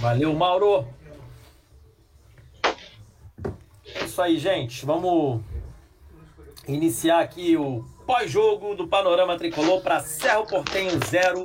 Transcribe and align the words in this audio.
Valeu, 0.00 0.32
Mauro. 0.34 0.86
É 3.94 4.04
isso 4.04 4.20
aí, 4.22 4.38
gente. 4.38 4.86
Vamos 4.86 5.40
iniciar 6.66 7.20
aqui 7.20 7.56
o 7.56 7.84
pós-jogo 8.06 8.74
do 8.74 8.86
Panorama 8.86 9.36
Tricolor 9.36 9.80
para 9.80 10.00
Cerro 10.00 10.46
Portenho 10.46 10.92
0, 11.06 11.44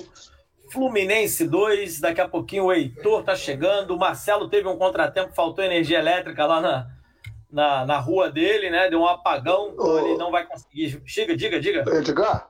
Fluminense 0.72 1.48
2. 1.48 2.00
Daqui 2.00 2.22
a 2.22 2.28
pouquinho 2.28 2.66
o 2.66 2.74
Heitor 2.74 3.24
tá 3.24 3.36
chegando. 3.36 3.96
O 3.96 4.00
Marcelo 4.00 4.50
teve 4.50 4.68
um 4.68 4.78
contratempo, 4.78 5.34
faltou 5.34 5.64
energia 5.64 6.00
elétrica 6.00 6.46
lá 6.46 6.62
na, 6.62 6.88
na, 7.52 7.86
na 7.86 8.00
rua 8.00 8.30
dele, 8.30 8.70
né? 8.70 8.90
Deu 8.90 9.00
um 9.00 9.08
apagão, 9.08 9.72
então 9.74 10.00
ele 10.00 10.18
não 10.18 10.32
vai 10.32 10.46
conseguir. 10.46 11.02
Chega, 11.06 11.36
diga, 11.36 11.60
diga. 11.60 11.84
Edgar? 11.96 12.50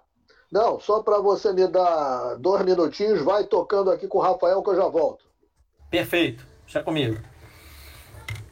Não, 0.51 0.79
só 0.79 1.03
para 1.03 1.19
você 1.19 1.51
me 1.51 1.67
dar 1.67 2.35
dois 2.35 2.63
minutinhos, 2.63 3.21
vai 3.21 3.45
tocando 3.45 3.91
aqui 3.91 4.07
com 4.07 4.17
o 4.17 4.21
Rafael 4.21 4.63
que 4.63 4.69
eu 4.69 4.75
já 4.77 4.87
volto. 4.87 5.26
Perfeito, 5.89 6.45
deixa 6.63 6.83
comigo. 6.83 7.17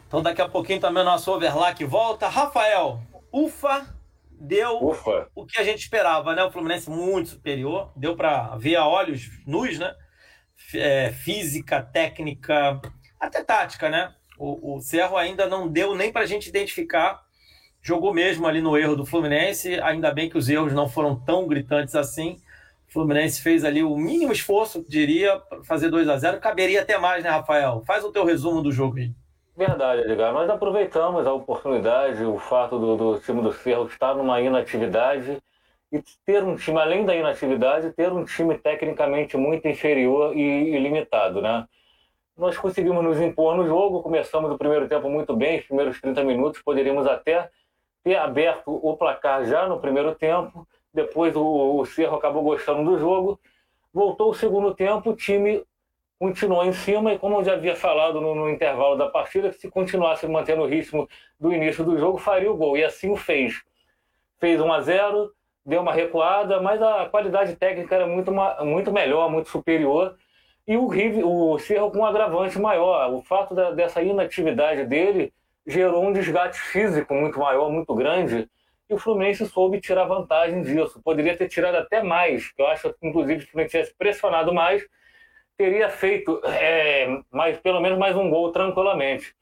Então 0.07 0.21
daqui 0.21 0.41
a 0.41 0.47
pouquinho 0.47 0.79
também 0.79 1.01
o 1.01 1.05
nosso 1.05 1.31
overlack 1.31 1.83
volta. 1.83 2.27
Rafael, 2.27 3.01
ufa, 3.31 3.93
deu 4.31 4.83
Ufa. 4.83 5.27
o 5.35 5.45
que 5.45 5.59
a 5.59 5.63
gente 5.63 5.79
esperava, 5.79 6.33
né? 6.35 6.43
O 6.43 6.51
Fluminense 6.51 6.89
muito 6.89 7.29
superior, 7.29 7.91
deu 7.95 8.15
para 8.15 8.55
ver 8.55 8.75
a 8.75 8.87
olhos 8.87 9.29
nus, 9.45 9.77
né? 9.77 9.93
É, 10.73 11.11
física, 11.11 11.81
técnica, 11.81 12.79
até 13.19 13.43
tática, 13.43 13.89
né? 13.89 14.13
O, 14.37 14.75
o 14.75 14.79
Cerro 14.81 15.17
ainda 15.17 15.47
não 15.47 15.67
deu 15.67 15.95
nem 15.95 16.11
para 16.11 16.21
a 16.21 16.25
gente 16.25 16.47
identificar. 16.47 17.23
Jogou 17.81 18.13
mesmo 18.13 18.47
ali 18.47 18.61
no 18.61 18.77
erro 18.77 18.95
do 18.95 19.05
Fluminense. 19.05 19.79
Ainda 19.81 20.11
bem 20.11 20.29
que 20.29 20.37
os 20.37 20.49
erros 20.49 20.73
não 20.73 20.89
foram 20.89 21.15
tão 21.15 21.47
gritantes 21.47 21.95
assim. 21.95 22.37
Fluminense 22.95 23.41
fez 23.41 23.65
ali 23.65 23.83
o 23.83 23.97
mínimo 23.97 24.31
esforço, 24.31 24.81
diria, 24.87 25.37
para 25.37 25.61
fazer 25.65 25.89
2 25.89 26.07
a 26.07 26.15
0 26.15 26.39
Caberia 26.39 26.81
até 26.81 26.97
mais, 26.97 27.21
né, 27.21 27.29
Rafael? 27.29 27.83
Faz 27.85 28.05
o 28.05 28.11
teu 28.11 28.23
resumo 28.23 28.61
do 28.61 28.71
jogo 28.71 28.95
aí. 28.95 29.11
Verdade, 29.53 30.03
Edgar. 30.03 30.31
Nós 30.31 30.49
aproveitamos 30.49 31.27
a 31.27 31.33
oportunidade, 31.33 32.23
o 32.23 32.39
fato 32.39 32.79
do, 32.79 32.95
do 32.95 33.19
time 33.19 33.41
do 33.41 33.51
Cerro 33.51 33.85
estar 33.87 34.15
numa 34.15 34.39
inatividade 34.39 35.43
e 35.91 36.01
ter 36.25 36.41
um 36.41 36.55
time, 36.55 36.79
além 36.79 37.05
da 37.05 37.13
inatividade, 37.13 37.91
ter 37.91 38.13
um 38.13 38.23
time 38.23 38.57
tecnicamente 38.57 39.35
muito 39.35 39.67
inferior 39.67 40.33
e, 40.33 40.39
e 40.39 40.79
limitado, 40.79 41.41
né? 41.41 41.65
Nós 42.37 42.57
conseguimos 42.57 43.03
nos 43.03 43.19
impor 43.19 43.57
no 43.57 43.67
jogo, 43.67 44.01
começamos 44.03 44.49
o 44.49 44.57
primeiro 44.57 44.87
tempo 44.87 45.09
muito 45.09 45.35
bem, 45.35 45.59
os 45.59 45.65
primeiros 45.65 45.99
30 45.99 46.23
minutos, 46.23 46.61
poderíamos 46.61 47.05
até 47.05 47.49
ter 48.05 48.15
aberto 48.15 48.71
o 48.71 48.95
placar 48.95 49.43
já 49.43 49.67
no 49.67 49.81
primeiro 49.81 50.15
tempo, 50.15 50.65
depois 50.95 51.35
o, 51.35 51.79
o 51.79 51.85
Cerro 51.85 52.15
acabou 52.15 52.41
gostando 52.41 52.89
do 52.89 52.97
jogo, 52.97 53.39
voltou 53.93 54.31
o 54.31 54.33
segundo 54.33 54.73
tempo, 54.73 55.09
o 55.11 55.15
time 55.15 55.63
continuou 56.17 56.63
em 56.63 56.71
cima 56.71 57.13
e 57.13 57.19
como 57.19 57.35
eu 57.35 57.43
já 57.43 57.53
havia 57.53 57.75
falado 57.75 58.21
no, 58.21 58.33
no, 58.33 58.49
intervalo 58.49 58.95
da 58.95 59.09
partida, 59.09 59.49
que 59.49 59.59
se 59.59 59.69
continuasse 59.69 60.25
mantendo 60.25 60.61
o 60.61 60.65
ritmo 60.65 61.07
do 61.37 61.53
início 61.53 61.83
do 61.83 61.97
jogo, 61.97 62.17
faria 62.17 62.49
o 62.49 62.55
gol. 62.55 62.77
E 62.77 62.83
assim 62.83 63.11
o 63.11 63.17
fez. 63.17 63.61
Fez 64.39 64.59
1 64.59 64.73
a 64.73 64.81
0 64.81 65.31
deu 65.65 65.81
uma 65.81 65.91
recuada, 65.91 66.61
mas 66.61 66.81
a 66.81 67.09
qualidade 67.09 67.55
técnica 67.55 67.95
era 67.95 68.07
muito, 68.07 68.31
muito 68.63 68.91
melhor, 68.91 69.29
muito 69.29 69.49
superior. 69.49 70.15
E 70.67 70.77
o, 70.77 71.51
o 71.51 71.59
Cerro 71.59 71.91
com 71.91 71.99
um 71.99 72.05
agravante 72.05 72.57
maior. 72.59 73.11
O 73.13 73.21
fato 73.21 73.53
da, 73.53 73.71
dessa 73.71 74.01
inatividade 74.01 74.85
dele 74.85 75.33
gerou 75.65 76.05
um 76.05 76.13
desgaste 76.13 76.61
físico 76.61 77.13
muito 77.13 77.39
maior, 77.39 77.69
muito 77.69 77.93
grande, 77.95 78.47
e 78.89 78.93
o 78.93 78.97
Fluminense 78.97 79.45
soube 79.47 79.81
tirar 79.81 80.05
vantagem 80.05 80.61
disso. 80.61 81.01
Poderia 81.03 81.35
ter 81.35 81.47
tirado 81.47 81.75
até 81.75 82.03
mais. 82.03 82.51
Eu 82.57 82.67
acho 82.67 82.93
que, 82.93 83.07
inclusive, 83.07 83.41
se 83.41 83.47
o 83.47 83.51
Fluminense 83.51 83.71
tivesse 83.71 83.95
pressionado 83.95 84.53
mais, 84.53 84.85
teria 85.57 85.89
feito 85.89 86.41
é, 86.45 87.07
mais, 87.31 87.57
pelo 87.59 87.79
menos 87.79 87.97
mais 87.97 88.15
um 88.15 88.29
gol 88.29 88.51
tranquilamente. 88.51 89.35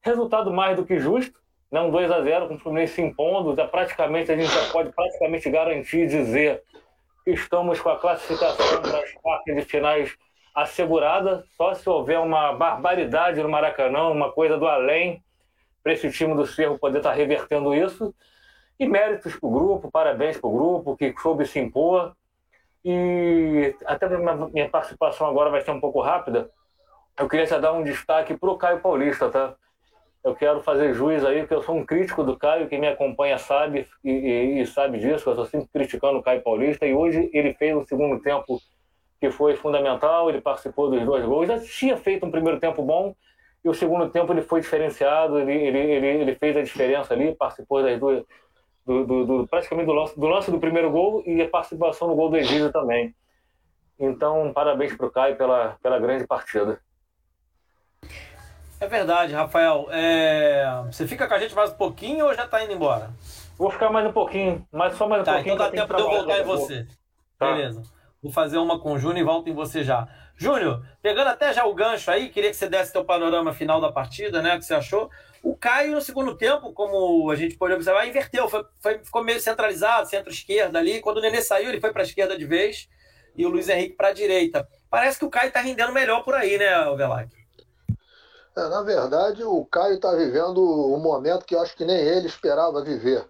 Resultado 0.00 0.52
mais 0.52 0.76
do 0.76 0.86
que 0.86 0.98
justo, 0.98 1.38
né? 1.70 1.80
um 1.80 1.90
2 1.90 2.10
a 2.10 2.22
0 2.22 2.48
com 2.48 2.54
o 2.54 2.58
Fluminense 2.58 2.94
se 2.94 3.02
impondo, 3.02 3.54
já 3.54 3.66
praticamente 3.66 4.32
a 4.32 4.36
gente 4.36 4.52
já 4.52 4.70
pode 4.70 4.90
praticamente 4.92 5.50
garantir 5.50 6.06
dizer 6.06 6.62
que 7.24 7.32
estamos 7.32 7.80
com 7.80 7.90
a 7.90 7.98
classificação 7.98 8.80
para 8.80 9.00
as 9.00 9.12
quartas 9.14 9.54
de 9.54 9.62
finais 9.62 10.16
assegurada, 10.54 11.44
só 11.56 11.74
se 11.74 11.88
houver 11.88 12.18
uma 12.18 12.52
barbaridade 12.52 13.42
no 13.42 13.48
Maracanã, 13.48 14.08
uma 14.08 14.32
coisa 14.32 14.56
do 14.56 14.66
além, 14.66 15.22
para 15.82 15.92
esse 15.92 16.10
time 16.10 16.34
do 16.34 16.46
Cerro 16.46 16.78
poder 16.78 16.98
estar 16.98 17.10
tá 17.10 17.16
revertendo 17.16 17.74
isso. 17.74 18.14
E 18.78 18.86
méritos 18.86 19.34
para 19.36 19.48
o 19.48 19.50
grupo, 19.52 19.90
parabéns 19.90 20.38
para 20.38 20.48
o 20.48 20.52
grupo, 20.52 20.96
que 20.96 21.14
soube 21.20 21.46
se 21.46 21.58
impor, 21.58 22.14
e 22.84 23.74
até 23.84 24.08
minha 24.08 24.68
participação 24.68 25.26
agora 25.26 25.50
vai 25.50 25.60
ser 25.62 25.72
um 25.72 25.80
pouco 25.80 26.00
rápida. 26.00 26.48
Eu 27.18 27.28
queria 27.28 27.46
já 27.46 27.58
dar 27.58 27.72
um 27.72 27.82
destaque 27.82 28.36
para 28.36 28.50
o 28.50 28.56
Caio 28.56 28.80
Paulista, 28.80 29.28
tá? 29.28 29.54
Eu 30.22 30.34
quero 30.34 30.62
fazer 30.62 30.94
juiz 30.94 31.24
aí, 31.24 31.40
porque 31.40 31.54
eu 31.54 31.62
sou 31.62 31.76
um 31.76 31.84
crítico 31.84 32.22
do 32.22 32.36
Caio, 32.36 32.68
quem 32.68 32.80
me 32.80 32.88
acompanha 32.88 33.38
sabe 33.38 33.86
e, 34.04 34.10
e, 34.10 34.60
e 34.60 34.66
sabe 34.66 34.98
disso, 34.98 35.28
eu 35.28 35.32
estou 35.32 35.46
sempre 35.46 35.68
criticando 35.72 36.18
o 36.18 36.22
Caio 36.22 36.42
Paulista, 36.42 36.86
e 36.86 36.94
hoje 36.94 37.30
ele 37.32 37.54
fez 37.54 37.74
um 37.76 37.84
segundo 37.84 38.20
tempo 38.20 38.60
que 39.20 39.30
foi 39.30 39.56
fundamental, 39.56 40.28
ele 40.28 40.40
participou 40.40 40.90
dos 40.90 41.04
dois 41.04 41.24
gols, 41.24 41.48
já 41.48 41.58
tinha 41.58 41.96
feito 41.96 42.24
um 42.24 42.30
primeiro 42.30 42.60
tempo 42.60 42.82
bom, 42.82 43.14
e 43.64 43.68
o 43.68 43.74
segundo 43.74 44.08
tempo 44.10 44.32
ele 44.32 44.42
foi 44.42 44.60
diferenciado, 44.60 45.38
ele, 45.38 45.52
ele, 45.52 45.78
ele, 45.78 46.06
ele 46.06 46.34
fez 46.36 46.56
a 46.56 46.62
diferença 46.62 47.14
ali, 47.14 47.34
participou 47.34 47.82
das 47.82 47.98
duas, 47.98 48.24
do, 48.88 49.04
do, 49.04 49.26
do, 49.26 49.46
praticamente 49.46 49.84
do 49.84 49.92
lance, 49.92 50.18
do 50.18 50.26
lance 50.26 50.50
do 50.50 50.58
primeiro 50.58 50.90
gol 50.90 51.22
e 51.26 51.42
a 51.42 51.48
participação 51.48 52.08
no 52.08 52.16
gol 52.16 52.30
do 52.30 52.38
Egídio 52.38 52.72
também. 52.72 53.14
Então, 53.98 54.50
parabéns 54.54 54.96
para 54.96 55.06
o 55.06 55.10
Caio 55.10 55.36
pela, 55.36 55.76
pela 55.82 55.98
grande 55.98 56.26
partida. 56.26 56.80
É 58.80 58.86
verdade, 58.86 59.34
Rafael. 59.34 59.88
É... 59.90 60.84
Você 60.86 61.06
fica 61.06 61.28
com 61.28 61.34
a 61.34 61.38
gente 61.38 61.54
mais 61.54 61.70
um 61.70 61.76
pouquinho 61.76 62.24
ou 62.24 62.34
já 62.34 62.46
está 62.46 62.64
indo 62.64 62.72
embora? 62.72 63.10
Vou 63.58 63.70
ficar 63.70 63.90
mais 63.90 64.06
um 64.06 64.12
pouquinho, 64.12 64.66
mas 64.72 64.94
só 64.94 65.06
mais 65.06 65.20
um 65.20 65.24
tá, 65.24 65.34
pouquinho. 65.34 65.54
Então 65.54 65.66
dá 65.66 65.72
tempo 65.72 65.94
de 65.94 66.00
eu 66.00 66.08
voltar 66.08 66.38
em 66.38 66.44
você. 66.44 66.86
Tá. 67.38 67.52
Beleza. 67.52 67.82
Vou 68.22 68.32
fazer 68.32 68.56
uma 68.56 68.78
com 68.78 68.92
o 68.92 68.98
Júnior 68.98 69.18
e 69.18 69.24
volto 69.24 69.50
em 69.50 69.54
você 69.54 69.84
já. 69.84 70.08
Júnior, 70.34 70.82
pegando 71.02 71.28
até 71.28 71.52
já 71.52 71.66
o 71.66 71.74
gancho 71.74 72.10
aí, 72.10 72.30
queria 72.30 72.50
que 72.50 72.56
você 72.56 72.68
desse 72.68 72.92
teu 72.92 73.04
panorama 73.04 73.52
final 73.52 73.80
da 73.80 73.92
partida, 73.92 74.40
né? 74.40 74.54
O 74.54 74.58
que 74.58 74.64
você 74.64 74.74
achou? 74.74 75.10
O 75.42 75.56
Caio, 75.56 75.92
no 75.92 76.00
segundo 76.00 76.36
tempo, 76.36 76.72
como 76.72 77.30
a 77.30 77.36
gente 77.36 77.56
pode 77.56 77.74
observar, 77.74 78.06
inverteu, 78.06 78.48
foi, 78.48 78.64
foi 78.80 78.98
ficou 78.98 79.22
meio 79.22 79.40
centralizado, 79.40 80.08
centro-esquerda 80.08 80.78
ali. 80.78 81.00
Quando 81.00 81.18
o 81.18 81.20
Nenê 81.20 81.42
saiu, 81.42 81.68
ele 81.68 81.80
foi 81.80 81.92
para 81.92 82.02
a 82.02 82.06
esquerda 82.06 82.36
de 82.36 82.44
vez 82.44 82.88
e 83.36 83.46
o 83.46 83.48
Luiz 83.48 83.68
Henrique 83.68 83.96
para 83.96 84.08
a 84.08 84.12
direita. 84.12 84.68
Parece 84.90 85.18
que 85.18 85.24
o 85.24 85.30
Caio 85.30 85.48
está 85.48 85.60
rendendo 85.60 85.92
melhor 85.92 86.24
por 86.24 86.34
aí, 86.34 86.58
né, 86.58 86.70
Velac? 86.96 87.28
É, 88.56 88.68
na 88.68 88.82
verdade, 88.82 89.44
o 89.44 89.64
Caio 89.66 89.94
está 89.94 90.12
vivendo 90.14 90.60
um 90.60 90.98
momento 90.98 91.44
que 91.44 91.54
eu 91.54 91.60
acho 91.60 91.76
que 91.76 91.84
nem 91.84 91.96
ele 91.96 92.26
esperava 92.26 92.82
viver. 92.82 93.24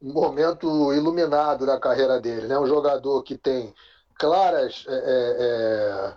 Um 0.00 0.12
momento 0.12 0.94
iluminado 0.94 1.66
na 1.66 1.80
carreira 1.80 2.20
dele. 2.20 2.46
Né? 2.46 2.56
Um 2.56 2.66
jogador 2.66 3.22
que 3.24 3.36
tem 3.36 3.74
claras 4.16 4.84
é, 4.88 4.92
é, 4.94 6.12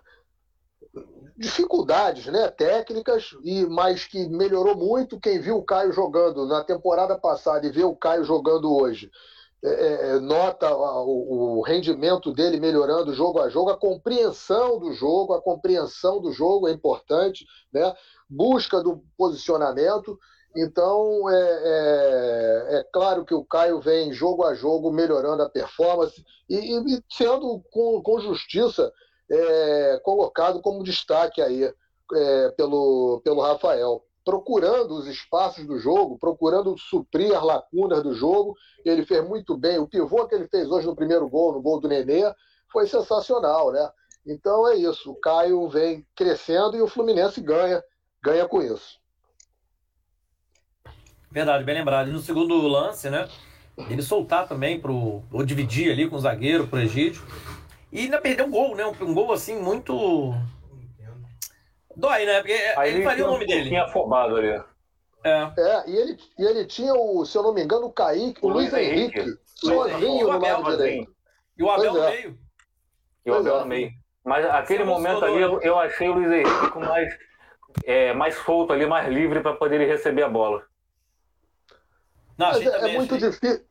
dificuldades 1.37 2.27
né, 2.27 2.47
técnicas, 2.49 3.35
e 3.43 3.65
mas 3.65 4.05
que 4.05 4.27
melhorou 4.29 4.75
muito. 4.75 5.19
Quem 5.19 5.39
viu 5.39 5.57
o 5.57 5.63
Caio 5.63 5.91
jogando 5.91 6.45
na 6.45 6.63
temporada 6.63 7.17
passada 7.17 7.65
e 7.65 7.71
vê 7.71 7.83
o 7.83 7.95
Caio 7.95 8.23
jogando 8.23 8.73
hoje, 8.73 9.09
é, 9.63 9.69
é, 9.69 10.09
é 10.09 10.19
nota 10.19 10.73
o, 10.75 11.59
o, 11.59 11.61
rendimento 11.61 12.31
dele 12.31 12.59
melhorando 12.59 13.13
jogo 13.13 13.39
a 13.39 13.49
jogo, 13.49 13.69
a 13.69 13.77
compreensão 13.77 14.77
do 14.77 14.93
jogo, 14.93 15.33
a 15.33 15.41
compreensão 15.41 16.21
do 16.21 16.31
jogo 16.31 16.67
é 16.67 16.71
importante, 16.71 17.45
né? 17.71 17.93
busca 18.29 18.81
do 18.81 19.01
posicionamento. 19.17 20.19
Então, 20.55 21.27
é, 21.29 21.35
é, 21.35 22.75
é, 22.77 22.83
claro 22.93 23.25
que 23.25 23.33
o 23.33 23.43
Caio 23.43 23.81
vem 23.81 24.13
jogo 24.13 24.43
a 24.43 24.53
jogo 24.53 24.91
melhorando 24.91 25.41
a 25.41 25.49
performance 25.49 26.23
e, 26.47 26.77
e 26.77 27.03
sendo 27.09 27.63
com, 27.71 28.01
com 28.03 28.19
justiça 28.19 28.91
é, 29.33 29.99
colocado 30.03 30.61
como 30.61 30.83
destaque 30.83 31.41
aí 31.41 31.63
é, 31.63 32.49
pelo, 32.51 33.21
pelo 33.23 33.41
Rafael. 33.41 34.03
Procurando 34.23 34.95
os 34.95 35.07
espaços 35.07 35.65
do 35.65 35.77
jogo, 35.79 36.17
procurando 36.17 36.77
suprir 36.77 37.35
as 37.35 37.43
lacunas 37.43 38.01
do 38.03 38.13
jogo, 38.13 38.55
ele 38.85 39.05
fez 39.05 39.27
muito 39.27 39.57
bem. 39.57 39.79
O 39.79 39.87
pivô 39.87 40.25
que 40.27 40.35
ele 40.35 40.47
fez 40.47 40.69
hoje 40.69 40.87
no 40.87 40.95
primeiro 40.95 41.27
gol, 41.27 41.53
no 41.53 41.61
gol 41.61 41.79
do 41.79 41.89
Nenê, 41.89 42.23
foi 42.71 42.87
sensacional, 42.87 43.71
né? 43.71 43.89
Então 44.25 44.67
é 44.69 44.75
isso. 44.75 45.11
O 45.11 45.15
Caio 45.15 45.67
vem 45.67 46.05
crescendo 46.15 46.77
e 46.77 46.81
o 46.81 46.87
Fluminense 46.87 47.41
ganha, 47.41 47.83
ganha 48.23 48.47
com 48.47 48.61
isso. 48.61 48.97
Verdade, 51.29 51.63
bem 51.65 51.75
lembrado. 51.75 52.09
E 52.09 52.13
no 52.13 52.19
segundo 52.19 52.55
lance, 52.67 53.09
né? 53.09 53.27
Ele 53.89 54.01
soltar 54.01 54.47
também 54.47 54.79
pro. 54.79 55.23
ou 55.31 55.43
dividir 55.43 55.91
ali 55.91 56.07
com 56.07 56.15
o 56.15 56.19
zagueiro, 56.19 56.67
pro 56.67 56.79
Egídio. 56.79 57.23
E 57.93 57.99
ainda 57.99 58.19
perdeu 58.19 58.47
um 58.47 58.49
gol, 58.49 58.75
né? 58.75 58.83
Um, 58.87 59.05
um 59.05 59.13
gol 59.13 59.31
assim 59.31 59.55
muito. 59.55 60.33
Dói, 61.95 62.25
né? 62.25 62.39
Porque 62.39 62.73
Aí 62.75 62.95
ele 62.95 63.03
faria 63.03 63.23
o 63.23 63.31
nome 63.31 63.45
dele. 63.45 63.69
Tinha 63.69 63.83
afobado 63.83 64.35
ali. 64.35 64.49
É. 65.23 65.51
é, 65.57 65.89
e, 65.89 65.95
ele, 65.95 66.17
e 66.39 66.43
ele 66.43 66.65
tinha, 66.65 66.91
o, 66.91 67.23
se 67.23 67.37
eu 67.37 67.43
não 67.43 67.53
me 67.53 67.63
engano, 67.63 67.85
o 67.85 67.93
Kaique, 67.93 68.43
o, 68.43 68.47
o 68.47 68.49
Luiz 68.49 68.73
Henrique, 68.73 69.19
Henrique 69.19 69.39
sozinho 69.45 70.27
no 70.27 70.39
lado 70.39 70.71
direito. 70.71 71.15
E 71.55 71.63
o 71.63 71.69
Abel 71.69 71.93
no 71.93 72.03
é. 72.03 72.09
meio. 72.09 72.39
E 73.23 73.31
o 73.31 73.35
Abel 73.35 73.59
no 73.59 73.65
meio. 73.67 73.91
Mas 74.25 74.45
aquele 74.47 74.83
momento 74.83 75.23
ali 75.23 75.39
eu, 75.39 75.61
eu, 75.61 75.77
achei 75.77 76.09
o 76.09 76.13
Luiz 76.13 76.31
Henrique 76.31 76.71
com 76.71 76.79
mais, 76.79 77.15
é, 77.85 78.11
mais 78.13 78.35
solto 78.37 78.73
ali, 78.73 78.87
mais 78.87 79.07
livre 79.07 79.39
para 79.39 79.53
poder 79.53 79.85
receber 79.85 80.23
a 80.23 80.29
bola. 80.29 80.65
Não, 82.37 82.49
é, 82.51 82.65
é, 82.65 82.97
muito 82.97 83.17
difícil. 83.19 83.63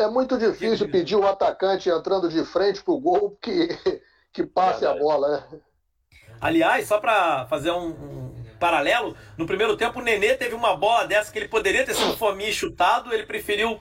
É 0.00 0.08
muito 0.08 0.38
difícil 0.38 0.90
pedir 0.90 1.14
o 1.14 1.26
atacante 1.26 1.90
entrando 1.90 2.30
de 2.30 2.42
frente 2.42 2.82
pro 2.82 2.98
gol 2.98 3.36
que, 3.40 3.68
que 4.32 4.46
passe 4.46 4.86
a 4.86 4.94
bola, 4.94 5.28
né? 5.28 5.60
Aliás, 6.40 6.88
só 6.88 6.98
para 6.98 7.46
fazer 7.48 7.70
um, 7.70 7.88
um, 7.88 8.44
paralelo, 8.58 9.14
no 9.36 9.46
primeiro 9.46 9.76
tempo 9.76 9.98
o 9.98 10.02
Nenê 10.02 10.34
teve 10.36 10.54
uma 10.54 10.74
bola 10.74 11.06
dessa 11.06 11.30
que 11.30 11.38
ele 11.38 11.48
poderia 11.48 11.84
ter 11.84 11.94
sido 11.94 12.16
fominha 12.16 12.50
chutado, 12.50 13.12
ele 13.12 13.26
preferiu 13.26 13.78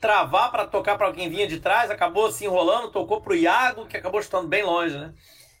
travar 0.00 0.50
para 0.50 0.66
tocar 0.66 0.96
para 0.96 1.12
quem 1.12 1.28
vinha 1.28 1.46
de 1.46 1.60
trás, 1.60 1.90
acabou 1.90 2.32
se 2.32 2.46
enrolando, 2.46 2.90
tocou 2.90 3.20
para 3.20 3.34
o 3.34 3.36
Iago, 3.36 3.84
que 3.84 3.96
acabou 3.96 4.22
chutando 4.22 4.48
bem 4.48 4.62
longe, 4.62 4.96
né? 4.96 5.12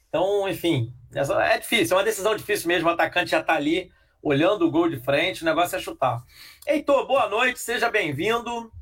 Então, 0.08 0.48
enfim, 0.48 0.90
é 1.14 1.58
difícil, 1.58 1.94
é 1.94 1.98
uma 1.98 2.04
decisão 2.04 2.34
difícil 2.34 2.66
mesmo. 2.66 2.88
O 2.88 2.92
atacante 2.92 3.32
já 3.32 3.40
está 3.40 3.54
ali, 3.54 3.90
olhando 4.22 4.66
o 4.66 4.70
gol 4.70 4.88
de 4.88 4.98
frente, 5.00 5.42
o 5.42 5.44
negócio 5.44 5.76
é 5.76 5.80
chutar. 5.80 6.22
Heitor, 6.66 7.06
boa 7.06 7.28
noite, 7.28 7.58
seja 7.58 7.90
bem-vindo. 7.90 8.72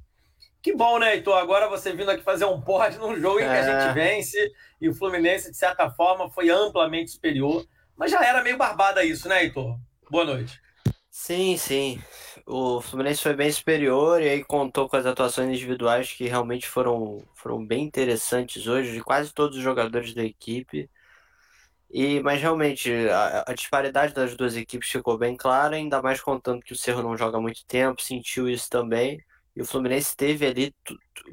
Que 0.67 0.75
bom, 0.75 0.99
né, 0.99 1.15
Heitor? 1.15 1.39
Agora 1.39 1.69
você 1.69 1.93
vindo 1.93 2.11
aqui 2.11 2.25
fazer 2.25 2.45
um 2.45 2.61
pódio 2.61 2.99
num 2.99 3.15
jogo 3.21 3.39
em 3.39 3.45
que 3.45 3.49
a 3.49 3.63
gente 3.63 3.89
é. 3.89 3.93
vence 3.93 4.53
e 4.81 4.89
o 4.89 4.95
Fluminense, 4.97 5.49
de 5.49 5.57
certa 5.57 5.89
forma, 5.89 6.29
foi 6.29 6.51
amplamente 6.51 7.13
superior. 7.13 7.65
Mas 7.97 8.11
já 8.11 8.21
era 8.27 8.43
meio 8.43 8.57
barbada 8.57 9.05
isso, 9.05 9.29
né, 9.29 9.45
Heitor? 9.45 9.79
Boa 10.11 10.25
noite. 10.25 10.61
Sim, 11.09 11.57
sim. 11.57 12.03
O 12.45 12.81
Fluminense 12.81 13.23
foi 13.23 13.33
bem 13.33 13.49
superior 13.49 14.21
e 14.21 14.29
aí 14.29 14.43
contou 14.43 14.89
com 14.89 14.97
as 14.97 15.07
atuações 15.07 15.51
individuais 15.51 16.11
que 16.13 16.27
realmente 16.27 16.67
foram, 16.67 17.23
foram 17.33 17.65
bem 17.65 17.85
interessantes 17.85 18.67
hoje, 18.67 18.91
de 18.91 19.01
quase 19.01 19.33
todos 19.33 19.57
os 19.57 19.63
jogadores 19.63 20.15
da 20.15 20.25
equipe. 20.25 20.91
E, 21.89 22.19
mas 22.23 22.41
realmente 22.41 22.91
a, 23.09 23.45
a, 23.47 23.55
disparidade 23.55 24.13
das 24.13 24.35
duas 24.35 24.57
equipes 24.57 24.91
ficou 24.91 25.17
bem 25.17 25.37
clara, 25.37 25.77
ainda 25.77 26.03
mais 26.03 26.21
contando 26.21 26.61
que 26.61 26.73
o 26.73 26.77
Cerro 26.77 27.05
não 27.05 27.17
joga 27.17 27.41
muito 27.41 27.65
tempo, 27.67 28.03
sentiu 28.03 28.49
isso 28.49 28.69
também. 28.69 29.25
E 29.57 29.63
o 29.63 29.65
Fluminense 29.65 30.15
teve 30.15 30.47
ali 30.47 30.75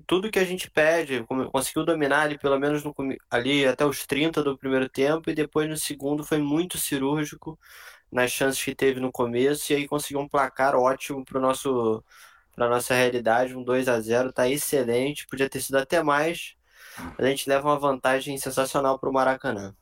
tudo 0.07 0.31
que 0.31 0.39
a 0.39 0.45
gente 0.45 0.71
pede, 0.71 1.25
conseguiu 1.51 1.83
dominar 1.83 2.21
ali 2.21 2.37
pelo 2.37 2.57
menos 2.57 2.81
no, 2.81 2.95
ali 3.29 3.65
até 3.65 3.85
os 3.85 4.05
30 4.07 4.41
do 4.41 4.57
primeiro 4.57 4.87
tempo 4.87 5.29
e 5.29 5.35
depois 5.35 5.69
no 5.69 5.75
segundo 5.75 6.23
foi 6.23 6.37
muito 6.37 6.77
cirúrgico 6.77 7.59
nas 8.09 8.31
chances 8.31 8.63
que 8.63 8.73
teve 8.73 9.01
no 9.01 9.11
começo 9.11 9.73
e 9.73 9.75
aí 9.75 9.87
conseguiu 9.87 10.21
um 10.21 10.27
placar 10.27 10.73
ótimo 10.73 11.25
para 11.25 11.39
nosso 11.39 12.01
para 12.55 12.69
nossa 12.69 12.93
realidade, 12.93 13.55
um 13.57 13.63
2 13.63 13.89
a 13.89 13.99
0 13.99 14.31
tá 14.31 14.47
excelente, 14.47 15.25
podia 15.27 15.49
ter 15.49 15.59
sido 15.59 15.75
até 15.75 16.03
mais. 16.03 16.55
A 17.17 17.25
gente 17.25 17.49
leva 17.49 17.67
uma 17.67 17.79
vantagem 17.79 18.37
sensacional 18.37 18.99
para 18.99 19.09
o 19.09 19.13
Maracanã. 19.13 19.75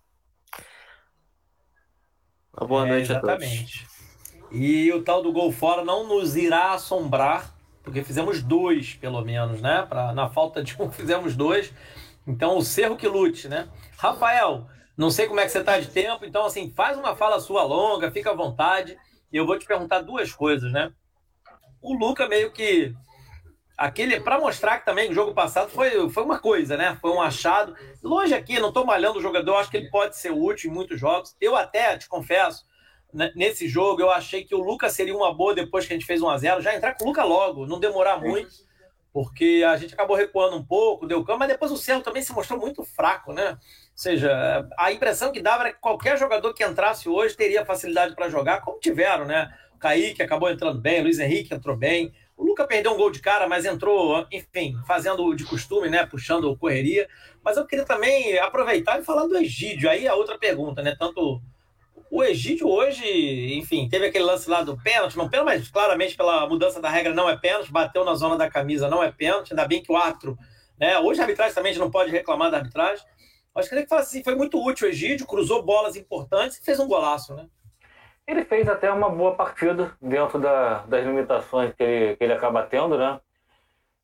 Uma 2.57 2.67
boa 2.67 2.87
é, 2.87 2.89
noite 2.91 3.11
exatamente. 3.11 3.85
a 3.85 4.39
todos. 4.39 4.51
E 4.53 4.91
o 4.94 5.03
tal 5.03 5.21
do 5.21 5.33
gol 5.33 5.51
fora 5.51 5.83
não 5.83 6.07
nos 6.07 6.37
irá 6.37 6.71
assombrar, 6.71 7.53
porque 7.83 8.04
fizemos 8.04 8.42
dois, 8.42 8.94
pelo 8.94 9.22
menos, 9.22 9.62
né? 9.62 9.86
Pra, 9.88 10.13
na 10.13 10.30
falta 10.30 10.63
de 10.63 10.75
um, 10.81 10.89
fizemos 10.92 11.36
dois. 11.36 11.74
Então, 12.25 12.57
o 12.57 12.62
Cerro 12.62 12.95
que 12.95 13.07
lute, 13.07 13.48
né? 13.48 13.68
Rafael, 13.98 14.68
não 14.98 15.10
sei 15.10 15.28
como 15.28 15.39
é 15.39 15.45
que 15.45 15.51
você 15.51 15.60
está 15.60 15.80
de 15.80 15.88
tempo, 15.88 16.25
então, 16.25 16.45
assim, 16.45 16.72
faz 16.75 16.98
uma 16.98 17.16
fala 17.16 17.39
sua 17.39 17.63
longa, 17.63 18.12
fica 18.12 18.31
à 18.31 18.36
vontade. 18.36 18.98
E 19.31 19.38
eu 19.38 19.45
vou 19.45 19.57
te 19.57 19.66
perguntar 19.66 20.01
duas 20.01 20.33
coisas, 20.33 20.72
né? 20.72 20.92
O 21.81 21.94
Luca 21.94 22.28
meio 22.28 22.51
que 22.51 22.94
aquele 23.78 24.19
para 24.19 24.39
mostrar 24.39 24.78
que 24.78 24.86
também 24.86 25.10
o 25.10 25.13
jogo 25.13 25.33
passado 25.33 25.69
foi, 25.69 26.07
foi 26.10 26.24
uma 26.24 26.38
coisa, 26.38 26.78
né? 26.78 26.98
Foi 27.01 27.12
um 27.12 27.22
achado. 27.22 27.75
Longe 28.04 28.33
aqui, 28.33 28.60
não 28.60 28.68
estou 28.68 28.86
malhando 28.86 29.18
o 29.18 29.22
jogador, 29.22 29.56
acho 29.56 29.72
que 29.72 29.78
ele 29.78 29.89
pode 29.89 30.16
ser 30.18 30.31
útil 30.31 30.69
em 30.69 30.74
muitos 30.74 31.00
jogos. 31.00 31.36
Eu 31.42 31.56
até 31.56 31.98
te 31.98 32.07
confesso, 32.07 32.63
nesse 33.35 33.67
jogo 33.67 34.01
eu 34.01 34.09
achei 34.09 34.43
que 34.43 34.55
o 34.55 34.61
Lucas 34.61 34.93
seria 34.93 35.15
uma 35.15 35.33
boa 35.33 35.53
depois 35.53 35.85
que 35.85 35.93
a 35.93 35.95
gente 35.95 36.05
fez 36.05 36.21
1 36.21 36.29
a 36.29 36.37
0, 36.37 36.61
já 36.61 36.75
entrar 36.75 36.95
com 36.95 37.03
o 37.03 37.07
Lucas 37.07 37.25
logo, 37.25 37.65
não 37.65 37.79
demorar 37.79 38.19
muito, 38.19 38.49
porque 39.13 39.63
a 39.67 39.75
gente 39.77 39.93
acabou 39.93 40.15
recuando 40.15 40.55
um 40.55 40.63
pouco, 40.63 41.05
deu 41.05 41.23
campo, 41.23 41.39
mas 41.39 41.49
depois 41.49 41.71
o 41.71 41.77
Cerro 41.77 42.01
também 42.01 42.21
se 42.21 42.33
mostrou 42.33 42.59
muito 42.59 42.83
fraco, 42.83 43.33
né? 43.33 43.51
Ou 43.51 43.57
seja, 43.93 44.67
a 44.77 44.91
impressão 44.91 45.31
que 45.31 45.41
dava 45.41 45.63
era 45.63 45.73
que 45.73 45.79
qualquer 45.79 46.17
jogador 46.17 46.53
que 46.53 46.63
entrasse 46.63 47.09
hoje 47.09 47.35
teria 47.35 47.65
facilidade 47.65 48.15
para 48.15 48.29
jogar, 48.29 48.61
como 48.61 48.79
tiveram, 48.79 49.25
né? 49.25 49.53
O 49.75 49.77
Kaique 49.77 50.23
acabou 50.23 50.49
entrando 50.49 50.79
bem, 50.79 51.01
Luiz 51.01 51.19
Henrique 51.19 51.53
entrou 51.53 51.75
bem, 51.75 52.13
o 52.41 52.43
Luca 52.43 52.65
perdeu 52.65 52.93
um 52.93 52.97
gol 52.97 53.11
de 53.11 53.19
cara, 53.19 53.47
mas 53.47 53.65
entrou, 53.65 54.25
enfim, 54.31 54.75
fazendo 54.87 55.35
de 55.35 55.45
costume, 55.45 55.89
né? 55.89 56.07
Puxando 56.07 56.57
correria. 56.57 57.07
Mas 57.43 57.55
eu 57.55 57.67
queria 57.67 57.85
também 57.85 58.35
aproveitar 58.39 58.99
e 58.99 59.03
falar 59.03 59.27
do 59.27 59.37
Egídio. 59.37 59.87
Aí 59.87 60.07
a 60.07 60.15
outra 60.15 60.39
pergunta, 60.39 60.81
né? 60.81 60.95
Tanto 60.97 61.39
o 62.11 62.21
Egídio 62.21 62.67
hoje, 62.67 63.55
enfim, 63.55 63.87
teve 63.87 64.07
aquele 64.07 64.25
lance 64.25 64.49
lá 64.49 64.61
do 64.61 64.77
pênalti, 64.77 65.17
não 65.17 65.29
pênalti, 65.29 65.45
mas 65.45 65.69
claramente 65.69 66.17
pela 66.17 66.45
mudança 66.45 66.81
da 66.81 66.89
regra 66.89 67.13
não 67.13 67.29
é 67.29 67.37
pênalti, 67.37 67.71
bateu 67.71 68.03
na 68.03 68.13
zona 68.15 68.37
da 68.37 68.51
camisa, 68.51 68.89
não 68.89 69.01
é 69.01 69.09
pênalti, 69.09 69.53
ainda 69.53 69.65
bem 69.65 69.81
que 69.81 69.89
o 69.89 69.95
árbitro, 69.95 70.37
né? 70.77 70.99
Hoje 70.99 71.21
a 71.21 71.23
arbitragem 71.23 71.55
também 71.55 71.73
não 71.77 71.89
pode 71.89 72.11
reclamar 72.11 72.51
da 72.51 72.57
arbitragem. 72.57 73.05
Mas 73.55 73.69
queria 73.69 73.83
que 73.83 73.89
falasse 73.89 74.09
assim, 74.09 74.23
foi 74.23 74.35
muito 74.35 74.61
útil 74.61 74.87
o 74.87 74.91
Egídio, 74.91 75.25
cruzou 75.25 75.63
bolas 75.63 75.95
importantes 75.95 76.57
e 76.57 76.65
fez 76.65 76.81
um 76.81 76.87
golaço, 76.87 77.33
né? 77.33 77.47
Ele 78.27 78.43
fez 78.43 78.67
até 78.67 78.91
uma 78.91 79.09
boa 79.09 79.35
partida 79.35 79.95
dentro 80.01 80.37
da, 80.37 80.79
das 80.83 81.05
limitações 81.05 81.73
que 81.73 81.83
ele, 81.83 82.15
que 82.17 82.23
ele 82.25 82.33
acaba 82.33 82.63
tendo, 82.63 82.97
né? 82.97 83.21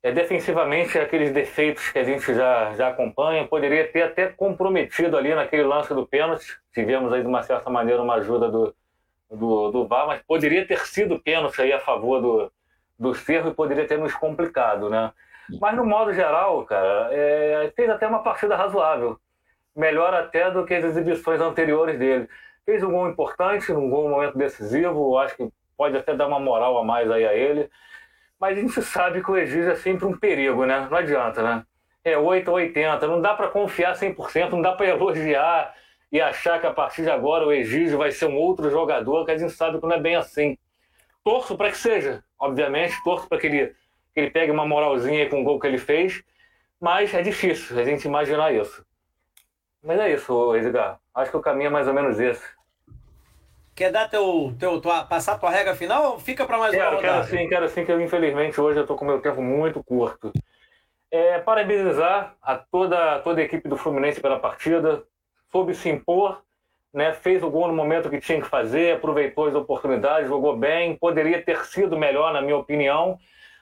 É, 0.04 0.12
defensivamente, 0.12 0.98
aqueles 0.98 1.32
defeitos 1.32 1.90
que 1.90 2.00
a 2.00 2.04
gente 2.04 2.34
já, 2.34 2.74
já 2.76 2.90
acompanha, 2.90 3.48
poderia 3.48 3.88
ter 3.92 4.04
até 4.04 4.28
comprometido 4.28 5.18
ali 5.18 5.34
naquele 5.34 5.64
lance 5.64 5.94
do 5.94 6.06
pênalti. 6.06 6.58
Tivemos 6.74 7.12
aí, 7.12 7.22
de 7.22 7.28
uma 7.28 7.42
certa 7.44 7.70
maneira, 7.70 8.02
uma 8.02 8.16
ajuda 8.16 8.50
do, 8.50 8.76
do, 9.30 9.72
do 9.72 9.88
VAR, 9.88 10.08
mas 10.08 10.22
poderia 10.22 10.66
ter 10.68 10.80
sido 10.80 11.20
pênalti 11.20 11.62
aí 11.62 11.74
a 11.74 11.80
favor 11.80 12.22
do, 12.22 12.52
do 12.98 13.14
Cerro 13.16 13.50
e 13.50 13.54
poderia 13.54 13.88
ter 13.88 13.98
nos 13.98 14.14
complicado, 14.14 14.90
né? 14.90 15.12
Mas, 15.60 15.76
no 15.76 15.86
modo 15.86 16.14
geral, 16.14 16.64
cara, 16.66 17.10
é, 17.12 17.72
fez 17.76 17.90
até 17.90 18.08
uma 18.08 18.22
partida 18.22 18.56
razoável. 18.56 19.20
Melhor 19.76 20.14
até 20.14 20.52
do 20.52 20.66
que 20.66 20.74
as 20.74 20.84
exibições 20.84 21.40
anteriores 21.40 21.98
dele. 21.98 22.28
Fez 22.66 22.84
um 22.84 22.92
gol 22.92 23.10
importante, 23.10 23.72
um 23.72 23.90
gol 23.90 24.08
um 24.08 24.10
momento 24.10 24.38
decisivo, 24.38 25.18
acho 25.18 25.36
que 25.38 25.50
pode 25.78 25.96
até 25.96 26.14
dar 26.14 26.28
uma 26.28 26.40
moral 26.40 26.78
a 26.78 26.84
mais 26.84 27.10
aí 27.10 27.26
a 27.26 27.34
ele. 27.34 27.70
Mas 28.40 28.58
a 28.58 28.62
gente 28.62 28.82
sabe 28.82 29.24
que 29.24 29.32
o 29.32 29.38
Egídio 29.38 29.72
é 29.72 29.76
sempre 29.76 30.06
um 30.06 30.18
perigo, 30.18 30.66
né? 30.66 30.88
Não 30.90 30.98
adianta, 30.98 31.42
né? 31.42 31.64
É 32.04 32.18
8 32.18 32.48
ou 32.50 32.56
80, 32.56 33.08
não 33.08 33.22
dá 33.22 33.34
para 33.34 33.48
confiar 33.50 33.96
100%, 33.96 34.52
não 34.52 34.62
dá 34.62 34.74
para 34.74 34.88
elogiar 34.88 35.74
e 36.12 36.22
achar 36.22 36.60
que 36.60 36.68
a 36.68 36.74
partir 36.74 37.04
de 37.04 37.10
agora 37.10 37.46
o 37.46 37.52
Egídio 37.52 37.98
vai 37.98 38.12
ser 38.12 38.28
um 38.28 38.36
outro 38.36 38.70
jogador, 38.70 39.26
que 39.26 39.32
a 39.32 39.38
gente 39.38 39.52
sabe 39.52 39.80
que 39.80 39.86
não 39.86 39.96
é 39.96 40.00
bem 40.00 40.16
assim. 40.16 40.58
Torço 41.24 41.58
para 41.58 41.70
que 41.70 41.78
seja, 41.78 42.24
obviamente, 42.40 42.96
torço 43.04 43.28
para 43.28 43.38
que 43.38 43.48
ele, 43.48 43.68
que 44.14 44.20
ele 44.20 44.30
pegue 44.30 44.52
uma 44.52 44.66
moralzinha 44.66 45.30
com 45.30 45.42
o 45.42 45.44
gol 45.44 45.60
que 45.60 45.68
ele 45.68 45.78
fez, 45.78 46.24
mas 46.80 47.14
é 47.14 47.22
difícil 47.22 47.78
a 47.78 47.84
gente 47.84 48.06
imaginar 48.06 48.54
isso. 48.54 48.86
Mas 49.84 50.00
é 50.00 50.14
isso, 50.14 50.56
Edgar. 50.56 51.00
Acho 51.14 51.32
que 51.32 51.38
o 51.38 51.42
caminho 51.42 51.68
é 51.68 51.72
mais 51.72 51.88
ou 51.88 51.94
menos 51.94 52.20
esse. 52.20 52.57
Quer 53.78 53.92
dar 53.92 54.10
teu, 54.10 54.56
teu 54.58 54.82
tua, 54.82 55.04
passar 55.04 55.38
tua 55.38 55.52
regra 55.52 55.76
final 55.76 56.14
ou 56.14 56.20
fica 56.20 56.48
para 56.48 56.58
mais 56.58 56.72
quero, 56.72 56.84
uma 56.84 56.96
rodada? 56.96 57.28
Quero 57.28 57.28
sim, 57.28 57.48
quero 57.48 57.70
sim, 57.70 57.86
que 57.86 57.92
eu, 57.92 58.02
infelizmente 58.02 58.60
hoje 58.60 58.80
eu 58.80 58.82
estou 58.82 58.98
com 58.98 59.06
meu 59.06 59.22
tempo 59.22 59.40
muito 59.40 59.84
curto. 59.84 60.34
É, 61.12 61.38
parabenizar 61.38 62.34
a 62.42 62.56
toda, 62.56 63.20
toda 63.20 63.40
a 63.40 63.44
equipe 63.44 63.70
do 63.70 63.78
Fluminense 63.78 64.20
pela 64.20 64.40
partida, 64.40 65.04
soube 65.52 65.76
se 65.76 65.90
impor, 65.90 66.42
né, 66.92 67.14
fez 67.14 67.44
o 67.44 67.52
gol 67.52 67.68
no 67.68 67.74
momento 67.76 68.10
que 68.10 68.20
tinha 68.20 68.42
que 68.42 68.48
fazer, 68.48 68.96
aproveitou 68.96 69.46
as 69.46 69.54
oportunidades, 69.54 70.28
jogou 70.28 70.58
bem, 70.58 70.96
poderia 70.96 71.40
ter 71.40 71.64
sido 71.66 71.96
melhor, 71.96 72.34
na 72.34 72.42
minha 72.42 72.58
opinião, 72.58 73.20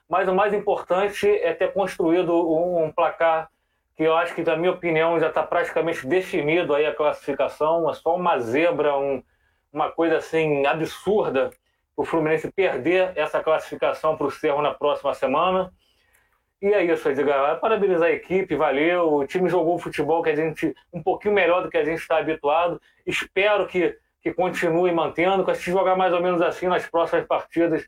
mas 0.08 0.30
o 0.30 0.34
mais 0.34 0.54
importante 0.54 1.28
é 1.28 1.54
ter 1.54 1.74
construído 1.74 2.34
um, 2.34 2.86
um 2.86 2.90
placar 2.90 3.50
que 3.98 4.04
eu 4.04 4.16
acho 4.16 4.34
que, 4.34 4.44
na 4.44 4.56
minha 4.56 4.72
opinião, 4.72 5.20
já 5.20 5.28
está 5.28 5.44
praticamente 5.44 6.08
definido 6.08 6.74
aí 6.74 6.86
a 6.86 6.96
classificação, 6.96 7.90
é 7.90 7.94
só 7.94 8.16
uma 8.16 8.40
zebra, 8.40 8.98
um 8.98 9.22
uma 9.76 9.92
coisa 9.92 10.18
assim 10.18 10.66
absurda 10.66 11.52
o 11.98 12.06
Fluminense 12.06 12.50
perder 12.52 13.12
essa 13.16 13.44
classificação 13.44 14.18
para 14.18 14.28
o 14.28 14.32
Cerro 14.32 14.62
na 14.62 14.74
próxima 14.74 15.14
semana. 15.14 15.72
E 16.62 16.68
é 16.68 16.84
isso, 16.84 17.08
Edgar. 17.10 17.60
Parabenizar 17.60 18.08
a 18.08 18.12
equipe, 18.12 18.56
valeu. 18.56 19.14
O 19.14 19.28
time 19.28 19.50
jogou 19.50 19.78
futebol 19.78 20.24
que 20.24 20.30
a 20.30 20.36
gente 20.36 20.74
um 20.92 21.04
pouquinho 21.04 21.34
melhor 21.34 21.62
do 21.62 21.70
que 21.70 21.78
a 21.78 21.84
gente 21.84 22.00
está 22.00 22.18
habituado. 22.18 22.82
Espero 23.06 23.68
que, 23.68 23.98
que 24.22 24.34
continue 24.34 24.92
mantendo. 24.92 25.54
Se 25.54 25.72
jogar 25.72 25.96
mais 25.96 26.14
ou 26.14 26.22
menos 26.22 26.42
assim 26.42 26.68
nas 26.68 26.86
próximas 26.88 27.26
partidas, 27.26 27.86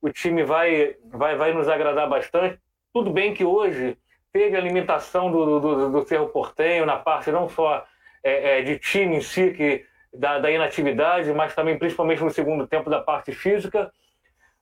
o 0.00 0.10
time 0.10 0.44
vai, 0.44 0.96
vai, 1.04 1.36
vai 1.36 1.52
nos 1.52 1.68
agradar 1.68 2.08
bastante. 2.08 2.58
Tudo 2.92 3.10
bem 3.10 3.34
que 3.34 3.44
hoje 3.44 3.98
teve 4.32 4.56
a 4.56 4.60
limitação 4.60 5.30
do, 5.30 5.60
do, 5.60 5.90
do 5.90 6.06
Cerro 6.06 6.28
Portenho 6.28 6.86
na 6.86 6.96
parte 6.96 7.30
não 7.30 7.48
só 7.48 7.84
é, 8.22 8.58
é, 8.58 8.62
de 8.62 8.78
time 8.78 9.16
em 9.16 9.20
si, 9.20 9.50
que 9.50 9.84
da, 10.12 10.38
da 10.38 10.50
inatividade, 10.50 11.32
mas 11.32 11.54
também 11.54 11.78
principalmente 11.78 12.22
no 12.22 12.30
segundo 12.30 12.66
tempo 12.66 12.88
da 12.88 13.00
parte 13.00 13.32
física. 13.32 13.90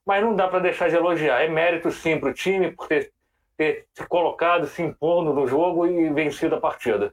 Mas 0.04 0.22
não 0.22 0.34
dá 0.36 0.46
para 0.46 0.60
deixar 0.60 0.88
de 0.88 0.96
elogiar. 0.96 1.40
É 1.42 1.48
mérito 1.48 1.90
sim 1.90 2.18
para 2.18 2.30
o 2.30 2.34
time 2.34 2.70
por 2.70 2.86
ter, 2.86 3.12
ter 3.56 3.86
se 3.92 4.06
colocado, 4.06 4.66
se 4.66 4.82
impondo 4.82 5.32
no 5.32 5.46
jogo 5.46 5.86
e 5.86 6.10
vencido 6.10 6.54
a 6.54 6.60
partida. 6.60 7.12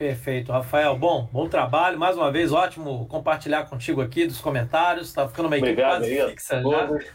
Perfeito, 0.00 0.50
Rafael. 0.50 0.96
Bom, 0.96 1.28
bom 1.30 1.46
trabalho. 1.46 1.98
Mais 1.98 2.16
uma 2.16 2.32
vez, 2.32 2.52
ótimo 2.52 3.06
compartilhar 3.06 3.68
contigo 3.68 4.00
aqui 4.00 4.26
dos 4.26 4.40
comentários. 4.40 5.08
Está 5.08 5.28
ficando 5.28 5.46
uma 5.46 5.58
equipe 5.58 5.72
Obrigado 5.72 6.00
quase 6.00 6.18
aí, 6.18 6.30
fixa 6.30 6.62
todos. 6.62 7.04
já. 7.04 7.12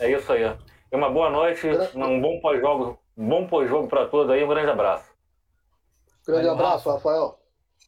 É 0.00 0.10
isso 0.10 0.32
aí. 0.32 0.42
E 0.90 0.96
uma 0.96 1.08
boa 1.08 1.30
noite, 1.30 1.68
um 1.94 2.20
bom 2.20 2.40
pós-jogo, 2.40 2.98
um 3.16 3.28
bom 3.28 3.46
pós-jogo 3.46 3.86
para 3.86 4.06
todos 4.06 4.32
aí. 4.32 4.42
Um 4.42 4.48
grande 4.48 4.70
abraço. 4.70 5.08
Grande 6.26 6.48
Valeu, 6.48 6.64
abraço, 6.64 6.90
Rafael. 6.90 7.41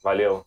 Valeu. 0.04 0.44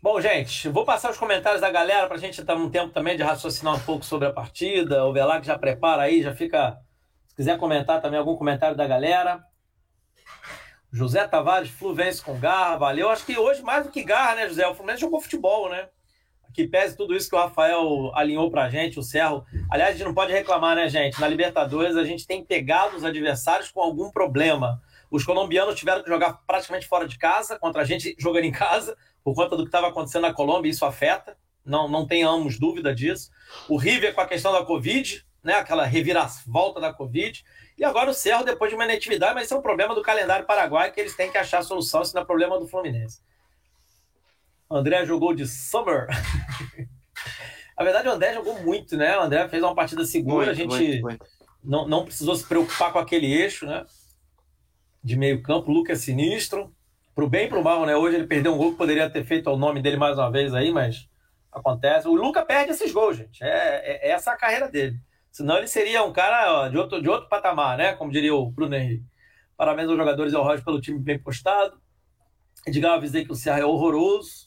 Bom, 0.00 0.20
gente, 0.20 0.68
vou 0.68 0.84
passar 0.84 1.10
os 1.10 1.18
comentários 1.18 1.60
da 1.60 1.68
galera 1.68 2.06
para 2.06 2.16
a 2.16 2.20
gente 2.20 2.42
ter 2.42 2.52
um 2.54 2.70
tempo 2.70 2.92
também 2.92 3.16
de 3.16 3.24
raciocinar 3.24 3.74
um 3.74 3.80
pouco 3.80 4.04
sobre 4.04 4.28
a 4.28 4.32
partida. 4.32 5.04
O 5.04 5.12
que 5.12 5.46
já 5.46 5.58
prepara 5.58 6.02
aí, 6.02 6.22
já 6.22 6.32
fica. 6.32 6.78
Se 7.26 7.34
quiser 7.34 7.58
comentar 7.58 8.00
também 8.00 8.20
algum 8.20 8.36
comentário 8.36 8.76
da 8.76 8.86
galera. 8.86 9.42
José 10.92 11.26
Tavares, 11.26 11.70
Fluminense 11.70 12.22
com 12.22 12.38
garra, 12.38 12.76
valeu. 12.76 13.10
Acho 13.10 13.26
que 13.26 13.36
hoje, 13.36 13.62
mais 13.62 13.84
do 13.84 13.90
que 13.90 14.04
garra, 14.04 14.36
né, 14.36 14.48
José? 14.48 14.66
O 14.68 14.74
Fluminense 14.74 15.00
jogou 15.00 15.20
futebol, 15.20 15.68
né? 15.68 15.88
Que 16.54 16.68
pese 16.68 16.96
tudo 16.96 17.16
isso 17.16 17.28
que 17.28 17.34
o 17.34 17.38
Rafael 17.38 18.12
alinhou 18.14 18.48
pra 18.48 18.70
gente, 18.70 18.98
o 18.98 19.02
Cerro. 19.02 19.44
Aliás, 19.68 19.90
a 19.90 19.98
gente 19.98 20.06
não 20.06 20.14
pode 20.14 20.32
reclamar, 20.32 20.76
né, 20.76 20.88
gente? 20.88 21.20
Na 21.20 21.26
Libertadores, 21.26 21.96
a 21.96 22.04
gente 22.04 22.26
tem 22.26 22.44
pegado 22.44 22.96
os 22.96 23.04
adversários 23.04 23.70
com 23.70 23.80
algum 23.80 24.10
problema. 24.10 24.80
Os 25.10 25.24
colombianos 25.24 25.74
tiveram 25.74 26.02
que 26.02 26.08
jogar 26.08 26.34
praticamente 26.46 26.86
fora 26.86 27.06
de 27.08 27.18
casa, 27.18 27.58
contra 27.58 27.82
a 27.82 27.84
gente 27.84 28.14
jogando 28.18 28.44
em 28.44 28.52
casa, 28.52 28.96
por 29.24 29.34
conta 29.34 29.56
do 29.56 29.64
que 29.64 29.68
estava 29.68 29.88
acontecendo 29.88 30.22
na 30.22 30.32
Colômbia, 30.32 30.70
isso 30.70 30.84
afeta. 30.84 31.36
Não, 31.64 31.88
não 31.88 32.06
tenhamos 32.06 32.58
dúvida 32.58 32.94
disso. 32.94 33.30
O 33.68 33.76
River 33.76 34.14
com 34.14 34.20
a 34.20 34.26
questão 34.26 34.52
da 34.52 34.64
Covid, 34.64 35.24
né? 35.42 35.54
Aquela 35.54 35.84
reviravolta 35.84 36.80
da 36.80 36.92
Covid. 36.92 37.44
E 37.76 37.84
agora 37.84 38.10
o 38.10 38.14
Cerro, 38.14 38.44
depois 38.44 38.70
de 38.70 38.74
uma 38.76 38.84
inatividade, 38.84 39.34
mas 39.34 39.44
isso 39.44 39.54
é 39.54 39.56
um 39.56 39.62
problema 39.62 39.94
do 39.94 40.02
calendário 40.02 40.46
paraguai 40.46 40.90
que 40.90 41.00
eles 41.00 41.14
têm 41.14 41.30
que 41.30 41.38
achar 41.38 41.58
a 41.58 41.62
solução, 41.62 42.02
isso 42.02 42.14
não 42.14 42.22
é 42.22 42.24
problema 42.24 42.58
do 42.58 42.66
Fluminense. 42.66 43.20
O 44.68 44.76
André 44.76 45.04
jogou 45.04 45.34
de 45.34 45.46
Summer. 45.46 46.06
Na 47.76 47.84
verdade, 47.84 48.08
o 48.08 48.12
André 48.12 48.34
jogou 48.34 48.60
muito, 48.60 48.96
né? 48.96 49.18
O 49.18 49.22
André 49.22 49.48
fez 49.48 49.62
uma 49.62 49.74
partida 49.74 50.04
segura, 50.04 50.46
Muito, 50.46 50.50
a 50.50 50.54
gente 50.54 50.76
muito, 50.76 51.02
muito. 51.02 51.26
Não, 51.64 51.88
não 51.88 52.04
precisou 52.04 52.34
se 52.36 52.46
preocupar 52.46 52.92
com 52.92 52.98
aquele 52.98 53.32
eixo, 53.32 53.66
né? 53.66 53.86
De 55.02 55.16
meio 55.16 55.42
campo, 55.42 55.70
o 55.70 55.74
Lucas 55.74 55.98
é 55.98 56.02
sinistro. 56.02 56.74
Pro 57.14 57.28
bem 57.28 57.46
e 57.46 57.48
pro 57.48 57.62
mal, 57.62 57.84
né? 57.84 57.96
Hoje 57.96 58.16
ele 58.16 58.26
perdeu 58.26 58.54
um 58.54 58.56
gol 58.56 58.72
que 58.72 58.78
poderia 58.78 59.10
ter 59.10 59.24
feito 59.24 59.50
o 59.50 59.56
nome 59.56 59.82
dele 59.82 59.96
mais 59.96 60.16
uma 60.16 60.30
vez 60.30 60.54
aí, 60.54 60.72
mas 60.72 61.08
acontece. 61.52 62.06
O 62.08 62.14
Luca 62.14 62.44
perde 62.44 62.72
esses 62.72 62.92
gols, 62.92 63.16
gente. 63.16 63.42
É, 63.42 63.48
é, 63.48 64.08
é 64.08 64.10
essa 64.12 64.32
a 64.32 64.36
carreira 64.36 64.68
dele. 64.68 64.96
Senão 65.30 65.58
ele 65.58 65.66
seria 65.66 66.02
um 66.02 66.12
cara 66.12 66.62
ó, 66.62 66.68
de, 66.68 66.78
outro, 66.78 67.00
de 67.02 67.08
outro 67.08 67.28
patamar, 67.28 67.76
né? 67.76 67.94
Como 67.94 68.10
diria 68.12 68.34
o 68.34 68.50
Bruno 68.50 68.74
Henrique. 68.74 69.04
Parabéns 69.56 69.88
aos 69.88 69.96
jogadores 69.96 70.32
e 70.32 70.36
ao 70.36 70.42
Roger 70.42 70.64
pelo 70.64 70.80
time 70.80 70.98
bem 70.98 71.18
postado. 71.18 71.80
Edgar, 72.66 72.94
avisei 72.94 73.24
que 73.24 73.32
o 73.32 73.36
Ceará 73.36 73.62
é 73.62 73.66
horroroso. 73.66 74.44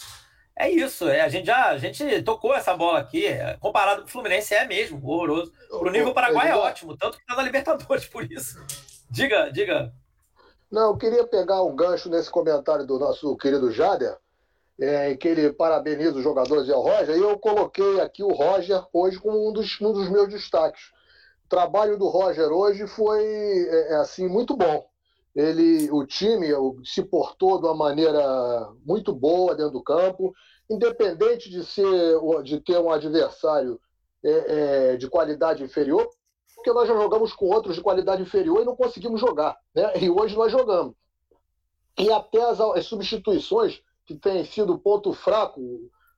É 0.55 0.69
isso, 0.69 1.09
é, 1.09 1.21
a 1.21 1.29
gente 1.29 1.47
já 1.47 1.69
a 1.69 1.77
gente 1.79 2.21
tocou 2.21 2.53
essa 2.53 2.75
bola 2.77 2.99
aqui. 2.99 3.25
é, 3.25 3.57
Comparado 3.59 4.03
com 4.03 4.07
o 4.07 4.11
Fluminense, 4.11 4.53
é 4.53 4.65
mesmo, 4.65 5.03
horroroso. 5.03 5.51
Pro 5.67 5.91
nível 5.91 6.13
Paraguai 6.13 6.49
é 6.49 6.55
ótimo, 6.55 6.95
tanto 6.95 7.17
que 7.17 7.25
tá 7.25 7.35
na 7.35 7.43
Libertadores, 7.43 8.05
por 8.09 8.29
isso. 8.31 8.63
Diga, 9.09 9.51
diga. 9.51 9.91
Não, 10.73 10.89
eu 10.89 10.97
queria 10.97 11.23
pegar 11.23 11.61
um 11.61 11.75
gancho 11.75 12.09
nesse 12.09 12.31
comentário 12.31 12.83
do 12.83 12.97
nosso 12.97 13.37
querido 13.37 13.69
Jader, 13.69 14.17
é, 14.81 15.11
em 15.11 15.15
que 15.15 15.27
ele 15.27 15.53
parabeniza 15.53 16.17
os 16.17 16.23
jogadores 16.23 16.67
e 16.67 16.71
o 16.71 16.79
Roger, 16.79 17.15
e 17.15 17.21
eu 17.21 17.37
coloquei 17.37 18.01
aqui 18.01 18.23
o 18.23 18.33
Roger 18.33 18.83
hoje 18.91 19.19
como 19.19 19.47
um 19.47 19.53
dos, 19.53 19.79
um 19.79 19.93
dos 19.93 20.09
meus 20.09 20.29
destaques. 20.29 20.81
O 21.45 21.47
trabalho 21.47 21.95
do 21.95 22.07
Roger 22.07 22.51
hoje 22.51 22.87
foi 22.87 23.23
é, 23.23 23.91
é, 23.91 23.95
assim 23.97 24.27
muito 24.27 24.57
bom. 24.57 24.83
Ele, 25.35 25.91
o 25.91 26.07
time 26.07 26.47
se 26.83 27.03
portou 27.03 27.59
de 27.59 27.67
uma 27.67 27.75
maneira 27.75 28.67
muito 28.83 29.13
boa 29.13 29.53
dentro 29.53 29.73
do 29.73 29.83
campo, 29.83 30.33
independente 30.67 31.51
de 31.51 31.63
ser 31.63 32.19
de 32.43 32.59
ter 32.59 32.79
um 32.79 32.89
adversário 32.89 33.79
é, 34.25 34.31
é, 34.31 34.97
de 34.97 35.07
qualidade 35.07 35.63
inferior, 35.63 36.09
porque 36.63 36.71
nós 36.71 36.87
já 36.87 36.95
jogamos 36.95 37.33
com 37.33 37.47
outros 37.47 37.75
de 37.75 37.81
qualidade 37.81 38.21
inferior 38.21 38.61
e 38.61 38.65
não 38.65 38.75
conseguimos 38.75 39.19
jogar, 39.19 39.57
né? 39.75 39.91
E 40.01 40.09
hoje 40.09 40.33
nós 40.33 40.49
jogamos. 40.49 40.95
E 41.99 42.09
até 42.09 42.41
as, 42.41 42.59
as 42.61 42.85
substituições, 42.85 43.81
que 44.05 44.15
tem 44.15 44.45
sido 44.45 44.79
ponto 44.79 45.11
fraco 45.13 45.61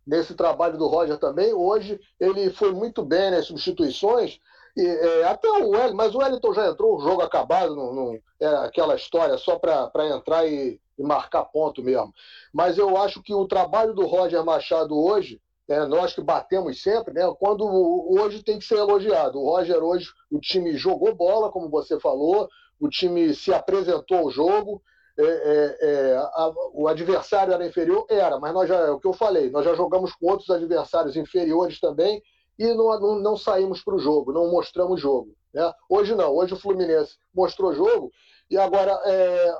nesse 0.06 0.36
trabalho 0.36 0.78
do 0.78 0.86
Roger 0.88 1.18
também, 1.18 1.52
hoje 1.52 2.00
ele 2.20 2.52
foi 2.52 2.72
muito 2.72 3.04
bem 3.04 3.32
nas 3.32 3.48
substituições. 3.48 4.40
E, 4.78 4.86
é, 4.86 5.24
até 5.26 5.50
o 5.50 5.70
Wellington, 5.70 5.96
mas 5.96 6.14
o 6.14 6.20
Wellington 6.20 6.54
já 6.54 6.68
entrou, 6.68 6.96
o 6.98 7.02
jogo 7.02 7.24
acabado, 7.24 7.76
não, 7.76 7.94
não- 7.94 8.20
é 8.40 8.46
aquela 8.66 8.96
história 8.96 9.38
só 9.38 9.58
para 9.58 9.90
entrar 10.16 10.46
e, 10.48 10.80
e 10.98 11.04
marcar 11.04 11.46
ponto 11.46 11.82
mesmo. 11.82 12.14
Mas 12.54 12.78
eu 12.78 12.96
acho 12.98 13.22
que 13.24 13.34
o 13.34 13.48
trabalho 13.48 13.96
do 13.96 14.06
Roger 14.06 14.44
Machado 14.46 14.96
hoje, 14.96 15.42
é, 15.68 15.86
nós 15.86 16.14
que 16.14 16.22
batemos 16.22 16.82
sempre, 16.82 17.14
né, 17.14 17.22
quando 17.40 17.66
hoje 17.66 18.44
tem 18.44 18.60
que 18.60 18.66
ser 18.66 18.78
elogiado. 18.78 19.40
O 19.40 19.46
Roger 19.50 19.84
hoje, 19.84 20.08
o 20.32 20.40
time 20.40 20.78
jogou 20.78 21.16
bola, 21.16 21.52
como 21.52 21.70
você 21.70 22.00
falou, 22.00 22.48
o 22.80 22.90
time 22.90 23.34
se 23.34 23.54
apresentou 23.54 24.18
ao 24.18 24.32
jogo, 24.32 24.82
é, 25.18 25.24
é, 25.24 25.78
é, 25.82 26.18
a- 26.18 26.54
o 26.74 26.88
adversário 26.88 27.54
era 27.54 27.66
inferior? 27.66 28.06
Era, 28.10 28.40
mas 28.40 28.54
nós 28.54 28.68
já, 28.68 28.76
é 28.76 28.92
o 28.92 29.00
que 29.00 29.08
eu 29.08 29.14
falei, 29.14 29.50
nós 29.50 29.64
já 29.66 29.74
jogamos 29.74 30.14
com 30.14 30.28
outros 30.30 30.50
adversários 30.50 31.16
inferiores 31.16 31.80
também 31.80 32.22
e 32.60 32.74
não, 32.74 33.00
não, 33.00 33.16
não 33.20 33.38
saímos 33.38 33.82
para 33.84 33.96
o 33.96 34.00
jogo, 34.00 34.34
não 34.34 34.52
mostramos 34.52 35.00
jogo. 35.02 35.34
Né? 35.54 35.72
Hoje 35.90 36.14
não, 36.16 36.36
hoje 36.36 36.54
o 36.54 36.60
Fluminense 36.60 37.16
mostrou 37.34 37.74
jogo 37.74 38.12
e 38.52 38.58
agora, 38.58 38.92
é, 39.06 39.56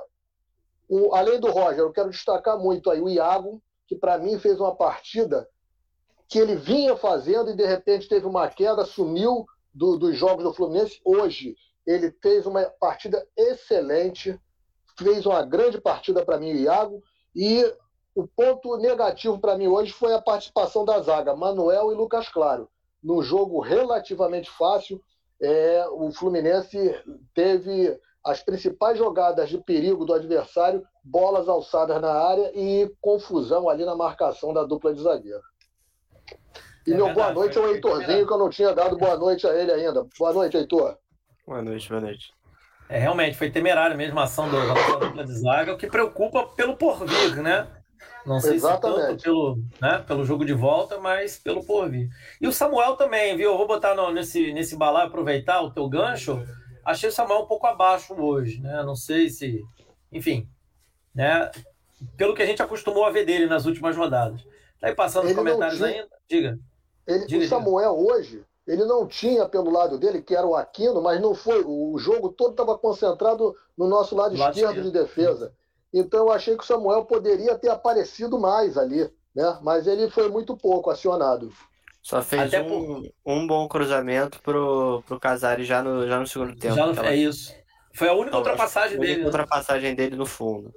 o- 0.88 1.14
além 1.14 1.40
do 1.40 1.50
Roger, 1.50 1.80
eu 1.80 1.92
quero 1.92 2.10
destacar 2.10 2.58
muito 2.58 2.90
aí 2.90 3.00
o 3.00 3.08
Iago, 3.08 3.60
que 3.88 3.96
para 3.96 4.18
mim 4.18 4.38
fez 4.38 4.60
uma 4.60 4.74
partida 4.76 5.48
que 6.28 6.38
ele 6.38 6.56
vinha 6.56 6.96
fazendo 6.96 7.50
e 7.50 7.56
de 7.56 7.64
repente 7.64 8.08
teve 8.08 8.26
uma 8.26 8.48
queda, 8.48 8.84
sumiu 8.84 9.46
do- 9.72 9.96
dos 9.96 10.16
jogos 10.16 10.44
do 10.44 10.52
Fluminense. 10.52 11.00
Hoje 11.04 11.54
ele 11.86 12.10
fez 12.22 12.46
uma 12.46 12.64
partida 12.80 13.24
excelente, 13.36 14.38
fez 14.98 15.24
uma 15.24 15.42
grande 15.42 15.80
partida 15.80 16.24
para 16.24 16.38
mim, 16.38 16.52
o 16.52 16.56
Iago, 16.56 17.02
e 17.34 17.64
o 18.14 18.26
ponto 18.26 18.76
negativo 18.78 19.38
para 19.38 19.56
mim 19.56 19.68
hoje 19.68 19.92
foi 19.92 20.14
a 20.14 20.22
participação 20.22 20.84
da 20.84 21.00
zaga, 21.00 21.36
Manuel 21.36 21.92
e 21.92 21.94
Lucas 21.94 22.28
Claro. 22.28 22.68
No 23.02 23.22
jogo 23.22 23.60
relativamente 23.60 24.50
fácil, 24.50 25.00
é, 25.40 25.86
o 25.90 26.10
Fluminense 26.12 26.98
teve 27.34 27.96
as 28.24 28.42
principais 28.42 28.98
jogadas 28.98 29.48
de 29.48 29.58
perigo 29.58 30.04
do 30.04 30.12
adversário, 30.14 30.84
bolas 31.04 31.48
alçadas 31.48 32.00
na 32.00 32.10
área 32.10 32.50
e 32.58 32.90
confusão 33.00 33.68
ali 33.68 33.84
na 33.84 33.94
marcação 33.94 34.52
da 34.52 34.64
dupla 34.64 34.92
de 34.92 35.02
zagueiro. 35.02 35.42
E 36.86 36.92
É 36.92 36.96
meu 36.96 37.06
verdade, 37.06 37.34
boa 37.34 37.44
noite 37.44 37.58
ao 37.58 37.68
Heitorzinho, 37.68 38.26
que 38.26 38.32
eu 38.32 38.38
não 38.38 38.48
tinha 38.50 38.72
dado 38.72 38.96
boa 38.96 39.16
noite 39.16 39.46
a 39.46 39.54
ele 39.54 39.72
ainda. 39.72 40.06
Boa 40.18 40.32
noite, 40.32 40.56
Heitor. 40.56 40.96
Boa 41.46 41.62
noite, 41.62 41.88
boa 41.88 42.00
noite. 42.00 42.32
É, 42.88 42.98
realmente, 42.98 43.36
foi 43.36 43.50
temerário 43.50 43.96
mesmo 43.96 44.18
a 44.20 44.24
ação 44.24 44.48
do, 44.48 44.56
dupla 45.00 45.24
de 45.24 45.32
zaga, 45.32 45.72
o 45.74 45.76
que 45.76 45.88
preocupa 45.88 46.46
pelo 46.54 46.76
porvir, 46.76 47.42
né? 47.42 47.66
Não 48.24 48.38
sei 48.40 48.58
se 48.58 48.66
tanto 48.66 48.86
Exatamente. 48.88 49.22
pelo, 49.24 49.56
né, 49.80 50.04
pelo 50.06 50.24
jogo 50.24 50.44
de 50.44 50.52
volta, 50.52 50.98
mas 50.98 51.38
pelo 51.38 51.64
porvir. 51.64 52.08
E 52.40 52.46
o 52.46 52.52
Samuel 52.52 52.96
também, 52.96 53.36
viu? 53.36 53.50
Eu 53.52 53.56
vou 53.58 53.66
botar 53.66 53.94
no- 53.94 54.12
nesse, 54.12 54.52
nesse 54.52 54.76
balaio, 54.76 55.08
aproveitar 55.08 55.60
o 55.62 55.70
teu 55.70 55.88
gancho. 55.88 56.40
Achei 56.84 57.08
o 57.08 57.12
Samuel 57.12 57.40
um 57.40 57.46
pouco 57.46 57.66
abaixo 57.66 58.14
hoje, 58.14 58.60
né? 58.60 58.82
Não 58.84 58.94
sei 58.94 59.28
se. 59.28 59.60
Enfim, 60.12 60.48
né? 61.14 61.50
Pelo 62.16 62.34
que 62.34 62.42
a 62.42 62.46
gente 62.46 62.62
acostumou 62.62 63.04
a 63.04 63.10
ver 63.10 63.24
dele 63.24 63.46
nas 63.46 63.64
últimas 63.64 63.96
rodadas. 63.96 64.42
Tá 64.80 64.88
aí 64.88 64.94
passando 64.94 65.24
os 65.24 65.30
Ele 65.30 65.36
não 65.36 65.44
comentários 65.44 65.78
tinha- 65.78 65.88
ainda? 66.02 66.08
Diga. 66.28 66.58
Ele, 67.06 67.36
o 67.38 67.48
Samuel 67.48 67.96
hoje, 67.98 68.44
ele 68.66 68.84
não 68.84 69.06
tinha 69.06 69.48
pelo 69.48 69.70
lado 69.70 69.96
dele, 69.98 70.22
que 70.22 70.34
era 70.34 70.46
o 70.46 70.56
Aquino, 70.56 71.00
mas 71.00 71.20
não 71.20 71.34
foi. 71.34 71.62
O 71.64 71.96
jogo 71.98 72.30
todo 72.30 72.50
estava 72.50 72.76
concentrado 72.76 73.54
no 73.78 73.86
nosso 73.86 74.16
lado, 74.16 74.32
Do 74.34 74.38
lado 74.40 74.54
esquerdo, 74.56 74.78
esquerdo. 74.78 74.92
de 74.92 74.98
defesa. 74.98 75.52
Então 75.94 76.26
eu 76.26 76.32
achei 76.32 76.56
que 76.56 76.64
o 76.64 76.66
Samuel 76.66 77.04
poderia 77.04 77.56
ter 77.56 77.68
aparecido 77.68 78.38
mais 78.38 78.76
ali, 78.76 79.08
né? 79.34 79.58
Mas 79.62 79.86
ele 79.86 80.10
foi 80.10 80.28
muito 80.28 80.56
pouco 80.56 80.90
acionado. 80.90 81.50
Só 82.02 82.22
fez 82.22 82.52
Até 82.54 82.62
um, 82.62 83.02
um 83.24 83.46
bom 83.46 83.66
cruzamento 83.68 84.40
pro, 84.42 85.02
pro 85.06 85.18
Casares 85.18 85.66
já 85.66 85.82
no, 85.82 86.06
já 86.06 86.20
no 86.20 86.26
segundo 86.26 86.54
tempo. 86.56 86.74
Já 86.74 86.86
no, 86.86 86.92
Aquela- 86.92 87.08
é 87.10 87.16
isso. 87.16 87.52
Foi 87.94 88.08
a 88.08 88.12
única 88.12 88.28
Então, 88.28 88.40
ultrapassagem 88.40 88.96
a 88.96 89.00
única 89.00 89.06
dele. 89.12 89.20
né? 89.20 89.26
ultrapassagem 89.26 89.94
dele 89.94 90.16
no 90.16 90.26
fundo. 90.26 90.72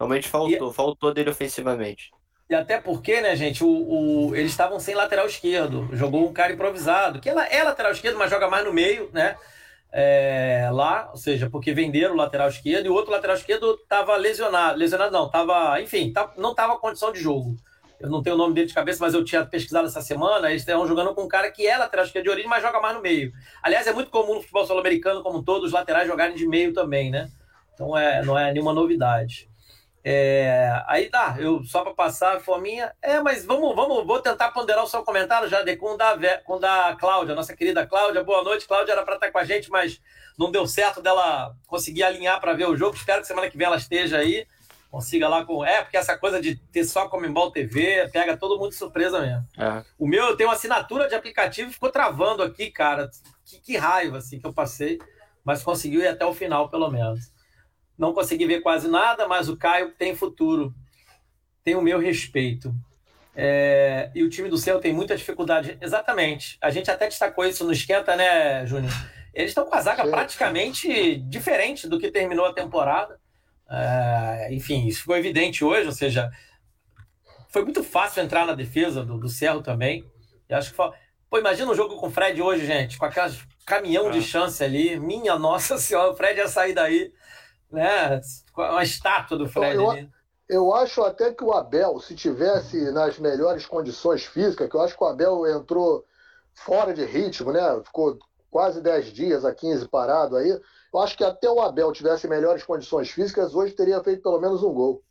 Realmente 0.00 0.28
faltou, 0.28 0.72
faltou 0.72 1.12
dele 1.14 1.30
ofensivamente. 1.30 2.10
Até 2.54 2.80
porque, 2.80 3.20
né, 3.20 3.34
gente, 3.36 3.62
o, 3.64 3.68
o- 4.28 4.36
eles 4.36 4.50
estavam 4.50 4.78
sem 4.80 4.94
lateral 4.94 5.26
esquerdo. 5.26 5.88
Jogou 5.92 6.28
um 6.28 6.32
cara 6.32 6.52
improvisado, 6.52 7.20
que 7.20 7.28
ela 7.28 7.44
é 7.46 7.62
lateral 7.62 7.92
esquerdo, 7.92 8.18
mas 8.18 8.30
joga 8.30 8.48
mais 8.48 8.64
no 8.64 8.72
meio, 8.72 9.10
né? 9.12 9.36
É, 9.92 10.68
lá, 10.72 11.08
ou 11.12 11.16
seja, 11.16 11.48
porque 11.48 11.72
venderam 11.72 12.14
o 12.14 12.16
lateral 12.16 12.48
esquerdo 12.48 12.86
e 12.86 12.88
o 12.88 12.94
outro 12.94 13.12
lateral 13.12 13.36
esquerdo 13.36 13.78
estava 13.80 14.16
lesionado. 14.16 14.76
Lesionado 14.78 15.12
não, 15.12 15.26
estava, 15.26 15.80
enfim, 15.80 16.12
tá- 16.12 16.32
não 16.36 16.50
estava 16.50 16.76
condição 16.78 17.12
de 17.12 17.20
jogo. 17.20 17.54
Eu 18.00 18.10
não 18.10 18.20
tenho 18.22 18.34
o 18.34 18.38
nome 18.38 18.54
dele 18.54 18.66
de 18.66 18.74
cabeça, 18.74 18.98
mas 19.00 19.14
eu 19.14 19.24
tinha 19.24 19.46
pesquisado 19.46 19.86
essa 19.86 20.02
semana. 20.02 20.50
Eles 20.50 20.62
estão 20.62 20.84
jogando 20.86 21.14
com 21.14 21.22
um 21.22 21.28
cara 21.28 21.50
que 21.50 21.64
é 21.66 21.76
lateral 21.78 22.04
esquerdo 22.04 22.24
de 22.24 22.30
origem, 22.30 22.50
mas 22.50 22.60
joga 22.62 22.80
mais 22.80 22.96
no 22.96 23.00
meio. 23.00 23.32
Aliás, 23.62 23.86
é 23.86 23.92
muito 23.92 24.10
comum 24.10 24.34
no 24.34 24.40
futebol 24.40 24.66
sul-americano, 24.66 25.22
como 25.22 25.42
todos, 25.44 25.68
os 25.68 25.72
laterais 25.72 26.08
jogarem 26.08 26.34
de 26.34 26.46
meio 26.46 26.72
também, 26.72 27.10
né? 27.10 27.28
Então 27.72 27.96
é, 27.96 28.22
não 28.24 28.36
é 28.36 28.52
nenhuma 28.52 28.72
novidade. 28.72 29.48
É, 30.06 30.82
aí 30.86 31.08
dá, 31.08 31.34
eu 31.38 31.64
só 31.64 31.82
para 31.82 31.94
passar 31.94 32.36
a 32.36 32.40
fominha. 32.40 32.92
É, 33.00 33.20
mas 33.20 33.46
vamos, 33.46 33.74
vamos, 33.74 34.06
vou 34.06 34.20
tentar 34.20 34.50
ponderar 34.50 34.84
o 34.84 34.86
seu 34.86 35.02
comentário 35.02 35.48
já 35.48 35.62
de, 35.62 35.76
com, 35.76 35.96
da, 35.96 36.14
com 36.44 36.60
da 36.60 36.94
Cláudia, 37.00 37.34
nossa 37.34 37.56
querida 37.56 37.86
Cláudia. 37.86 38.22
Boa 38.22 38.44
noite, 38.44 38.68
Cláudia 38.68 38.92
era 38.92 39.02
para 39.02 39.14
estar 39.14 39.32
com 39.32 39.38
a 39.38 39.44
gente, 39.44 39.70
mas 39.70 39.98
não 40.38 40.52
deu 40.52 40.66
certo 40.66 41.00
dela 41.00 41.56
conseguir 41.66 42.02
alinhar 42.02 42.38
para 42.38 42.52
ver 42.52 42.68
o 42.68 42.76
jogo. 42.76 42.94
Espero 42.94 43.22
que 43.22 43.26
semana 43.26 43.48
que 43.48 43.56
vem 43.56 43.66
ela 43.66 43.78
esteja 43.78 44.18
aí, 44.18 44.46
consiga 44.90 45.26
lá 45.26 45.42
com. 45.42 45.64
É, 45.64 45.80
porque 45.80 45.96
essa 45.96 46.18
coisa 46.18 46.38
de 46.38 46.56
ter 46.56 46.84
só 46.84 47.08
Comembol 47.08 47.50
TV 47.50 48.06
pega 48.12 48.36
todo 48.36 48.58
mundo 48.58 48.70
de 48.70 48.76
surpresa 48.76 49.22
mesmo. 49.22 49.48
É. 49.56 49.82
O 49.98 50.06
meu, 50.06 50.26
eu 50.26 50.36
tenho 50.36 50.50
uma 50.50 50.54
assinatura 50.54 51.08
de 51.08 51.14
aplicativo 51.14 51.70
e 51.70 51.72
ficou 51.72 51.90
travando 51.90 52.42
aqui, 52.42 52.70
cara. 52.70 53.08
Que, 53.42 53.58
que 53.58 53.76
raiva 53.78 54.18
assim 54.18 54.38
que 54.38 54.46
eu 54.46 54.52
passei, 54.52 54.98
mas 55.42 55.62
conseguiu 55.62 56.02
ir 56.02 56.08
até 56.08 56.26
o 56.26 56.34
final, 56.34 56.68
pelo 56.68 56.90
menos. 56.90 57.32
Não 57.96 58.12
consegui 58.12 58.46
ver 58.46 58.60
quase 58.60 58.88
nada, 58.88 59.28
mas 59.28 59.48
o 59.48 59.56
Caio 59.56 59.92
tem 59.92 60.14
futuro. 60.14 60.74
Tem 61.62 61.74
o 61.74 61.82
meu 61.82 61.98
respeito. 61.98 62.74
É, 63.36 64.10
e 64.14 64.22
o 64.22 64.28
time 64.28 64.48
do 64.48 64.58
Céu 64.58 64.80
tem 64.80 64.92
muita 64.92 65.16
dificuldade. 65.16 65.78
Exatamente. 65.80 66.58
A 66.60 66.70
gente 66.70 66.90
até 66.90 67.06
destacou 67.06 67.44
isso 67.44 67.64
no 67.64 67.72
Esquenta, 67.72 68.14
né, 68.16 68.66
Júnior? 68.66 68.92
Eles 69.32 69.50
estão 69.50 69.66
com 69.66 69.74
a 69.74 69.80
zaga 69.80 70.06
praticamente 70.06 71.16
diferente 71.16 71.88
do 71.88 71.98
que 71.98 72.10
terminou 72.10 72.46
a 72.46 72.52
temporada. 72.52 73.18
É, 73.68 74.48
enfim, 74.52 74.86
isso 74.86 75.00
ficou 75.00 75.16
evidente 75.16 75.64
hoje, 75.64 75.86
ou 75.86 75.92
seja, 75.92 76.30
foi 77.48 77.62
muito 77.62 77.82
fácil 77.82 78.22
entrar 78.22 78.46
na 78.46 78.52
defesa 78.52 79.04
do, 79.04 79.18
do 79.18 79.28
Cerro 79.28 79.62
também. 79.62 80.04
E 80.48 80.54
acho 80.54 80.70
que 80.70 80.76
foi... 80.76 80.90
Pô, 81.28 81.38
imagina 81.38 81.70
um 81.70 81.74
jogo 81.74 81.96
com 81.96 82.06
o 82.06 82.10
Fred 82.10 82.40
hoje, 82.40 82.64
gente, 82.64 82.96
com 82.96 83.06
aquelas 83.06 83.40
caminhão 83.66 84.10
de 84.10 84.18
ah. 84.18 84.22
chance 84.22 84.62
ali. 84.62 84.98
Minha 85.00 85.36
nossa 85.36 85.78
senhora, 85.78 86.12
o 86.12 86.16
Fred 86.16 86.38
ia 86.38 86.46
sair 86.46 86.74
daí 86.74 87.12
né? 87.74 88.20
Uma 88.56 88.82
estátua 88.82 89.36
do 89.36 89.48
Fred 89.48 89.76
eu, 89.76 89.90
ali. 89.90 90.10
Eu 90.48 90.74
acho 90.74 91.02
até 91.02 91.32
que 91.32 91.44
o 91.44 91.52
Abel, 91.52 91.98
se 92.00 92.14
tivesse 92.14 92.90
nas 92.92 93.18
melhores 93.18 93.66
condições 93.66 94.24
físicas, 94.24 94.68
que 94.68 94.76
eu 94.76 94.80
acho 94.80 94.96
que 94.96 95.02
o 95.02 95.06
Abel 95.06 95.46
entrou 95.46 96.04
fora 96.54 96.94
de 96.94 97.04
ritmo, 97.04 97.52
né? 97.52 97.60
Ficou 97.84 98.18
quase 98.50 98.80
10 98.80 99.12
dias 99.12 99.44
a 99.44 99.54
15 99.54 99.88
parado 99.88 100.36
aí. 100.36 100.48
Eu 100.92 101.00
acho 101.00 101.16
que 101.16 101.24
até 101.24 101.50
o 101.50 101.60
Abel 101.60 101.92
tivesse 101.92 102.28
melhores 102.28 102.62
condições 102.62 103.10
físicas, 103.10 103.54
hoje 103.54 103.74
teria 103.74 104.02
feito 104.02 104.22
pelo 104.22 104.40
menos 104.40 104.62
um 104.62 104.72
gol. 104.72 105.02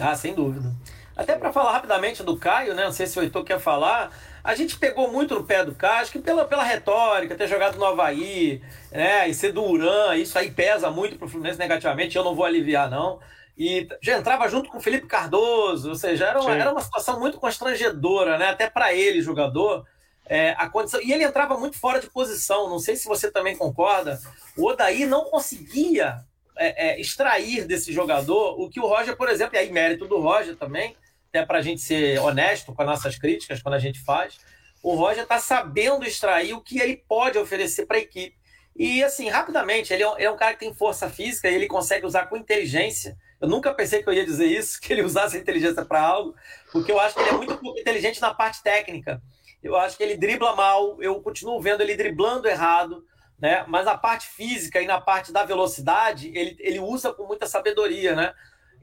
Ah, 0.00 0.16
sem 0.16 0.34
dúvida. 0.34 0.72
Até 1.16 1.36
para 1.36 1.52
falar 1.52 1.72
rapidamente 1.72 2.22
do 2.22 2.36
Caio, 2.36 2.74
né? 2.74 2.84
Não 2.84 2.92
sei 2.92 3.06
se 3.06 3.18
o 3.18 3.22
Heitor 3.22 3.44
quer 3.44 3.60
falar. 3.60 4.10
A 4.44 4.54
gente 4.54 4.78
pegou 4.78 5.10
muito 5.10 5.34
no 5.34 5.44
pé 5.44 5.64
do 5.64 5.74
que 6.12 6.18
pela, 6.18 6.44
pela 6.44 6.62
retórica, 6.62 7.34
ter 7.34 7.48
jogado 7.48 7.78
no 7.78 7.84
Havaí, 7.86 8.60
né? 8.92 9.26
E 9.26 9.34
ser 9.34 9.52
do 9.52 9.64
Uran, 9.64 10.14
isso 10.16 10.38
aí 10.38 10.50
pesa 10.50 10.90
muito 10.90 11.16
pro 11.16 11.26
Fluminense 11.26 11.58
negativamente, 11.58 12.14
eu 12.14 12.22
não 12.22 12.34
vou 12.34 12.44
aliviar, 12.44 12.90
não. 12.90 13.18
E 13.56 13.88
já 14.02 14.18
entrava 14.18 14.46
junto 14.48 14.68
com 14.68 14.76
o 14.76 14.80
Felipe 14.82 15.06
Cardoso, 15.06 15.88
ou 15.88 15.94
seja, 15.94 16.26
era 16.26 16.40
uma, 16.42 16.54
era 16.54 16.70
uma 16.70 16.82
situação 16.82 17.18
muito 17.18 17.40
constrangedora, 17.40 18.36
né? 18.36 18.50
Até 18.50 18.68
para 18.68 18.92
ele, 18.92 19.22
jogador. 19.22 19.86
É, 20.26 20.54
a 20.58 20.68
condição, 20.68 21.00
e 21.02 21.12
ele 21.12 21.24
entrava 21.24 21.56
muito 21.56 21.78
fora 21.78 22.00
de 22.00 22.10
posição, 22.10 22.68
não 22.68 22.78
sei 22.78 22.96
se 22.96 23.08
você 23.08 23.30
também 23.30 23.56
concorda. 23.56 24.20
O 24.58 24.66
Odaí 24.66 25.06
não 25.06 25.24
conseguia 25.24 26.22
é, 26.56 26.88
é, 26.88 27.00
extrair 27.00 27.66
desse 27.66 27.92
jogador 27.92 28.60
o 28.60 28.68
que 28.68 28.80
o 28.80 28.86
Roger, 28.86 29.16
por 29.16 29.28
exemplo, 29.30 29.56
e 29.56 29.58
aí 29.58 29.72
mérito 29.72 30.06
do 30.06 30.20
Roger 30.20 30.54
também, 30.56 30.94
até 31.34 31.44
para 31.44 31.58
a 31.58 31.62
gente 31.62 31.80
ser 31.80 32.20
honesto 32.20 32.72
com 32.72 32.80
as 32.80 32.86
nossas 32.86 33.18
críticas 33.18 33.60
quando 33.60 33.74
a 33.74 33.78
gente 33.80 33.98
faz, 34.00 34.38
o 34.80 34.94
Roger 34.94 35.24
está 35.24 35.40
sabendo 35.40 36.04
extrair 36.04 36.54
o 36.54 36.60
que 36.60 36.78
ele 36.78 36.96
pode 36.96 37.36
oferecer 37.36 37.86
para 37.86 37.96
a 37.96 38.00
equipe. 38.00 38.36
E 38.76 39.02
assim, 39.02 39.28
rapidamente, 39.28 39.92
ele 39.92 40.04
é, 40.04 40.08
um, 40.08 40.16
ele 40.16 40.26
é, 40.26 40.30
um, 40.30 40.36
cara 40.36 40.52
que 40.52 40.60
tem 40.60 40.72
força 40.72 41.10
física 41.10 41.50
e 41.50 41.54
ele 41.54 41.66
consegue 41.66 42.06
usar 42.06 42.26
com 42.26 42.36
inteligência. 42.36 43.16
Eu 43.40 43.48
nunca 43.48 43.74
pensei 43.74 44.00
que 44.00 44.08
eu 44.08 44.12
ia 44.12 44.24
dizer 44.24 44.46
isso, 44.46 44.78
que 44.80 44.92
ele 44.92 45.02
usasse 45.02 45.36
inteligência 45.36 45.84
para 45.84 46.00
algo, 46.00 46.36
porque 46.70 46.92
eu 46.92 47.00
acho 47.00 47.16
que 47.16 47.20
ele 47.20 47.30
é 47.30 47.32
muito 47.32 47.56
pouco 47.56 47.80
inteligente 47.80 48.20
na 48.20 48.32
parte 48.32 48.62
técnica. 48.62 49.20
Eu 49.60 49.74
acho 49.76 49.96
que 49.96 50.02
ele 50.04 50.16
dribla 50.16 50.54
mal, 50.54 51.02
eu 51.02 51.20
continuo 51.20 51.60
vendo 51.60 51.80
ele 51.80 51.96
driblando 51.96 52.46
errado, 52.46 53.04
né? 53.40 53.64
Mas 53.66 53.86
na 53.86 53.96
parte 53.96 54.28
física 54.28 54.80
e 54.80 54.86
na 54.86 55.00
parte 55.00 55.32
da 55.32 55.44
velocidade, 55.44 56.30
ele, 56.34 56.56
ele 56.60 56.78
usa 56.78 57.12
com 57.12 57.26
muita 57.26 57.46
sabedoria, 57.46 58.14
né? 58.14 58.34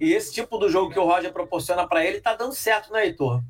E 0.02 0.14
esse 0.14 0.34
tipo 0.34 0.58
do 0.58 0.68
jogo 0.68 0.92
que 0.92 0.98
o 0.98 1.06
Roger 1.06 1.32
proporciona 1.32 1.88
para 1.88 2.04
ele 2.04 2.20
tá 2.20 2.36
dando 2.36 2.56
certo, 2.56 2.92
né, 2.92 3.06
Heitor? 3.06 3.44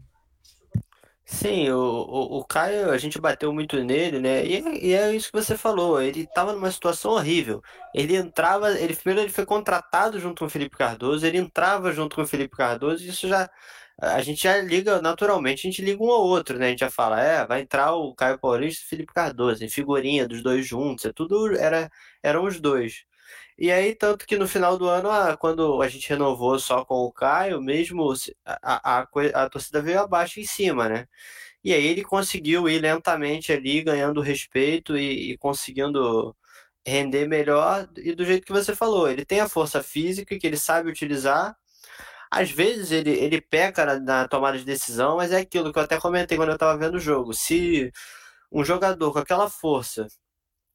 Sim, 1.23 1.69
o, 1.69 1.79
o, 1.79 2.39
o, 2.39 2.43
Caio, 2.43 2.91
a 2.91 2.97
gente 2.97 3.21
bateu 3.21 3.53
muito 3.53 3.81
nele, 3.81 4.19
né? 4.19 4.45
E, 4.45 4.87
e, 4.89 4.93
é 4.93 5.15
isso 5.15 5.31
que 5.31 5.41
você 5.41 5.57
falou, 5.57 6.01
ele 6.01 6.23
estava 6.23 6.51
numa 6.51 6.69
situação 6.69 7.11
horrível. 7.11 7.63
Ele 7.95 8.17
entrava, 8.17 8.77
ele 8.77 8.93
primeiro 8.93 9.21
ele 9.21 9.31
foi 9.31 9.45
contratado 9.45 10.19
junto 10.19 10.39
com 10.39 10.45
o 10.45 10.49
Felipe 10.49 10.75
Cardoso, 10.75 11.25
ele 11.25 11.37
entrava 11.37 11.93
junto 11.93 12.17
com 12.17 12.23
o 12.23 12.27
Felipe 12.27 12.57
Cardoso, 12.57 13.01
e 13.01 13.07
isso 13.07 13.29
já 13.29 13.49
a 14.01 14.21
gente 14.21 14.43
já 14.43 14.57
liga 14.61 15.01
naturalmente, 15.01 15.65
a 15.65 15.71
gente 15.71 15.81
liga 15.81 16.03
um 16.03 16.11
ao 16.11 16.23
outro, 16.23 16.59
né? 16.59 16.67
A 16.67 16.69
gente 16.71 16.79
já 16.79 16.89
fala, 16.89 17.21
é, 17.21 17.45
vai 17.45 17.61
entrar 17.61 17.93
o 17.93 18.13
Caio 18.13 18.37
Paulista 18.39 18.83
e 18.83 18.85
o 18.87 18.89
Felipe 18.89 19.13
Cardoso, 19.13 19.63
em 19.63 19.69
figurinha 19.69 20.27
dos 20.27 20.43
dois 20.43 20.67
juntos, 20.67 21.05
é 21.05 21.13
tudo 21.13 21.55
era 21.57 21.89
eram 22.21 22.43
os 22.43 22.59
dois. 22.59 23.05
E 23.61 23.71
aí, 23.71 23.93
tanto 23.93 24.25
que 24.25 24.37
no 24.39 24.47
final 24.47 24.75
do 24.75 24.87
ano, 24.89 25.09
quando 25.37 25.83
a 25.83 25.87
gente 25.87 26.09
renovou 26.09 26.57
só 26.57 26.83
com 26.83 26.95
o 26.95 27.11
Caio, 27.13 27.61
mesmo 27.61 28.11
a, 28.43 28.59
a, 28.63 29.01
a, 29.01 29.07
a 29.43 29.49
torcida 29.51 29.79
veio 29.83 29.99
abaixo 30.01 30.39
em 30.39 30.43
cima, 30.45 30.89
né? 30.89 31.07
E 31.63 31.73
aí 31.73 31.85
ele 31.85 32.03
conseguiu 32.03 32.67
ir 32.69 32.79
lentamente 32.81 33.51
ali, 33.53 33.83
ganhando 33.83 34.21
respeito 34.21 34.97
e, 34.97 35.33
e 35.33 35.37
conseguindo 35.37 36.35
render 36.85 37.27
melhor. 37.27 37.87
E 37.97 38.15
do 38.15 38.25
jeito 38.25 38.45
que 38.47 38.53
você 38.53 38.75
falou, 38.75 39.09
ele 39.09 39.25
tem 39.25 39.41
a 39.41 39.49
força 39.49 39.83
física 39.83 40.37
que 40.39 40.47
ele 40.47 40.57
sabe 40.57 40.89
utilizar. 40.89 41.55
Às 42.31 42.51
vezes 42.51 42.91
ele, 42.91 43.11
ele 43.11 43.41
peca 43.41 43.85
na, 43.85 43.99
na 43.99 44.27
tomada 44.27 44.57
de 44.57 44.65
decisão, 44.65 45.17
mas 45.17 45.31
é 45.31 45.39
aquilo 45.39 45.73
que 45.73 45.79
eu 45.79 45.83
até 45.83 45.99
comentei 45.99 46.37
quando 46.37 46.49
eu 46.49 46.55
estava 46.55 46.77
vendo 46.77 46.95
o 46.95 46.99
jogo. 46.99 47.33
Se 47.33 47.91
um 48.51 48.63
jogador 48.63 49.13
com 49.13 49.19
aquela 49.19 49.49
força 49.49 50.07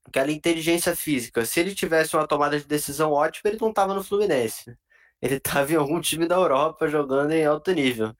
aquela 0.06 0.30
inteligência 0.32 0.94
física. 0.96 1.44
Se 1.44 1.60
ele 1.60 1.74
tivesse 1.74 2.16
uma 2.16 2.26
tomada 2.26 2.58
de 2.58 2.66
decisão 2.66 3.12
ótima, 3.12 3.50
ele 3.50 3.60
não 3.60 3.70
estava 3.70 3.94
no 3.94 4.04
Fluminense. 4.04 4.76
Ele 5.22 5.36
estava 5.36 5.72
em 5.72 5.76
algum 5.76 5.98
time 5.98 6.28
da 6.28 6.34
Europa 6.34 6.88
jogando 6.88 7.32
em 7.32 7.44
alto 7.46 7.72
nível. 7.72 8.14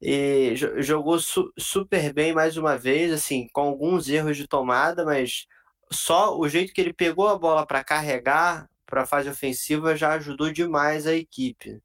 E 0.00 0.54
jogou 0.78 1.18
su 1.18 1.50
super 1.58 2.12
bem 2.12 2.34
mais 2.34 2.56
uma 2.58 2.76
vez, 2.76 3.12
assim, 3.12 3.48
com 3.52 3.62
alguns 3.62 4.08
erros 4.08 4.36
de 4.36 4.46
tomada, 4.46 5.04
mas 5.04 5.46
só 5.90 6.38
o 6.38 6.48
jeito 6.48 6.72
que 6.74 6.80
ele 6.80 6.92
pegou 6.92 7.28
a 7.28 7.38
bola 7.38 7.66
para 7.66 7.82
carregar 7.82 8.68
para 8.86 9.02
a 9.02 9.06
fase 9.06 9.30
ofensiva 9.30 9.96
já 9.96 10.12
ajudou 10.14 10.52
demais 10.52 11.06
a 11.06 11.14
equipe. 11.14 11.80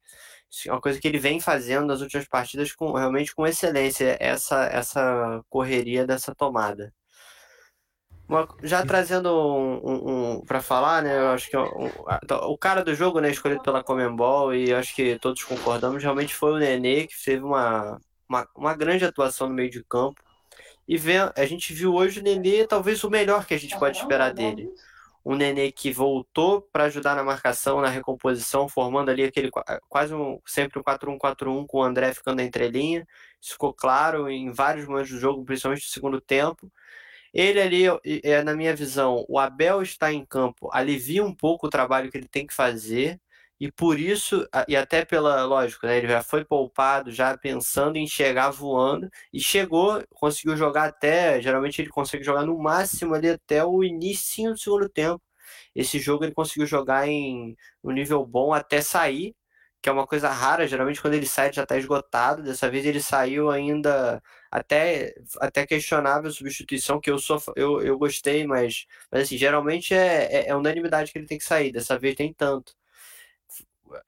Isso 0.49 0.69
é 0.69 0.71
uma 0.71 0.81
coisa 0.81 0.99
que 0.99 1.07
ele 1.07 1.19
vem 1.19 1.39
fazendo 1.39 1.87
nas 1.87 2.01
últimas 2.01 2.27
partidas 2.27 2.73
com 2.73 2.93
realmente 2.93 3.33
com 3.35 3.47
excelência, 3.47 4.17
essa, 4.19 4.65
essa 4.65 5.43
correria 5.49 6.05
dessa 6.05 6.35
tomada. 6.35 6.93
Uma, 8.27 8.47
já 8.63 8.83
trazendo 8.83 9.29
um, 9.29 9.81
um, 9.83 10.33
um 10.37 10.41
para 10.41 10.61
falar, 10.61 11.03
né? 11.03 11.15
Eu 11.15 11.29
acho 11.29 11.47
que 11.49 11.55
um, 11.55 11.91
o 12.47 12.57
cara 12.57 12.83
do 12.83 12.95
jogo, 12.95 13.19
né, 13.19 13.29
escolhido 13.29 13.61
pela 13.61 13.83
Comembol, 13.83 14.53
e 14.53 14.73
acho 14.73 14.95
que 14.95 15.19
todos 15.19 15.43
concordamos, 15.43 16.01
realmente 16.01 16.33
foi 16.33 16.53
o 16.53 16.57
Nenê, 16.57 17.05
que 17.05 17.13
teve 17.23 17.43
uma, 17.43 18.01
uma, 18.27 18.47
uma 18.55 18.75
grande 18.75 19.05
atuação 19.05 19.47
no 19.47 19.53
meio 19.53 19.69
de 19.69 19.83
campo. 19.83 20.19
E 20.87 20.97
vê, 20.97 21.17
a 21.35 21.45
gente 21.45 21.73
viu 21.73 21.93
hoje 21.93 22.19
o 22.19 22.23
Nenê, 22.23 22.65
talvez 22.67 23.03
o 23.03 23.09
melhor 23.09 23.45
que 23.45 23.53
a 23.53 23.59
gente 23.59 23.77
pode 23.77 23.97
esperar 23.97 24.33
dele. 24.33 24.69
Um 25.23 25.35
Nenê 25.35 25.71
que 25.71 25.91
voltou 25.91 26.61
para 26.61 26.85
ajudar 26.85 27.15
na 27.15 27.23
marcação, 27.23 27.81
na 27.81 27.89
recomposição, 27.89 28.67
formando 28.67 29.09
ali 29.09 29.23
aquele 29.23 29.49
quase 29.87 30.13
um, 30.13 30.39
sempre 30.45 30.79
um 30.79 30.83
4-1-4-1 30.83 31.65
com 31.67 31.79
o 31.79 31.83
André 31.83 32.13
ficando 32.13 32.41
entre 32.41 32.67
linha. 32.69 33.07
Isso 33.41 33.53
ficou 33.53 33.73
claro 33.73 34.29
em 34.29 34.51
vários 34.51 34.87
momentos 34.87 35.11
do 35.11 35.19
jogo, 35.19 35.43
principalmente 35.43 35.83
no 35.83 35.89
segundo 35.89 36.21
tempo. 36.21 36.71
Ele 37.35 37.61
ali, 37.61 37.83
é, 38.23 38.41
na 38.43 38.55
minha 38.55 38.73
visão, 38.75 39.25
o 39.27 39.37
Abel 39.39 39.81
está 39.81 40.13
em 40.13 40.25
campo, 40.25 40.69
alivia 40.71 41.23
um 41.23 41.35
pouco 41.35 41.67
o 41.67 41.69
trabalho 41.69 42.09
que 42.09 42.17
ele 42.17 42.29
tem 42.29 42.47
que 42.47 42.53
fazer, 42.53 43.19
e 43.59 43.69
por 43.71 43.99
isso, 43.99 44.47
e 44.69 44.75
até 44.75 45.03
pela, 45.05 45.43
lógico, 45.45 45.85
né, 45.85 45.97
ele 45.97 46.07
já 46.07 46.23
foi 46.23 46.45
poupado, 46.45 47.11
já 47.11 47.37
pensando 47.37 47.97
em 47.97 48.07
chegar 48.07 48.51
voando, 48.51 49.09
e 49.33 49.39
chegou, 49.41 50.01
conseguiu 50.11 50.55
jogar 50.57 50.85
até, 50.85 51.41
geralmente 51.41 51.81
ele 51.81 51.89
consegue 51.89 52.23
jogar 52.23 52.45
no 52.45 52.57
máximo 52.57 53.13
ali 53.15 53.29
até 53.29 53.65
o 53.65 53.83
início 53.83 54.51
do 54.51 54.57
segundo 54.57 54.89
tempo. 54.89 55.21
Esse 55.75 55.99
jogo 55.99 56.23
ele 56.25 56.33
conseguiu 56.33 56.65
jogar 56.67 57.07
em 57.07 57.55
um 57.83 57.91
nível 57.91 58.25
bom 58.25 58.53
até 58.53 58.81
sair, 58.81 59.35
que 59.85 59.89
é 59.89 59.91
uma 59.91 60.07
coisa 60.07 60.29
rara, 60.29 60.67
geralmente 60.67 60.99
quando 60.99 61.13
ele 61.13 61.27
sai 61.27 61.53
já 61.53 61.61
está 61.61 61.77
esgotado, 61.77 62.41
dessa 62.41 62.67
vez 62.71 62.83
ele 62.87 62.99
saiu 62.99 63.51
ainda 63.51 64.19
até, 64.49 65.13
até 65.39 65.63
questionável 65.67 66.31
substituição, 66.31 66.99
que 66.99 67.11
eu 67.11 67.19
sou 67.19 67.39
eu, 67.55 67.81
eu 67.83 67.95
gostei, 67.95 68.47
mas, 68.47 68.87
mas 69.11 69.23
assim, 69.23 69.37
geralmente 69.37 69.93
é, 69.93 70.47
é, 70.47 70.49
é, 70.49 70.55
unanimidade 70.55 71.11
que 71.11 71.19
ele 71.19 71.27
tem 71.27 71.37
que 71.37 71.43
sair, 71.43 71.71
dessa 71.71 71.99
vez 71.99 72.15
tem 72.15 72.33
tanto. 72.33 72.73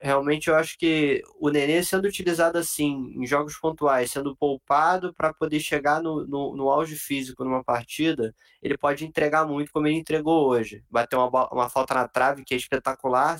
Realmente 0.00 0.48
eu 0.48 0.56
acho 0.56 0.78
que 0.78 1.22
o 1.40 1.50
Nenê 1.50 1.82
sendo 1.82 2.06
utilizado 2.06 2.58
assim, 2.58 3.12
em 3.16 3.26
jogos 3.26 3.56
pontuais, 3.58 4.10
sendo 4.10 4.36
poupado 4.36 5.14
para 5.14 5.32
poder 5.34 5.60
chegar 5.60 6.02
no, 6.02 6.26
no, 6.26 6.56
no, 6.56 6.70
auge 6.70 6.96
físico 6.96 7.44
numa 7.44 7.62
partida, 7.64 8.34
ele 8.62 8.76
pode 8.76 9.04
entregar 9.04 9.46
muito 9.46 9.72
como 9.72 9.86
ele 9.86 9.96
entregou 9.96 10.48
hoje. 10.48 10.84
Bateu 10.90 11.18
uma, 11.20 11.48
uma 11.52 11.68
falta 11.68 11.94
na 11.94 12.08
trave 12.08 12.44
que 12.44 12.54
é 12.54 12.56
espetacular. 12.56 13.38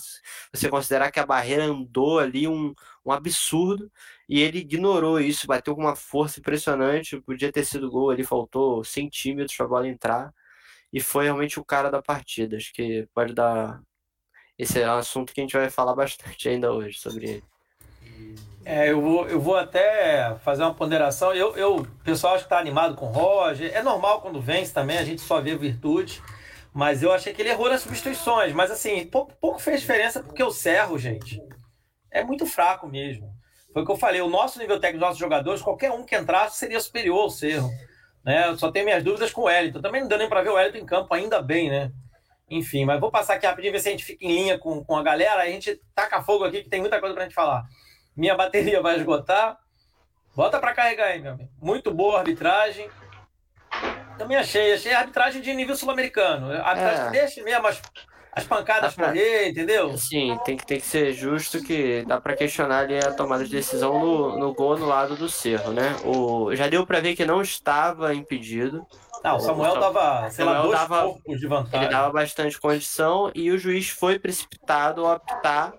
Você 0.52 0.68
considerar 0.68 1.10
que 1.10 1.20
a 1.20 1.26
barreira 1.26 1.64
andou 1.64 2.18
ali 2.18 2.48
um, 2.48 2.74
um 3.04 3.12
absurdo 3.12 3.90
e 4.28 4.40
ele 4.40 4.58
ignorou 4.58 5.20
isso, 5.20 5.46
bateu 5.46 5.74
com 5.74 5.82
uma 5.82 5.96
força 5.96 6.40
impressionante. 6.40 7.20
Podia 7.22 7.52
ter 7.52 7.64
sido 7.64 7.90
gol, 7.90 8.12
ele 8.12 8.24
faltou 8.24 8.84
centímetros 8.84 9.56
para 9.56 9.66
a 9.66 9.68
bola 9.68 9.88
entrar 9.88 10.32
e 10.92 11.00
foi 11.00 11.24
realmente 11.24 11.60
o 11.60 11.64
cara 11.64 11.90
da 11.90 12.02
partida. 12.02 12.56
Acho 12.56 12.72
que 12.72 13.08
pode 13.14 13.34
dar 13.34 13.82
esse 14.58 14.80
é 14.80 14.88
um 14.88 14.96
assunto 14.96 15.32
que 15.32 15.40
a 15.40 15.44
gente 15.44 15.56
vai 15.56 15.70
falar 15.70 15.94
bastante 15.94 16.48
ainda 16.48 16.72
hoje 16.72 16.98
sobre 16.98 17.28
ele. 17.28 17.44
É, 18.64 18.90
eu 18.90 19.00
vou, 19.00 19.26
eu 19.28 19.40
vou 19.40 19.56
até 19.56 20.34
fazer 20.44 20.62
uma 20.62 20.74
ponderação. 20.74 21.32
Eu, 21.32 21.56
eu, 21.56 21.76
o 21.76 21.86
pessoal 22.04 22.34
acho 22.34 22.44
que 22.44 22.46
está 22.46 22.58
animado 22.58 22.94
com 22.94 23.06
o 23.06 23.12
Roger. 23.12 23.74
É 23.74 23.82
normal 23.82 24.20
quando 24.20 24.42
vence 24.42 24.74
também, 24.74 24.98
a 24.98 25.04
gente 25.04 25.22
só 25.22 25.40
vê 25.40 25.56
virtude. 25.56 26.22
Mas 26.74 27.02
eu 27.02 27.10
achei 27.12 27.32
que 27.32 27.40
ele 27.40 27.48
errou 27.48 27.70
nas 27.70 27.80
substituições. 27.80 28.52
Mas 28.52 28.70
assim, 28.70 29.06
pouco, 29.06 29.32
pouco 29.40 29.58
fez 29.58 29.80
diferença 29.80 30.22
porque 30.22 30.42
o 30.42 30.50
Serro, 30.50 30.98
gente, 30.98 31.40
é 32.10 32.22
muito 32.22 32.44
fraco 32.44 32.86
mesmo. 32.86 33.32
Foi 33.72 33.82
o 33.82 33.86
que 33.86 33.92
eu 33.92 33.96
falei. 33.96 34.20
O 34.20 34.28
nosso 34.28 34.58
nível 34.58 34.78
técnico 34.78 35.04
nossos 35.04 35.18
jogadores, 35.18 35.62
qualquer 35.62 35.90
um 35.90 36.04
que 36.04 36.16
entrasse 36.16 36.58
seria 36.58 36.80
superior 36.80 37.20
ao 37.20 37.30
Cerro. 37.30 37.70
Né? 38.24 38.48
Eu 38.48 38.58
só 38.58 38.70
tenho 38.70 38.84
minhas 38.84 39.02
dúvidas 39.02 39.32
com 39.32 39.42
o 39.42 39.44
Wellington. 39.44 39.80
Também 39.80 40.02
não 40.02 40.08
deu 40.08 40.18
nem 40.18 40.28
para 40.28 40.42
ver 40.42 40.50
o 40.50 40.54
Wellington 40.54 40.78
em 40.78 40.86
campo, 40.86 41.14
ainda 41.14 41.40
bem, 41.40 41.70
né? 41.70 41.90
Enfim, 42.50 42.84
mas 42.84 42.98
vou 42.98 43.10
passar 43.10 43.34
aqui 43.34 43.46
rapidinho, 43.46 43.72
ver 43.72 43.80
se 43.80 43.88
a 43.88 43.90
gente 43.90 44.04
fica 44.04 44.24
em 44.24 44.28
linha 44.28 44.58
com, 44.58 44.82
com 44.82 44.96
a 44.96 45.02
galera. 45.02 45.42
A 45.42 45.46
gente 45.46 45.80
taca 45.94 46.22
fogo 46.22 46.44
aqui, 46.44 46.62
que 46.62 46.70
tem 46.70 46.80
muita 46.80 46.98
coisa 46.98 47.14
pra 47.14 47.24
gente 47.24 47.34
falar. 47.34 47.64
Minha 48.16 48.34
bateria 48.34 48.80
vai 48.80 48.96
esgotar. 48.96 49.58
Bota 50.34 50.58
para 50.58 50.74
carregar 50.74 51.06
aí, 51.06 51.20
meu 51.20 51.32
amigo. 51.32 51.50
Muito 51.60 51.92
boa 51.92 52.16
a 52.16 52.18
arbitragem. 52.20 52.88
Também 54.16 54.36
achei. 54.36 54.72
Achei 54.72 54.92
a 54.92 55.00
arbitragem 55.00 55.42
de 55.42 55.52
nível 55.52 55.76
sul-americano. 55.76 56.52
A 56.52 56.68
arbitragem 56.68 57.06
é. 57.06 57.10
deixa 57.10 57.42
mesmo 57.42 57.66
as, 57.66 57.82
as 58.38 58.46
pancadas 58.46 58.94
pra... 58.94 59.08
correr, 59.08 59.48
entendeu? 59.48 59.96
Sim, 59.96 60.38
tem 60.44 60.56
que, 60.56 60.66
tem 60.66 60.80
que 60.80 60.86
ser 60.86 61.12
justo 61.12 61.62
que 61.62 62.04
dá 62.06 62.20
para 62.20 62.36
questionar 62.36 62.80
ali 62.80 62.98
a 62.98 63.12
tomada 63.12 63.44
de 63.44 63.50
decisão 63.50 63.98
no, 63.98 64.38
no 64.38 64.54
gol 64.54 64.78
no 64.78 64.86
lado 64.86 65.16
do 65.16 65.28
Cerro, 65.28 65.72
né? 65.72 65.96
O, 66.04 66.54
já 66.54 66.68
deu 66.68 66.86
para 66.86 67.00
ver 67.00 67.14
que 67.14 67.24
não 67.24 67.42
estava 67.42 68.14
impedido. 68.14 68.86
Não, 69.22 69.36
o 69.36 69.40
Samuel 69.40 69.80
dava, 69.80 70.30
sei 70.30 70.44
lá, 70.44 70.62
dois 70.62 70.78
dava, 70.78 71.02
corpos 71.02 71.40
de 71.40 71.46
vantagem. 71.46 71.80
Ele 71.80 71.92
dava 71.92 72.12
bastante 72.12 72.60
condição 72.60 73.30
e 73.34 73.50
o 73.50 73.58
juiz 73.58 73.88
foi 73.88 74.18
precipitado 74.18 75.04
ao 75.04 75.16
optar 75.16 75.74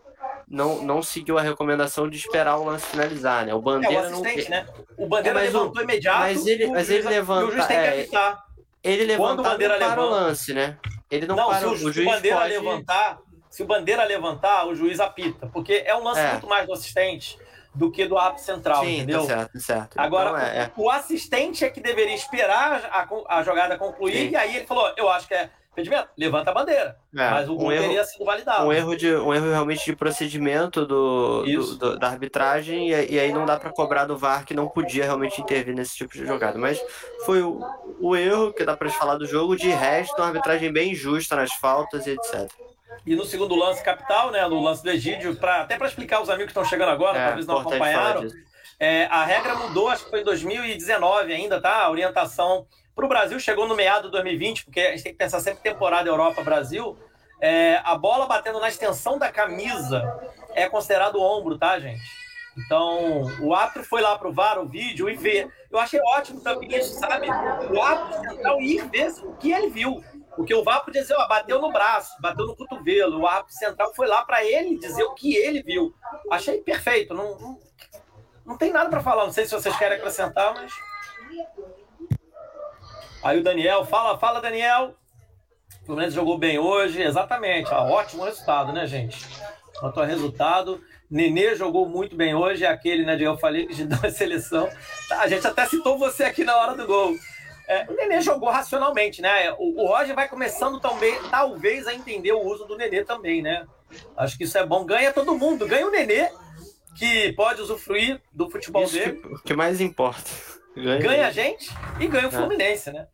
não, 0.50 0.82
não 0.82 1.04
seguiu 1.04 1.38
a 1.38 1.42
recomendação 1.42 2.10
de 2.10 2.18
esperar 2.18 2.58
o 2.58 2.66
lance 2.66 2.86
finalizar, 2.88 3.46
né? 3.46 3.54
O 3.54 3.62
Bandeira 3.62 4.08
é, 4.08 4.08
o 4.08 4.12
não. 4.12 4.22
Né? 4.22 4.68
O 4.98 5.08
Bandeira 5.08 5.40
é, 5.40 5.44
levantou 5.44 5.80
o, 5.80 5.84
imediato. 5.84 6.20
Mas 6.20 6.48
ele, 6.48 6.68
mas 6.68 6.90
ele 6.90 7.08
levanta. 7.08 7.46
O 7.46 7.52
juiz 7.52 7.68
tem 7.68 7.78
que 8.08 8.16
é. 8.16 8.36
Ele 8.84 9.18
Bandeira 9.18 9.78
para 9.78 10.04
o 10.04 10.10
lance, 10.10 10.54
né? 10.54 10.78
Ele 11.10 11.26
não, 11.26 11.36
não 11.36 11.50
para 11.50 11.68
o, 11.68 11.72
o 11.72 11.76
juiz. 11.76 12.06
Bandeira 12.06 12.38
pode... 12.38 12.50
levantar, 12.54 13.20
se 13.50 13.64
o 13.64 13.66
Bandeira 13.66 14.04
levantar, 14.04 14.68
o 14.68 14.76
juiz 14.76 15.00
apita. 15.00 15.48
Porque 15.48 15.84
é 15.86 15.96
um 15.96 16.04
lance 16.04 16.22
é. 16.22 16.32
muito 16.32 16.48
mais 16.48 16.66
do 16.68 16.74
assistente 16.74 17.38
do 17.74 17.92
que 17.92 18.06
do 18.06 18.18
árbitro 18.18 18.44
central, 18.44 18.84
Sim, 18.84 18.88
tá 18.88 18.94
entendeu? 18.94 19.22
Tá 19.22 19.28
certo, 19.28 19.54
tá 19.54 19.60
certo. 19.60 20.00
Agora, 20.00 20.30
então, 20.30 20.42
é, 20.42 20.72
o, 20.76 20.84
o, 20.84 20.90
assistente 20.90 21.64
é 21.64 21.70
que 21.70 21.80
deveria 21.80 22.16
esperar 22.16 22.90
a, 22.92 23.38
a 23.38 23.44
jogada 23.44 23.78
concluir, 23.78 24.28
Sim. 24.28 24.30
e 24.32 24.36
aí 24.36 24.56
ele 24.56 24.66
falou: 24.66 24.92
eu 24.98 25.08
acho 25.10 25.28
que 25.28 25.34
é 25.34 25.50
impedimento, 25.82 26.10
levanta 26.18 26.52
a 26.52 26.54
bandeira. 26.54 26.98
É, 27.16 27.30
mas 27.30 27.50
o 27.50 27.56
gol 27.56 27.68
um 27.68 27.72
erro, 27.72 27.84
teria 27.84 28.04
sido 28.04 28.26
validado. 28.26 28.66
Um 28.66 28.74
erro, 28.74 28.96
de, 28.96 29.16
um 29.16 29.34
erro 29.34 29.50
realmente 29.50 29.86
de 29.86 29.96
procedimento 29.96 30.86
do, 30.86 31.44
do, 31.44 31.76
do 31.76 32.00
da 32.00 32.08
arbitragem, 32.08 32.92
e, 32.92 33.14
e, 33.14 33.20
aí 33.20 33.32
não 33.32 33.46
dá 33.46 33.58
para 33.58 33.72
cobrar 33.72 34.06
do 34.06 34.18
VAR 34.18 34.46
que 34.46 34.54
não 34.54 34.68
podia 34.68 35.04
realmente 35.06 35.42
intervir 35.42 35.76
nesse 35.76 35.96
tipo 35.96 36.14
de 36.14 36.26
jogada. 36.26 36.58
Mas 36.58 36.82
foi 37.26 37.42
o, 37.42 37.60
o 38.00 38.16
erro 38.16 38.54
que 38.54 38.66
dá 38.66 38.76
para 38.76 38.90
falar 38.90 39.18
do 39.18 39.26
jogo, 39.26 39.56
de 39.56 39.70
resto, 39.70 40.16
uma 40.18 40.28
arbitragem 40.28 40.72
bem 40.72 40.94
justa 40.94 41.36
nas 41.36 41.52
faltas 41.54 42.06
e 42.08 42.12
etc. 42.12 42.52
E 43.06 43.16
no 43.16 43.26
segundo 43.26 43.56
lance 43.56 43.84
capital, 43.84 44.32
né, 44.32 44.46
no 44.48 44.62
lance 44.62 44.84
do 44.84 44.90
Egídio, 44.90 45.36
pra, 45.36 45.62
até 45.62 45.78
para 45.78 45.88
explicar 45.88 46.22
os 46.22 46.30
amigos 46.30 46.52
que 46.54 46.60
estão 46.60 46.66
chegando 46.66 46.90
agora, 46.90 47.18
é, 47.18 47.26
talvez 47.28 47.48
não 47.48 47.58
acompanharam, 47.58 48.28
é, 48.80 49.06
a 49.06 49.26
regra 49.26 49.56
mudou, 49.56 49.90
acho 49.90 50.06
que 50.06 50.10
foi 50.10 50.22
em 50.22 50.24
2019 50.24 51.34
ainda, 51.34 51.62
tá? 51.62 51.84
A 51.84 51.92
orientação 51.92 52.66
para 53.00 53.06
o 53.06 53.10
Brasil 53.10 53.40
chegou 53.40 53.66
no 53.66 53.76
meado 53.76 54.06
de 54.06 54.12
2020, 54.12 54.66
porque 54.66 54.82
a 54.82 54.92
gente 54.92 55.04
tem 55.04 55.12
que 55.14 55.18
pensar 55.18 55.40
sempre 55.40 55.62
temporada 55.64 56.10
Europa-Brasil. 56.10 56.98
É, 57.40 57.80
a 57.86 57.98
bola 57.98 58.26
batendo 58.26 58.60
na 58.60 58.68
extensão 58.68 59.18
da 59.18 59.32
camisa 59.32 60.20
é 60.54 60.68
considerado 60.68 61.22
ombro, 61.22 61.58
tá, 61.58 61.80
gente? 61.80 62.04
Então, 62.58 63.24
o 63.40 63.56
árbitro 63.56 63.86
foi 63.86 64.02
lá 64.02 64.18
pro 64.18 64.34
VAR, 64.34 64.60
o 64.60 64.68
vídeo, 64.68 65.10
e 65.10 65.16
ver. 65.16 65.50
Eu 65.72 65.80
achei 65.80 66.02
ótimo 66.02 66.42
também 66.42 66.76
isso, 66.78 67.00
sabe? 67.00 67.28
O 67.30 67.82
árbitro 67.82 68.22
central 68.22 68.62
ir 68.62 68.86
ver 68.90 69.14
o 69.24 69.34
que 69.36 69.54
ele 69.54 69.70
viu. 69.70 70.04
Porque 70.36 70.54
o 70.54 70.64
VAR 70.64 70.84
podia 70.84 71.02
dizer, 71.02 71.16
ó, 71.16 71.26
bateu 71.26 71.62
no 71.62 71.72
braço, 71.72 72.22
bateu 72.22 72.46
no 72.46 72.56
cotovelo. 72.56 73.22
O 73.22 73.28
árbitro 73.28 73.56
central 73.56 73.94
foi 73.96 74.08
lá 74.08 74.26
para 74.26 74.44
ele 74.44 74.78
dizer 74.78 75.04
o 75.04 75.14
que 75.14 75.38
ele 75.38 75.64
viu. 75.64 75.94
Achei 76.30 76.62
perfeito. 76.62 77.14
Não, 77.14 77.40
não, 77.40 77.60
não 78.46 78.58
tem 78.58 78.74
nada 78.74 78.90
para 78.90 79.02
falar. 79.02 79.26
Não 79.26 79.32
sei 79.32 79.46
se 79.46 79.52
vocês 79.52 79.78
querem 79.78 79.98
acrescentar, 79.98 80.54
mas. 80.54 80.74
Aí 83.24 83.40
o 83.40 83.44
Daniel, 83.44 83.86
fala, 83.86 84.18
fala, 84.18 84.42
Daniel. 84.42 84.96
O 85.82 85.86
Fluminense 85.86 86.16
jogou 86.16 86.38
bem 86.38 86.58
hoje, 86.58 87.02
exatamente. 87.02 87.74
Ó, 87.74 87.90
ótimo 87.90 88.24
resultado, 88.24 88.72
né, 88.72 88.86
gente? 88.86 89.26
Quanto 89.80 90.00
ao 90.00 90.06
resultado, 90.06 90.82
Nenê 91.10 91.56
jogou 91.56 91.88
muito 91.88 92.16
bem 92.16 92.36
hoje, 92.36 92.64
é 92.64 92.68
aquele, 92.68 93.04
né, 93.04 93.16
de 93.16 93.24
eu 93.24 93.38
falei 93.38 93.68
de 93.68 93.84
dar 93.86 94.10
seleção. 94.12 94.70
A 95.12 95.28
gente 95.28 95.46
até 95.46 95.66
citou 95.66 95.98
você 95.98 96.24
aqui 96.24 96.44
na 96.44 96.56
hora 96.56 96.76
do 96.76 96.86
gol. 96.86 97.16
É, 97.68 97.86
o 97.90 97.94
Nenê 97.94 98.22
jogou 98.22 98.50
racionalmente, 98.50 99.22
né? 99.22 99.52
O, 99.60 99.84
o 99.84 99.88
Roger 99.88 100.16
vai 100.16 100.28
começando 100.28 100.80
também, 100.80 101.16
talvez, 101.30 101.88
a 101.88 101.94
entender 101.94 102.32
o 102.32 102.42
uso 102.42 102.66
do 102.66 102.78
Nenê 102.78 103.04
também, 103.04 103.42
né? 103.42 103.66
Acho 104.18 104.38
que 104.38 104.44
isso 104.44 104.58
é 104.58 104.66
bom. 104.66 104.86
Ganha 104.86 105.14
todo 105.14 105.38
mundo. 105.38 105.68
Ganha 105.68 105.86
o 105.86 105.92
Nenê, 105.92 106.30
que 106.98 107.34
pode 107.34 107.62
usufruir 107.62 108.22
do 108.32 108.50
futebol 108.50 108.84
isso 108.84 108.94
dele. 108.94 109.22
O 109.24 109.38
que, 109.38 109.44
que 109.50 109.56
mais 109.56 109.82
importa. 109.82 110.30
Ganha, 110.76 111.00
ganha 111.00 111.28
a 111.28 111.32
gente 111.32 111.70
e 112.00 112.08
ganha 112.08 112.26
o 112.26 112.30
é. 112.30 112.32
Fluminense, 112.32 112.92
né? 112.92 113.08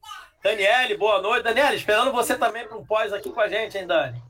Daniele, 0.45 0.95
boa 0.95 1.19
noite. 1.23 1.43
Daniele, 1.43 1.75
esperando 1.75 2.11
você 2.11 2.37
também 2.37 2.67
para 2.67 2.77
um 2.77 2.85
pós 2.85 3.11
aqui 3.11 3.31
com 3.31 3.41
a 3.41 3.47
gente, 3.47 3.77
hein, 3.77 3.87
Dani? 3.87 4.21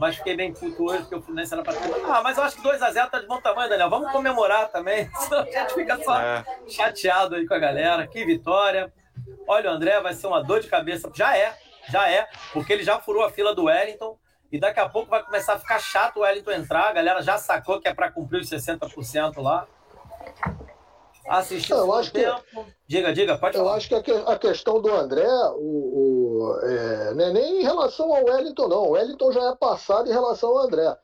Mas 0.00 0.16
fiquei 0.16 0.34
bem 0.34 0.52
puto 0.52 0.84
hoje 0.84 1.02
porque 1.02 1.14
o 1.14 1.22
Fluminense 1.22 1.54
era 1.54 1.62
para. 1.62 1.74
Ah, 2.08 2.22
mas 2.22 2.36
eu 2.36 2.42
acho 2.42 2.56
que 2.56 2.62
2x0 2.62 3.08
tá 3.08 3.20
de 3.20 3.26
bom 3.26 3.40
tamanho, 3.40 3.68
Daniel. 3.68 3.88
Vamos 3.88 4.10
comemorar 4.10 4.68
também. 4.68 5.08
Senão 5.14 5.42
a 5.42 5.44
gente 5.44 5.74
fica 5.74 5.96
só 6.02 6.20
é. 6.20 6.44
chateado 6.68 7.36
aí 7.36 7.46
com 7.46 7.54
a 7.54 7.58
galera. 7.60 8.04
Que 8.06 8.24
vitória. 8.24 8.92
Olha, 9.46 9.70
o 9.70 9.74
André 9.74 10.00
vai 10.00 10.12
ser 10.12 10.26
uma 10.26 10.42
dor 10.42 10.58
de 10.58 10.66
cabeça. 10.66 11.08
Já 11.14 11.36
é, 11.36 11.56
já 11.88 12.10
é, 12.10 12.26
porque 12.52 12.72
ele 12.72 12.82
já 12.82 12.98
furou 12.98 13.24
a 13.24 13.30
fila 13.30 13.54
do 13.54 13.66
Wellington. 13.66 14.18
E 14.50 14.58
daqui 14.58 14.80
a 14.80 14.88
pouco 14.88 15.08
vai 15.08 15.22
começar 15.22 15.52
a 15.52 15.58
ficar 15.60 15.78
chato 15.78 16.16
o 16.16 16.20
Wellington 16.22 16.50
entrar. 16.50 16.88
A 16.88 16.92
galera 16.92 17.22
já 17.22 17.38
sacou 17.38 17.80
que 17.80 17.86
é 17.86 17.94
para 17.94 18.10
cumprir 18.10 18.40
os 18.40 18.50
60% 18.50 19.40
lá. 19.40 19.68
Assistiu 21.28 21.76
eu 21.76 21.92
acho 21.94 22.12
tempo. 22.12 22.42
Que, 22.42 22.64
diga, 22.86 23.12
diga, 23.12 23.38
pode 23.38 23.56
eu 23.56 23.62
falar. 23.62 23.72
Eu 23.72 23.76
acho 23.76 23.88
que 23.88 23.94
a, 23.94 24.38
questão 24.38 24.80
do 24.80 24.92
André, 24.92 25.26
o, 25.54 26.48
o 26.48 26.60
é, 26.62 27.14
não 27.14 27.24
é 27.24 27.32
nem 27.32 27.60
em 27.60 27.62
relação 27.62 28.14
ao 28.14 28.24
Wellington, 28.24 28.68
não. 28.68 28.82
O 28.84 28.90
Wellington 28.90 29.32
já 29.32 29.50
é 29.50 29.56
passado 29.56 30.08
em 30.08 30.12
relação 30.12 30.50
ao 30.50 30.58
André. 30.58 30.96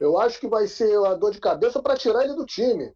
Eu 0.00 0.18
acho 0.18 0.38
que 0.40 0.48
vai 0.48 0.66
ser 0.66 0.98
uma 0.98 1.14
dor 1.16 1.32
de 1.32 1.40
cabeça 1.40 1.82
para 1.82 1.96
tirar 1.96 2.24
ele 2.24 2.34
do 2.34 2.46
time. 2.46 2.92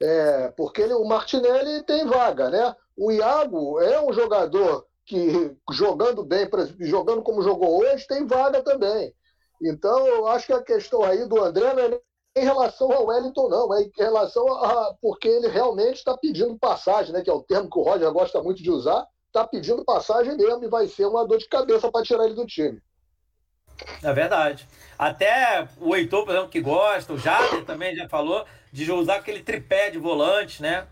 É, 0.00 0.48
porque 0.56 0.82
ele, 0.82 0.94
o 0.94 1.04
Martinelli 1.04 1.82
tem 1.84 2.04
vaga, 2.04 2.50
né? 2.50 2.74
O 2.96 3.10
Iago 3.10 3.80
é 3.80 4.00
um 4.00 4.12
jogador 4.12 4.86
que, 5.04 5.56
jogando 5.70 6.24
bem, 6.24 6.48
jogando 6.80 7.22
como 7.22 7.42
jogou 7.42 7.80
hoje, 7.80 8.06
tem 8.06 8.26
vaga 8.26 8.62
também. 8.62 9.14
Então, 9.62 10.06
eu 10.06 10.26
acho 10.26 10.46
que 10.46 10.52
a 10.52 10.62
questão 10.62 11.02
aí 11.02 11.26
do 11.26 11.42
André 11.42 11.72
não 11.74 11.82
é 11.82 12.00
em 12.36 12.44
relação 12.44 12.90
ao 12.90 13.06
Wellington, 13.06 13.48
não, 13.48 13.74
é 13.74 13.82
em 13.82 13.92
relação 13.96 14.46
a. 14.52 14.94
porque 15.00 15.28
ele 15.28 15.48
realmente 15.48 15.96
está 15.96 16.16
pedindo 16.16 16.58
passagem, 16.58 17.12
né? 17.12 17.22
Que 17.22 17.30
é 17.30 17.32
o 17.32 17.42
termo 17.42 17.70
que 17.70 17.78
o 17.78 17.82
Roger 17.82 18.10
gosta 18.12 18.42
muito 18.42 18.62
de 18.62 18.70
usar, 18.70 19.06
está 19.26 19.46
pedindo 19.46 19.84
passagem 19.84 20.36
mesmo 20.36 20.64
e 20.64 20.68
vai 20.68 20.88
ser 20.88 21.06
uma 21.06 21.26
dor 21.26 21.38
de 21.38 21.48
cabeça 21.48 21.90
para 21.90 22.04
tirar 22.04 22.24
ele 22.24 22.34
do 22.34 22.46
time. 22.46 22.80
É 24.02 24.12
verdade. 24.12 24.68
Até 24.98 25.68
o 25.80 25.94
Heitor, 25.94 26.24
por 26.24 26.30
exemplo, 26.32 26.50
que 26.50 26.60
gosta, 26.60 27.12
o 27.12 27.18
Jader 27.18 27.64
também 27.64 27.94
já 27.94 28.08
falou, 28.08 28.44
de 28.72 28.90
usar 28.90 29.16
aquele 29.16 29.42
tripé 29.42 29.90
de 29.90 29.98
volante, 29.98 30.62
né? 30.62 30.86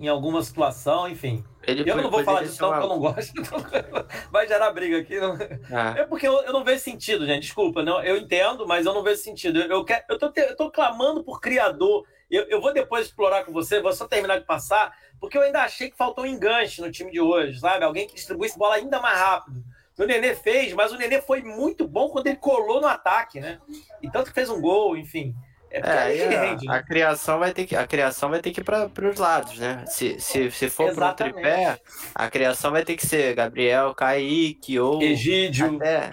Em 0.00 0.08
alguma 0.08 0.42
situação, 0.42 1.06
enfim. 1.06 1.44
Ele 1.66 1.88
eu 1.88 1.96
não 1.96 2.10
vou 2.10 2.24
falar 2.24 2.42
disso, 2.42 2.62
não, 2.62 2.70
porque 2.70 2.84
eu 2.84 2.88
não 2.88 2.98
gosto. 2.98 3.32
vai 4.32 4.48
gerar 4.48 4.72
briga 4.72 4.98
aqui. 4.98 5.20
Não... 5.20 5.36
Ah. 5.70 5.94
É 5.98 6.04
porque 6.04 6.26
eu, 6.26 6.40
eu, 6.42 6.54
não 6.54 6.64
vejo 6.64 6.82
sentido, 6.82 7.26
gente. 7.26 7.42
Desculpa, 7.42 7.82
não, 7.82 8.02
eu 8.02 8.16
entendo, 8.16 8.66
mas 8.66 8.86
eu 8.86 8.94
não 8.94 9.02
vejo 9.02 9.20
sentido. 9.20 9.60
Eu, 9.60 9.68
eu, 9.68 9.84
quero, 9.84 10.02
eu, 10.08 10.18
tô, 10.18 10.32
eu 10.34 10.56
tô 10.56 10.70
clamando 10.70 11.22
por 11.22 11.38
criador. 11.38 12.06
Eu, 12.30 12.44
eu 12.44 12.62
vou 12.62 12.72
depois 12.72 13.06
explorar 13.06 13.44
com 13.44 13.52
você, 13.52 13.80
vou 13.82 13.92
só 13.92 14.08
terminar 14.08 14.38
de 14.38 14.46
passar, 14.46 14.96
porque 15.20 15.36
eu 15.36 15.42
ainda 15.42 15.60
achei 15.62 15.90
que 15.90 15.96
faltou 15.96 16.24
um 16.24 16.26
enganche 16.26 16.80
no 16.80 16.90
time 16.90 17.10
de 17.10 17.20
hoje, 17.20 17.60
sabe? 17.60 17.84
Alguém 17.84 18.06
que 18.06 18.14
distribuísse 18.14 18.58
bola 18.58 18.76
ainda 18.76 18.98
mais 19.00 19.18
rápido. 19.18 19.62
O 19.98 20.06
Nenê 20.06 20.34
fez, 20.34 20.72
mas 20.72 20.92
o 20.92 20.96
Nenê 20.96 21.20
foi 21.20 21.42
muito 21.42 21.86
bom 21.86 22.08
quando 22.08 22.26
ele 22.28 22.36
colou 22.36 22.80
no 22.80 22.86
ataque, 22.86 23.38
né? 23.38 23.60
E 24.00 24.10
tanto 24.10 24.28
que 24.28 24.34
fez 24.34 24.48
um 24.48 24.58
gol, 24.58 24.96
enfim. 24.96 25.34
É, 25.70 25.78
é 25.78 26.36
a, 26.36 26.42
rende, 26.42 26.66
né? 26.66 26.74
a, 26.74 26.82
criação 26.82 27.38
vai 27.38 27.52
ter 27.52 27.64
que 27.64 27.76
a 27.76 27.86
criação 27.86 28.28
vai 28.28 28.40
ter 28.40 28.50
que 28.50 28.60
ir 28.60 28.64
para 28.64 28.90
os 29.08 29.18
lados, 29.18 29.58
né? 29.58 29.84
Se, 29.86 30.18
se, 30.18 30.50
se 30.50 30.68
for 30.68 30.92
para 30.92 31.10
o 31.10 31.14
tripé, 31.14 31.78
a 32.12 32.28
criação 32.28 32.72
vai 32.72 32.84
ter 32.84 32.96
que 32.96 33.06
ser 33.06 33.34
Gabriel, 33.34 33.94
Kaique 33.94 34.80
ou 34.80 35.00
Egídio. 35.00 35.76
Até, 35.76 36.10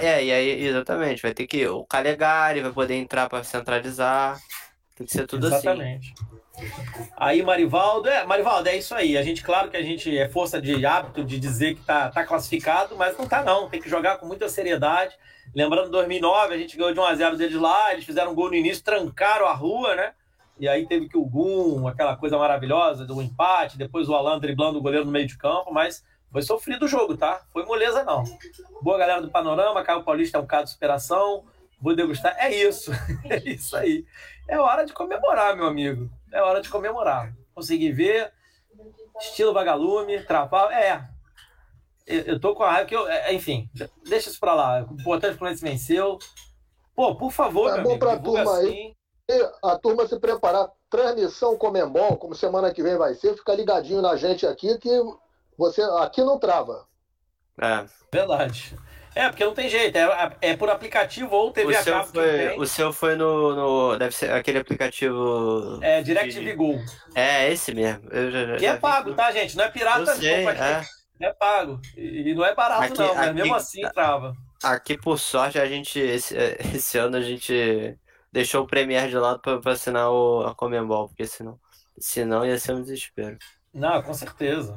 é, 0.00 0.24
e 0.24 0.32
aí 0.32 0.64
exatamente, 0.64 1.22
vai 1.22 1.34
ter 1.34 1.46
que 1.48 1.66
o 1.66 1.84
Calegari 1.84 2.60
vai 2.60 2.72
poder 2.72 2.94
entrar 2.94 3.28
para 3.28 3.42
centralizar. 3.42 4.38
Tem 4.94 5.06
que 5.06 5.12
ser 5.12 5.26
tudo 5.26 5.48
exatamente. 5.48 6.14
assim. 6.14 6.39
Aí, 7.16 7.42
Marivaldo, 7.42 8.08
é, 8.08 8.24
Marivaldo, 8.24 8.68
é 8.68 8.76
isso 8.76 8.94
aí. 8.94 9.16
A 9.16 9.22
gente, 9.22 9.42
claro 9.42 9.70
que 9.70 9.76
a 9.76 9.82
gente 9.82 10.16
é 10.16 10.28
força 10.28 10.60
de 10.60 10.84
hábito 10.84 11.24
de 11.24 11.38
dizer 11.38 11.74
que 11.74 11.82
tá, 11.82 12.08
tá 12.08 12.24
classificado, 12.24 12.96
mas 12.96 13.16
não 13.16 13.26
tá 13.26 13.42
não. 13.42 13.68
Tem 13.68 13.80
que 13.80 13.88
jogar 13.88 14.18
com 14.18 14.26
muita 14.26 14.48
seriedade. 14.48 15.14
Lembrando, 15.54 15.90
2009, 15.90 16.54
a 16.54 16.58
gente 16.58 16.76
ganhou 16.76 16.92
de 16.92 17.00
1 17.00 17.04
a 17.04 17.14
0 17.14 17.36
deles 17.36 17.60
lá, 17.60 17.92
eles 17.92 18.04
fizeram 18.04 18.32
um 18.32 18.34
gol 18.34 18.48
no 18.48 18.54
início, 18.54 18.84
trancaram 18.84 19.46
a 19.46 19.52
rua, 19.52 19.94
né? 19.94 20.12
E 20.58 20.68
aí 20.68 20.86
teve 20.86 21.08
que 21.08 21.16
o 21.16 21.24
Gum, 21.24 21.88
aquela 21.88 22.16
coisa 22.16 22.36
maravilhosa 22.36 23.04
do 23.04 23.20
empate, 23.22 23.78
depois 23.78 24.08
o 24.08 24.14
Alan 24.14 24.38
driblando 24.38 24.78
o 24.78 24.82
goleiro 24.82 25.06
no 25.06 25.10
meio 25.10 25.26
de 25.26 25.36
campo, 25.36 25.72
mas 25.72 26.04
foi 26.30 26.42
sofrido 26.42 26.84
o 26.84 26.88
jogo, 26.88 27.16
tá? 27.16 27.40
Foi 27.52 27.64
moleza 27.64 28.04
não. 28.04 28.22
Boa 28.82 28.98
galera 28.98 29.22
do 29.22 29.30
Panorama, 29.30 29.82
Caio 29.82 30.04
Paulista 30.04 30.38
é 30.38 30.40
um 30.40 30.46
caso 30.46 30.66
de 30.66 30.70
superação, 30.72 31.44
vou 31.80 31.96
degustar. 31.96 32.36
É 32.38 32.54
isso, 32.54 32.92
é 33.24 33.38
isso 33.48 33.74
aí. 33.74 34.04
É 34.46 34.58
hora 34.58 34.84
de 34.84 34.92
comemorar, 34.92 35.56
meu 35.56 35.66
amigo. 35.66 36.10
É 36.32 36.42
hora 36.42 36.60
de 36.60 36.68
comemorar. 36.68 37.34
Consegui 37.54 37.92
ver, 37.92 38.32
estilo 39.20 39.52
vagalume, 39.52 40.22
travar, 40.24 40.72
é, 40.72 41.08
eu 42.10 42.40
tô 42.40 42.54
com 42.54 42.64
a 42.64 42.72
raiva 42.72 42.88
que 42.88 42.96
eu. 42.96 43.06
É, 43.08 43.32
enfim, 43.32 43.70
deixa 44.04 44.30
isso 44.30 44.40
pra 44.40 44.54
lá. 44.54 44.86
O 44.90 44.94
importante 44.94 45.26
é 45.26 45.28
que 45.30 45.34
o 45.36 45.38
Fluminense 45.38 45.62
venceu. 45.62 46.18
Pô, 46.94 47.14
por 47.14 47.30
favor, 47.30 47.78
é 47.78 47.80
bom 47.80 47.98
pra 47.98 48.18
turma 48.18 48.58
assim. 48.58 48.94
aí. 49.28 49.50
A 49.62 49.78
turma 49.78 50.06
se 50.08 50.18
preparar. 50.18 50.68
Transmissão 50.90 51.56
Comembol, 51.56 52.16
como 52.16 52.34
semana 52.34 52.74
que 52.74 52.82
vem 52.82 52.98
vai 52.98 53.14
ser, 53.14 53.36
fica 53.36 53.54
ligadinho 53.54 54.02
na 54.02 54.16
gente 54.16 54.44
aqui 54.44 54.76
que 54.78 54.90
você 55.56 55.80
aqui 56.00 56.20
não 56.24 56.36
trava. 56.36 56.84
É. 57.62 57.86
Verdade. 58.12 58.76
É, 59.20 59.28
porque 59.28 59.44
não 59.44 59.52
tem 59.52 59.68
jeito, 59.68 59.96
é, 59.96 60.36
é 60.40 60.56
por 60.56 60.70
aplicativo 60.70 61.34
ou 61.34 61.52
TV 61.52 61.76
o 61.76 61.82
seu 61.82 62.04
foi, 62.04 62.58
O 62.58 62.66
seu 62.66 62.92
foi 62.92 63.16
no, 63.16 63.54
no, 63.54 63.98
Deve 63.98 64.14
ser 64.14 64.32
aquele 64.32 64.58
aplicativo. 64.58 65.78
É, 65.82 66.00
DirecTV 66.00 66.54
Go. 66.54 66.80
É, 67.14 67.52
esse 67.52 67.74
mesmo. 67.74 68.08
Eu 68.10 68.30
já, 68.30 68.46
já, 68.46 68.56
e 68.58 68.66
é 68.66 68.76
pago, 68.76 69.12
tá, 69.14 69.30
gente? 69.30 69.56
Não 69.56 69.64
é 69.64 69.70
pirata, 69.70 70.16
sei, 70.16 70.44
não. 70.44 70.50
É 70.50 70.84
é 71.20 71.32
pago. 71.34 71.80
E 71.96 72.32
não 72.34 72.44
é 72.44 72.54
barato, 72.54 72.84
aqui, 72.84 72.98
não, 72.98 73.14
mas 73.14 73.28
aqui, 73.28 73.34
mesmo 73.34 73.54
assim 73.54 73.82
trava. 73.92 74.34
Aqui, 74.62 74.96
por 74.96 75.18
sorte, 75.18 75.58
a 75.58 75.66
gente, 75.66 75.98
esse, 75.98 76.34
esse 76.74 76.98
ano, 76.98 77.16
a 77.16 77.20
gente 77.20 77.98
deixou 78.32 78.64
o 78.64 78.66
Premier 78.66 79.08
de 79.08 79.16
lado 79.16 79.40
para 79.40 79.72
assinar 79.72 80.10
o, 80.10 80.46
a 80.46 80.54
Comembol, 80.54 81.08
porque 81.08 81.26
senão, 81.26 81.58
senão 81.98 82.46
ia 82.46 82.58
ser 82.58 82.72
um 82.72 82.82
desespero. 82.82 83.36
Não, 83.72 84.02
com 84.02 84.14
certeza. 84.14 84.76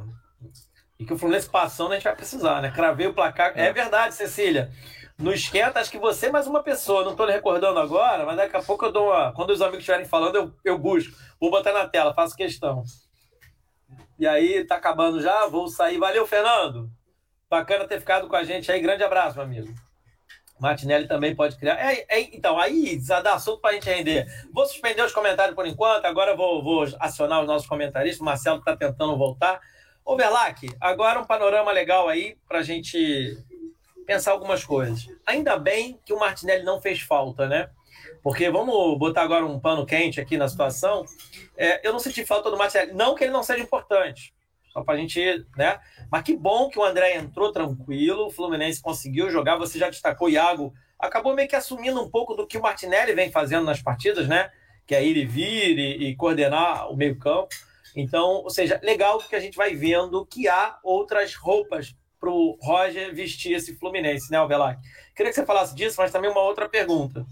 E 1.00 1.06
que 1.06 1.14
o 1.14 1.18
Fluminense 1.18 1.50
passando 1.50 1.92
a 1.92 1.96
gente 1.96 2.04
vai 2.04 2.16
precisar, 2.16 2.62
né? 2.62 2.72
Cravei 2.72 3.08
o 3.08 3.14
placar. 3.14 3.54
É, 3.56 3.68
é 3.68 3.74
verdade, 3.74 4.14
Cecília. 4.14 4.72
No 5.18 5.32
esquenta, 5.32 5.80
acho 5.80 5.92
que 5.92 5.98
você 5.98 6.28
é 6.28 6.32
mais 6.32 6.48
uma 6.48 6.64
pessoa. 6.64 7.04
Não 7.04 7.26
lhe 7.26 7.32
recordando 7.32 7.80
agora, 7.80 8.26
mas 8.26 8.38
daqui 8.38 8.56
a 8.56 8.62
pouco 8.62 8.86
eu 8.86 8.92
dou 8.92 9.10
uma. 9.10 9.32
Quando 9.34 9.52
os 9.52 9.62
amigos 9.62 9.80
estiverem 9.80 10.06
falando, 10.06 10.36
eu, 10.36 10.54
eu 10.66 10.78
busco. 10.78 11.16
Vou 11.40 11.52
botar 11.52 11.72
na 11.72 11.88
tela, 11.88 12.14
faço 12.14 12.36
questão. 12.36 12.84
E 14.18 14.28
aí, 14.28 14.66
tá 14.66 14.76
acabando 14.76 15.22
já, 15.22 15.48
vou 15.48 15.68
sair. 15.68 15.98
Valeu, 15.98 16.26
Fernando. 16.26 16.90
Bacana 17.50 17.88
ter 17.88 18.00
ficado 18.00 18.28
com 18.28 18.36
a 18.36 18.44
gente 18.44 18.72
aí. 18.72 18.80
Grande 18.80 19.04
abraço, 19.04 19.36
meu 19.36 19.46
amigo. 19.46 19.74
Martinelli 20.60 21.08
também 21.08 21.36
pode 21.36 21.58
criar. 21.58 21.76
É, 21.76 22.06
é, 22.08 22.22
então, 22.36 22.58
aí 22.58 23.00
dá 23.06 23.34
assunto 23.34 23.60
para 23.60 23.72
a 23.72 23.74
gente 23.74 23.90
render. 23.90 24.26
Vou 24.54 24.66
suspender 24.66 25.04
os 25.04 25.12
comentários 25.12 25.56
por 25.56 25.68
enquanto, 25.68 26.06
agora 26.06 26.36
vou, 26.36 26.64
vou 26.64 26.86
acionar 27.00 27.42
os 27.42 27.48
nossos 27.48 27.68
comentaristas. 27.68 28.22
O 28.22 28.26
Marcelo 28.26 28.60
está 28.60 28.76
tentando 28.76 29.18
voltar. 29.18 29.60
Ô, 30.06 30.18
Verlac, 30.18 30.70
agora 30.82 31.20
um 31.20 31.26
panorama 31.26 31.72
legal 31.72 32.10
aí 32.10 32.36
para 32.48 32.60
a 32.60 32.64
gente 32.64 33.38
pensar 34.06 34.32
algumas 34.32 34.66
coisas. 34.66 35.08
Ainda 35.26 35.58
bem 35.58 35.98
que 36.06 36.12
o 36.12 36.20
Martinelli 36.20 36.64
não 36.64 36.82
fez 36.82 37.00
falta, 37.00 37.48
né? 37.48 37.70
Porque 38.22 38.50
vamos 38.50 38.98
botar 38.98 39.22
agora 39.22 39.46
um 39.46 39.60
pano 39.60 39.86
quente 39.86 40.20
aqui 40.20 40.38
na 40.38 40.48
situação. 40.48 41.06
É, 41.58 41.88
eu 41.88 41.94
não 41.94 42.00
senti 42.00 42.26
falta 42.26 42.52
do 42.52 42.58
Martinelli. 42.58 42.94
Não 42.94 43.16
que 43.16 43.24
ele 43.24 43.32
não 43.32 43.44
seja 43.44 43.64
importante. 43.64 44.34
Só 44.74 44.84
para 44.84 44.96
a 44.96 44.98
gente, 44.98 45.46
né? 45.56 45.80
Mas 46.12 46.24
que 46.24 46.36
bom 46.36 46.70
que 46.70 46.80
o 46.80 46.84
André 46.84 47.16
entrou 47.16 47.52
tranquilo, 47.52 48.28
o 48.28 48.32
Fluminense 48.32 48.82
conseguiu 48.82 49.30
jogar. 49.30 49.56
Você 49.58 49.80
já 49.80 49.90
destacou, 49.90 50.30
Iago. 50.30 50.74
Acabou 51.00 51.34
meio 51.34 51.48
que 51.48 51.56
assumindo 51.56 52.02
um 52.02 52.10
pouco 52.10 52.34
do 52.34 52.46
que 52.46 52.58
o 52.58 52.62
Martinelli 52.62 53.14
vem 53.14 53.32
fazendo 53.32 53.66
nas 53.66 53.82
partidas, 53.82 54.28
né? 54.28 54.52
Que 54.86 54.96
é 54.96 55.06
ir 55.06 55.16
e 55.16 55.26
vir 55.26 55.78
e, 55.78 56.10
e 56.10 56.16
coordenar 56.16 56.92
o 56.92 56.96
meio-campo. 56.98 57.50
Então, 57.96 58.44
ou 58.44 58.50
seja, 58.50 58.80
legal 58.84 59.20
que 59.20 59.36
a 59.36 59.40
gente 59.40 59.56
vai 59.56 59.76
vendo 59.76 60.26
que 60.26 60.48
há 60.48 60.78
outras 60.84 61.36
roupas 61.36 61.96
para 62.20 62.30
o 62.30 62.58
Roger 62.62 63.14
vestir 63.14 63.54
esse 63.54 63.76
Fluminense, 63.78 64.32
né, 64.32 64.38
Alvelac? 64.38 64.82
Queria 65.16 65.32
que 65.32 65.36
você 65.36 65.46
falasse 65.46 65.76
disso, 65.76 65.98
mas 66.00 66.12
também 66.12 66.32
uma 66.32 66.42
outra 66.42 66.68
pergunta. 66.68 67.26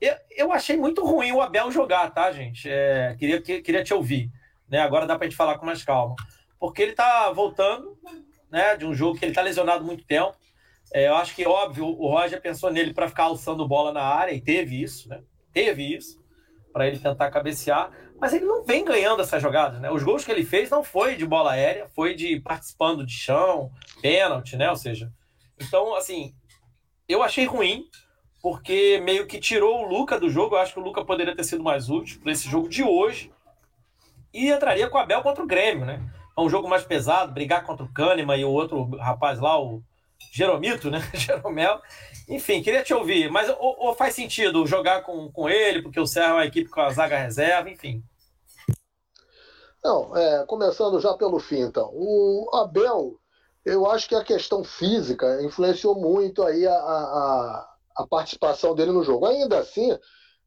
Eu, 0.00 0.14
eu 0.30 0.52
achei 0.52 0.76
muito 0.76 1.04
ruim 1.04 1.32
o 1.32 1.40
Abel 1.40 1.70
jogar, 1.70 2.10
tá, 2.10 2.30
gente? 2.32 2.68
É, 2.68 3.16
queria, 3.18 3.40
que, 3.40 3.62
queria 3.62 3.82
te 3.82 3.94
ouvir. 3.94 4.30
Né? 4.68 4.78
Agora 4.80 5.06
dá 5.06 5.16
pra 5.16 5.26
gente 5.26 5.36
falar 5.36 5.58
com 5.58 5.64
mais 5.64 5.82
calma. 5.82 6.14
Porque 6.58 6.82
ele 6.82 6.92
tá 6.92 7.30
voltando 7.32 7.96
né, 8.50 8.76
de 8.76 8.84
um 8.84 8.94
jogo 8.94 9.18
que 9.18 9.24
ele 9.24 9.34
tá 9.34 9.42
lesionado 9.42 9.84
muito 9.84 10.04
tempo. 10.04 10.36
É, 10.92 11.08
eu 11.08 11.16
acho 11.16 11.34
que, 11.34 11.46
óbvio, 11.46 11.86
o 11.86 12.08
Roger 12.08 12.40
pensou 12.40 12.70
nele 12.70 12.92
para 12.92 13.08
ficar 13.08 13.24
alçando 13.24 13.66
bola 13.66 13.92
na 13.92 14.02
área, 14.02 14.32
e 14.32 14.40
teve 14.40 14.80
isso, 14.80 15.08
né? 15.08 15.20
Teve 15.52 15.94
isso, 15.94 16.22
para 16.72 16.86
ele 16.86 16.98
tentar 16.98 17.30
cabecear. 17.30 17.90
Mas 18.18 18.32
ele 18.32 18.44
não 18.44 18.64
vem 18.64 18.84
ganhando 18.84 19.22
essas 19.22 19.42
jogadas, 19.42 19.80
né? 19.80 19.90
Os 19.90 20.02
gols 20.02 20.24
que 20.24 20.30
ele 20.30 20.44
fez 20.44 20.70
não 20.70 20.82
foi 20.82 21.16
de 21.16 21.26
bola 21.26 21.52
aérea, 21.52 21.88
foi 21.94 22.14
de 22.14 22.40
participando 22.40 23.04
de 23.04 23.12
chão, 23.12 23.70
pênalti, 24.00 24.56
né? 24.56 24.70
Ou 24.70 24.76
seja, 24.76 25.12
então, 25.60 25.94
assim, 25.94 26.34
eu 27.08 27.22
achei 27.22 27.44
ruim 27.44 27.84
porque 28.42 29.00
meio 29.02 29.26
que 29.26 29.40
tirou 29.40 29.82
o 29.82 29.88
Luca 29.88 30.20
do 30.20 30.30
jogo. 30.30 30.54
Eu 30.54 30.60
acho 30.60 30.72
que 30.72 30.80
o 30.80 30.82
Luca 30.82 31.04
poderia 31.04 31.34
ter 31.34 31.44
sido 31.44 31.62
mais 31.62 31.90
útil 31.90 32.20
para 32.20 32.32
esse 32.32 32.48
jogo 32.48 32.68
de 32.68 32.82
hoje. 32.82 33.32
E 34.32 34.50
entraria 34.50 34.88
com 34.88 34.98
o 34.98 35.00
Abel 35.00 35.22
contra 35.22 35.42
o 35.42 35.46
Grêmio, 35.46 35.84
né? 35.84 36.00
É 36.36 36.40
um 36.40 36.48
jogo 36.48 36.68
mais 36.68 36.84
pesado, 36.84 37.32
brigar 37.32 37.64
contra 37.64 37.84
o 37.84 37.92
Kahneman 37.92 38.38
e 38.38 38.44
o 38.44 38.50
outro 38.50 38.96
rapaz 38.98 39.40
lá, 39.40 39.58
o 39.58 39.82
Jeromito, 40.32 40.90
né? 40.90 41.00
Jeromel. 41.14 41.80
Enfim, 42.28 42.62
queria 42.62 42.82
te 42.82 42.92
ouvir. 42.92 43.30
Mas 43.30 43.48
ou, 43.48 43.76
ou, 43.78 43.94
faz 43.94 44.14
sentido 44.14 44.66
jogar 44.66 45.02
com, 45.02 45.30
com 45.30 45.48
ele, 45.48 45.82
porque 45.82 46.00
o 46.00 46.06
Serra 46.06 46.28
é 46.28 46.32
uma 46.32 46.46
equipe 46.46 46.70
com 46.70 46.80
a 46.80 46.90
zaga 46.90 47.18
reserva, 47.18 47.70
enfim. 47.70 48.02
Não, 49.82 50.16
é, 50.16 50.44
começando 50.46 51.00
já 51.00 51.14
pelo 51.14 51.38
fim, 51.38 51.60
então. 51.60 51.90
O 51.92 52.50
Abel, 52.54 53.20
eu 53.64 53.88
acho 53.88 54.08
que 54.08 54.14
a 54.14 54.24
questão 54.24 54.64
física 54.64 55.40
influenciou 55.42 55.94
muito 55.94 56.42
aí 56.42 56.66
a, 56.66 56.72
a 56.72 57.76
a 57.96 58.06
participação 58.06 58.74
dele 58.74 58.92
no 58.92 59.02
jogo. 59.02 59.26
Ainda 59.26 59.58
assim, 59.58 59.98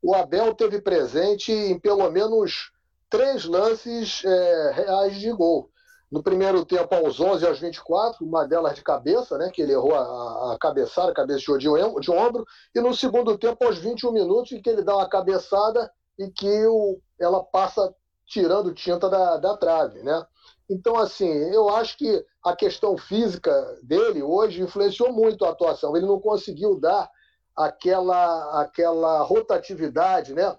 o 0.01 0.13
Abel 0.13 0.53
teve 0.53 0.79
presente 0.79 1.51
em 1.51 1.79
pelo 1.79 2.09
menos 2.11 2.71
três 3.09 3.43
lances 3.45 4.23
é, 4.23 4.71
reais 4.71 5.19
de 5.19 5.31
gol. 5.31 5.69
No 6.11 6.23
primeiro 6.23 6.65
tempo, 6.65 6.93
aos 6.95 7.19
11 7.19 7.45
aos 7.45 7.59
24, 7.59 8.25
uma 8.25 8.47
delas 8.47 8.75
de 8.75 8.81
cabeça, 8.81 9.37
né, 9.37 9.51
que 9.51 9.61
ele 9.61 9.73
errou 9.73 9.93
a, 9.93 10.53
a 10.53 10.57
cabeçada, 10.59 11.13
cabeceou 11.13 11.57
de, 11.57 11.67
de 12.01 12.11
ombro, 12.11 12.45
e 12.73 12.81
no 12.81 12.95
segundo 12.95 13.37
tempo, 13.37 13.63
aos 13.63 13.77
21 13.77 14.11
minutos, 14.11 14.51
em 14.51 14.61
que 14.61 14.69
ele 14.69 14.83
dá 14.83 14.95
uma 14.95 15.07
cabeçada 15.07 15.91
e 16.17 16.29
que 16.31 16.65
o, 16.65 16.99
ela 17.19 17.43
passa 17.43 17.93
tirando 18.25 18.73
tinta 18.73 19.07
da, 19.07 19.37
da 19.37 19.55
trave. 19.57 20.01
Né? 20.01 20.25
Então, 20.69 20.97
assim, 20.97 21.29
eu 21.53 21.69
acho 21.69 21.97
que 21.97 22.25
a 22.43 22.55
questão 22.55 22.97
física 22.97 23.51
dele 23.83 24.21
hoje 24.21 24.61
influenciou 24.61 25.11
muito 25.11 25.45
a 25.45 25.49
atuação. 25.49 25.95
Ele 25.95 26.05
não 26.05 26.19
conseguiu 26.19 26.79
dar 26.79 27.09
aquela, 27.55 28.61
aquela 28.61 29.21
rotatividade, 29.21 30.33
né? 30.33 30.55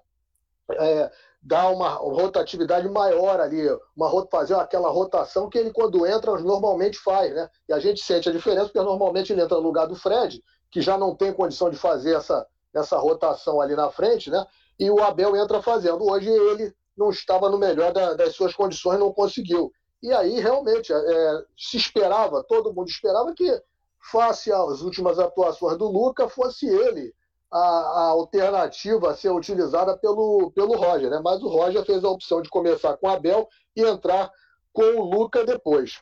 É, 0.72 1.10
dar 1.42 1.70
uma 1.70 1.88
rotatividade 1.88 2.88
maior 2.88 3.40
ali, 3.40 3.66
uma 3.96 4.28
fazer 4.30 4.54
aquela 4.54 4.90
rotação 4.90 5.48
que 5.48 5.58
ele 5.58 5.72
quando 5.72 6.06
entra 6.06 6.38
normalmente 6.38 6.98
faz, 6.98 7.34
né? 7.34 7.48
E 7.68 7.72
a 7.72 7.78
gente 7.78 8.02
sente 8.02 8.28
a 8.28 8.32
diferença 8.32 8.66
porque 8.66 8.80
normalmente 8.80 9.32
ele 9.32 9.42
entra 9.42 9.56
no 9.56 9.62
lugar 9.62 9.86
do 9.86 9.96
Fred, 9.96 10.42
que 10.70 10.82
já 10.82 10.98
não 10.98 11.14
tem 11.14 11.32
condição 11.32 11.70
de 11.70 11.76
fazer 11.76 12.14
essa, 12.14 12.46
essa 12.74 12.98
rotação 12.98 13.60
ali 13.60 13.74
na 13.74 13.90
frente, 13.90 14.30
né? 14.30 14.44
E 14.78 14.90
o 14.90 15.02
Abel 15.02 15.34
entra 15.34 15.62
fazendo. 15.62 16.04
Hoje 16.04 16.28
ele 16.28 16.74
não 16.96 17.10
estava 17.10 17.48
no 17.48 17.58
melhor 17.58 17.92
da, 17.92 18.14
das 18.14 18.34
suas 18.34 18.54
condições, 18.54 18.98
não 18.98 19.12
conseguiu. 19.12 19.72
E 20.02 20.12
aí 20.12 20.40
realmente 20.40 20.92
é, 20.92 21.44
se 21.56 21.76
esperava, 21.76 22.44
todo 22.44 22.72
mundo 22.72 22.88
esperava 22.88 23.34
que 23.34 23.62
face 24.10 24.52
às 24.52 24.80
últimas 24.80 25.18
atuações 25.18 25.76
do 25.76 25.86
Luca, 25.86 26.28
fosse 26.28 26.66
ele 26.66 27.14
a, 27.50 27.58
a, 27.58 28.02
alternativa 28.08 29.10
a 29.10 29.16
ser 29.16 29.30
utilizada 29.30 29.96
pelo, 29.96 30.50
pelo 30.52 30.76
Roger. 30.76 31.10
Né? 31.10 31.20
Mas 31.22 31.42
o 31.42 31.48
Roger 31.48 31.84
fez 31.84 32.04
a 32.04 32.10
opção 32.10 32.40
de 32.40 32.48
começar 32.48 32.96
com 32.96 33.06
o 33.06 33.10
Abel 33.10 33.48
e 33.76 33.82
entrar 33.82 34.30
com 34.72 35.00
o 35.00 35.04
Luca 35.04 35.44
depois. 35.44 36.00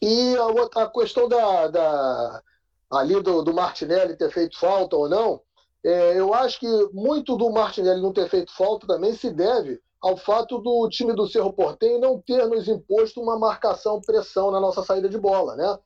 E 0.00 0.36
a, 0.36 0.82
a 0.82 0.90
questão 0.90 1.28
da, 1.28 1.68
da 1.68 2.42
ali 2.90 3.20
do, 3.22 3.42
do, 3.42 3.52
Martinelli 3.52 4.16
ter 4.16 4.30
feito 4.30 4.58
falta 4.58 4.96
ou 4.96 5.08
não, 5.08 5.40
É, 5.84 6.18
eu 6.18 6.34
acho 6.34 6.60
que 6.60 6.88
muito 6.92 7.36
do 7.36 7.50
Martinelli 7.50 8.02
não 8.02 8.12
ter 8.12 8.28
feito 8.28 8.52
falta 8.54 8.86
também 8.86 9.14
se 9.14 9.30
deve 9.30 9.80
ao 10.00 10.16
fato 10.16 10.58
do 10.58 10.88
time 10.88 11.14
do 11.14 11.26
Cerro 11.26 11.52
Portenho 11.52 12.00
não 12.00 12.20
ter 12.20 12.46
nos 12.46 12.68
imposto 12.68 13.20
uma 13.20 13.38
marcação 13.38 14.00
pressão 14.00 14.50
na 14.50 14.60
nossa 14.60 14.82
saída 14.82 15.08
de 15.08 15.18
bola, 15.18 15.56
né? 15.56 15.78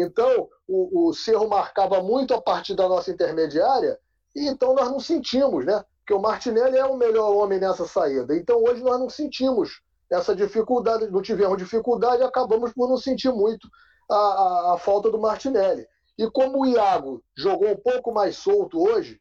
Então, 0.00 0.48
o, 0.66 1.08
o 1.08 1.14
Cerro 1.14 1.48
marcava 1.48 2.02
muito 2.02 2.34
a 2.34 2.40
partir 2.40 2.74
da 2.74 2.88
nossa 2.88 3.10
intermediária 3.10 3.98
e 4.34 4.46
então 4.46 4.74
nós 4.74 4.90
não 4.90 5.00
sentimos, 5.00 5.64
né? 5.64 5.84
Porque 6.00 6.14
o 6.14 6.20
Martinelli 6.20 6.78
é 6.78 6.84
o 6.84 6.96
melhor 6.96 7.34
homem 7.34 7.58
nessa 7.58 7.86
saída. 7.86 8.34
Então, 8.36 8.62
hoje 8.62 8.82
nós 8.82 8.98
não 8.98 9.10
sentimos 9.10 9.82
essa 10.10 10.34
dificuldade, 10.34 11.10
não 11.10 11.20
tivemos 11.20 11.58
dificuldade 11.58 12.22
acabamos 12.22 12.72
por 12.72 12.88
não 12.88 12.96
sentir 12.96 13.30
muito 13.30 13.68
a, 14.10 14.16
a, 14.16 14.74
a 14.74 14.78
falta 14.78 15.10
do 15.10 15.18
Martinelli. 15.18 15.86
E 16.16 16.28
como 16.30 16.62
o 16.62 16.66
Iago 16.66 17.22
jogou 17.36 17.70
um 17.70 17.76
pouco 17.76 18.12
mais 18.12 18.36
solto 18.36 18.80
hoje, 18.80 19.20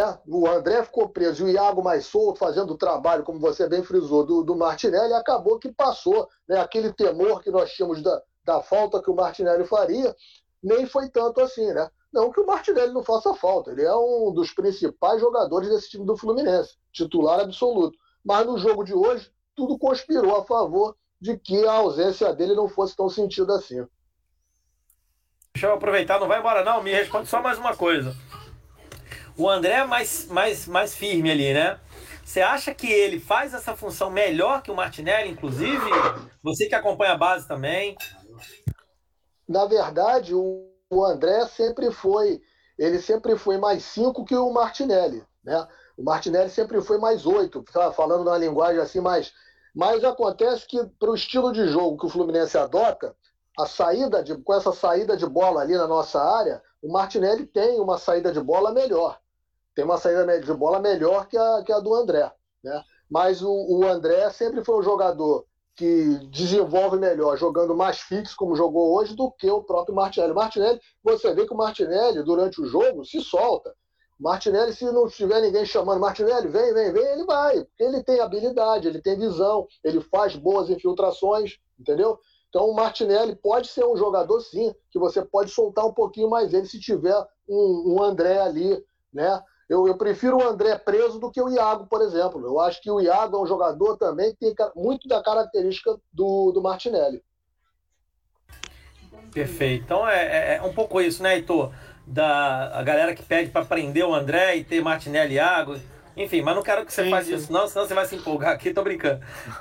né? 0.00 0.18
o 0.26 0.48
André 0.48 0.82
ficou 0.82 1.08
preso 1.08 1.46
e 1.46 1.50
o 1.50 1.52
Iago 1.52 1.82
mais 1.82 2.06
solto, 2.06 2.38
fazendo 2.38 2.72
o 2.72 2.78
trabalho, 2.78 3.22
como 3.22 3.38
você 3.38 3.68
bem 3.68 3.82
frisou, 3.82 4.24
do, 4.24 4.42
do 4.42 4.56
Martinelli, 4.56 5.12
acabou 5.12 5.58
que 5.58 5.72
passou. 5.72 6.28
Né? 6.48 6.58
Aquele 6.58 6.92
temor 6.92 7.42
que 7.42 7.50
nós 7.50 7.70
tínhamos 7.70 8.02
da, 8.02 8.22
da 8.48 8.62
falta 8.62 9.02
que 9.02 9.10
o 9.10 9.14
Martinelli 9.14 9.66
faria, 9.66 10.16
nem 10.62 10.86
foi 10.86 11.10
tanto 11.10 11.42
assim, 11.42 11.66
né? 11.74 11.90
Não 12.10 12.32
que 12.32 12.40
o 12.40 12.46
Martinelli 12.46 12.94
não 12.94 13.04
faça 13.04 13.34
falta, 13.34 13.70
ele 13.70 13.84
é 13.84 13.94
um 13.94 14.32
dos 14.32 14.52
principais 14.52 15.20
jogadores 15.20 15.68
desse 15.68 15.90
time 15.90 16.06
do 16.06 16.16
Fluminense, 16.16 16.78
titular 16.90 17.40
absoluto. 17.40 17.98
Mas 18.24 18.46
no 18.46 18.56
jogo 18.56 18.84
de 18.84 18.94
hoje, 18.94 19.30
tudo 19.54 19.78
conspirou 19.78 20.34
a 20.34 20.46
favor 20.46 20.96
de 21.20 21.36
que 21.36 21.66
a 21.66 21.72
ausência 21.72 22.32
dele 22.34 22.54
não 22.54 22.68
fosse 22.68 22.96
tão 22.96 23.10
sentida 23.10 23.54
assim. 23.54 23.86
Deixa 25.54 25.66
eu 25.66 25.74
aproveitar, 25.74 26.18
não 26.18 26.26
vai 26.26 26.38
embora 26.38 26.64
não, 26.64 26.82
me 26.82 26.90
responde 26.90 27.28
só 27.28 27.42
mais 27.42 27.58
uma 27.58 27.76
coisa. 27.76 28.16
O 29.36 29.48
André 29.48 29.74
é 29.74 29.84
mais, 29.84 30.26
mais, 30.28 30.66
mais 30.66 30.94
firme 30.94 31.30
ali, 31.30 31.52
né? 31.52 31.78
Você 32.24 32.40
acha 32.40 32.74
que 32.74 32.86
ele 32.86 33.18
faz 33.18 33.54
essa 33.54 33.74
função 33.74 34.10
melhor 34.10 34.62
que 34.62 34.70
o 34.70 34.76
Martinelli, 34.76 35.30
inclusive? 35.30 35.90
Você 36.42 36.66
que 36.66 36.74
acompanha 36.74 37.12
a 37.12 37.16
base 37.16 37.48
também. 37.48 37.96
Na 39.48 39.64
verdade, 39.64 40.34
o 40.34 41.04
André 41.04 41.46
sempre 41.46 41.90
foi, 41.90 42.40
ele 42.78 43.00
sempre 43.00 43.36
foi 43.36 43.58
mais 43.58 43.82
cinco 43.84 44.24
que 44.24 44.36
o 44.36 44.52
Martinelli, 44.52 45.24
né? 45.42 45.66
O 45.96 46.02
Martinelli 46.04 46.48
sempre 46.48 46.80
foi 46.80 46.96
mais 46.98 47.26
oito, 47.26 47.64
falando 47.94 48.24
numa 48.24 48.38
linguagem 48.38 48.80
assim 48.80 49.00
mais. 49.00 49.32
Mas 49.74 50.04
acontece 50.04 50.66
que 50.66 50.84
para 50.98 51.10
o 51.10 51.14
estilo 51.14 51.52
de 51.52 51.66
jogo 51.68 51.98
que 51.98 52.06
o 52.06 52.08
Fluminense 52.08 52.56
adota, 52.56 53.16
a 53.58 53.66
saída 53.66 54.22
de, 54.22 54.36
com 54.36 54.54
essa 54.54 54.72
saída 54.72 55.16
de 55.16 55.26
bola 55.26 55.60
ali 55.60 55.76
na 55.76 55.88
nossa 55.88 56.22
área, 56.22 56.62
o 56.80 56.92
Martinelli 56.92 57.46
tem 57.46 57.80
uma 57.80 57.98
saída 57.98 58.30
de 58.30 58.40
bola 58.40 58.70
melhor. 58.70 59.18
Tem 59.74 59.84
uma 59.84 59.98
saída 59.98 60.40
de 60.40 60.54
bola 60.54 60.78
melhor 60.78 61.26
que 61.26 61.36
a, 61.36 61.62
que 61.66 61.72
a 61.72 61.80
do 61.80 61.92
André. 61.92 62.30
Né? 62.62 62.80
Mas 63.10 63.42
o, 63.42 63.50
o 63.50 63.84
André 63.84 64.30
sempre 64.30 64.64
foi 64.64 64.78
um 64.78 64.82
jogador 64.82 65.46
que 65.78 66.18
desenvolve 66.32 66.98
melhor 66.98 67.38
jogando 67.38 67.72
mais 67.72 68.00
fixo, 68.00 68.34
como 68.36 68.56
jogou 68.56 68.96
hoje, 68.96 69.14
do 69.14 69.30
que 69.30 69.48
o 69.48 69.62
próprio 69.62 69.94
Martinelli. 69.94 70.34
Martinelli, 70.34 70.80
você 71.04 71.32
vê 71.32 71.46
que 71.46 71.54
o 71.54 71.56
Martinelli, 71.56 72.24
durante 72.24 72.60
o 72.60 72.66
jogo, 72.66 73.04
se 73.04 73.20
solta. 73.20 73.72
Martinelli, 74.18 74.74
se 74.74 74.84
não 74.86 75.06
tiver 75.06 75.40
ninguém 75.40 75.64
chamando, 75.64 76.00
Martinelli, 76.00 76.48
vem, 76.48 76.74
vem, 76.74 76.92
vem, 76.92 77.06
ele 77.12 77.24
vai. 77.24 77.64
Ele 77.78 78.02
tem 78.02 78.18
habilidade, 78.18 78.88
ele 78.88 79.00
tem 79.00 79.16
visão, 79.16 79.68
ele 79.84 80.00
faz 80.00 80.34
boas 80.34 80.68
infiltrações, 80.68 81.58
entendeu? 81.78 82.18
Então 82.48 82.68
o 82.68 82.74
Martinelli 82.74 83.36
pode 83.36 83.68
ser 83.68 83.84
um 83.84 83.96
jogador, 83.96 84.40
sim, 84.40 84.74
que 84.90 84.98
você 84.98 85.24
pode 85.24 85.52
soltar 85.52 85.86
um 85.86 85.94
pouquinho 85.94 86.28
mais 86.28 86.52
ele 86.52 86.66
se 86.66 86.80
tiver 86.80 87.16
um, 87.48 87.94
um 87.94 88.02
André 88.02 88.40
ali, 88.40 88.84
né? 89.12 89.40
Eu, 89.68 89.86
eu, 89.86 89.96
prefiro 89.96 90.38
o 90.38 90.48
André 90.48 90.76
preso 90.78 91.18
do 91.20 91.30
que 91.30 91.42
o 91.42 91.50
Iago, 91.50 91.86
por 91.86 92.00
exemplo. 92.00 92.44
Eu 92.44 92.58
acho 92.58 92.80
que 92.80 92.90
o 92.90 93.00
Iago 93.00 93.36
é 93.36 93.40
um 93.40 93.46
jogador 93.46 93.98
também 93.98 94.34
que 94.34 94.54
tem 94.54 94.54
muito 94.74 95.06
da 95.06 95.22
característica 95.22 95.96
do, 96.10 96.52
do 96.52 96.62
Martinelli. 96.62 97.22
Perfeito. 99.32 99.84
Então 99.84 100.08
é, 100.08 100.54
é, 100.54 100.56
é 100.56 100.62
um 100.62 100.72
pouco 100.72 101.00
isso, 101.00 101.22
né, 101.22 101.34
Heitor? 101.34 101.70
Da 102.06 102.78
a 102.78 102.82
galera 102.82 103.14
que 103.14 103.22
pede 103.22 103.50
para 103.50 103.66
prender 103.66 104.04
o 104.04 104.14
André 104.14 104.56
e 104.56 104.64
ter 104.64 104.80
Martinelli 104.80 105.34
e 105.34 105.36
Iago. 105.36 105.76
Enfim, 106.16 106.42
mas 106.42 106.56
não 106.56 106.62
quero 106.62 106.84
que 106.84 106.92
você 106.92 107.04
sim, 107.04 107.10
faça 107.10 107.26
sim. 107.26 107.34
isso, 107.34 107.52
não, 107.52 107.68
senão 107.68 107.86
você 107.86 107.94
vai 107.94 108.04
se 108.04 108.16
empolgar 108.16 108.52
aqui, 108.52 108.74
tô 108.74 108.82
brincando. 108.82 109.20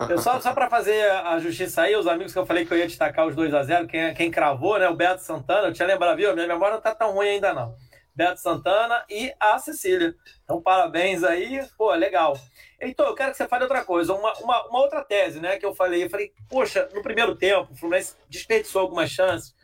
Eu 0.10 0.17
só, 0.17 0.39
só 0.39 0.54
para 0.54 0.67
fazer 0.67 1.08
a 1.12 1.38
justiça 1.38 1.84
aí, 1.84 1.96
os 1.96 2.08
amigos 2.08 2.34
que 2.34 2.39
eu 2.39 2.48
falei 2.48 2.65
que 2.65 2.74
eu 2.74 2.78
ia 2.78 2.88
destacar 2.88 3.28
os 3.28 3.36
2 3.36 3.54
a 3.54 3.62
0 3.62 3.86
quem, 3.86 4.12
quem 4.15 4.32
cravou, 4.32 4.80
né? 4.80 4.89
O 4.89 4.96
Beto 4.96 5.22
Santana, 5.22 5.67
eu 5.67 5.74
tinha 5.74 5.88
lembrado, 5.88 6.17
viu? 6.17 6.34
Minha 6.34 6.48
memória 6.48 6.76
não 6.76 6.82
tá 6.82 6.96
tão 6.96 7.12
ruim 7.12 7.28
ainda, 7.28 7.54
não. 7.54 7.76
Beto 8.17 8.41
Santana 8.41 9.06
e 9.08 9.32
a 9.39 9.60
Cecília. 9.60 10.15
Então, 10.43 10.60
parabéns 10.60 11.23
aí, 11.23 11.63
pô, 11.77 11.93
legal. 11.93 12.36
Então, 12.82 13.06
eu 13.06 13.13
quero 13.13 13.30
que 13.30 13.38
você 13.38 13.47
fale 13.47 13.63
outra 13.63 13.86
coisa, 13.86 14.12
uma, 14.15 14.34
uma, 14.39 14.67
uma, 14.67 14.80
outra 14.80 15.03
tese, 15.03 15.39
né, 15.39 15.58
que 15.58 15.65
eu 15.65 15.75
falei. 15.75 16.03
Eu 16.03 16.10
falei, 16.10 16.34
poxa, 16.49 16.89
no 16.95 17.03
primeiro 17.03 17.36
tempo, 17.36 17.71
o 17.71 17.75
Fluminense 17.75 18.15
desperdiçou 18.27 18.82
algumas 18.82 19.12
chances, 19.12 19.56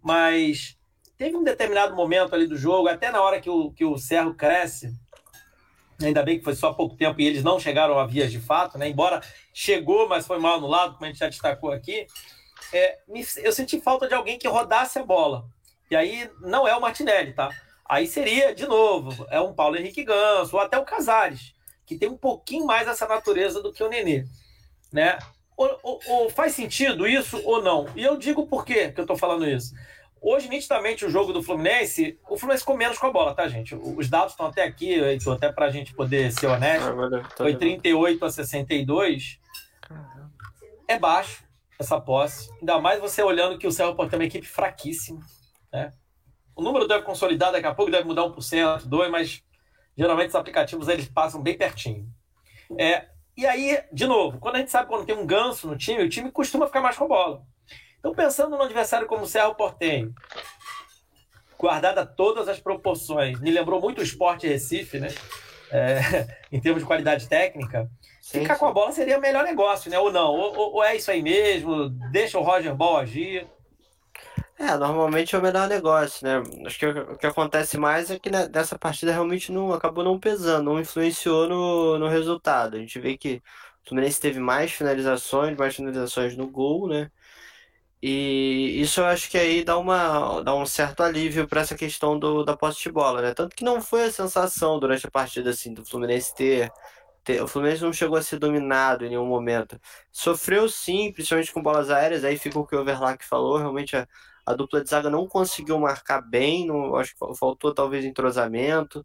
mas 0.00 0.78
teve 1.18 1.36
um 1.36 1.42
determinado 1.42 1.96
momento 1.96 2.32
ali 2.32 2.46
do 2.46 2.56
jogo, 2.56 2.86
até 2.86 3.10
na 3.10 3.20
hora 3.20 3.40
que 3.40 3.50
o, 3.50 3.72
que 3.72 3.84
o 3.84 3.98
Cerro 3.98 4.34
cresce, 4.34 4.94
ainda 6.00 6.22
bem 6.22 6.38
que 6.38 6.44
foi 6.44 6.54
só 6.54 6.72
pouco 6.72 6.96
tempo 6.96 7.20
e 7.20 7.26
eles 7.26 7.42
não 7.42 7.58
chegaram 7.58 7.98
a 7.98 8.06
vias 8.06 8.30
de 8.30 8.38
fato, 8.38 8.78
né, 8.78 8.88
embora 8.88 9.20
chegou, 9.52 10.08
mas 10.08 10.28
foi 10.28 10.38
mal 10.38 10.58
anulado, 10.58 10.94
como 10.94 11.06
a 11.06 11.08
gente 11.08 11.18
já 11.18 11.28
destacou 11.28 11.72
aqui, 11.72 12.06
é, 12.72 12.98
eu 13.38 13.50
senti 13.50 13.80
falta 13.80 14.06
de 14.06 14.14
alguém 14.14 14.38
que 14.38 14.46
rodasse 14.46 14.96
a 14.96 15.04
bola. 15.04 15.44
E 15.90 15.96
aí 15.96 16.30
não 16.40 16.66
é 16.66 16.76
o 16.76 16.80
Martinelli, 16.80 17.32
tá? 17.32 17.50
Aí 17.88 18.06
seria, 18.06 18.54
de 18.54 18.66
novo, 18.66 19.26
é 19.30 19.40
um 19.40 19.54
Paulo 19.54 19.76
Henrique 19.76 20.04
Ganso, 20.04 20.56
ou 20.56 20.62
até 20.62 20.78
o 20.78 20.84
Casares, 20.84 21.54
que 21.84 21.96
tem 21.96 22.08
um 22.08 22.16
pouquinho 22.16 22.66
mais 22.66 22.88
essa 22.88 23.06
natureza 23.06 23.62
do 23.62 23.72
que 23.72 23.82
o 23.82 23.88
Nenê. 23.88 24.24
Né? 24.92 25.18
Ou, 25.56 25.78
ou, 25.82 26.00
ou 26.08 26.30
faz 26.30 26.52
sentido 26.52 27.06
isso 27.06 27.40
ou 27.44 27.62
não? 27.62 27.86
E 27.94 28.02
eu 28.02 28.16
digo 28.16 28.46
por 28.46 28.64
quê 28.64 28.90
que 28.90 29.00
eu 29.00 29.04
estou 29.04 29.16
falando 29.16 29.48
isso. 29.48 29.74
Hoje, 30.20 30.48
nitidamente, 30.48 31.04
o 31.04 31.10
jogo 31.10 31.32
do 31.32 31.42
Fluminense, 31.42 32.18
o 32.28 32.36
Fluminense 32.36 32.64
com 32.64 32.76
menos 32.76 32.98
com 32.98 33.06
a 33.06 33.12
bola, 33.12 33.34
tá, 33.34 33.46
gente? 33.46 33.74
Os 33.74 34.10
dados 34.10 34.32
estão 34.32 34.46
até 34.46 34.64
aqui, 34.64 34.94
Heitor, 34.94 35.36
até 35.36 35.52
para 35.52 35.66
a 35.66 35.70
gente 35.70 35.94
poder 35.94 36.32
ser 36.32 36.46
honesto. 36.48 36.88
Ah, 36.88 37.28
foi 37.36 37.54
38 37.54 38.24
a 38.24 38.30
62. 38.30 39.38
É 40.88 40.98
baixo 40.98 41.44
essa 41.78 42.00
posse. 42.00 42.50
Ainda 42.58 42.80
mais 42.80 43.00
você 43.00 43.22
olhando 43.22 43.58
que 43.58 43.66
o 43.66 43.72
Cerro 43.72 43.94
Porto 43.94 44.14
é 44.14 44.16
uma 44.16 44.24
equipe 44.24 44.46
fraquíssima. 44.46 45.20
Né? 45.72 45.92
O 46.56 46.62
número 46.62 46.88
deve 46.88 47.02
consolidar 47.02 47.52
daqui 47.52 47.66
a 47.66 47.74
pouco, 47.74 47.92
deve 47.92 48.08
mudar 48.08 48.22
1%, 48.22 48.88
2%, 48.88 49.08
mas 49.10 49.42
geralmente 49.96 50.30
os 50.30 50.34
aplicativos 50.34 50.88
eles 50.88 51.06
passam 51.06 51.42
bem 51.42 51.56
pertinho. 51.56 52.08
É, 52.78 53.06
e 53.36 53.46
aí, 53.46 53.78
de 53.92 54.06
novo, 54.06 54.38
quando 54.38 54.56
a 54.56 54.58
gente 54.58 54.70
sabe 54.70 54.88
quando 54.88 55.04
tem 55.04 55.14
um 55.14 55.26
ganso 55.26 55.68
no 55.68 55.76
time, 55.76 56.02
o 56.02 56.08
time 56.08 56.32
costuma 56.32 56.66
ficar 56.66 56.80
mais 56.80 56.96
com 56.96 57.04
a 57.04 57.08
bola. 57.08 57.42
Então, 57.98 58.14
pensando 58.14 58.56
no 58.56 58.62
adversário 58.62 59.06
como 59.06 59.24
o 59.24 59.26
Serra 59.26 59.54
Portenho, 59.54 60.14
guardada 61.58 62.06
todas 62.06 62.48
as 62.48 62.58
proporções, 62.58 63.38
me 63.40 63.50
lembrou 63.50 63.80
muito 63.80 63.98
o 63.98 64.04
esporte 64.04 64.46
Recife, 64.46 64.98
né? 64.98 65.08
É, 65.70 66.26
em 66.50 66.60
termos 66.60 66.82
de 66.82 66.86
qualidade 66.86 67.28
técnica, 67.28 67.90
sim, 68.22 68.40
ficar 68.40 68.54
sim. 68.54 68.60
com 68.60 68.66
a 68.66 68.72
bola 68.72 68.92
seria 68.92 69.18
o 69.18 69.20
melhor 69.20 69.44
negócio, 69.44 69.90
né? 69.90 69.98
Ou 69.98 70.10
não, 70.10 70.32
ou, 70.32 70.74
ou, 70.74 70.84
é 70.84 70.96
isso 70.96 71.10
aí 71.10 71.20
mesmo, 71.20 71.90
deixa 72.10 72.38
o 72.38 72.42
Roger 72.42 72.74
Ball 72.74 72.96
agir. 72.96 73.46
É, 74.58 74.74
normalmente 74.78 75.34
é 75.34 75.38
o 75.38 75.42
melhor 75.42 75.68
negócio, 75.68 76.26
né? 76.26 76.42
Acho 76.66 76.78
que 76.78 76.86
o 76.86 77.18
que 77.18 77.26
acontece 77.26 77.76
mais 77.76 78.10
é 78.10 78.18
que 78.18 78.30
né, 78.30 78.48
dessa 78.48 78.78
partida 78.78 79.12
realmente 79.12 79.52
não 79.52 79.70
acabou 79.72 80.02
não 80.02 80.18
pesando, 80.18 80.64
não 80.64 80.80
influenciou 80.80 81.46
no, 81.46 81.98
no 81.98 82.08
resultado. 82.08 82.76
A 82.76 82.78
gente 82.80 82.98
vê 82.98 83.18
que 83.18 83.42
o 83.84 83.88
Fluminense 83.88 84.18
teve 84.18 84.40
mais 84.40 84.72
finalizações, 84.72 85.56
mais 85.58 85.76
finalizações 85.76 86.36
no 86.36 86.48
gol, 86.48 86.88
né? 86.88 87.10
E 88.02 88.80
isso 88.80 89.00
eu 89.00 89.06
acho 89.06 89.30
que 89.30 89.38
aí 89.38 89.64
dá, 89.64 89.78
uma, 89.78 90.42
dá 90.42 90.54
um 90.54 90.66
certo 90.66 91.02
alívio 91.02 91.48
para 91.48 91.62
essa 91.62 91.74
questão 91.76 92.18
do, 92.18 92.44
da 92.44 92.56
posse 92.56 92.82
de 92.82 92.92
bola, 92.92 93.22
né? 93.22 93.34
Tanto 93.34 93.56
que 93.56 93.64
não 93.64 93.80
foi 93.82 94.04
a 94.04 94.12
sensação 94.12 94.78
durante 94.78 95.06
a 95.06 95.10
partida 95.10 95.50
assim 95.50 95.74
do 95.74 95.84
Fluminense 95.84 96.34
ter 96.34 96.72
o 97.42 97.48
Fluminense 97.48 97.82
não 97.82 97.92
chegou 97.92 98.16
a 98.16 98.22
ser 98.22 98.38
dominado 98.38 99.04
em 99.04 99.08
nenhum 99.10 99.26
momento. 99.26 99.80
Sofreu 100.12 100.68
sim, 100.68 101.12
principalmente 101.12 101.52
com 101.52 101.62
bolas 101.62 101.90
aéreas, 101.90 102.24
aí 102.24 102.38
fica 102.38 102.58
o 102.58 102.66
que 102.66 102.76
o 102.76 102.80
Overlack 102.80 103.24
falou, 103.24 103.58
realmente 103.58 103.96
a, 103.96 104.06
a 104.46 104.54
dupla 104.54 104.82
de 104.82 104.88
zaga 104.88 105.10
não 105.10 105.26
conseguiu 105.26 105.78
marcar 105.78 106.22
bem, 106.22 106.66
não, 106.66 106.96
acho 106.96 107.14
que 107.14 107.36
faltou 107.36 107.74
talvez 107.74 108.04
entrosamento. 108.04 109.04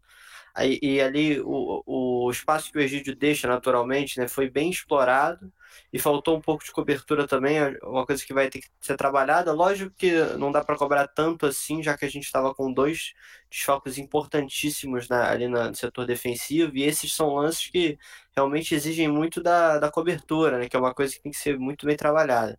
Aí, 0.54 0.78
e 0.82 1.00
ali 1.00 1.40
o, 1.40 1.82
o 2.26 2.30
espaço 2.30 2.70
que 2.70 2.78
o 2.78 2.80
Egídio 2.80 3.16
deixa 3.16 3.48
naturalmente 3.48 4.18
né, 4.20 4.28
foi 4.28 4.50
bem 4.50 4.70
explorado 4.70 5.50
e 5.90 5.98
faltou 5.98 6.36
um 6.36 6.40
pouco 6.42 6.62
de 6.62 6.70
cobertura 6.70 7.26
também, 7.26 7.56
é 7.58 7.78
uma 7.82 8.04
coisa 8.04 8.24
que 8.24 8.34
vai 8.34 8.50
ter 8.50 8.60
que 8.60 8.68
ser 8.80 8.96
trabalhada. 8.96 9.52
Lógico 9.52 9.94
que 9.96 10.12
não 10.38 10.52
dá 10.52 10.62
para 10.62 10.76
cobrar 10.76 11.08
tanto 11.08 11.46
assim, 11.46 11.82
já 11.82 11.96
que 11.96 12.04
a 12.04 12.10
gente 12.10 12.24
estava 12.24 12.54
com 12.54 12.70
dois 12.72 13.14
desfalques 13.50 13.96
importantíssimos 13.98 15.08
na, 15.08 15.30
ali 15.30 15.48
no 15.48 15.74
setor 15.74 16.06
defensivo, 16.06 16.76
e 16.76 16.82
esses 16.84 17.14
são 17.14 17.34
lances 17.34 17.68
que 17.68 17.98
realmente 18.36 18.74
exigem 18.74 19.08
muito 19.08 19.42
da, 19.42 19.78
da 19.78 19.90
cobertura, 19.90 20.58
né, 20.58 20.68
que 20.68 20.76
é 20.76 20.78
uma 20.78 20.94
coisa 20.94 21.14
que 21.14 21.22
tem 21.22 21.32
que 21.32 21.38
ser 21.38 21.58
muito 21.58 21.86
bem 21.86 21.96
trabalhada. 21.96 22.58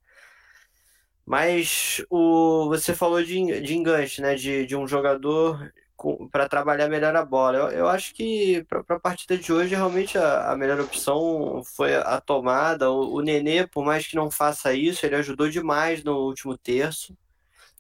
Mas 1.25 2.03
o, 2.09 2.67
você 2.67 2.93
falou 2.93 3.23
de, 3.23 3.61
de 3.61 3.75
enganche, 3.75 4.21
né? 4.21 4.35
De, 4.35 4.65
de 4.65 4.75
um 4.75 4.87
jogador 4.87 5.71
para 6.31 6.49
trabalhar 6.49 6.89
melhor 6.89 7.15
a 7.15 7.23
bola. 7.23 7.57
Eu, 7.57 7.69
eu 7.69 7.87
acho 7.87 8.13
que 8.13 8.63
para 8.65 8.83
a 8.95 8.99
partida 8.99 9.37
de 9.37 9.53
hoje, 9.53 9.75
realmente 9.75 10.17
a, 10.17 10.51
a, 10.51 10.57
melhor 10.57 10.79
opção 10.81 11.61
foi 11.63 11.95
a 11.95 12.19
tomada. 12.19 12.91
O, 12.91 13.15
o 13.15 13.21
Nenê, 13.21 13.65
por 13.65 13.85
mais 13.85 14.05
que 14.07 14.15
não 14.15 14.29
faça 14.29 14.73
isso, 14.73 15.05
ele 15.05 15.15
ajudou 15.15 15.49
demais 15.49 16.03
no 16.03 16.17
último 16.17 16.57
terço. 16.57 17.15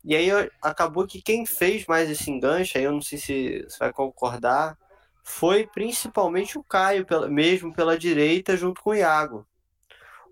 E 0.03 0.15
aí 0.15 0.29
acabou 0.61 1.07
que 1.07 1.21
quem 1.21 1.45
fez 1.45 1.85
mais 1.85 2.09
esse 2.09 2.29
enganche, 2.29 2.77
aí 2.77 2.83
eu 2.83 2.91
não 2.91 3.01
sei 3.01 3.17
se 3.17 3.63
você 3.63 3.79
vai 3.79 3.93
concordar, 3.93 4.77
foi 5.23 5.65
principalmente 5.65 6.57
o 6.57 6.63
Caio, 6.63 7.05
mesmo 7.29 7.73
pela 7.73 7.97
direita, 7.97 8.57
junto 8.57 8.81
com 8.81 8.89
o 8.91 8.95
Iago. 8.95 9.47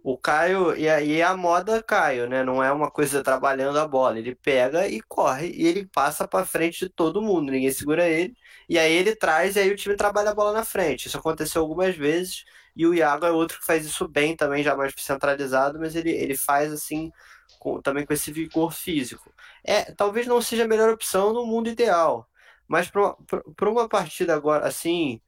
O 0.04 0.18
Caio, 0.18 0.76
e 0.76 0.89
aí 0.89 1.22
a 1.22 1.38
moda 1.38 1.82
Caio, 1.84 2.28
né? 2.28 2.43
Não 2.43 2.64
é 2.64 2.72
uma 2.72 2.89
coisa 2.89 3.24
trabalhando 3.24 3.78
a 3.78 3.88
bola. 3.88 4.18
Ele 4.18 4.34
pega 4.36 4.88
e 4.88 4.99
corre 5.02 5.52
e 5.52 5.68
ele 5.68 5.86
passa 5.88 6.28
para 6.28 6.43
frente 6.45 6.80
de 6.86 6.89
todo 6.89 7.22
mundo, 7.22 7.52
ninguém 7.52 7.72
segura 7.72 8.08
ele. 8.08 8.34
E 8.68 8.80
aí 8.80 8.91
ele 8.93 9.16
traz 9.16 9.56
e 9.56 9.60
aí 9.60 9.72
o 9.72 9.76
time 9.76 9.95
trabalha 9.95 10.32
a 10.32 10.34
bola 10.36 10.54
na 10.54 10.66
frente. 10.66 11.08
Isso 11.08 11.18
aconteceu 11.20 11.62
algumas 11.62 11.95
vezes. 11.95 12.43
E 12.76 12.88
o 12.88 12.93
Iago 12.95 13.26
é 13.26 13.32
outro 13.32 13.60
que 13.60 13.66
faz 13.66 13.86
isso 13.86 14.08
bem 14.08 14.36
também, 14.36 14.64
já 14.64 14.76
mais 14.76 14.93
centralizado, 14.97 15.78
mas 15.80 15.95
ele, 15.95 16.10
ele 16.12 16.36
faz 16.38 16.72
assim 16.72 17.12
com, 17.60 17.82
também 17.82 18.06
com 18.06 18.14
esse 18.14 18.32
vigor 18.32 18.72
físico. 18.74 19.32
É, 19.64 19.91
talvez 19.93 20.26
não 20.28 20.41
seja 20.41 20.64
a 20.66 20.68
melhor 20.68 20.89
opção 20.89 21.34
no 21.34 21.45
mundo 21.45 21.70
ideal, 21.70 22.28
mas 22.68 22.89
para 22.89 23.70
uma 23.70 23.88
partida 23.89 24.34
agora 24.36 24.66
assim, 24.68 25.22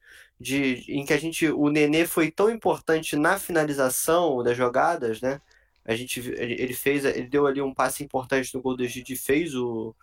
de, 0.44 0.84
em 0.88 1.04
que 1.06 1.12
a 1.14 1.18
gente 1.18 1.48
o 1.48 1.70
Nenê 1.70 2.06
foi 2.06 2.30
tão 2.30 2.50
importante 2.50 3.16
na 3.16 3.38
finalização 3.38 4.42
das 4.42 4.56
jogadas, 4.56 5.22
né? 5.22 5.40
A 5.84 5.94
gente 5.96 6.20
ele 6.20 6.74
fez, 6.74 7.04
ele 7.04 7.28
deu 7.28 7.46
ali 7.46 7.62
um 7.62 7.72
passe 7.72 8.04
importante 8.04 8.54
no 8.54 8.60
gol 8.60 8.76
do 8.76 8.84
e 8.84 9.16
fez 9.16 9.54
o 9.54 9.94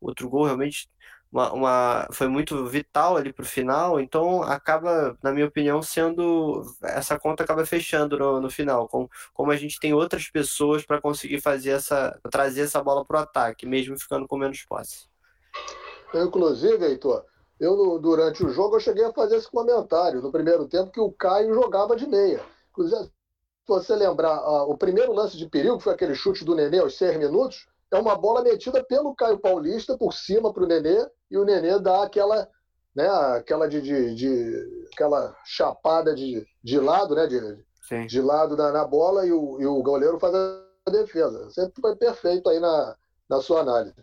outro 0.00 0.28
gol 0.28 0.44
realmente 0.46 0.88
uma, 1.30 1.52
uma, 1.52 2.08
foi 2.12 2.28
muito 2.28 2.66
vital 2.66 3.16
ali 3.16 3.32
para 3.32 3.44
o 3.44 3.46
final, 3.46 4.00
então 4.00 4.42
acaba, 4.42 5.16
na 5.22 5.30
minha 5.32 5.46
opinião, 5.46 5.80
sendo 5.80 6.62
essa 6.82 7.18
conta 7.18 7.44
acaba 7.44 7.64
fechando 7.64 8.18
no, 8.18 8.40
no 8.40 8.50
final, 8.50 8.88
com, 8.88 9.08
como 9.32 9.52
a 9.52 9.56
gente 9.56 9.78
tem 9.78 9.94
outras 9.94 10.28
pessoas 10.28 10.84
para 10.84 11.00
conseguir 11.00 11.40
fazer 11.40 11.70
essa 11.70 12.18
trazer 12.30 12.62
essa 12.62 12.82
bola 12.82 13.04
para 13.04 13.20
o 13.20 13.22
ataque, 13.22 13.66
mesmo 13.66 13.98
ficando 13.98 14.26
com 14.26 14.36
menos 14.36 14.64
posse. 14.64 15.08
Inclusive, 16.12 16.84
Heitor, 16.84 17.24
eu 17.60 17.98
durante 17.98 18.44
o 18.44 18.48
jogo 18.48 18.76
eu 18.76 18.80
cheguei 18.80 19.04
a 19.04 19.12
fazer 19.12 19.36
esse 19.36 19.50
comentário 19.50 20.22
no 20.22 20.32
primeiro 20.32 20.66
tempo 20.66 20.90
que 20.90 21.00
o 21.00 21.12
Caio 21.12 21.52
jogava 21.52 21.94
de 21.94 22.06
meia. 22.06 22.40
Inclusive, 22.70 23.04
se 23.04 23.10
você 23.68 23.94
lembrar, 23.94 24.42
o 24.64 24.76
primeiro 24.78 25.12
lance 25.12 25.36
de 25.36 25.46
perigo 25.46 25.76
que 25.76 25.84
foi 25.84 25.92
aquele 25.92 26.14
chute 26.14 26.44
do 26.44 26.54
Nenê 26.54 26.78
aos 26.78 26.96
seis 26.96 27.16
minutos, 27.18 27.68
é 27.90 27.98
uma 27.98 28.16
bola 28.16 28.42
metida 28.42 28.82
pelo 28.82 29.14
Caio 29.14 29.38
Paulista 29.38 29.98
por 29.98 30.14
cima 30.14 30.52
para 30.52 30.64
o 30.64 30.66
Nenê 30.66 31.06
e 31.30 31.36
o 31.36 31.44
Nenê 31.44 31.78
dá 31.78 32.02
aquela, 32.02 32.48
né, 32.94 33.08
aquela 33.36 33.68
de, 33.68 33.82
de, 33.82 34.14
de 34.14 34.86
aquela 34.94 35.36
chapada 35.44 36.14
de, 36.14 36.46
de 36.64 36.80
lado, 36.80 37.14
né, 37.14 37.26
de, 37.26 37.40
de 38.06 38.22
lado 38.22 38.56
na, 38.56 38.72
na 38.72 38.84
bola 38.86 39.26
e 39.26 39.32
o, 39.32 39.60
e 39.60 39.66
o 39.66 39.82
goleiro 39.82 40.18
faz 40.18 40.34
a 40.34 40.90
defesa. 40.90 41.44
Você 41.44 41.70
foi 41.78 41.94
perfeito 41.94 42.48
aí 42.48 42.58
na, 42.58 42.96
na 43.28 43.42
sua 43.42 43.60
análise. 43.60 43.94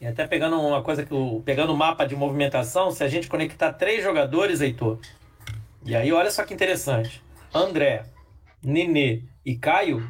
E 0.00 0.06
até 0.06 0.26
pegando 0.26 0.58
uma 0.58 0.82
coisa 0.82 1.04
que 1.04 1.12
o 1.12 1.42
pegando 1.42 1.74
o 1.74 1.76
mapa 1.76 2.06
de 2.06 2.16
movimentação, 2.16 2.90
se 2.90 3.04
a 3.04 3.08
gente 3.08 3.28
conectar 3.28 3.72
três 3.74 4.02
jogadores, 4.02 4.60
Heitor, 4.60 4.98
e 5.84 5.94
aí 5.94 6.10
olha 6.12 6.30
só 6.30 6.44
que 6.44 6.54
interessante. 6.54 7.22
André, 7.52 8.04
Nenê 8.62 9.24
e 9.44 9.56
Caio, 9.56 10.08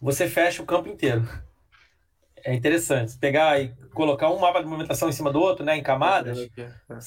você 0.00 0.28
fecha 0.28 0.62
o 0.62 0.66
campo 0.66 0.88
inteiro. 0.88 1.26
É 2.44 2.54
interessante. 2.54 3.16
Pegar 3.18 3.60
e 3.60 3.74
colocar 3.92 4.30
um 4.30 4.38
mapa 4.38 4.60
de 4.60 4.66
movimentação 4.66 5.08
em 5.08 5.12
cima 5.12 5.32
do 5.32 5.40
outro, 5.40 5.64
né, 5.64 5.76
em 5.76 5.82
camadas. 5.82 6.48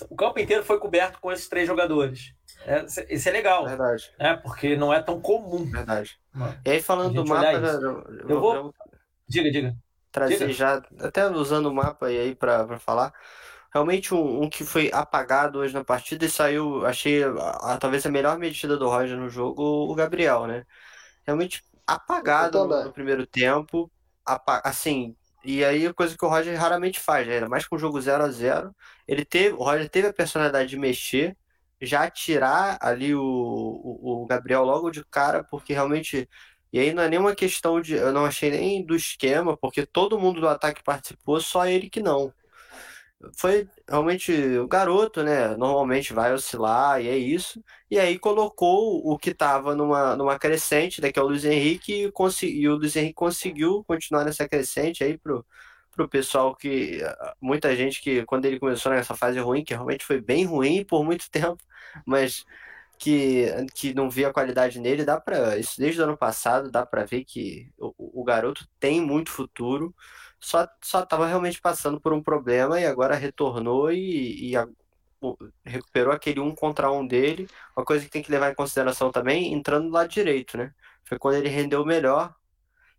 O 0.10 0.16
campo 0.16 0.40
inteiro 0.40 0.64
foi 0.64 0.80
coberto 0.80 1.20
com 1.20 1.32
esses 1.32 1.48
três 1.48 1.68
jogadores. 1.68 2.34
É, 2.66 2.86
isso 3.10 3.30
é 3.30 3.32
legal. 3.32 3.66
Verdade. 3.66 4.12
É, 4.18 4.34
porque 4.36 4.76
não 4.76 4.94
é 4.94 5.02
tão 5.02 5.20
comum. 5.20 5.66
Verdade. 5.66 6.18
E 6.66 6.70
aí, 6.70 6.82
falando 6.82 7.14
do 7.14 7.28
mapa. 7.28 7.52
Eu, 7.52 8.30
eu 8.30 8.40
vou. 8.40 8.74
Diga, 9.28 9.52
diga. 9.52 9.76
Trazer 10.14 10.38
diga. 10.38 10.54
já, 10.54 10.82
até 11.00 11.28
usando 11.28 11.66
o 11.66 11.74
mapa 11.74 12.06
aí 12.06 12.36
para 12.36 12.80
falar. 12.80 13.12
Realmente 13.74 14.14
um, 14.14 14.44
um, 14.44 14.50
que 14.50 14.64
foi 14.64 14.92
apagado 14.94 15.58
hoje 15.58 15.74
na 15.74 15.84
partida 15.84 16.24
e 16.24 16.30
saiu, 16.30 16.86
achei 16.86 17.24
a, 17.24 17.74
a, 17.74 17.78
talvez 17.78 18.06
a 18.06 18.12
melhor 18.12 18.38
medida 18.38 18.78
do 18.78 18.88
Roger 18.88 19.18
no 19.18 19.28
jogo, 19.28 19.64
o 19.92 19.96
Gabriel, 19.96 20.46
né? 20.46 20.64
Realmente 21.26 21.64
apagado 21.88 22.64
no, 22.68 22.84
no, 22.84 22.94
primeiro 22.94 23.26
tempo. 23.26 23.92
Assim, 24.64 25.16
e 25.44 25.66
aí 25.66 25.88
a 25.88 25.94
coisa 25.94 26.16
que 26.16 26.24
o 26.24 26.30
Roger 26.30 26.56
raramente 26.58 27.00
faz, 27.00 27.28
né? 27.28 27.36
ainda 27.36 27.50
mais 27.50 27.68
com 27.68 27.76
o 27.76 27.80
jogo 27.80 28.00
0 28.00 28.24
a 28.24 28.30
0 28.30 28.74
Ele 29.08 29.26
teve, 29.26 29.56
o 29.56 29.64
Roger 29.64 29.90
teve 29.90 30.08
a 30.08 30.14
personalidade 30.14 30.70
de 30.70 30.78
mexer, 30.78 31.36
já 31.82 32.08
tirar 32.12 32.78
ali 32.80 33.16
o, 33.16 33.22
o, 33.22 34.24
o 34.24 34.26
Gabriel 34.28 34.64
logo 34.64 34.92
de 34.92 35.04
cara, 35.06 35.44
porque 35.44 35.74
realmente. 35.74 36.30
E 36.74 36.80
aí 36.80 36.94
não 36.94 37.04
é 37.04 37.10
nenhuma 37.10 37.36
questão 37.36 37.80
de. 37.82 37.94
Eu 37.96 38.12
não 38.12 38.26
achei 38.26 38.52
nem 38.52 38.86
do 38.86 38.96
esquema, 38.96 39.56
porque 39.58 39.86
todo 39.86 40.20
mundo 40.20 40.42
do 40.42 40.48
ataque 40.50 40.84
participou, 40.84 41.40
só 41.40 41.66
ele 41.68 41.90
que 41.90 42.02
não 42.02 42.34
foi 43.38 43.68
realmente 43.88 44.32
o 44.58 44.68
garoto, 44.68 45.24
né? 45.24 45.56
Normalmente 45.56 46.14
vai 46.14 46.34
oscilar 46.34 47.02
e 47.02 47.08
é 47.08 47.18
isso. 47.18 47.64
E 47.90 48.00
aí 48.00 48.20
colocou 48.20 49.02
o 49.06 49.18
que 49.18 49.30
estava 49.30 49.76
numa, 49.76 50.16
numa 50.16 50.38
crescente, 50.38 51.02
né, 51.02 51.12
que 51.12 51.20
é 51.20 51.22
o 51.22 51.28
Luiz 51.28 51.46
Henrique, 51.46 52.12
e, 52.42 52.46
e 52.46 52.68
o 52.68 52.76
Luiz 52.76 52.96
Henrique 52.96 53.14
conseguiu 53.14 53.84
continuar 53.86 54.26
nessa 54.26 54.48
crescente 54.48 55.04
aí 55.04 55.18
pro, 55.18 55.46
pro 55.92 56.10
pessoal 56.10 56.56
que. 56.56 57.00
Muita 57.42 57.76
gente 57.76 58.02
que, 58.02 58.26
quando 58.26 58.46
ele 58.46 58.60
começou 58.60 58.92
nessa 58.92 59.16
fase 59.16 59.40
ruim, 59.40 59.64
que 59.64 59.74
realmente 59.74 60.06
foi 60.06 60.20
bem 60.22 60.46
ruim 60.46 60.84
por 60.86 61.04
muito 61.04 61.30
tempo, 61.32 61.58
mas 62.06 62.46
que, 63.04 63.48
que 63.76 63.94
não 63.94 64.10
via 64.10 64.32
qualidade 64.34 64.80
nele, 64.80 65.04
dá 65.06 65.20
para 65.20 65.58
Isso 65.58 65.80
desde 65.80 66.00
o 66.02 66.04
ano 66.06 66.18
passado, 66.18 66.72
dá 66.72 66.86
para 66.86 67.06
ver 67.06 67.26
que 67.26 67.72
o, 67.78 68.22
o 68.22 68.24
garoto 68.24 68.68
tem 68.80 69.02
muito 69.02 69.32
futuro 69.32 69.94
só 70.40 70.68
só 70.84 71.04
estava 71.04 71.26
realmente 71.28 71.62
passando 71.62 72.00
por 72.02 72.14
um 72.14 72.22
problema 72.22 72.80
e 72.80 72.86
agora 72.86 73.16
retornou 73.16 73.92
e, 73.92 74.52
e 74.52 74.58
a, 74.58 74.68
recuperou 75.66 76.14
aquele 76.14 76.40
um 76.40 76.54
contra 76.56 76.92
um 76.92 77.06
dele. 77.08 77.48
Uma 77.76 77.86
coisa 77.86 78.06
que 78.06 78.12
tem 78.12 78.22
que 78.24 78.32
levar 78.32 78.52
em 78.52 78.56
consideração 78.56 79.12
também, 79.12 79.54
entrando 79.54 79.88
do 79.88 79.94
lado 79.94 80.10
direito, 80.10 80.58
né? 80.58 80.74
Foi 81.04 81.18
quando 81.20 81.36
ele 81.36 81.50
rendeu 81.50 81.86
melhor. 81.86 82.36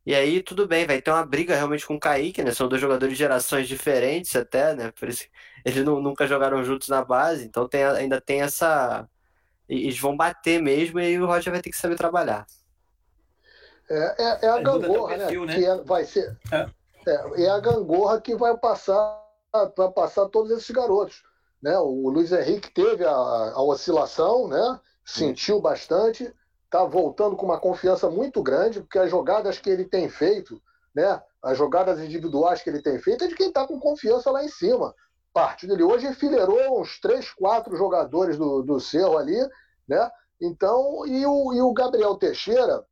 E 0.06 0.14
aí 0.14 0.42
tudo 0.42 0.66
bem, 0.68 0.86
vai 0.86 1.00
ter 1.02 1.10
uma 1.10 1.24
briga 1.26 1.54
realmente 1.56 1.86
com 1.86 1.94
o 1.96 2.00
Kaique, 2.00 2.42
né? 2.42 2.52
São 2.52 2.68
dois 2.68 2.80
jogadores 2.80 3.14
de 3.14 3.18
gerações 3.18 3.68
diferentes 3.68 4.34
até, 4.36 4.74
né? 4.74 4.92
Por 4.92 5.08
isso 5.08 5.26
eles 5.64 5.84
não, 5.84 6.00
nunca 6.00 6.26
jogaram 6.26 6.62
juntos 6.64 6.88
na 6.88 7.04
base, 7.04 7.44
então 7.46 7.68
tem, 7.68 7.84
ainda 7.84 8.20
tem 8.20 8.42
essa. 8.42 9.08
Eles 9.68 9.98
vão 9.98 10.16
bater 10.16 10.60
mesmo 10.60 11.00
e 11.00 11.06
aí 11.06 11.20
o 11.20 11.26
Roger 11.26 11.52
vai 11.52 11.62
ter 11.62 11.70
que 11.70 11.76
saber 11.76 11.96
trabalhar. 11.96 12.46
É, 13.88 14.22
é, 14.22 14.46
é 14.46 14.48
a 14.48 14.60
gangorra, 14.60 15.16
né? 15.16 15.30
né? 15.30 15.54
Que 15.54 15.64
é, 15.64 15.76
vai 15.82 16.04
ser. 16.04 16.36
É 16.50 16.68
é, 17.06 17.44
é 17.44 17.50
a 17.50 17.60
gangorra 17.60 18.20
que 18.20 18.34
vai 18.34 18.56
passar 18.56 19.22
vai 19.76 19.88
passar 19.92 20.28
todos 20.30 20.50
esses 20.50 20.70
garotos. 20.70 21.22
Né? 21.62 21.78
O 21.78 22.10
Luiz 22.10 22.32
Henrique 22.32 22.72
teve 22.72 23.04
a, 23.04 23.12
a 23.12 23.62
oscilação, 23.62 24.48
né? 24.48 24.80
sentiu 25.04 25.60
bastante, 25.60 26.34
está 26.64 26.84
voltando 26.84 27.36
com 27.36 27.46
uma 27.46 27.60
confiança 27.60 28.10
muito 28.10 28.42
grande, 28.42 28.80
porque 28.80 28.98
as 28.98 29.08
jogadas 29.08 29.56
que 29.56 29.70
ele 29.70 29.84
tem 29.84 30.08
feito, 30.08 30.60
né? 30.92 31.22
as 31.40 31.56
jogadas 31.56 32.00
individuais 32.00 32.62
que 32.62 32.68
ele 32.68 32.82
tem 32.82 32.98
feito, 32.98 33.22
é 33.22 33.28
de 33.28 33.36
quem 33.36 33.46
está 33.46 33.64
com 33.64 33.78
confiança 33.78 34.28
lá 34.28 34.42
em 34.42 34.48
cima. 34.48 34.92
Parte 35.34 35.66
dele 35.66 35.82
hoje 35.82 36.06
enfileirou 36.06 36.80
uns 36.80 37.00
três, 37.00 37.30
quatro 37.30 37.76
jogadores 37.76 38.38
do, 38.38 38.62
do 38.62 38.78
Cerro 38.78 39.18
ali, 39.18 39.36
né? 39.86 40.10
Então, 40.40 41.04
e 41.04 41.26
o, 41.26 41.52
e 41.52 41.60
o 41.60 41.72
Gabriel 41.72 42.14
Teixeira 42.14 42.86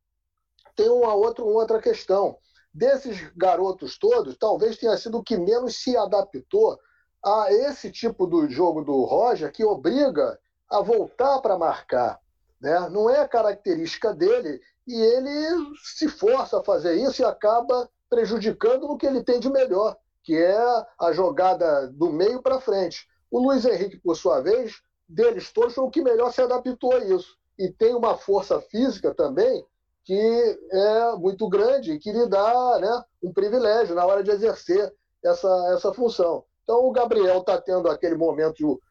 tem 0.75 0.89
uma 0.89 1.13
outra, 1.13 1.43
uma 1.43 1.53
outra 1.53 1.79
questão 1.79 2.37
desses 2.73 3.31
garotos 3.35 3.97
todos, 3.97 4.37
talvez 4.37 4.77
tenha 4.77 4.97
sido 4.97 5.19
o 5.19 5.23
que 5.23 5.37
menos 5.37 5.81
se 5.81 5.95
adaptou 5.95 6.77
a 7.23 7.47
esse 7.49 7.89
tipo 7.89 8.27
do 8.27 8.49
jogo 8.49 8.83
do 8.83 9.03
Roger, 9.03 9.51
que 9.51 9.63
obriga 9.63 10.37
a 10.69 10.81
voltar 10.81 11.39
para 11.39 11.57
marcar. 11.57 12.19
Né? 12.59 12.89
Não 12.89 13.09
é 13.09 13.27
característica 13.27 14.13
dele 14.13 14.59
e 14.85 14.93
ele 14.93 15.75
se 15.95 16.09
força 16.09 16.59
a 16.59 16.63
fazer 16.63 16.95
isso 16.95 17.21
e 17.21 17.25
acaba 17.25 17.89
prejudicando 18.09 18.87
no 18.87 18.97
que 18.97 19.05
ele 19.05 19.23
tem 19.23 19.39
de 19.39 19.49
melhor, 19.49 19.97
que 20.23 20.35
é 20.35 20.57
a 20.99 21.11
jogada 21.11 21.87
do 21.87 22.11
meio 22.11 22.41
para 22.41 22.61
frente. 22.61 23.07
O 23.29 23.39
Luiz 23.39 23.65
Henrique, 23.65 23.97
por 23.97 24.15
sua 24.15 24.41
vez, 24.41 24.81
deles 25.07 25.51
todos, 25.51 25.75
foi 25.75 25.83
o 25.83 25.89
que 25.89 26.01
melhor 26.01 26.31
se 26.31 26.41
adaptou 26.41 26.93
a 26.93 26.99
isso. 26.99 27.37
E 27.57 27.69
tem 27.69 27.93
uma 27.93 28.17
força 28.17 28.59
física 28.61 29.13
também 29.13 29.65
que 30.03 30.59
é 30.71 31.15
muito 31.15 31.47
grande 31.47 31.93
e 31.93 31.99
que 31.99 32.11
lhe 32.11 32.27
dá 32.27 32.79
né, 32.79 33.03
um 33.21 33.31
privilégio 33.31 33.95
na 33.95 34.05
hora 34.05 34.23
de 34.23 34.31
exercer 34.31 34.93
essa, 35.23 35.73
essa 35.73 35.93
função. 35.93 36.43
Então, 36.63 36.85
o 36.85 36.91
Gabriel 36.91 37.39
está 37.39 37.59
tendo 37.59 37.89
aquele 37.89 38.15
momento 38.15 38.81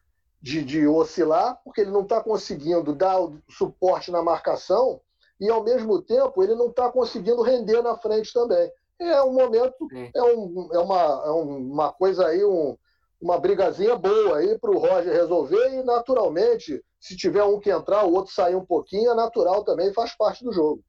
de, 0.41 0.63
de 0.63 0.87
oscilar, 0.87 1.59
porque 1.63 1.81
ele 1.81 1.91
não 1.91 2.01
está 2.01 2.21
conseguindo 2.21 2.93
dar 2.93 3.19
o 3.21 3.37
suporte 3.49 4.11
na 4.11 4.21
marcação 4.21 4.99
e, 5.39 5.49
ao 5.49 5.63
mesmo 5.63 6.01
tempo, 6.01 6.43
ele 6.43 6.55
não 6.55 6.67
está 6.67 6.91
conseguindo 6.91 7.41
render 7.41 7.81
na 7.81 7.97
frente 7.97 8.33
também. 8.33 8.71
É 8.99 9.21
um 9.23 9.33
momento, 9.33 9.87
é, 10.15 10.21
um, 10.21 10.69
é, 10.71 10.79
uma, 10.79 11.23
é 11.25 11.31
uma 11.31 11.91
coisa 11.91 12.27
aí, 12.27 12.43
um, 12.43 12.77
uma 13.21 13.39
brigazinha 13.39 13.95
boa 13.95 14.37
aí 14.37 14.57
para 14.57 14.71
o 14.71 14.77
Roger 14.77 15.11
resolver 15.11 15.69
e, 15.73 15.83
naturalmente, 15.83 16.81
se 16.99 17.17
tiver 17.17 17.43
um 17.43 17.59
que 17.59 17.69
entrar, 17.69 18.05
o 18.05 18.13
outro 18.13 18.33
sair 18.33 18.55
um 18.55 18.65
pouquinho, 18.65 19.11
é 19.11 19.15
natural 19.15 19.63
também, 19.63 19.93
faz 19.93 20.15
parte 20.15 20.43
do 20.43 20.53
jogo. 20.53 20.81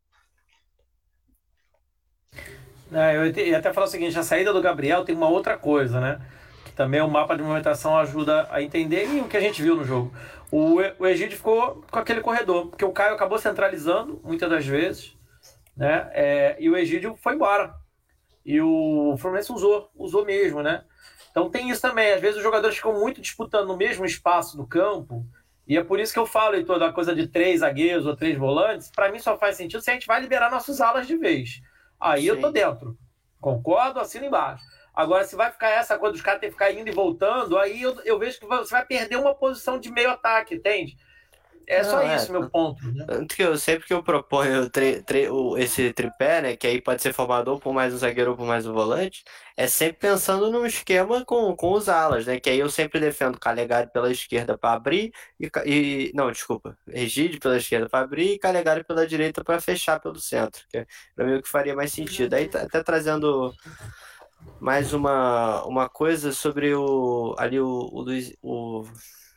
É, 2.93 3.17
eu 3.17 3.27
ia 3.27 3.59
até 3.59 3.73
falar 3.73 3.87
o 3.87 3.91
seguinte, 3.91 4.17
a 4.17 4.23
saída 4.23 4.53
do 4.53 4.63
Gabriel 4.63 5.05
tem 5.05 5.17
uma 5.17 5.29
outra 5.29 5.57
coisa, 5.57 6.01
né? 6.01 6.21
Que 6.65 6.73
também 6.73 7.01
o 7.01 7.09
mapa 7.09 7.35
de 7.35 7.43
movimentação 7.43 7.99
ajuda 7.99 8.47
a 8.51 8.63
entender 8.63 9.09
e 9.09 9.21
o 9.21 9.29
que 9.29 9.37
a 9.37 9.41
gente 9.41 9.61
viu 9.61 9.75
no 9.75 9.85
jogo. 9.85 10.13
O, 10.53 10.77
o 11.01 11.07
Egídio 11.07 11.37
ficou 11.37 11.83
com 11.91 11.99
aquele 11.99 12.21
corredor, 12.21 12.69
porque 12.69 12.85
o 12.85 12.93
Caio 12.93 13.15
acabou 13.15 13.39
centralizando 13.39 14.21
muitas 14.23 14.49
das 14.49 14.65
vezes, 14.65 15.17
né? 15.77 16.09
É, 16.13 16.57
e 16.61 16.71
o 16.71 16.77
Egídio 16.77 17.17
foi 17.17 17.35
embora. 17.35 17.75
E 18.45 18.61
o 18.61 19.17
Fluminense 19.19 19.53
usou, 19.53 19.91
usou 19.95 20.25
mesmo, 20.25 20.63
né? 20.63 20.85
Então 21.31 21.51
tem 21.51 21.71
isso 21.71 21.81
também. 21.81 22.13
Às 22.13 22.21
vezes 22.21 22.37
os 22.37 22.43
jogadores 22.43 22.77
ficam 22.77 22.99
muito 22.99 23.21
disputando 23.21 23.69
no 23.69 23.77
mesmo 23.77 24.05
espaço 24.05 24.57
do 24.57 24.67
campo. 24.67 25.27
E 25.67 25.79
é 25.79 25.83
por 25.83 25.99
isso 25.99 26.13
que 26.13 26.19
eu 26.19 26.27
falo, 26.27 26.63
toda 26.65 26.87
a 26.87 26.93
coisa 26.93 27.15
de 27.15 27.27
três 27.27 27.61
zagueiros 27.61 28.07
ou 28.07 28.15
três 28.15 28.39
volantes. 28.39 28.91
Para 28.91 29.11
mim 29.11 29.19
só 29.19 29.37
faz 29.39 29.57
sentido 29.57 29.83
se 29.83 29.91
a 29.91 29.95
gente 29.95 30.07
vai 30.07 30.21
liberar 30.21 30.51
nossos 30.51 30.81
alas 30.81 31.07
de 31.07 31.17
vez. 31.17 31.61
Aí 31.99 32.23
Sim. 32.23 32.29
eu 32.29 32.41
tô 32.41 32.51
dentro. 32.51 32.99
Concordo, 33.41 33.99
assino 33.99 34.27
embaixo. 34.27 34.63
Agora, 34.95 35.25
se 35.25 35.35
vai 35.35 35.51
ficar 35.51 35.71
essa 35.71 35.99
coisa 35.99 36.13
dos 36.13 36.23
caras 36.23 36.41
ter 36.41 36.47
que 36.47 36.53
ficar 36.53 36.71
indo 36.71 36.89
e 36.89 36.93
voltando, 36.93 37.59
aí 37.59 37.83
eu, 37.83 38.01
eu 38.05 38.19
vejo 38.19 38.39
que 38.39 38.47
você 38.47 38.71
vai 38.71 38.87
perder 38.87 39.17
uma 39.17 39.35
posição 39.35 39.79
de 39.79 39.91
meio 39.91 40.11
ataque, 40.11 40.55
entende? 40.55 40.97
É 41.67 41.83
não, 41.83 41.91
só 41.91 42.03
é, 42.03 42.17
isso, 42.17 42.33
meu 42.33 42.49
ponto. 42.51 42.87
Né? 42.93 43.05
Tanto 43.07 43.35
que 43.35 43.43
eu, 43.43 43.57
sempre 43.57 43.87
que 43.87 43.95
eu 43.95 44.03
proponho 44.03 44.69
tri, 44.69 45.03
tri, 45.03 45.29
o, 45.29 45.57
esse 45.57 45.93
tripé, 45.93 46.43
né? 46.43 46.57
Que 46.57 46.67
aí 46.67 46.81
pode 46.81 47.03
ser 47.03 47.13
formado 47.13 47.59
por 47.59 47.73
mais 47.73 47.95
um 47.95 47.99
zagueiro 47.99 48.33
ou 48.33 48.37
por 48.37 48.47
mais 48.47 48.67
um 48.67 48.73
volante, 48.73 49.25
é 49.57 49.67
sempre 49.67 49.99
pensando 49.99 50.51
num 50.51 50.67
esquema 50.67 51.25
com, 51.25 51.55
com 51.57 51.73
os 51.73 51.89
alas, 51.89 52.27
né? 52.27 52.39
Que 52.41 52.51
aí 52.51 52.59
eu 52.59 52.69
sempre 52.69 53.01
defendo 53.01 53.39
Calegari 53.39 53.91
pela 53.93 54.11
esquerda 54.11 54.59
para 54.59 54.75
abrir 54.75 55.13
e, 55.41 55.51
e. 55.65 56.13
Não, 56.15 56.31
desculpa. 56.31 56.77
Egídio 56.89 57.41
pela 57.41 57.57
esquerda 57.57 57.89
para 57.89 58.05
abrir 58.05 58.33
e 58.33 58.39
Calegari 58.39 58.85
pela 58.85 59.07
direita 59.07 59.43
para 59.43 59.61
fechar 59.61 60.01
pelo 60.01 60.19
centro. 60.21 60.65
Que 60.69 60.79
é 60.79 60.87
pra 61.15 61.25
mim 61.27 61.37
o 61.37 61.43
que 61.43 61.49
faria 61.49 61.75
mais 61.75 61.93
sentido. 61.93 62.35
Aí 62.35 62.49
tá, 62.49 62.63
até 62.63 62.83
trazendo 62.83 63.55
mais 64.61 64.93
uma, 64.93 65.65
uma 65.65 65.89
coisa 65.89 66.33
sobre 66.33 66.75
o. 66.75 67.35
Ali 67.39 67.61
o, 67.61 67.89
o 67.93 68.01
Luiz. 68.03 68.37
O, 68.43 68.85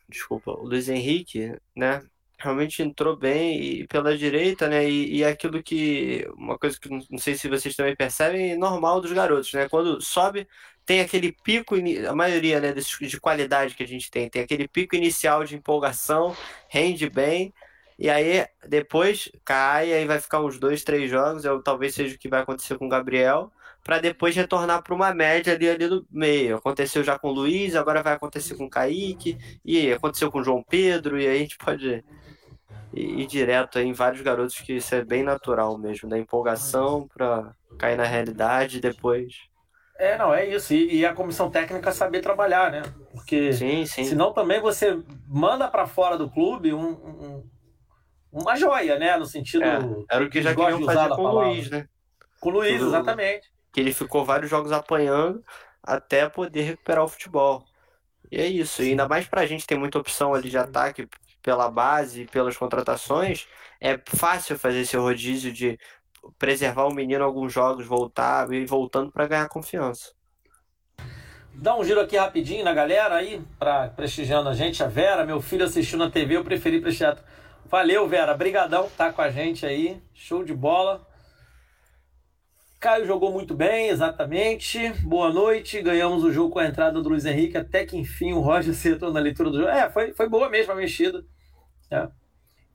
desculpa, 0.09 0.51
o 0.51 0.65
Luiz 0.65 0.87
Henrique, 0.89 1.55
né? 1.75 2.01
Realmente 2.37 2.81
entrou 2.83 3.15
bem 3.15 3.59
e 3.61 3.87
pela 3.87 4.17
direita, 4.17 4.67
né? 4.67 4.87
E, 4.89 5.17
e 5.17 5.25
aquilo 5.25 5.61
que 5.63 6.27
uma 6.35 6.57
coisa 6.57 6.79
que 6.79 6.89
não 6.89 7.17
sei 7.17 7.35
se 7.35 7.49
vocês 7.49 7.75
também 7.75 7.95
percebem, 7.95 8.51
é 8.51 8.55
normal 8.57 9.01
dos 9.01 9.11
garotos, 9.11 9.51
né? 9.53 9.67
Quando 9.69 10.01
sobe, 10.01 10.47
tem 10.85 11.01
aquele 11.01 11.31
pico, 11.31 11.75
a 12.09 12.15
maioria, 12.15 12.61
né, 12.61 12.73
de 12.73 13.19
qualidade 13.19 13.75
que 13.75 13.83
a 13.83 13.87
gente 13.87 14.09
tem, 14.09 14.29
tem 14.29 14.41
aquele 14.41 14.67
pico 14.67 14.95
inicial 14.95 15.43
de 15.43 15.55
empolgação, 15.55 16.35
rende 16.69 17.09
bem. 17.09 17.53
E 17.99 18.09
aí 18.09 18.45
depois 18.67 19.29
cai, 19.43 19.91
aí 19.91 20.05
vai 20.05 20.19
ficar 20.19 20.39
uns 20.41 20.59
dois, 20.59 20.83
três 20.83 21.09
jogos, 21.09 21.45
é, 21.45 21.49
talvez 21.63 21.95
seja 21.95 22.15
o 22.15 22.19
que 22.19 22.29
vai 22.29 22.41
acontecer 22.41 22.77
com 22.77 22.85
o 22.85 22.89
Gabriel, 22.89 23.51
para 23.83 23.99
depois 23.99 24.35
retornar 24.35 24.83
para 24.83 24.93
uma 24.93 25.13
média 25.13 25.53
ali, 25.53 25.67
ali 25.69 25.87
no 25.87 26.05
meio. 26.11 26.57
Aconteceu 26.57 27.03
já 27.03 27.17
com 27.17 27.29
o 27.29 27.33
Luiz, 27.33 27.75
agora 27.75 28.03
vai 28.03 28.13
acontecer 28.13 28.55
com 28.55 28.65
o 28.65 28.69
Kaique, 28.69 29.37
e 29.65 29.91
aconteceu 29.91 30.31
com 30.31 30.39
o 30.39 30.43
João 30.43 30.63
Pedro, 30.63 31.19
e 31.19 31.27
aí 31.27 31.37
a 31.37 31.39
gente 31.39 31.57
pode 31.57 32.03
e, 32.93 33.21
e 33.21 33.27
direto 33.27 33.79
em 33.79 33.93
vários 33.93 34.21
garotos 34.21 34.59
que 34.59 34.73
isso 34.73 34.93
é 34.95 35.03
bem 35.03 35.23
natural 35.23 35.77
mesmo, 35.77 36.09
da 36.09 36.17
empolgação 36.17 37.07
para 37.07 37.53
cair 37.77 37.97
na 37.97 38.05
realidade 38.05 38.79
depois. 38.79 39.35
É, 39.99 40.17
não, 40.17 40.33
é 40.33 40.45
isso. 40.45 40.73
E, 40.73 40.97
e, 40.97 41.05
a 41.05 41.13
comissão 41.13 41.49
técnica 41.49 41.91
saber 41.91 42.21
trabalhar, 42.21 42.71
né? 42.71 42.83
Porque 43.11 43.51
sim, 43.51 43.85
sim. 43.85 44.03
senão 44.03 44.31
também 44.31 44.61
você 44.61 44.99
manda 45.27 45.67
para 45.67 45.87
fora 45.87 46.17
do 46.17 46.29
clube 46.29 46.71
um, 46.71 46.91
um, 46.91 47.49
uma 48.31 48.55
joia, 48.55 48.99
né? 48.99 49.17
No 49.17 49.25
sentido. 49.25 49.63
É, 49.63 49.79
era 50.09 50.23
o 50.23 50.29
que 50.29 50.41
já 50.41 50.53
queriam 50.53 50.83
fazer 50.83 51.09
com 51.15 51.23
o 51.23 51.31
Luiz, 51.31 51.69
né? 51.71 51.87
Com 52.39 52.49
o 52.49 52.51
Luiz, 52.53 52.79
exatamente. 52.79 53.51
Que 53.73 53.79
ele 53.79 53.93
ficou 53.93 54.23
vários 54.23 54.49
jogos 54.49 54.71
apanhando 54.71 55.43
até 55.81 56.27
poder 56.29 56.61
recuperar 56.61 57.03
o 57.03 57.07
futebol. 57.07 57.63
E 58.31 58.39
é 58.39 58.45
isso. 58.45 58.83
E 58.83 58.89
ainda 58.89 59.07
mais 59.07 59.25
pra 59.27 59.47
gente 59.47 59.65
tem 59.65 59.79
muita 59.79 59.97
opção 59.97 60.33
ali 60.33 60.49
de 60.49 60.57
ataque 60.57 61.07
pela 61.47 61.71
base, 61.71 62.25
pelas 62.25 62.57
contratações, 62.57 63.47
é 63.79 63.97
fácil 64.05 64.59
fazer 64.59 64.81
esse 64.81 64.97
rodízio 64.97 65.53
de 65.53 65.79
preservar 66.37 66.83
o 66.87 66.93
menino 66.93 67.23
alguns 67.23 67.53
jogos, 67.53 67.85
voltar 67.85 68.51
e 68.51 68.65
voltando 68.65 69.13
para 69.13 69.27
ganhar 69.27 69.47
confiança. 69.47 70.11
Dá 71.53 71.73
um 71.77 71.85
giro 71.85 72.01
aqui 72.01 72.17
rapidinho 72.17 72.65
na 72.65 72.73
galera 72.73 73.15
aí, 73.15 73.41
para 73.57 73.87
prestigiando 73.87 74.49
a 74.49 74.53
gente. 74.53 74.83
A 74.83 74.87
Vera, 74.87 75.25
meu 75.25 75.39
filho 75.39 75.63
assistiu 75.63 75.97
na 75.97 76.11
TV, 76.11 76.35
eu 76.35 76.43
preferi 76.43 76.81
prestigiar. 76.81 77.17
Valeu, 77.67 78.05
Vera. 78.09 78.33
Brigadão 78.33 78.89
tá 78.97 79.13
com 79.13 79.21
a 79.21 79.29
gente 79.29 79.65
aí. 79.65 80.01
Show 80.13 80.43
de 80.43 80.53
bola. 80.53 81.07
Caio 82.77 83.07
jogou 83.07 83.31
muito 83.31 83.55
bem, 83.55 83.87
exatamente. 83.87 84.89
Boa 85.01 85.31
noite. 85.31 85.81
Ganhamos 85.81 86.25
o 86.25 86.31
jogo 86.31 86.51
com 86.51 86.59
a 86.59 86.67
entrada 86.67 87.01
do 87.01 87.07
Luiz 87.07 87.23
Henrique. 87.23 87.57
Até 87.57 87.85
que 87.85 87.95
enfim 87.95 88.33
o 88.33 88.41
Roger 88.41 88.71
acertou 88.75 89.13
na 89.13 89.21
leitura 89.21 89.49
do 89.49 89.59
jogo. 89.59 89.69
É, 89.69 89.89
foi, 89.89 90.13
foi 90.13 90.27
boa 90.27 90.49
mesmo 90.49 90.73
a 90.73 90.75
mexida. 90.75 91.23
Né? 91.89 92.09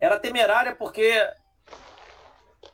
Era 0.00 0.18
temerária 0.18 0.74
porque. 0.74 1.20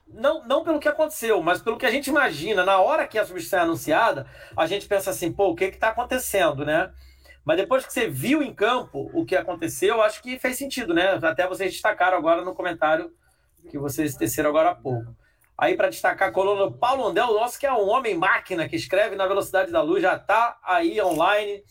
Não, 0.07 0.43
não 0.47 0.65
pelo 0.65 0.81
que 0.81 0.89
aconteceu, 0.89 1.43
mas 1.43 1.61
pelo 1.61 1.77
que 1.77 1.85
a 1.85 1.91
gente 1.91 2.09
imagina. 2.09 2.65
Na 2.65 2.81
hora 2.81 3.07
que 3.07 3.19
a 3.19 3.25
substituição 3.27 3.59
é 3.59 3.63
anunciada, 3.63 4.27
a 4.57 4.67
gente 4.67 4.87
pensa 4.87 5.11
assim, 5.11 5.31
pô, 5.31 5.51
o 5.51 5.55
que 5.55 5.65
está 5.65 5.91
acontecendo, 5.91 6.65
né? 6.65 6.91
Mas 7.45 7.59
depois 7.59 7.87
que 7.87 7.93
você 7.93 8.09
viu 8.09 8.43
em 8.43 8.55
campo 8.55 9.11
o 9.13 9.25
que 9.25 9.37
aconteceu, 9.37 10.03
acho 10.03 10.23
que 10.23 10.39
fez 10.39 10.57
sentido, 10.57 10.95
né? 10.95 11.19
Até 11.23 11.47
vocês 11.47 11.73
destacaram 11.73 12.17
agora 12.17 12.43
no 12.43 12.55
comentário 12.55 13.13
que 13.71 13.79
vocês 13.79 14.17
teceram 14.17 14.51
agora 14.51 14.71
há 14.71 14.75
pouco. 14.75 15.15
Aí, 15.57 15.75
para 15.75 15.89
destacar 15.89 16.29
a 16.29 16.33
coluna 16.33 16.71
Paulo 16.71 17.09
Andel, 17.09 17.35
nosso 17.35 17.59
que 17.59 17.67
é 17.67 17.73
um 17.73 17.89
homem-máquina 17.89 18.69
que 18.69 18.77
escreve 18.77 19.17
na 19.17 19.27
velocidade 19.27 19.73
da 19.73 19.83
luz, 19.83 20.03
já 20.03 20.15
está 20.15 20.57
aí 20.63 21.01
online 21.03 21.65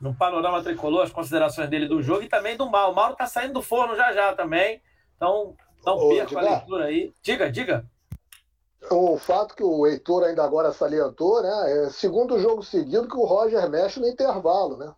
no 0.00 0.14
panorama 0.14 0.62
tricolor, 0.62 1.02
as 1.02 1.12
considerações 1.12 1.68
dele 1.68 1.88
do 1.88 2.02
jogo 2.02 2.22
e 2.22 2.28
também 2.28 2.56
do 2.56 2.68
Mauro. 2.68 2.92
O 2.92 2.94
Mauro 2.94 3.16
tá 3.16 3.26
saindo 3.26 3.54
do 3.54 3.62
forno 3.62 3.96
já 3.96 4.12
já 4.12 4.34
também. 4.34 4.82
Então, 5.16 5.56
não 5.84 5.96
Ô, 5.96 6.08
perca 6.10 6.38
a 6.38 6.42
leitura 6.42 6.84
aí. 6.86 7.12
Diga, 7.22 7.50
diga. 7.50 7.84
O 8.90 9.18
fato 9.18 9.54
que 9.54 9.64
o 9.64 9.86
Heitor 9.86 10.24
ainda 10.24 10.44
agora 10.44 10.72
salientou, 10.72 11.42
né? 11.42 11.86
É 11.86 11.90
segundo 11.90 12.38
jogo 12.38 12.62
seguido 12.62 13.08
que 13.08 13.16
o 13.16 13.24
Roger 13.24 13.68
mexe 13.68 13.98
no 13.98 14.06
intervalo, 14.06 14.76
né? 14.76 14.94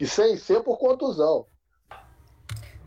E 0.00 0.06
sem 0.06 0.36
ser 0.36 0.62
por 0.62 0.78
contusão. 0.78 1.46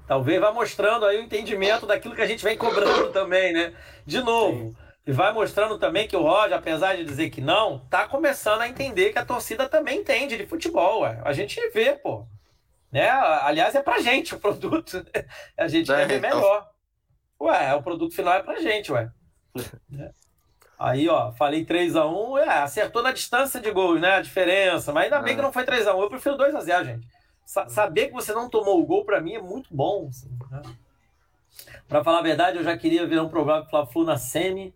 Talvez 0.07 0.39
vá 0.39 0.51
mostrando 0.51 1.05
aí 1.05 1.17
o 1.17 1.23
entendimento 1.23 1.85
daquilo 1.85 2.15
que 2.15 2.21
a 2.21 2.27
gente 2.27 2.43
vem 2.43 2.57
cobrando 2.57 3.11
também, 3.11 3.53
né? 3.53 3.75
De 4.05 4.21
novo. 4.21 4.69
Sim. 4.69 4.84
E 5.07 5.11
vai 5.11 5.31
mostrando 5.31 5.77
também 5.77 6.07
que 6.07 6.15
o 6.15 6.21
Roger, 6.21 6.57
apesar 6.57 6.95
de 6.95 7.05
dizer 7.05 7.29
que 7.29 7.39
não, 7.39 7.79
tá 7.89 8.07
começando 8.07 8.61
a 8.61 8.67
entender 8.67 9.11
que 9.13 9.19
a 9.19 9.25
torcida 9.25 9.69
também 9.69 9.99
entende 9.99 10.35
de 10.35 10.47
futebol. 10.47 11.01
Ué. 11.01 11.21
A 11.23 11.31
gente 11.31 11.59
vê, 11.69 11.93
pô. 11.93 12.25
Né? 12.91 13.07
Aliás, 13.07 13.75
é 13.75 13.83
pra 13.83 13.99
gente 13.99 14.33
o 14.33 14.39
produto. 14.39 15.05
A 15.55 15.67
gente 15.67 15.91
é, 15.91 15.95
quer 15.95 16.07
ver 16.07 16.17
então. 16.17 16.29
melhor. 16.37 16.69
Ué, 17.39 17.75
o 17.75 17.83
produto 17.83 18.15
final 18.15 18.33
é 18.33 18.41
pra 18.41 18.59
gente, 18.59 18.91
ué. 18.91 19.11
É. 19.97 20.11
Aí, 20.77 21.07
ó, 21.07 21.31
falei 21.31 21.65
3x1, 21.65 22.39
é, 22.39 22.49
acertou 22.49 23.01
na 23.01 23.13
distância 23.13 23.61
de 23.61 23.71
gols, 23.71 24.01
né? 24.01 24.15
A 24.15 24.21
diferença. 24.21 24.91
Mas 24.91 25.05
ainda 25.05 25.21
bem 25.21 25.33
que 25.33 25.39
é. 25.39 25.43
não 25.43 25.53
foi 25.53 25.63
3x1. 25.65 26.01
Eu 26.01 26.09
prefiro 26.09 26.37
2x0, 26.37 26.83
gente. 26.83 27.07
Sa 27.45 27.69
saber 27.69 28.07
que 28.07 28.13
você 28.13 28.33
não 28.33 28.49
tomou 28.49 28.81
o 28.81 28.85
gol, 28.85 29.05
pra 29.05 29.21
mim, 29.21 29.35
é 29.35 29.41
muito 29.41 29.73
bom. 29.73 30.09
Assim, 30.09 30.37
né? 30.51 30.61
Pra 31.87 32.03
falar 32.03 32.19
a 32.19 32.23
verdade, 32.23 32.57
eu 32.57 32.63
já 32.63 32.75
queria 32.77 33.07
ver 33.07 33.21
um 33.21 33.27
o 33.27 33.65
Fla-Flu 33.69 34.03
na 34.03 34.17
semi 34.17 34.75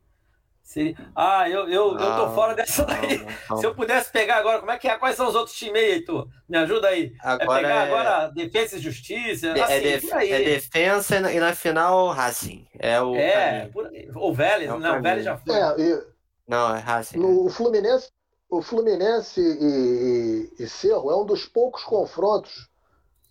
Seria... 0.70 0.96
Ah, 1.16 1.50
eu, 1.50 1.68
eu, 1.68 1.96
não, 1.96 2.06
eu 2.06 2.16
tô 2.16 2.36
fora 2.36 2.54
dessa 2.54 2.86
daí. 2.86 3.26
Não, 3.50 3.58
Se 3.58 3.66
eu 3.66 3.74
pudesse 3.74 4.12
pegar 4.12 4.38
agora, 4.38 4.60
como 4.60 4.70
é 4.70 4.78
que 4.78 4.88
é? 4.88 4.96
Quais 5.00 5.16
são 5.16 5.28
os 5.28 5.34
outros 5.34 5.58
times 5.58 5.82
aí, 5.82 5.94
Heitor? 5.94 6.28
Me 6.48 6.60
ajuda 6.60 6.90
aí. 6.90 7.12
Agora 7.24 7.60
é 7.60 7.62
pegar 7.64 7.76
é... 7.76 7.88
agora 7.88 8.28
Defesa 8.28 8.78
e 8.78 8.80
Justiça. 8.80 9.48
É, 9.48 9.62
assim, 9.64 9.74
é, 9.74 9.80
def... 9.80 10.14
é 10.14 10.44
Defesa 10.44 11.16
e 11.16 11.20
na, 11.22 11.34
e 11.34 11.40
na, 11.40 11.56
final 11.56 12.10
Racing. 12.10 12.68
É 12.78 13.02
o. 13.02 13.16
É, 13.16 13.68
por... 13.74 13.90
o 14.16 14.32
Vélez, 14.32 14.70
é 14.70 14.74
o 14.74 14.80
não, 14.80 15.00
o 15.00 15.02
Vélez 15.02 15.26
já 15.26 15.40
foi. 15.40 15.56
É, 15.56 15.82
e... 15.82 16.04
Não, 16.48 16.76
é 16.76 16.80
Racing. 16.80 17.18
No, 17.18 17.48
o 17.48 17.50
Fluminense, 17.50 18.12
o 18.48 18.62
Fluminense 18.62 19.42
e, 19.42 20.60
e, 20.60 20.64
e 20.64 20.70
Cerro 20.70 21.10
é 21.10 21.18
um 21.18 21.26
dos 21.26 21.48
poucos 21.48 21.84
confrontos. 21.84 22.70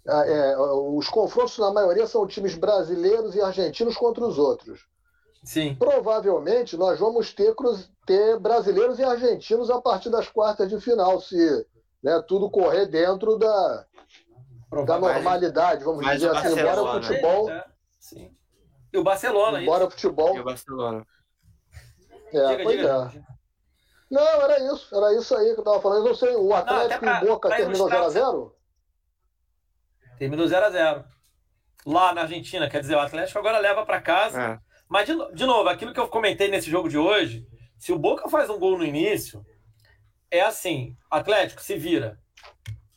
É, 0.09 0.57
os 0.59 1.09
confrontos, 1.09 1.57
na 1.59 1.73
maioria, 1.73 2.09
são 2.09 2.27
times 2.27 2.57
brasileiros 2.57 3.37
e 3.37 3.41
argentinos 3.41 3.97
contra 3.97 4.25
os 4.25 4.39
outros. 4.39 4.89
Sim. 5.49 5.75
Provavelmente 5.77 6.77
nós 6.77 7.01
vamos 7.01 7.33
ter, 7.33 7.55
ter 8.05 8.39
brasileiros 8.39 8.99
e 8.99 9.03
argentinos 9.03 9.71
a 9.71 9.81
partir 9.81 10.11
das 10.11 10.29
quartas 10.29 10.69
de 10.69 10.79
final, 10.79 11.23
se 11.23 11.67
né, 12.03 12.23
tudo 12.29 12.51
correr 12.51 12.85
dentro 12.85 13.39
da, 13.39 13.87
da 14.85 14.99
normalidade, 14.99 15.83
vamos 15.83 16.07
dizer 16.07 16.37
assim, 16.37 16.53
embora 16.53 16.83
o 16.83 17.03
futebol. 17.03 17.51
É, 17.51 17.65
sim. 17.99 18.31
E 18.93 18.99
o 18.99 19.03
Barcelona, 19.03 19.63
embora 19.63 19.87
o 19.87 19.91
futebol. 19.91 20.37
E 20.37 20.41
o 20.41 20.45
Barcelona. 20.45 21.07
É, 22.31 22.47
diga, 22.49 22.63
pois 22.65 22.77
diga, 22.77 23.13
é. 23.15 23.23
Não, 24.11 24.43
era 24.43 24.75
isso, 24.75 24.95
era 24.95 25.15
isso 25.15 25.35
aí 25.35 25.55
que 25.55 25.61
eu 25.61 25.65
tava 25.65 25.81
falando. 25.81 26.01
Eu 26.01 26.09
não 26.09 26.15
sei, 26.15 26.37
o 26.37 26.53
Atlético 26.53 27.07
não, 27.07 27.13
pra, 27.13 27.21
e 27.23 27.25
o 27.25 27.29
Boca 27.31 27.49
terminou 27.49 27.89
0x0? 27.89 28.53
Terminou 30.19 30.47
0x0. 30.47 31.05
Lá 31.87 32.13
na 32.13 32.21
Argentina, 32.21 32.69
quer 32.69 32.83
dizer, 32.83 32.97
o 32.97 33.01
Atlético 33.01 33.39
agora 33.39 33.59
leva 33.59 33.87
para 33.87 34.03
casa. 34.03 34.43
É. 34.43 34.68
Mas, 34.89 35.07
de, 35.07 35.15
de 35.35 35.45
novo, 35.45 35.69
aquilo 35.69 35.93
que 35.93 36.01
eu 36.01 36.09
comentei 36.09 36.49
nesse 36.49 36.71
jogo 36.71 36.89
de 36.89 36.97
hoje, 36.97 37.47
se 37.79 37.93
o 37.93 37.99
Boca 37.99 38.29
faz 38.29 38.49
um 38.49 38.59
gol 38.59 38.79
no 38.79 38.85
início, 38.85 39.45
é 40.31 40.41
assim: 40.41 40.97
Atlético 41.11 41.63
se 41.63 41.77
vira. 41.77 42.19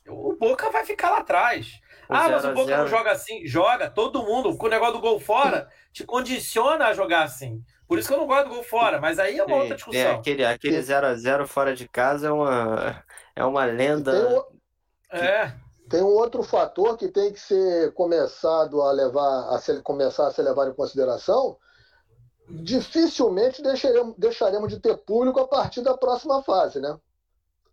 O 0.07 0.35
Boca 0.35 0.69
vai 0.71 0.85
ficar 0.85 1.09
lá 1.09 1.19
atrás. 1.19 1.79
O 2.09 2.13
ah, 2.13 2.29
mas 2.29 2.43
o 2.43 2.53
Boca 2.53 2.77
não 2.77 2.87
joga 2.87 3.11
assim. 3.11 3.45
Joga, 3.45 3.89
todo 3.89 4.23
mundo. 4.23 4.57
Com 4.57 4.65
o 4.65 4.69
negócio 4.69 4.95
do 4.95 5.01
gol 5.01 5.19
fora, 5.19 5.69
te 5.93 6.03
condiciona 6.03 6.87
a 6.87 6.93
jogar 6.93 7.23
assim. 7.23 7.63
Por 7.87 7.99
isso 7.99 8.07
que 8.07 8.13
eu 8.13 8.19
não 8.19 8.27
gosto 8.27 8.47
do 8.47 8.55
gol 8.55 8.63
fora, 8.63 9.01
mas 9.01 9.19
aí 9.19 9.37
é 9.37 9.43
uma 9.43 9.57
outra 9.57 9.75
discussão. 9.75 10.01
É, 10.01 10.11
aquele 10.11 10.43
0x0 10.43 10.53
aquele 10.53 10.81
zero, 10.81 11.17
zero 11.17 11.47
fora 11.47 11.75
de 11.75 11.87
casa 11.89 12.29
é 12.29 12.31
uma, 12.31 13.03
é 13.35 13.43
uma 13.43 13.65
lenda. 13.65 14.11
Tem 14.13 14.37
um, 14.37 15.25
é. 15.25 15.53
tem 15.89 16.01
um 16.01 16.15
outro 16.15 16.41
fator 16.41 16.97
que 16.97 17.09
tem 17.09 17.33
que 17.33 17.39
ser 17.39 17.93
começado 17.93 18.81
a 18.81 18.93
levar, 18.93 19.49
a 19.53 19.59
ser, 19.59 19.81
começar 19.81 20.27
a 20.27 20.31
ser 20.31 20.43
levado 20.43 20.71
em 20.71 20.73
consideração, 20.73 21.57
dificilmente 22.51 23.61
deixaremos, 23.61 24.15
deixaremos 24.17 24.69
de 24.69 24.79
ter 24.79 24.97
público 24.97 25.39
a 25.39 25.47
partir 25.47 25.81
da 25.81 25.97
próxima 25.97 26.43
fase, 26.43 26.79
né? 26.79 26.97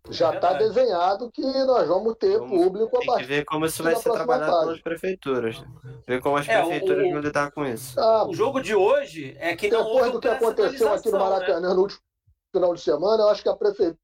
Já 0.09 0.33
está 0.33 0.53
é 0.53 0.57
desenhado 0.57 1.29
que 1.29 1.41
nós 1.41 1.87
vamos 1.87 2.15
ter 2.15 2.37
vamos, 2.37 2.49
público 2.49 2.97
a 2.97 3.05
partir. 3.05 3.15
Tem 3.15 3.21
que 3.21 3.27
ver 3.27 3.45
como 3.45 3.65
isso 3.65 3.83
vai 3.83 3.95
ser 3.95 4.11
trabalhado 4.11 4.51
fase. 4.51 4.65
pelas 4.65 4.81
prefeituras. 4.81 5.63
Ver 6.07 6.21
como 6.21 6.37
as 6.37 6.47
é, 6.47 6.61
prefeituras 6.61 7.07
o, 7.07 7.11
vão 7.11 7.19
lidar 7.19 7.51
com 7.51 7.65
isso. 7.65 7.99
Ah, 7.99 8.27
o 8.27 8.33
jogo 8.33 8.61
de 8.61 8.73
hoje 8.73 9.35
é 9.39 9.55
que 9.55 9.69
não 9.69 9.83
Depois 9.83 10.11
do 10.11 10.19
que 10.19 10.27
aconteceu 10.27 10.93
aqui 10.93 11.11
no 11.11 11.19
Maracanã 11.19 11.69
né? 11.69 11.73
no 11.75 11.81
último 11.81 12.01
final 12.51 12.73
de 12.73 12.81
semana, 12.81 13.23
eu 13.23 13.29
acho 13.29 13.43
que 13.43 13.49
a 13.49 13.55
prefeitura. 13.55 13.99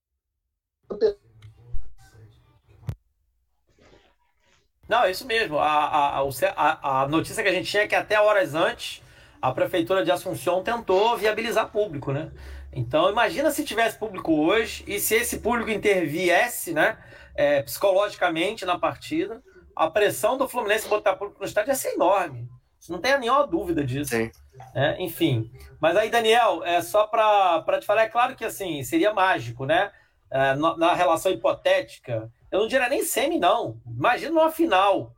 Não, 4.87 5.03
é 5.03 5.11
isso 5.11 5.25
mesmo. 5.25 5.57
A, 5.57 6.19
a, 6.19 6.19
a, 6.19 7.01
a 7.01 7.07
notícia 7.07 7.41
que 7.41 7.49
a 7.49 7.53
gente 7.53 7.71
tinha 7.71 7.83
é 7.83 7.87
que 7.87 7.95
até 7.95 8.19
horas 8.19 8.53
antes 8.53 9.01
a 9.45 9.51
prefeitura 9.51 10.03
de 10.03 10.09
Assunção 10.09 10.63
tentou 10.63 11.15
viabilizar 11.15 11.69
público, 11.71 12.11
né? 12.11 12.31
Então 12.73 13.11
imagina 13.11 13.51
se 13.51 13.63
tivesse 13.63 13.95
público 13.95 14.33
hoje 14.33 14.83
e 14.87 14.99
se 14.99 15.13
esse 15.15 15.37
público 15.37 15.69
interviesse, 15.69 16.73
né, 16.73 16.97
é, 17.35 17.61
psicologicamente 17.61 18.65
na 18.65 18.79
partida, 18.79 19.43
a 19.75 19.87
pressão 19.87 20.35
do 20.35 20.49
Fluminense 20.49 20.87
botar 20.87 21.15
público 21.15 21.39
no 21.39 21.45
estádio 21.45 21.69
ia 21.69 21.75
ser 21.75 21.93
enorme. 21.93 22.49
Não 22.89 22.99
tem 22.99 23.19
nenhuma 23.19 23.45
dúvida 23.45 23.83
disso. 23.83 24.11
Sim. 24.11 24.31
É, 24.73 24.99
enfim. 25.01 25.51
Mas 25.79 25.95
aí, 25.95 26.09
Daniel, 26.09 26.63
é 26.63 26.81
só 26.81 27.05
para 27.05 27.79
te 27.79 27.85
falar, 27.85 28.03
é 28.03 28.09
claro 28.09 28.35
que 28.35 28.45
assim, 28.45 28.83
seria 28.83 29.13
mágico, 29.13 29.65
né? 29.65 29.91
É, 30.31 30.55
na 30.55 30.93
relação 30.95 31.31
hipotética. 31.31 32.31
Eu 32.51 32.61
não 32.61 32.67
diria 32.67 32.89
nem 32.89 33.03
semi, 33.03 33.37
não. 33.37 33.79
Imagina 33.85 34.31
uma 34.31 34.51
final. 34.51 35.13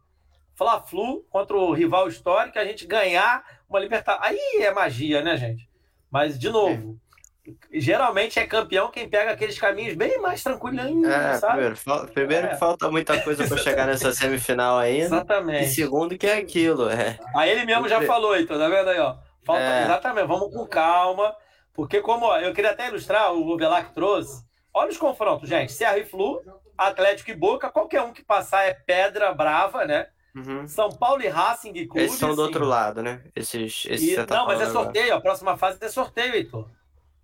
Fla-Flu 0.54 1.24
contra 1.30 1.56
o 1.56 1.72
rival 1.72 2.08
histórico, 2.08 2.58
a 2.58 2.66
gente 2.66 2.86
ganhar 2.86 3.57
uma 3.70 3.80
Libertadores. 3.80 4.30
Aí 4.30 4.64
é 4.64 4.72
magia, 4.72 5.22
né, 5.22 5.38
gente? 5.38 5.70
Mas, 6.10 6.40
de 6.40 6.50
novo, 6.50 6.98
é. 7.46 7.80
geralmente 7.80 8.40
é 8.40 8.48
campeão 8.48 8.90
quem 8.90 9.10
pega 9.10 9.32
aqueles 9.32 9.60
caminhos 9.60 9.96
bem 9.96 10.20
mais 10.20 10.42
tranquilinhos, 10.42 11.10
é, 11.10 11.34
sabe? 11.36 11.54
Primeiro, 11.54 12.08
primeiro 12.14 12.48
é. 12.48 12.50
que 12.52 12.58
falta 12.58 12.90
muita 12.90 13.22
coisa 13.22 13.48
para 13.48 13.58
chegar 13.58 13.86
nessa 13.88 14.14
semifinal 14.14 14.78
ainda. 14.78 15.06
Exatamente. 15.06 15.66
E 15.66 15.70
segundo 15.70 16.18
que 16.18 16.28
é 16.28 16.38
aquilo. 16.38 16.90
É. 16.90 17.20
Aí 17.36 17.50
ele 17.50 17.66
mesmo 17.66 17.88
já 17.90 18.02
falou, 18.02 18.38
então, 18.38 18.58
tá 18.58 18.70
vendo 18.70 18.90
aí, 18.90 19.00
ó? 19.00 19.18
Falta, 19.46 19.62
é. 19.62 19.84
Exatamente, 19.84 20.28
vamos 20.28 20.54
com 20.54 20.66
calma. 20.66 21.36
Porque, 21.74 22.02
como 22.02 22.26
ó, 22.26 22.40
eu 22.40 22.54
queria 22.54 22.72
até 22.72 22.88
ilustrar, 22.88 23.32
o 23.34 23.56
Velac 23.56 23.94
trouxe. 23.94 24.44
Olha 24.74 24.90
os 24.90 24.98
confrontos, 24.98 25.48
gente. 25.48 25.72
Serra 25.72 25.98
e 25.98 26.06
Flu, 26.06 26.42
Atlético 26.78 27.32
e 27.32 27.36
Boca, 27.36 27.70
qualquer 27.70 28.02
um 28.02 28.14
que 28.14 28.24
passar 28.24 28.64
é 28.64 28.74
pedra 28.74 29.34
brava, 29.34 29.86
né? 29.86 30.08
Uhum. 30.36 30.68
São 30.68 30.90
Paulo 30.90 31.22
e 31.22 31.28
Racing 31.28 31.74
Clube. 31.74 32.02
Esses 32.02 32.20
são 32.20 32.36
do 32.36 32.42
outro 32.42 32.66
lado, 32.66 33.02
né? 33.02 33.24
Esses, 33.36 33.86
esses 33.90 34.10
e, 34.10 34.26
tá 34.26 34.36
não, 34.36 34.46
mas 34.46 34.62
é 34.62 34.70
sorteio. 34.70 35.06
Agora. 35.06 35.18
A 35.18 35.22
próxima 35.22 35.58
fase 35.58 35.78
é 35.82 35.90
sorteio, 35.90 36.36
Heitor. 36.36 36.70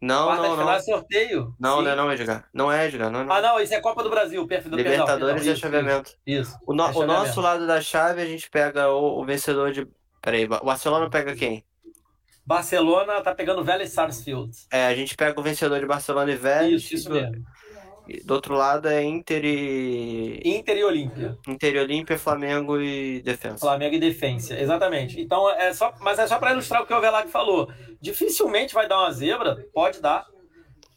Não, 0.02 0.26
Quarta 0.26 0.44
não, 0.44 0.56
não. 0.58 0.72
é 0.72 0.80
sorteio. 0.82 1.56
Não, 1.58 1.78
Sim. 1.78 1.84
não 1.84 1.92
é 1.92 1.96
não, 1.96 2.12
Edgar. 2.12 2.50
Não 2.54 2.72
é, 2.72 2.88
Edgar. 2.88 3.10
Não, 3.10 3.24
não. 3.24 3.34
Ah, 3.34 3.42
não, 3.42 3.60
isso 3.60 3.74
é 3.74 3.80
Copa 3.80 4.04
do 4.04 4.10
Brasil. 4.10 4.46
Perfeito. 4.46 4.76
Libertadores 4.76 5.46
e 5.46 5.56
chaveamento. 5.56 6.12
Isso. 6.28 6.58
O, 6.68 6.74
no, 6.74 6.86
o 6.86 7.06
nosso 7.06 7.40
lado 7.40 7.66
da 7.66 7.80
chave, 7.80 8.22
a 8.22 8.26
gente 8.26 8.50
pega 8.50 8.90
o, 8.90 9.22
o 9.22 9.26
vencedor 9.26 9.72
de... 9.72 9.88
Peraí, 10.22 10.44
o 10.44 10.48
Barcelona 10.48 11.10
pega 11.10 11.34
quem? 11.36 11.64
Barcelona 12.46 13.22
tá 13.22 13.34
pegando 13.34 13.64
Vélez 13.64 13.92
Sarsfield. 13.92 14.52
É, 14.70 14.88
a 14.88 14.96
gente 14.96 15.16
pega 15.16 15.40
o 15.40 15.44
vencedor 15.44 15.80
de 15.80 15.86
Barcelona 15.86 16.32
e 16.32 16.36
Vélez. 16.36 16.84
Isso, 16.84 16.96
isso 16.96 17.10
mesmo. 17.10 17.42
Do 18.26 18.34
outro 18.34 18.56
lado 18.56 18.90
é 18.90 19.02
Inter 19.02 19.46
e. 19.46 20.42
Inter 20.44 20.78
e 20.78 20.84
Olímpia. 20.84 21.38
Inter 21.48 21.76
e 21.76 21.80
Olímpia, 21.80 22.18
Flamengo 22.18 22.80
e 22.80 23.22
Defensa. 23.22 23.60
Flamengo 23.60 23.96
e 23.96 24.00
Defensa, 24.00 24.60
exatamente. 24.60 25.22
Então, 25.22 25.50
é 25.50 25.74
só, 25.74 25.94
mas 26.02 26.20
é 26.20 26.28
só 26.28 26.38
para 26.38 26.52
ilustrar 26.52 26.82
o 26.82 26.86
que 26.86 26.94
o 26.94 27.00
Velag 27.00 27.30
falou. 27.30 27.72
Dificilmente 28.02 28.74
vai 28.74 28.88
dar 28.88 29.00
uma 29.00 29.12
zebra, 29.12 29.66
pode 29.74 30.02
dar. 30.02 30.26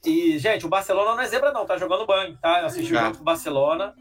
E, 0.05 0.39
gente, 0.39 0.67
o 0.67 0.69
Barcelona 0.69 1.15
não 1.15 1.21
é 1.21 1.27
zebra, 1.27 1.53
não, 1.53 1.65
tá 1.65 1.77
jogando 1.77 2.07
banho, 2.07 2.37
tá? 2.39 2.61
Eu 2.61 2.67
assisti 2.67 2.93
o 2.93 2.99
jogo 2.99 3.19
do 3.19 3.25
Barcelona, 3.25 3.95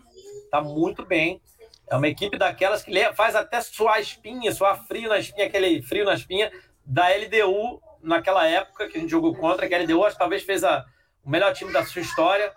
tá 0.49 0.62
muito 0.62 1.06
bem. 1.06 1.41
É 1.88 1.95
uma 1.95 2.08
equipe 2.08 2.38
daquelas 2.38 2.84
que 2.84 3.14
faz 3.14 3.36
até 3.36 3.62
suar 3.62 3.99
espinha, 3.99 4.51
suar 4.51 4.84
frio 4.88 5.10
na 5.10 5.20
espinha, 5.20 5.45
aquele 5.45 5.82
frio 5.84 6.06
na 6.06 6.16
espinha 6.16 6.51
da 6.84 7.08
LDU 7.10 7.82
naquela 8.01 8.47
época 8.47 8.88
que 8.88 8.97
a 8.97 9.01
gente 9.01 9.10
jogou 9.10 9.36
contra, 9.36 9.68
que 9.68 9.76
a 9.76 9.80
LDU 9.80 10.03
acho 10.03 10.16
que 10.16 10.20
talvez 10.20 10.43
fez 10.43 10.64
a, 10.64 10.86
o 11.24 11.30
melhor 11.30 11.53
time 11.53 11.72
da 11.72 11.86
sua 11.86 12.01
história. 12.01 12.51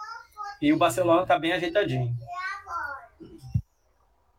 E 0.60 0.72
o 0.72 0.76
Barcelona 0.76 1.26
tá 1.26 1.38
bem 1.38 1.52
ajeitadinho. 1.52 2.14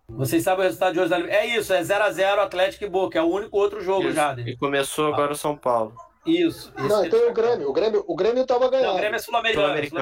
Vocês 0.09 0.43
sabem 0.43 0.61
o 0.61 0.63
resultado 0.63 0.93
de 0.93 0.99
hoje 0.99 1.09
da 1.09 1.19
É 1.19 1.45
isso, 1.45 1.73
é 1.73 1.81
0x0 1.81 2.39
Atlético 2.39 2.83
e 2.83 2.89
Boca. 2.89 3.17
É 3.17 3.21
o 3.21 3.29
único 3.29 3.57
outro 3.57 3.81
jogo 3.81 4.07
isso. 4.07 4.15
já. 4.15 4.33
E 4.33 4.57
começou 4.57 5.13
agora 5.13 5.31
o 5.31 5.35
São 5.35 5.55
Paulo. 5.55 5.93
Isso. 6.25 6.73
Não, 6.75 7.05
então 7.05 7.29
o 7.29 7.33
Grêmio. 7.33 7.69
O 7.69 7.73
Grêmio, 7.73 8.03
o 8.07 8.15
Grêmio 8.15 8.45
tava 8.45 8.69
ganhando. 8.69 8.87
Não, 8.87 8.95
o 8.95 8.97
Grêmio 8.97 9.15
é 9.15 9.19
sul-americano. 9.19 9.87
Sul 9.87 9.97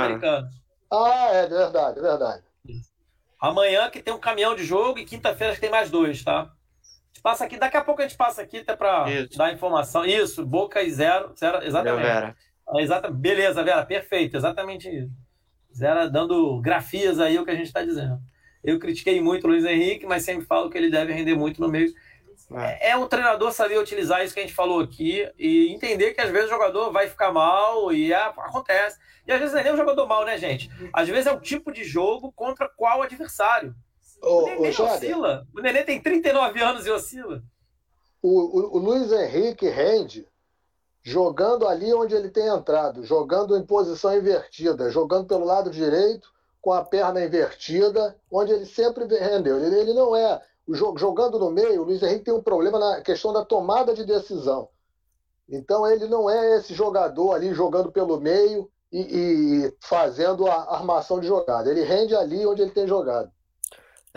ah, 0.91 1.29
é 1.33 1.47
verdade, 1.47 1.99
verdade. 1.99 2.43
Amanhã 3.39 3.89
que 3.89 4.01
tem 4.01 4.13
um 4.13 4.19
caminhão 4.19 4.55
de 4.55 4.63
jogo 4.63 4.97
e 4.97 5.05
quinta-feira 5.05 5.53
que 5.53 5.61
tem 5.61 5.69
mais 5.69 5.91
dois, 5.91 6.23
tá? 6.23 6.41
A 6.41 7.13
gente 7.13 7.21
passa 7.21 7.45
aqui, 7.45 7.57
daqui 7.57 7.77
a 7.77 7.83
pouco 7.83 8.01
a 8.01 8.07
gente 8.07 8.17
passa 8.17 8.41
aqui 8.41 8.59
até 8.59 8.75
para 8.75 9.05
dar 9.35 9.53
informação. 9.53 10.05
Isso, 10.05 10.45
Boca 10.45 10.81
e 10.81 10.89
zero, 10.91 11.33
zero 11.37 11.63
exatamente. 11.63 12.03
Vera. 12.03 12.35
Exata, 12.77 13.11
beleza, 13.11 13.63
Vera, 13.63 13.85
perfeito, 13.85 14.35
exatamente 14.35 14.89
isso. 14.89 15.11
Zera 15.77 16.09
dando 16.09 16.59
grafias 16.59 17.19
aí 17.19 17.37
o 17.37 17.45
que 17.45 17.51
a 17.51 17.55
gente 17.55 17.67
está 17.67 17.83
dizendo. 17.83 18.19
Eu 18.63 18.79
critiquei 18.79 19.21
muito 19.21 19.45
o 19.45 19.47
Luiz 19.47 19.63
Henrique, 19.63 20.05
mas 20.05 20.23
sempre 20.23 20.45
falo 20.45 20.69
que 20.69 20.77
ele 20.77 20.89
deve 20.89 21.13
render 21.13 21.35
muito 21.35 21.61
no 21.61 21.69
meio. 21.69 21.93
É, 22.51 22.91
é 22.91 22.97
o 22.97 23.07
treinador 23.07 23.51
saber 23.51 23.77
utilizar 23.77 24.23
isso 24.23 24.33
que 24.33 24.39
a 24.39 24.43
gente 24.43 24.55
falou 24.55 24.79
aqui 24.79 25.29
e 25.37 25.71
entender 25.71 26.13
que 26.13 26.21
às 26.21 26.31
vezes 26.31 26.47
o 26.47 26.53
jogador 26.53 26.91
vai 26.91 27.07
ficar 27.07 27.31
mal 27.31 27.93
e 27.93 28.11
é, 28.11 28.15
acontece. 28.15 28.97
E 29.27 29.31
às 29.31 29.39
vezes 29.39 29.53
não 29.53 29.61
é 29.61 29.63
nem 29.63 29.73
o 29.73 29.77
jogador 29.77 30.07
mal, 30.07 30.25
né, 30.25 30.37
gente? 30.37 30.69
Às 30.91 31.07
vezes 31.07 31.27
é 31.27 31.31
o 31.31 31.39
tipo 31.39 31.71
de 31.71 31.83
jogo 31.83 32.31
contra 32.31 32.67
qual 32.67 33.03
adversário. 33.03 33.75
o 34.21 34.45
Nenê 34.45 34.69
oscila. 34.69 35.45
O 35.55 35.61
Nenê 35.61 35.83
tem 35.83 36.01
39 36.01 36.59
anos 36.59 36.87
e 36.87 36.89
oscila. 36.89 37.43
O, 38.21 38.29
o, 38.29 38.77
o 38.77 38.79
Luiz 38.79 39.11
Henrique 39.11 39.69
rende 39.69 40.25
jogando 41.07 41.65
ali 41.65 41.93
onde 41.93 42.13
ele 42.13 42.29
tem 42.29 42.47
entrado, 42.47 43.01
jogando 43.01 43.55
em 43.55 43.65
posição 43.65 44.13
invertida, 44.13 44.91
jogando 44.91 45.25
pelo 45.25 45.45
lado 45.45 45.69
direito, 45.69 46.29
com 46.61 46.73
a 46.73 46.83
perna 46.83 47.23
invertida, 47.23 48.13
onde 48.29 48.51
ele 48.51 48.65
sempre 48.65 49.05
rendeu. 49.05 49.57
Ele, 49.57 49.79
ele 49.79 49.93
não 49.93 50.13
é. 50.13 50.41
Jogando 50.67 51.39
no 51.39 51.49
meio, 51.49 51.81
o 51.81 51.85
Luiz 51.85 52.03
Henrique 52.03 52.25
tem 52.25 52.33
um 52.33 52.43
problema 52.43 52.77
na 52.77 52.99
questão 52.99 53.31
da 53.31 53.45
tomada 53.45 53.93
de 53.93 54.03
decisão. 54.03 54.67
Então 55.47 55.89
ele 55.89 56.07
não 56.07 56.29
é 56.29 56.57
esse 56.57 56.73
jogador 56.73 57.31
ali 57.31 57.53
jogando 57.53 57.89
pelo 57.89 58.19
meio 58.19 58.69
e, 58.91 58.99
e 58.99 59.77
fazendo 59.79 60.45
a 60.45 60.75
armação 60.75 61.21
de 61.21 61.27
jogada. 61.27 61.71
Ele 61.71 61.83
rende 61.83 62.17
ali 62.17 62.45
onde 62.45 62.61
ele 62.61 62.71
tem 62.71 62.85
jogado. 62.85 63.31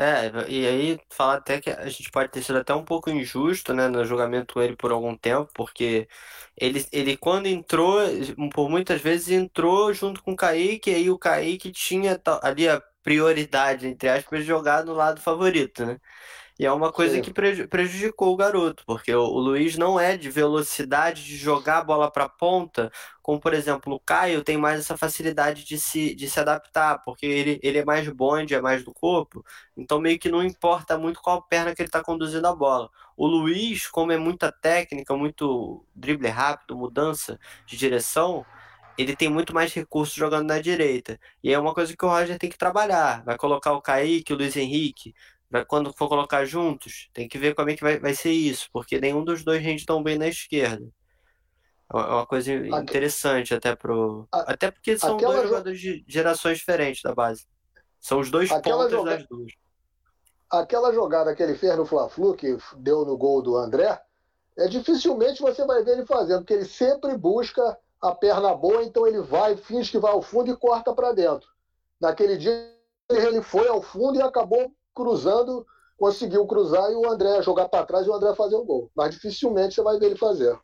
É, 0.02 0.30
e 0.50 0.66
aí 0.66 0.98
falar 1.10 1.34
até 1.34 1.60
que 1.60 1.68
a 1.68 1.86
gente 1.90 2.10
pode 2.10 2.30
ter 2.30 2.42
sido 2.42 2.58
até 2.58 2.72
um 2.74 2.82
pouco 2.84 3.10
injusto, 3.10 3.74
né, 3.74 3.86
no 3.86 4.02
julgamento 4.02 4.54
com 4.54 4.62
ele 4.62 4.74
por 4.74 4.90
algum 4.92 5.14
tempo, 5.14 5.50
porque 5.54 6.08
ele, 6.56 6.82
ele 6.90 7.18
quando 7.18 7.46
entrou, 7.46 7.98
por 8.54 8.70
muitas 8.70 8.98
vezes 9.02 9.28
entrou 9.28 9.92
junto 9.92 10.22
com 10.22 10.32
o 10.32 10.36
Kaique, 10.36 10.90
e 10.90 10.94
aí 10.94 11.10
o 11.10 11.18
Kaique 11.18 11.70
tinha 11.70 12.18
ali 12.42 12.66
a 12.66 12.80
prioridade, 13.02 13.86
entre 13.88 14.08
aspas, 14.08 14.40
de 14.40 14.46
jogar 14.46 14.84
no 14.86 14.94
lado 14.94 15.20
favorito, 15.20 15.84
né? 15.84 16.00
E 16.60 16.66
é 16.66 16.70
uma 16.70 16.92
coisa 16.92 17.14
Sim. 17.14 17.22
que 17.22 17.32
prejudicou 17.32 18.34
o 18.34 18.36
garoto, 18.36 18.84
porque 18.84 19.14
o, 19.14 19.24
Luiz 19.24 19.78
não 19.78 19.98
é 19.98 20.14
de 20.14 20.28
velocidade 20.28 21.24
de 21.24 21.34
jogar 21.34 21.78
a 21.78 21.84
bola 21.84 22.10
para 22.10 22.28
ponta, 22.28 22.92
como 23.22 23.40
por 23.40 23.54
exemplo 23.54 23.94
o 23.94 23.98
Caio 23.98 24.44
tem 24.44 24.58
mais 24.58 24.80
essa 24.80 24.94
facilidade 24.94 25.64
de 25.64 25.78
se, 25.78 26.14
de 26.14 26.28
se 26.28 26.38
adaptar, 26.38 27.02
porque 27.02 27.24
ele, 27.24 27.58
ele 27.62 27.78
é 27.78 27.84
mais 27.86 28.06
bonde, 28.10 28.54
é 28.54 28.60
mais 28.60 28.84
do 28.84 28.92
corpo, 28.92 29.42
então 29.74 29.98
meio 29.98 30.18
que 30.18 30.28
não 30.28 30.44
importa 30.44 30.98
muito 30.98 31.22
qual 31.22 31.40
perna 31.40 31.74
que 31.74 31.80
ele 31.80 31.88
está 31.88 32.04
conduzindo 32.04 32.46
a 32.46 32.54
bola. 32.54 32.90
O 33.16 33.26
Luiz, 33.26 33.88
como 33.88 34.12
é 34.12 34.18
muita 34.18 34.52
técnica, 34.52 35.16
muito 35.16 35.82
drible 35.94 36.28
rápido, 36.28 36.76
mudança 36.76 37.40
de 37.64 37.74
direção, 37.78 38.44
ele 38.98 39.16
tem 39.16 39.30
muito 39.30 39.54
mais 39.54 39.72
recursos 39.72 40.14
jogando 40.14 40.48
na 40.48 40.58
direita. 40.60 41.18
E 41.42 41.50
é 41.54 41.58
uma 41.58 41.72
coisa 41.72 41.96
que 41.96 42.04
o 42.04 42.08
Roger 42.08 42.38
tem 42.38 42.50
que 42.50 42.58
trabalhar. 42.58 43.24
Vai 43.24 43.38
colocar 43.38 43.72
o 43.72 43.80
Kaique, 43.80 44.34
o 44.34 44.36
Luiz 44.36 44.56
Henrique, 44.56 45.14
quando 45.66 45.92
for 45.92 46.08
colocar 46.08 46.44
juntos, 46.44 47.10
tem 47.12 47.28
que 47.28 47.38
ver 47.38 47.54
como 47.54 47.70
é 47.70 47.76
que 47.76 47.82
vai, 47.82 47.98
vai 47.98 48.14
ser 48.14 48.30
isso, 48.30 48.68
porque 48.72 49.00
nenhum 49.00 49.24
dos 49.24 49.42
dois 49.42 49.62
rende 49.62 49.84
tão 49.84 50.02
bem 50.02 50.16
na 50.16 50.28
esquerda. 50.28 50.86
É 51.92 51.96
uma 51.96 52.26
coisa 52.26 52.52
interessante 52.52 53.52
até 53.52 53.74
pro. 53.74 54.28
A, 54.32 54.52
até 54.52 54.70
porque 54.70 54.96
são 54.96 55.16
dois 55.16 55.42
jogadores 55.42 55.80
de 55.80 56.04
gerações 56.06 56.58
diferentes 56.58 57.02
da 57.02 57.12
base. 57.12 57.46
São 57.98 58.20
os 58.20 58.30
dois 58.30 58.48
pontos 58.48 59.04
das 59.04 59.26
duas. 59.26 59.52
Aquela 60.48 60.92
jogada 60.92 61.34
que 61.34 61.42
ele 61.42 61.56
fez 61.56 61.76
no 61.76 61.84
Fla-Flu, 61.84 62.34
que 62.34 62.56
deu 62.76 63.04
no 63.04 63.16
gol 63.16 63.42
do 63.42 63.56
André, 63.56 64.00
é 64.56 64.68
dificilmente 64.68 65.42
você 65.42 65.64
vai 65.64 65.82
ver 65.82 65.92
ele 65.92 66.06
fazendo, 66.06 66.40
porque 66.40 66.54
ele 66.54 66.64
sempre 66.64 67.16
busca 67.16 67.76
a 68.00 68.14
perna 68.14 68.54
boa, 68.54 68.82
então 68.82 69.06
ele 69.06 69.20
vai, 69.20 69.56
finge 69.56 69.90
que 69.90 69.98
vai 69.98 70.12
ao 70.12 70.22
fundo 70.22 70.50
e 70.50 70.56
corta 70.56 70.94
para 70.94 71.12
dentro. 71.12 71.48
Naquele 72.00 72.36
dia 72.36 72.72
ele 73.10 73.42
foi 73.42 73.68
ao 73.68 73.82
fundo 73.82 74.18
e 74.18 74.22
acabou 74.22 74.72
cruzando, 74.94 75.66
conseguiu 75.96 76.46
cruzar 76.46 76.90
e 76.90 76.94
o 76.94 77.10
André 77.10 77.42
jogar 77.42 77.68
para 77.68 77.84
trás 77.84 78.06
e 78.06 78.10
o 78.10 78.14
André 78.14 78.34
fazer 78.34 78.56
o 78.56 78.64
gol. 78.64 78.90
Mas 78.94 79.14
dificilmente 79.14 79.74
você 79.74 79.82
vai 79.82 79.98
ver 79.98 80.06
ele 80.06 80.16
fazer. 80.16 80.58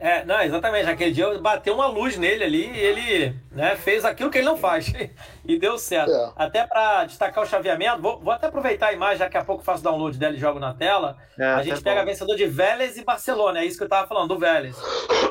É, 0.00 0.24
não, 0.24 0.40
exatamente. 0.40 0.88
Aquele 0.88 1.12
dia 1.12 1.38
bateu 1.38 1.74
uma 1.74 1.86
luz 1.86 2.16
nele 2.16 2.42
ali 2.42 2.70
e 2.70 2.78
ele 2.78 3.36
né, 3.52 3.76
fez 3.76 4.02
aquilo 4.02 4.30
que 4.30 4.38
ele 4.38 4.46
não 4.46 4.56
faz. 4.56 4.90
e 5.44 5.58
deu 5.58 5.76
certo. 5.76 6.10
É. 6.10 6.32
Até 6.36 6.66
para 6.66 7.04
destacar 7.04 7.44
o 7.44 7.46
chaveamento, 7.46 8.00
vou, 8.00 8.18
vou, 8.18 8.32
até 8.32 8.46
aproveitar 8.46 8.88
a 8.88 8.92
imagem, 8.94 9.18
daqui 9.18 9.36
a 9.36 9.44
pouco 9.44 9.62
faço 9.62 9.84
download 9.84 10.16
dela 10.16 10.34
e 10.34 10.38
jogo 10.38 10.58
na 10.58 10.72
tela. 10.72 11.18
É, 11.38 11.44
a 11.44 11.62
gente 11.62 11.82
pega 11.82 12.00
bom. 12.00 12.06
vencedor 12.06 12.34
de 12.34 12.46
Vélez 12.46 12.96
e 12.96 13.04
Barcelona. 13.04 13.60
É 13.60 13.66
isso 13.66 13.76
que 13.76 13.84
eu 13.84 13.88
tava 13.90 14.08
falando, 14.08 14.28
do 14.28 14.38
Vélez. 14.38 14.74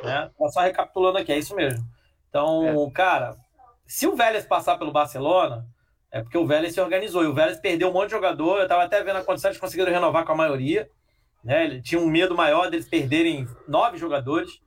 Né? 0.04 0.30
Só 0.52 0.62
recapitulando 0.62 1.18
aqui, 1.18 1.32
é 1.32 1.40
isso 1.40 1.56
mesmo. 1.56 1.84
Então, 2.30 2.88
é. 2.88 2.92
cara, 2.92 3.36
se 3.88 4.06
o 4.06 4.16
Vélez 4.16 4.46
passar 4.46 4.78
pelo 4.78 4.92
Barcelona, 4.92 5.66
é 6.12 6.22
porque 6.22 6.38
o 6.38 6.46
Vélez 6.46 6.74
se 6.74 6.82
organizou. 6.82 7.24
E 7.24 7.28
o 7.28 7.34
Vélez 7.34 7.60
perdeu 7.60 7.90
um 7.90 7.94
monte 7.94 8.06
de 8.06 8.12
jogador. 8.12 8.60
Eu 8.60 8.68
tava 8.68 8.84
até 8.84 9.04
vendo 9.04 9.18
a 9.18 9.24
condição 9.24 9.52
de 9.52 9.60
conseguir 9.60 9.84
renovar 9.84 10.26
com 10.26 10.32
a 10.32 10.36
maioria. 10.36 10.90
Né? 11.44 11.66
Ele 11.66 11.82
tinha 11.82 12.02
um 12.02 12.10
medo 12.10 12.36
maior 12.36 12.70
deles 12.70 12.88
perderem 12.88 13.48
nove 13.68 13.98
jogadores, 13.98 14.62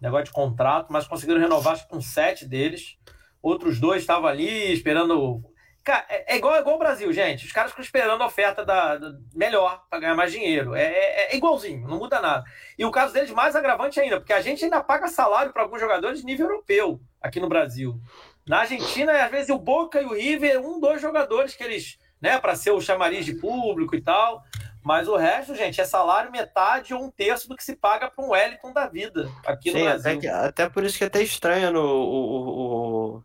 negócio 0.00 0.26
de 0.26 0.32
contrato, 0.32 0.92
mas 0.92 1.06
conseguiram 1.06 1.40
renovar 1.40 1.86
com 1.86 2.00
sete 2.00 2.46
deles. 2.46 2.96
Outros 3.40 3.80
dois 3.80 4.02
estavam 4.02 4.28
ali 4.28 4.72
esperando. 4.72 5.42
Cara, 5.84 6.04
é, 6.08 6.34
é 6.34 6.36
igual, 6.36 6.54
é 6.54 6.60
igual 6.60 6.76
o 6.76 6.78
Brasil, 6.78 7.12
gente. 7.12 7.46
Os 7.46 7.52
caras 7.52 7.70
ficam 7.70 7.84
esperando 7.84 8.22
a 8.22 8.26
oferta 8.26 8.64
da, 8.64 8.96
da 8.96 9.12
melhor 9.34 9.82
para 9.88 9.98
ganhar 9.98 10.14
mais 10.14 10.30
dinheiro. 10.30 10.74
É, 10.74 10.84
é, 10.84 11.32
é, 11.32 11.36
igualzinho, 11.36 11.88
não 11.88 11.98
muda 11.98 12.20
nada. 12.20 12.44
E 12.78 12.84
o 12.84 12.90
caso 12.90 13.12
deles 13.12 13.30
mais 13.32 13.56
agravante 13.56 13.98
ainda, 13.98 14.20
porque 14.20 14.32
a 14.32 14.40
gente 14.40 14.64
ainda 14.64 14.82
paga 14.82 15.08
salário 15.08 15.52
para 15.52 15.62
alguns 15.62 15.80
jogadores 15.80 16.20
de 16.20 16.26
nível 16.26 16.46
europeu 16.46 17.00
aqui 17.20 17.40
no 17.40 17.48
Brasil. 17.48 18.00
Na 18.46 18.60
Argentina, 18.60 19.24
às 19.24 19.30
vezes 19.30 19.50
o 19.50 19.58
Boca 19.58 20.00
e 20.00 20.04
o 20.04 20.14
River, 20.14 20.60
um, 20.60 20.80
dois 20.80 21.00
jogadores 21.00 21.54
que 21.54 21.62
eles, 21.62 21.98
né, 22.20 22.38
para 22.38 22.56
ser 22.56 22.72
o 22.72 22.80
chamariz 22.80 23.24
de 23.24 23.34
público 23.34 23.94
e 23.94 24.00
tal. 24.00 24.42
Mas 24.84 25.06
o 25.06 25.16
resto, 25.16 25.54
gente, 25.54 25.80
é 25.80 25.84
salário 25.84 26.32
metade 26.32 26.92
ou 26.92 27.04
um 27.04 27.10
terço 27.10 27.48
do 27.48 27.56
que 27.56 27.62
se 27.62 27.76
paga 27.76 28.10
para 28.10 28.24
um 28.24 28.30
Wellington 28.30 28.72
da 28.72 28.88
vida 28.88 29.30
aqui 29.46 29.70
Sim, 29.70 29.78
no 29.78 29.84
Brasil. 29.84 30.10
Até, 30.10 30.20
que, 30.20 30.26
até 30.26 30.68
por 30.68 30.82
isso 30.82 30.98
que 30.98 31.04
é 31.04 31.06
até 31.06 31.22
estranho 31.22 31.70
no, 31.70 31.84
o, 31.84 33.16
o, 33.16 33.24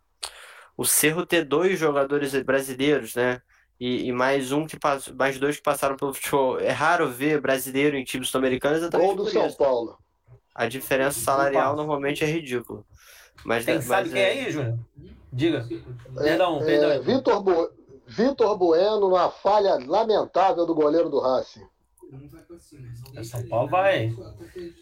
o 0.78 0.86
Cerro 0.86 1.26
ter 1.26 1.44
dois 1.44 1.80
jogadores 1.80 2.36
brasileiros, 2.44 3.16
né? 3.16 3.42
E, 3.80 4.08
e, 4.08 4.12
mais 4.12 4.52
um 4.52 4.66
que 4.66 4.78
passou, 4.78 5.16
mais 5.16 5.38
dois 5.40 5.58
que 5.58 5.64
passaram 5.64 5.96
pelo 5.96 6.14
futebol. 6.14 6.60
É 6.60 6.72
raro 6.72 7.10
ver 7.10 7.42
brasileiro 7.42 7.96
em 7.96 8.04
times 8.04 8.30
sul-americanos 8.30 8.88
Gol 8.90 9.16
do 9.16 9.28
São 9.28 9.48
isso. 9.48 9.58
Paulo. 9.58 9.98
A 10.54 10.68
diferença 10.68 11.20
salarial 11.20 11.76
normalmente 11.76 12.24
é 12.24 12.28
ridícula. 12.28 12.84
Mas, 13.46 13.66
Tem, 13.66 13.76
mas 13.76 13.86
sabe 13.86 14.10
é... 14.10 14.12
quem 14.12 14.22
é 14.22 14.30
aí, 14.30 14.52
Júnior? 14.52 14.80
Diga. 15.32 15.68
Perdão, 16.16 16.62
é, 16.62 16.66
perdão. 16.66 16.92
É, 16.92 17.00
Vitor, 17.00 17.42
Bo... 17.42 17.70
Vitor 18.08 18.58
Bueno 18.58 19.00
numa 19.02 19.30
falha 19.30 19.78
lamentável 19.86 20.66
do 20.66 20.74
goleiro 20.74 21.10
do 21.10 21.20
Racing. 21.20 21.66
São 23.24 23.48
Paulo 23.48 23.68
vai. 23.68 24.14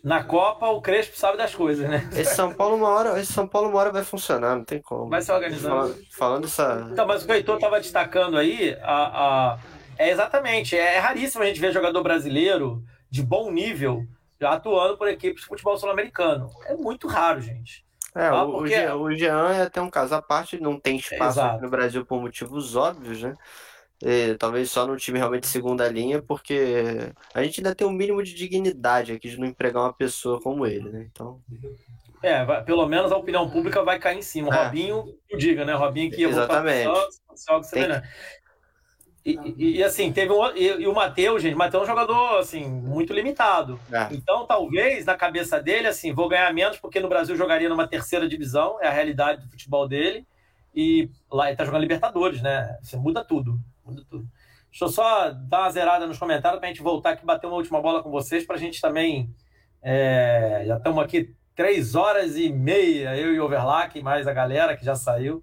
Na 0.04 0.24
Copa, 0.24 0.68
o 0.68 0.82
Crespo 0.82 1.18
sabe 1.18 1.38
das 1.38 1.56
coisas, 1.56 1.90
né? 1.90 2.08
Esse 2.14 2.36
São 2.36 2.54
Paulo 2.54 2.76
uma 2.76 2.90
hora, 2.90 3.20
esse 3.20 3.34
São 3.34 3.48
Paulo 3.48 3.70
uma 3.70 3.80
hora 3.80 3.92
vai 3.92 4.04
funcionar, 4.04 4.56
não 4.56 4.64
tem 4.64 4.80
como. 4.80 5.10
Vai 5.10 5.22
se 5.22 5.32
organizando. 5.32 5.76
Falando, 5.76 6.06
falando 6.12 6.46
essa. 6.46 6.88
Então, 6.92 7.08
mas 7.08 7.24
o 7.24 7.26
que 7.26 7.32
o 7.32 7.36
Heitor 7.36 7.56
estava 7.56 7.80
destacando 7.80 8.38
aí, 8.38 8.78
a, 8.82 9.54
a, 9.54 9.60
é 9.98 10.12
exatamente, 10.12 10.78
é, 10.78 10.96
é 10.96 11.00
raríssimo 11.00 11.44
a 11.44 11.48
gente 11.48 11.60
ver 11.60 11.72
jogador 11.72 12.04
brasileiro 12.04 12.84
de 13.10 13.24
bom 13.24 13.52
nível 13.52 14.06
atuando 14.42 14.98
por 14.98 15.08
equipes 15.08 15.42
de 15.42 15.48
futebol 15.48 15.78
sul-americano. 15.78 16.50
É 16.66 16.76
muito 16.76 17.08
raro, 17.08 17.42
gente. 17.42 17.86
É, 18.16 18.28
ah, 18.28 18.44
o, 18.44 18.54
porque... 18.54 18.88
o 18.88 19.12
Jean 19.12 19.52
é 19.52 19.62
até 19.64 19.82
um 19.82 19.90
caso 19.90 20.16
à 20.16 20.22
parte, 20.22 20.60
não 20.60 20.80
tem 20.80 20.96
espaço 20.96 21.42
aqui 21.42 21.62
no 21.62 21.70
Brasil 21.70 22.06
por 22.06 22.22
motivos 22.22 22.76
óbvios, 22.76 23.22
né? 23.22 23.36
E, 24.02 24.36
talvez 24.36 24.72
só 24.72 24.88
no 24.88 24.96
time 24.98 25.20
realmente 25.20 25.48
segunda 25.48 25.88
linha, 25.88 26.22
porque 26.22 27.12
a 27.34 27.44
gente 27.44 27.60
ainda 27.60 27.76
tem 27.76 27.86
um 27.86 27.92
mínimo 27.92 28.24
de 28.24 28.34
dignidade 28.34 29.14
aqui 29.14 29.30
de 29.30 29.40
não 29.40 29.48
empregar 29.48 29.84
uma 29.84 29.94
pessoa 29.94 30.42
como 30.42 30.66
ele, 30.66 30.90
né? 30.90 31.08
Então. 31.12 31.42
É, 32.24 32.44
vai, 32.46 32.64
pelo 32.64 32.88
menos 32.88 33.12
a 33.12 33.18
opinião 33.18 33.50
pública 33.50 33.84
vai 33.84 34.00
cair 34.00 34.18
em 34.18 34.22
cima. 34.22 34.50
O 34.50 34.54
é. 34.54 34.64
Robinho, 34.64 35.06
o 35.32 35.38
diga, 35.38 35.66
né? 35.66 35.74
Robinho 35.74 36.12
que 36.12 36.24
Exatamente. 36.24 36.86
Voltar 36.86 37.08
pro 37.60 37.70
tem, 37.70 37.88
e, 39.26 39.40
e, 39.58 39.78
e, 39.78 39.84
assim, 39.84 40.14
teve 40.14 40.32
um. 40.32 40.56
E, 40.56 40.82
e 40.82 40.88
o 40.88 40.94
Matheus, 40.94 41.42
gente, 41.42 41.56
o 41.56 41.58
Matheus 41.58 41.82
é 41.82 41.84
um 41.86 41.88
jogador, 41.88 42.38
assim, 42.38 42.64
muito 42.64 43.12
limitado. 43.12 43.80
É. 43.92 44.08
Então, 44.12 44.46
talvez, 44.46 45.04
na 45.04 45.16
cabeça 45.16 45.60
dele, 45.60 45.88
assim, 45.88 46.14
vou 46.14 46.30
ganhar 46.30 46.54
menos, 46.54 46.78
porque 46.78 47.00
no 47.00 47.10
Brasil 47.10 47.36
jogaria 47.36 47.68
numa 47.68 47.88
terceira 47.88 48.28
divisão, 48.30 48.78
é 48.80 48.88
a 48.88 48.92
realidade 48.92 49.42
do 49.42 49.50
futebol 49.50 49.88
dele. 49.88 50.28
E 50.76 51.10
lá 51.32 51.48
ele 51.48 51.58
tá 51.58 51.66
jogando 51.66 51.82
Libertadores, 51.82 52.42
né? 52.42 52.78
Você 52.84 52.98
muda 52.98 53.24
tudo. 53.24 53.60
Muda 53.84 54.04
tudo. 54.08 54.28
Deixa 54.70 54.86
eu 54.86 54.90
só 54.90 55.32
dar 55.32 55.62
uma 55.62 55.72
zerada 55.72 56.06
nos 56.06 56.20
comentários 56.20 56.60
pra 56.60 56.68
gente 56.68 56.84
voltar 56.84 57.12
aqui 57.12 57.26
bater 57.26 57.48
uma 57.48 57.56
última 57.56 57.82
bola 57.82 58.04
com 58.04 58.12
vocês, 58.12 58.46
pra 58.46 58.58
gente 58.58 58.80
também. 58.80 59.34
É, 59.82 60.66
já 60.68 60.78
estamos 60.78 61.02
aqui 61.04 61.34
três 61.56 61.96
horas 61.96 62.36
e 62.36 62.52
meia, 62.52 63.18
eu 63.18 63.34
e 63.34 63.40
o 63.40 63.46
Overlack, 63.46 64.04
mais 64.04 64.28
a 64.28 64.34
galera 64.34 64.76
que 64.76 64.86
já 64.86 64.94
saiu. 64.94 65.42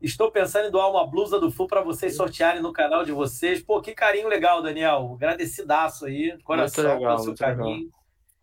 Estou 0.00 0.30
pensando 0.30 0.68
em 0.68 0.70
doar 0.70 0.90
uma 0.90 1.06
blusa 1.06 1.38
do 1.38 1.50
Full 1.50 1.66
para 1.66 1.82
vocês 1.82 2.16
sortearem 2.16 2.62
no 2.62 2.72
canal 2.72 3.04
de 3.04 3.12
vocês. 3.12 3.62
Pô, 3.62 3.80
que 3.82 3.92
carinho 3.92 4.28
legal, 4.28 4.62
Daniel. 4.62 5.12
Agradecidaço 5.14 6.06
aí, 6.06 6.38
coração 6.42 6.84
muito 6.84 6.94
legal, 6.94 7.16
pelo 7.16 7.24
seu 7.24 7.36
carinho. 7.36 7.84
Legal. 7.84 8.00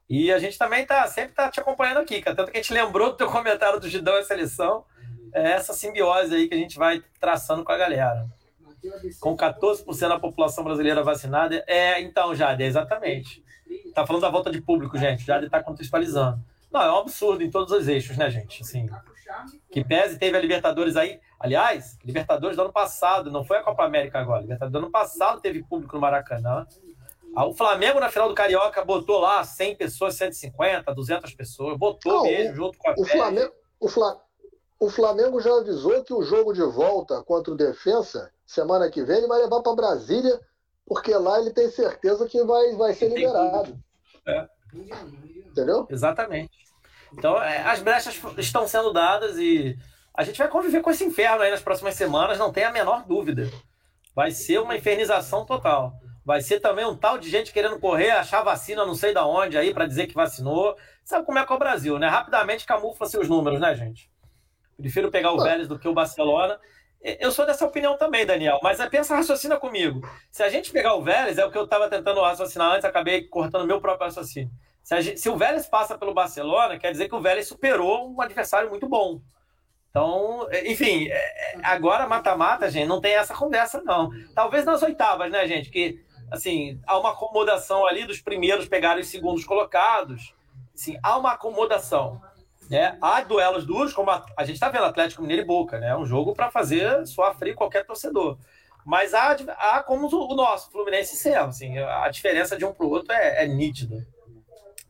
E 0.10 0.32
a 0.32 0.39
gente 0.39 0.58
também 0.58 0.86
tá 0.86 1.05
sempre 1.08 1.34
tá 1.34 1.49
te 1.49 1.60
acompanhando 1.60 1.97
aqui, 1.97 2.22
cara. 2.22 2.36
Tanto 2.36 2.51
que 2.51 2.58
a 2.58 2.62
gente 2.62 2.74
lembrou 2.74 3.10
do 3.10 3.18
teu 3.18 3.28
comentário 3.30 3.80
do 3.80 3.89
Gidão 3.89 4.18
e 4.20 4.24
seleção. 4.24 4.86
É 5.34 5.51
essa 5.51 5.74
simbiose 5.74 6.34
aí 6.34 6.47
que 6.47 6.53
a 6.53 6.58
gente 6.58 6.78
vai 6.78 7.03
traçando 7.20 7.64
com 7.64 7.72
a 7.72 7.78
galera. 7.78 8.28
Com 9.20 9.36
14% 9.36 10.08
da 10.08 10.20
população 10.20 10.64
brasileira 10.64 11.03
vacinada. 11.03 11.64
É, 11.68 11.99
então, 11.99 12.34
Jade, 12.34 12.64
é 12.64 12.68
exatamente. 12.68 13.43
Tá 13.93 14.05
falando 14.05 14.22
da 14.22 14.30
volta 14.30 14.49
de 14.49 14.62
público, 14.62 14.97
gente. 14.97 15.26
Jade 15.26 15.49
tá 15.49 15.62
contextualizando. 15.62 16.39
Não, 16.72 16.82
é 16.82 16.91
um 16.91 16.97
absurdo 16.97 17.43
em 17.43 17.49
todos 17.49 17.74
os 17.74 17.88
eixos, 17.88 18.16
né, 18.16 18.30
gente? 18.30 18.62
Assim, 18.62 18.88
que 19.72 19.84
pese 19.84 20.18
teve 20.18 20.38
a 20.38 20.39
Libertadores 20.39 20.95
aí. 20.95 21.20
Aliás, 21.39 21.97
Libertadores 22.03 22.55
do 22.55 22.63
ano 22.63 22.73
passado, 22.73 23.31
não 23.31 23.43
foi 23.43 23.57
a 23.57 23.63
Copa 23.63 23.83
América 23.83 24.19
agora. 24.19 24.41
Libertadores 24.41 24.71
do 24.71 24.77
ano 24.79 24.91
passado 24.91 25.39
teve 25.39 25.63
público 25.63 25.95
no 25.95 26.01
Maracanã. 26.01 26.65
Ah, 27.35 27.45
o 27.45 27.53
Flamengo 27.53 27.99
na 27.99 28.09
final 28.09 28.27
do 28.27 28.33
Carioca 28.33 28.83
botou 28.83 29.19
lá 29.19 29.43
100 29.43 29.75
pessoas, 29.75 30.15
150, 30.15 30.93
200 30.93 31.33
pessoas. 31.35 31.77
Botou 31.77 32.11
não, 32.11 32.23
mesmo, 32.23 32.53
o, 32.53 32.55
junto 32.55 32.77
com 32.79 32.89
a 32.89 32.93
o 32.97 33.05
Flamengo, 33.05 33.53
o, 33.79 33.88
Fla, 33.88 34.19
o 34.79 34.89
Flamengo 34.89 35.39
já 35.39 35.53
avisou 35.53 36.03
que 36.03 36.13
o 36.13 36.23
jogo 36.23 36.51
de 36.53 36.63
volta 36.63 37.21
contra 37.21 37.53
o 37.53 37.57
Defensa, 37.57 38.31
semana 38.43 38.89
que 38.89 39.03
vem, 39.03 39.17
ele 39.17 39.27
vai 39.27 39.39
levar 39.39 39.61
para 39.61 39.75
Brasília, 39.75 40.39
porque 40.85 41.13
lá 41.13 41.39
ele 41.39 41.51
tem 41.51 41.69
certeza 41.69 42.27
que 42.27 42.43
vai, 42.43 42.73
vai 42.75 42.95
ser 42.95 43.09
liberado. 43.09 43.77
É. 44.25 44.47
Entendeu? 45.51 45.85
Exatamente. 45.91 46.57
Então, 47.13 47.41
é, 47.41 47.61
as 47.61 47.81
brechas 47.81 48.19
estão 48.38 48.67
sendo 48.67 48.91
dadas 48.91 49.38
e 49.38 49.77
a 50.18 50.24
gente 50.24 50.39
vai 50.39 50.47
conviver 50.47 50.82
com 50.82 50.89
esse 50.89 51.05
inferno 51.05 51.43
aí 51.43 51.51
nas 51.51 51.61
próximas 51.61 51.93
semanas, 51.93 52.39
não 52.39 52.51
tem 52.51 52.63
a 52.63 52.72
menor 52.72 53.05
dúvida. 53.05 53.47
Vai 54.15 54.32
ser 54.32 54.59
uma 54.59 54.76
infernização 54.76 55.45
total. 55.45 55.93
Vai 56.26 56.41
ser 56.41 56.59
também 56.59 56.84
um 56.84 56.97
tal 56.97 57.20
de 57.20 57.30
gente 57.30 57.53
querendo 57.53 57.80
correr, 57.80 58.09
achar 58.09 58.41
vacina 58.41 58.84
não 58.84 58.95
sei 58.95 59.13
da 59.13 59.28
onde 59.28 59.59
aí 59.59 59.72
para 59.72 59.86
dizer 59.86 60.07
que 60.07 60.15
vacinou. 60.15 60.76
Sabe 61.05 61.24
como 61.24 61.38
é 61.38 61.45
que 61.45 61.53
é 61.53 61.55
o 61.55 61.59
Brasil, 61.59 61.99
né? 61.99 62.07
Rapidamente 62.07 62.65
camufla 62.65 63.07
seus 63.07 63.30
números, 63.30 63.61
né, 63.61 63.76
gente? 63.76 64.11
Prefiro 64.76 65.11
pegar 65.11 65.34
o 65.34 65.39
Vélez 65.39 65.68
do 65.68 65.78
que 65.78 65.88
o 65.88 65.93
Barcelona. 65.93 66.59
Eu 66.99 67.32
sou 67.32 67.45
dessa 67.45 67.63
opinião 67.63 67.95
também, 67.95 68.26
Daniel, 68.26 68.59
mas 68.63 68.80
é, 68.80 68.89
pensa, 68.89 69.15
raciocina 69.15 69.57
comigo. 69.57 70.01
Se 70.32 70.41
a 70.41 70.49
gente 70.49 70.72
pegar 70.72 70.95
o 70.95 71.03
Vélez, 71.03 71.38
é 71.38 71.45
o 71.45 71.51
que 71.51 71.57
eu 71.57 71.65
estava 71.65 71.88
tentando 71.88 72.22
raciocinar 72.22 72.74
antes, 72.74 72.86
acabei 72.86 73.28
cortando 73.28 73.68
meu 73.68 73.80
próprio 73.80 74.07
raciocínio. 74.07 74.51
Se, 74.84 74.99
gente, 74.99 75.20
se, 75.20 75.30
o 75.30 75.38
Vélez 75.38 75.68
passa 75.68 75.95
pelo 75.95 76.13
Barcelona, 76.13 76.80
quer 76.80 76.91
dizer 76.91 77.07
que 77.07 77.15
o 77.15 77.22
Vélez 77.22 77.47
superou 77.47 78.11
um 78.11 78.20
adversário 78.20 78.70
muito 78.70 78.89
bom. 78.89 79.22
Então, 79.97 80.47
enfim, 80.63 81.07
é, 81.07 81.15
é, 81.15 81.59
agora 81.63 82.07
mata-mata, 82.07 82.69
gente, 82.69 82.87
não 82.87 83.01
tem 83.01 83.15
essa 83.15 83.33
conversa, 83.33 83.81
não. 83.83 84.11
Talvez 84.35 84.63
nas 84.63 84.83
oitavas, 84.83 85.31
né, 85.31 85.47
gente? 85.47 85.71
Que, 85.71 85.99
assim, 86.29 86.79
há 86.85 86.99
uma 86.99 87.13
acomodação 87.13 87.83
ali 87.83 88.05
dos 88.05 88.21
primeiros 88.21 88.67
pegarem 88.67 89.01
os 89.01 89.07
segundos 89.07 89.43
colocados. 89.43 90.35
Assim, 90.75 90.99
há 91.01 91.17
uma 91.17 91.31
acomodação. 91.31 92.21
Né? 92.69 92.95
Há 93.01 93.21
duelos 93.21 93.65
duros, 93.65 93.91
como 93.91 94.11
a, 94.11 94.23
a 94.37 94.45
gente 94.45 94.57
está 94.57 94.69
vendo 94.69 94.85
Atlético 94.85 95.23
Mineiro 95.23 95.41
e 95.41 95.45
Boca, 95.45 95.79
né? 95.79 95.89
É 95.89 95.97
um 95.97 96.05
jogo 96.05 96.35
para 96.35 96.51
fazer 96.51 97.07
suar 97.07 97.33
frio 97.35 97.55
qualquer 97.55 97.83
torcedor. 97.83 98.37
Mas 98.85 99.15
há, 99.15 99.31
há 99.31 99.81
como 99.81 100.07
o 100.07 100.35
nosso, 100.35 100.69
Fluminense 100.69 101.15
e 101.15 101.17
Cerro. 101.17 101.47
Assim, 101.47 101.75
a 101.79 102.07
diferença 102.09 102.55
de 102.55 102.65
um 102.65 102.73
para 102.73 102.85
o 102.85 102.89
outro 102.91 103.11
é, 103.13 103.45
é 103.45 103.47
nítida. 103.47 104.05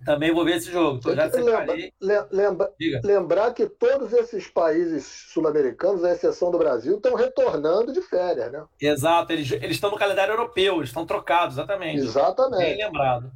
Também 0.08 0.34
vou 0.34 0.46
ver 0.46 0.56
esse 0.56 0.72
jogo. 0.72 1.02
Tô, 1.02 1.14
já 1.14 1.26
lembra, 1.26 2.28
lembra, 2.32 2.74
lembrar 3.04 3.54
que 3.54 3.68
todos 3.68 4.14
esses 4.14 4.48
países 4.48 5.06
sul-americanos, 5.06 6.02
à 6.02 6.14
exceção 6.14 6.50
do 6.50 6.58
Brasil, 6.58 6.96
estão 6.96 7.14
retornando 7.14 7.92
de 7.92 8.02
férias, 8.02 8.50
né? 8.50 8.64
Exato, 8.80 9.34
eles, 9.34 9.52
eles 9.52 9.72
estão 9.72 9.92
no 9.92 9.98
calendário 9.98 10.32
europeu, 10.32 10.78
eles 10.78 10.92
estão 10.92 11.06
trocados, 11.06 11.58
exatamente. 11.58 11.98
Exatamente. 11.98 12.64
Bem 12.64 12.86
lembrado. 12.86 13.30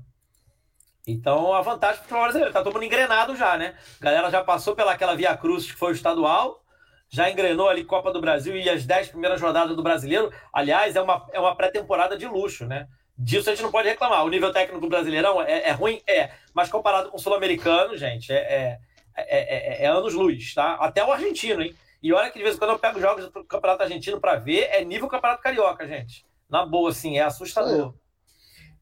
Então, 1.05 1.53
a 1.53 1.59
vantagem 1.59 1.97
para 1.97 2.03
o 2.03 2.03
futebol 2.03 2.23
brasileiro. 2.23 2.53
Tá 2.53 2.63
todo 2.63 2.73
mundo 2.73 2.85
engrenado 2.85 3.35
já, 3.35 3.57
né? 3.57 3.75
A 3.99 4.05
galera 4.05 4.29
já 4.31 4.41
passou 4.41 4.73
pelaquela 4.73 5.13
Via 5.13 5.35
Cruz 5.35 5.69
que 5.69 5.77
foi 5.77 5.91
o 5.91 5.93
estadual, 5.93 6.63
já 7.09 7.29
engrenou 7.29 7.67
ali 7.67 7.83
Copa 7.83 8.13
do 8.13 8.21
Brasil 8.21 8.55
e 8.55 8.69
as 8.69 8.85
10 8.85 9.09
primeiras 9.09 9.41
rodadas 9.41 9.75
do 9.75 9.83
brasileiro. 9.83 10.31
Aliás, 10.53 10.95
é 10.95 11.01
uma, 11.01 11.27
é 11.33 11.39
uma 11.41 11.53
pré-temporada 11.53 12.17
de 12.17 12.27
luxo, 12.27 12.65
né? 12.65 12.87
Disso 13.17 13.49
a 13.49 13.53
gente 13.53 13.63
não 13.63 13.71
pode 13.71 13.87
reclamar. 13.87 14.25
O 14.25 14.29
nível 14.29 14.51
técnico 14.51 14.87
Brasileirão 14.87 15.41
é, 15.41 15.69
é 15.69 15.71
ruim? 15.71 16.01
É. 16.07 16.31
Mas 16.53 16.69
comparado 16.69 17.09
com 17.09 17.17
o 17.17 17.19
Sul-Americano, 17.19 17.95
gente, 17.97 18.31
é, 18.31 18.79
é, 19.15 19.83
é, 19.83 19.87
anos-luz, 19.87 20.53
tá? 20.53 20.73
Até 20.75 21.03
o 21.03 21.11
argentino, 21.11 21.61
hein? 21.61 21.75
E 22.01 22.11
olha 22.11 22.31
que 22.31 22.37
de 22.39 22.43
vez 22.43 22.55
em 22.55 22.59
quando 22.59 22.71
eu 22.71 22.79
pego 22.79 22.99
jogos 22.99 23.29
do 23.29 23.43
Campeonato 23.45 23.83
Argentino 23.83 24.19
para 24.19 24.35
ver, 24.35 24.69
é 24.71 24.83
nível 24.83 25.07
Campeonato 25.07 25.43
Carioca, 25.43 25.87
gente. 25.87 26.25
Na 26.49 26.65
boa, 26.65 26.89
assim, 26.89 27.17
é 27.17 27.21
assustador. 27.21 27.93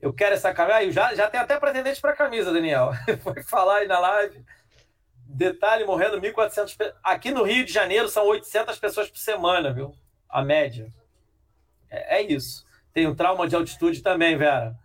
Eu 0.01 0.13
quero 0.13 0.35
essa 0.35 0.53
camisa. 0.53 0.91
Já, 0.91 1.13
já 1.13 1.29
tem 1.29 1.39
até 1.39 1.59
pretendente 1.59 1.99
para 1.99 2.15
camisa, 2.15 2.53
Daniel. 2.53 2.91
Foi 3.21 3.43
falar 3.43 3.79
aí 3.79 3.87
na 3.87 3.99
live. 3.99 4.45
Detalhe, 5.25 5.85
morrendo 5.85 6.19
1.400 6.19 6.93
Aqui 7.03 7.31
no 7.31 7.43
Rio 7.43 7.65
de 7.65 7.71
Janeiro 7.71 8.07
são 8.07 8.25
800 8.25 8.79
pessoas 8.79 9.09
por 9.09 9.19
semana, 9.19 9.73
viu? 9.73 9.93
A 10.29 10.41
média. 10.41 10.91
É, 11.89 12.19
é 12.19 12.21
isso. 12.21 12.65
Tem 12.99 13.07
um 13.07 13.15
trauma 13.15 13.47
de 13.47 13.55
altitude 13.55 14.01
também, 14.01 14.35
Vera. 14.35 14.75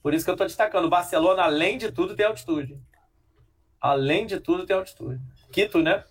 Por 0.00 0.14
isso 0.14 0.24
que 0.24 0.30
eu 0.30 0.34
estou 0.34 0.46
destacando. 0.46 0.88
Barcelona, 0.88 1.42
além 1.42 1.78
de 1.78 1.90
tudo, 1.90 2.14
tem 2.14 2.24
altitude. 2.24 2.80
Além 3.80 4.24
de 4.24 4.38
tudo, 4.38 4.64
tem 4.64 4.76
altitude. 4.76 5.20
Quito, 5.50 5.82
né? 5.82 6.04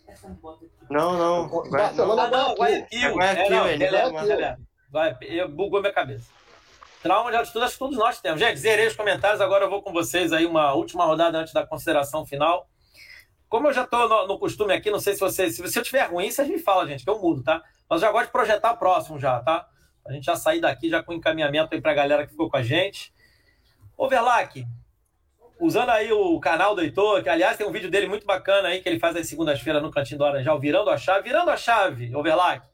Não, 0.89 1.17
não. 1.17 1.69
Barcelona 1.69 2.27
não, 2.27 2.49
não, 2.49 2.55
Guayaquil. 2.55 3.21
É, 3.21 3.49
não, 3.49 3.67
ele 3.69 3.85
é, 3.85 4.57
Vai, 4.91 5.15
bugou 5.47 5.79
minha 5.79 5.93
cabeça. 5.93 6.29
Trauma 7.01 7.31
de 7.31 7.37
altitude, 7.37 7.63
acho 7.63 7.73
que 7.75 7.79
todos 7.79 7.97
nós 7.97 8.19
temos. 8.19 8.41
Gente, 8.41 8.59
zerei 8.59 8.87
os 8.87 8.95
comentários, 8.97 9.39
agora 9.39 9.63
eu 9.63 9.69
vou 9.69 9.81
com 9.81 9.93
vocês 9.93 10.33
aí 10.33 10.45
uma 10.45 10.73
última 10.73 11.05
rodada 11.05 11.37
antes 11.37 11.53
da 11.53 11.65
consideração 11.65 12.25
final. 12.25 12.67
Como 13.47 13.69
eu 13.69 13.73
já 13.73 13.85
estou 13.85 14.09
no, 14.09 14.27
no, 14.27 14.37
costume 14.37 14.73
aqui, 14.73 14.91
não 14.91 14.99
sei 14.99 15.13
se 15.13 15.21
vocês. 15.21 15.55
Se 15.55 15.79
eu 15.79 15.83
tiver 15.83 16.03
ruim, 16.03 16.29
vocês 16.29 16.49
me 16.49 16.59
falam, 16.59 16.85
gente, 16.85 17.05
que 17.05 17.09
eu 17.09 17.21
mudo, 17.21 17.41
tá? 17.43 17.63
Mas 17.89 18.01
eu 18.01 18.09
já 18.09 18.11
gosto 18.11 18.25
de 18.25 18.33
projetar 18.33 18.75
próximo 18.75 19.17
já, 19.17 19.39
tá? 19.39 19.69
A 20.09 20.13
gente 20.13 20.25
já 20.25 20.35
sair 20.35 20.59
daqui 20.59 20.89
já 20.89 21.03
com 21.03 21.13
encaminhamento 21.13 21.75
aí 21.75 21.79
para 21.79 21.91
a 21.91 21.95
galera 21.95 22.25
que 22.25 22.31
ficou 22.31 22.49
com 22.49 22.57
a 22.57 22.63
gente. 22.63 23.13
Overlack, 23.95 24.65
usando 25.59 25.89
aí 25.89 26.11
o 26.11 26.39
canal 26.39 26.73
do 26.73 26.81
Heitor, 26.81 27.21
que 27.21 27.29
aliás 27.29 27.55
tem 27.55 27.67
um 27.67 27.71
vídeo 27.71 27.91
dele 27.91 28.07
muito 28.07 28.25
bacana 28.25 28.69
aí 28.69 28.81
que 28.81 28.89
ele 28.89 28.99
faz 28.99 29.15
às 29.15 29.27
segundas-feiras 29.27 29.83
no 29.83 29.91
Cantinho 29.91 30.17
do 30.17 30.23
Laranjal, 30.23 30.59
virando 30.59 30.89
a 30.89 30.97
chave, 30.97 31.29
virando 31.29 31.51
a 31.51 31.57
chave, 31.57 32.15
Overlack. 32.15 32.65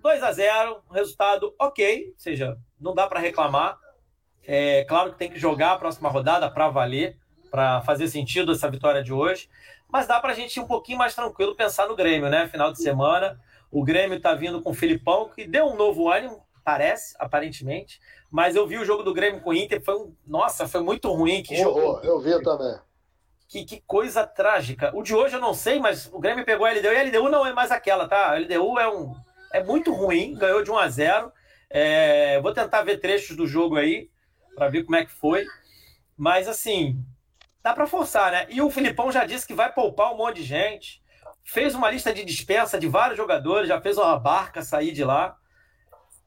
2 0.00 0.22
a 0.22 0.32
0 0.32 0.82
resultado 0.90 1.54
ok, 1.60 2.06
ou 2.08 2.14
seja, 2.18 2.56
não 2.80 2.94
dá 2.94 3.06
para 3.06 3.20
reclamar. 3.20 3.78
É 4.44 4.84
claro 4.84 5.12
que 5.12 5.18
tem 5.18 5.30
que 5.30 5.38
jogar 5.38 5.72
a 5.72 5.78
próxima 5.78 6.08
rodada 6.08 6.50
para 6.50 6.70
valer, 6.70 7.18
para 7.50 7.82
fazer 7.82 8.08
sentido 8.08 8.52
essa 8.52 8.70
vitória 8.70 9.02
de 9.02 9.12
hoje, 9.12 9.50
mas 9.90 10.06
dá 10.06 10.18
para 10.18 10.32
a 10.32 10.34
gente 10.34 10.56
ir 10.56 10.60
um 10.60 10.66
pouquinho 10.66 10.96
mais 10.96 11.14
tranquilo 11.14 11.54
pensar 11.54 11.86
no 11.86 11.94
Grêmio, 11.94 12.30
né? 12.30 12.48
Final 12.48 12.72
de 12.72 12.82
semana, 12.82 13.38
o 13.70 13.84
Grêmio 13.84 14.16
está 14.16 14.34
vindo 14.34 14.62
com 14.62 14.70
o 14.70 14.74
Filipão, 14.74 15.28
que 15.28 15.46
deu 15.46 15.66
um 15.66 15.76
novo 15.76 16.10
ânimo, 16.10 16.42
parece, 16.64 17.14
aparentemente. 17.18 18.00
Mas 18.30 18.56
eu 18.56 18.66
vi 18.66 18.78
o 18.78 18.84
jogo 18.84 19.02
do 19.02 19.12
Grêmio 19.12 19.40
com 19.40 19.50
o 19.50 19.54
Inter, 19.54 19.82
foi 19.82 19.94
um. 19.94 20.14
Nossa, 20.26 20.66
foi 20.66 20.80
muito 20.80 21.10
ruim. 21.12 21.42
Que 21.42 21.54
oh, 21.54 21.62
jogo. 21.62 22.00
Eu 22.02 22.20
vi 22.20 22.42
também. 22.42 22.76
Que, 23.48 23.64
que 23.64 23.82
coisa 23.86 24.26
trágica. 24.26 24.90
O 24.94 25.02
de 25.02 25.14
hoje 25.14 25.36
eu 25.36 25.40
não 25.40 25.52
sei, 25.52 25.78
mas 25.78 26.10
o 26.12 26.18
Grêmio 26.18 26.44
pegou 26.44 26.66
a 26.66 26.70
LDU 26.70 26.92
e 26.92 26.96
a 26.96 27.02
LDU 27.02 27.28
não 27.28 27.44
é 27.44 27.52
mais 27.52 27.70
aquela, 27.70 28.08
tá? 28.08 28.32
A 28.32 28.38
LDU 28.38 28.78
é 28.78 28.88
um. 28.90 29.14
É 29.52 29.62
muito 29.62 29.92
ruim, 29.92 30.34
ganhou 30.34 30.62
de 30.62 30.70
1 30.70 30.78
a 30.78 30.88
0 30.88 31.32
é, 31.68 32.40
Vou 32.40 32.54
tentar 32.54 32.82
ver 32.82 32.98
trechos 32.98 33.36
do 33.36 33.46
jogo 33.46 33.76
aí, 33.76 34.10
para 34.54 34.68
ver 34.68 34.84
como 34.84 34.96
é 34.96 35.04
que 35.04 35.12
foi. 35.12 35.44
Mas 36.16 36.48
assim, 36.48 37.04
dá 37.62 37.72
para 37.74 37.86
forçar, 37.86 38.32
né? 38.32 38.46
E 38.48 38.60
o 38.62 38.70
Filipão 38.70 39.12
já 39.12 39.24
disse 39.24 39.46
que 39.46 39.54
vai 39.54 39.72
poupar 39.72 40.12
um 40.12 40.16
monte 40.16 40.36
de 40.36 40.44
gente. 40.44 41.02
Fez 41.44 41.74
uma 41.74 41.90
lista 41.90 42.12
de 42.14 42.24
dispensa 42.24 42.78
de 42.78 42.88
vários 42.88 43.16
jogadores, 43.16 43.68
já 43.68 43.80
fez 43.80 43.98
uma 43.98 44.18
barca 44.18 44.62
sair 44.62 44.92
de 44.92 45.04
lá. 45.04 45.36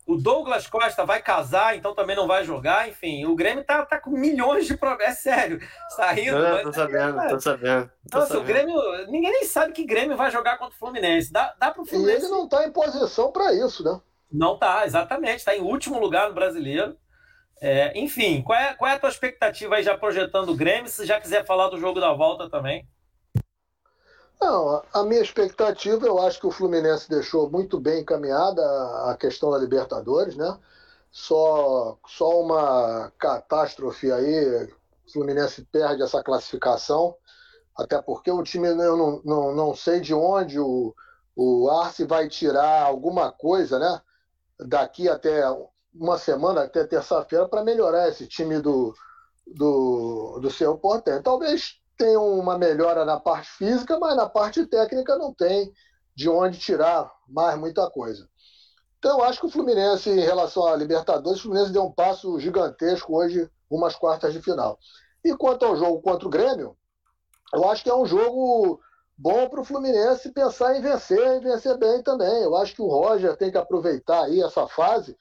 O 0.05 0.15
Douglas 0.15 0.67
Costa 0.67 1.03
vai 1.03 1.19
casar, 1.19 1.75
então 1.75 1.95
também 1.95 2.15
não 2.15 2.27
vai 2.27 2.43
jogar. 2.43 2.87
Enfim, 2.87 3.25
o 3.25 3.35
Grêmio 3.35 3.63
tá, 3.63 3.83
tá 3.83 3.99
com 3.99 4.11
milhões 4.11 4.67
de 4.67 4.77
problemas. 4.77 5.13
É 5.13 5.17
sério. 5.17 5.59
Tá 5.97 6.13
tô, 6.15 6.63
tô 6.63 6.73
sabendo, 6.73 7.27
tô 7.27 7.39
sabendo. 7.39 7.91
Tô 8.11 8.19
Nossa, 8.19 8.27
sabendo. 8.27 8.43
o 8.43 8.45
Grêmio. 8.45 9.07
Ninguém 9.07 9.31
nem 9.31 9.45
sabe 9.45 9.73
que 9.73 9.83
Grêmio 9.83 10.15
vai 10.15 10.29
jogar 10.29 10.59
contra 10.59 10.75
o 10.75 10.77
Fluminense. 10.77 11.31
Dá, 11.31 11.55
dá 11.59 11.71
pro 11.71 11.85
Fluminense. 11.85 12.21
E 12.21 12.25
ele 12.25 12.31
não 12.31 12.47
tá 12.47 12.67
em 12.67 12.71
posição 12.71 13.31
para 13.31 13.51
isso, 13.53 13.83
né? 13.83 13.99
Não 14.31 14.59
tá, 14.59 14.85
exatamente. 14.85 15.37
Está 15.37 15.55
em 15.55 15.61
último 15.61 15.99
lugar 15.99 16.27
no 16.29 16.35
brasileiro. 16.35 16.95
É, 17.59 17.97
enfim, 17.97 18.43
qual 18.43 18.59
é, 18.59 18.73
qual 18.75 18.91
é 18.91 18.95
a 18.95 18.99
tua 18.99 19.09
expectativa 19.09 19.75
aí 19.75 19.83
já 19.83 19.97
projetando 19.97 20.49
o 20.49 20.55
Grêmio? 20.55 20.87
Se 20.87 21.03
já 21.05 21.19
quiser 21.19 21.45
falar 21.45 21.69
do 21.69 21.79
jogo 21.79 21.99
da 21.99 22.13
volta 22.13 22.47
também. 22.47 22.87
Não, 24.39 24.83
a 24.93 25.03
minha 25.03 25.21
expectativa, 25.21 26.05
eu 26.05 26.19
acho 26.19 26.39
que 26.39 26.47
o 26.47 26.51
Fluminense 26.51 27.09
deixou 27.09 27.49
muito 27.49 27.79
bem 27.79 28.01
encaminhada 28.01 28.61
a 29.09 29.15
questão 29.17 29.49
da 29.51 29.57
Libertadores, 29.57 30.35
né? 30.35 30.57
Só, 31.11 31.97
só 32.05 32.41
uma 32.41 33.11
catástrofe 33.17 34.11
aí, 34.11 34.65
o 35.07 35.11
Fluminense 35.11 35.63
perde 35.71 36.03
essa 36.03 36.21
classificação, 36.21 37.15
até 37.75 38.01
porque 38.01 38.29
o 38.29 38.43
time, 38.43 38.67
eu 38.67 38.97
não, 38.97 39.21
não, 39.23 39.55
não 39.55 39.75
sei 39.75 39.99
de 40.01 40.13
onde 40.13 40.59
o, 40.59 40.93
o 41.35 41.69
Arce 41.69 42.05
vai 42.05 42.27
tirar 42.27 42.83
alguma 42.83 43.31
coisa, 43.31 43.79
né? 43.79 44.01
Daqui 44.59 45.09
até 45.09 45.43
uma 45.93 46.17
semana, 46.17 46.63
até 46.63 46.83
terça-feira, 46.85 47.47
para 47.47 47.63
melhorar 47.63 48.09
esse 48.09 48.27
time 48.27 48.59
do, 48.59 48.93
do, 49.47 50.39
do 50.41 50.51
seu 50.51 50.77
Porto. 50.77 51.09
Talvez 51.23 51.79
tem 51.97 52.15
uma 52.17 52.57
melhora 52.57 53.05
na 53.05 53.19
parte 53.19 53.49
física, 53.51 53.97
mas 53.99 54.15
na 54.15 54.27
parte 54.27 54.65
técnica 54.65 55.17
não 55.17 55.33
tem 55.33 55.71
de 56.15 56.29
onde 56.29 56.57
tirar 56.57 57.11
mais 57.27 57.57
muita 57.57 57.89
coisa. 57.89 58.27
Então, 58.97 59.21
acho 59.21 59.39
que 59.39 59.45
o 59.45 59.51
Fluminense, 59.51 60.09
em 60.09 60.21
relação 60.21 60.65
à 60.65 60.75
Libertadores, 60.75 61.39
o 61.39 61.43
Fluminense 61.43 61.71
deu 61.71 61.83
um 61.83 61.91
passo 61.91 62.39
gigantesco 62.39 63.15
hoje, 63.15 63.49
umas 63.69 63.95
quartas 63.95 64.33
de 64.33 64.41
final. 64.41 64.79
E 65.23 65.35
quanto 65.35 65.65
ao 65.65 65.75
jogo 65.75 66.01
contra 66.01 66.27
o 66.27 66.31
Grêmio, 66.31 66.75
eu 67.53 67.69
acho 67.69 67.83
que 67.83 67.89
é 67.89 67.95
um 67.95 68.05
jogo 68.05 68.79
bom 69.17 69.47
para 69.49 69.61
o 69.61 69.63
Fluminense 69.63 70.31
pensar 70.31 70.75
em 70.75 70.81
vencer 70.81 71.37
e 71.37 71.39
vencer 71.39 71.77
bem 71.77 72.01
também. 72.01 72.43
Eu 72.43 72.55
acho 72.55 72.73
que 72.73 72.81
o 72.81 72.87
Roger 72.87 73.35
tem 73.37 73.51
que 73.51 73.57
aproveitar 73.57 74.23
aí 74.23 74.41
essa 74.41 74.67
fase 74.67 75.17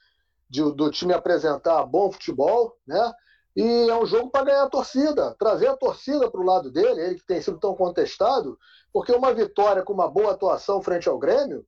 de, 0.49 0.61
do 0.73 0.89
time 0.89 1.13
apresentar 1.13 1.85
bom 1.85 2.11
futebol, 2.11 2.75
né? 2.87 3.13
E 3.55 3.89
é 3.89 3.95
um 3.95 4.05
jogo 4.05 4.29
para 4.29 4.45
ganhar 4.45 4.63
a 4.63 4.69
torcida, 4.69 5.33
trazer 5.39 5.67
a 5.67 5.77
torcida 5.77 6.29
para 6.29 6.41
o 6.41 6.45
lado 6.45 6.69
dele, 6.69 7.01
ele 7.01 7.15
que 7.15 7.25
tem 7.25 7.41
sido 7.41 7.57
tão 7.57 7.73
contestado, 7.73 8.59
porque 8.91 9.13
uma 9.13 9.33
vitória 9.33 9.81
com 9.81 9.93
uma 9.93 10.09
boa 10.09 10.31
atuação 10.31 10.81
frente 10.81 11.07
ao 11.07 11.17
Grêmio 11.17 11.65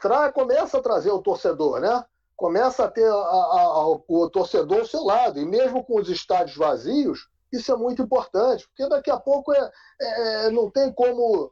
tra 0.00 0.30
começa 0.30 0.78
a 0.78 0.82
trazer 0.82 1.10
o 1.10 1.22
torcedor, 1.22 1.80
né? 1.80 2.04
Começa 2.36 2.84
a 2.84 2.88
ter 2.88 3.06
a, 3.06 3.14
a, 3.14 3.62
a, 3.62 3.88
o 3.88 4.30
torcedor 4.30 4.80
ao 4.80 4.86
seu 4.86 5.02
lado. 5.02 5.40
E 5.40 5.46
mesmo 5.46 5.82
com 5.84 5.98
os 5.98 6.08
estádios 6.08 6.56
vazios, 6.56 7.28
isso 7.52 7.72
é 7.72 7.76
muito 7.76 8.02
importante, 8.02 8.68
porque 8.68 8.88
daqui 8.88 9.10
a 9.10 9.18
pouco 9.18 9.52
é, 9.52 9.70
é 10.00 10.50
não 10.50 10.70
tem 10.70 10.92
como. 10.92 11.50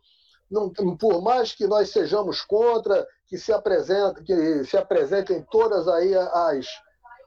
Não, 0.49 0.73
por 0.97 1.21
mais 1.21 1.53
que 1.53 1.67
nós 1.67 1.91
sejamos 1.91 2.41
contra, 2.43 3.05
que 3.27 3.37
se 3.37 3.53
apresentem, 3.53 4.23
que 4.23 4.64
se 4.64 4.77
apresentem 4.77 5.45
todas 5.51 5.89
aí 5.89 6.14
as, 6.14 6.67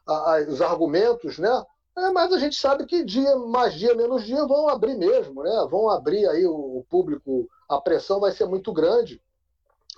as, 0.08 0.48
os 0.48 0.62
argumentos, 0.62 1.38
né? 1.38 1.64
É, 2.00 2.12
mas 2.12 2.32
a 2.32 2.40
gente 2.40 2.56
sabe 2.56 2.86
que 2.86 3.04
dia 3.04 3.36
mais 3.36 3.74
dia 3.74 3.94
menos 3.94 4.24
dia 4.24 4.46
vão 4.46 4.70
abrir 4.70 4.96
mesmo, 4.96 5.44
né? 5.44 5.68
Vão 5.70 5.90
abrir 5.90 6.26
aí 6.28 6.46
o, 6.46 6.86
público, 6.90 7.50
a 7.68 7.80
pressão 7.82 8.22
vai 8.22 8.32
ser 8.32 8.46
muito 8.46 8.72
grande 8.72 9.22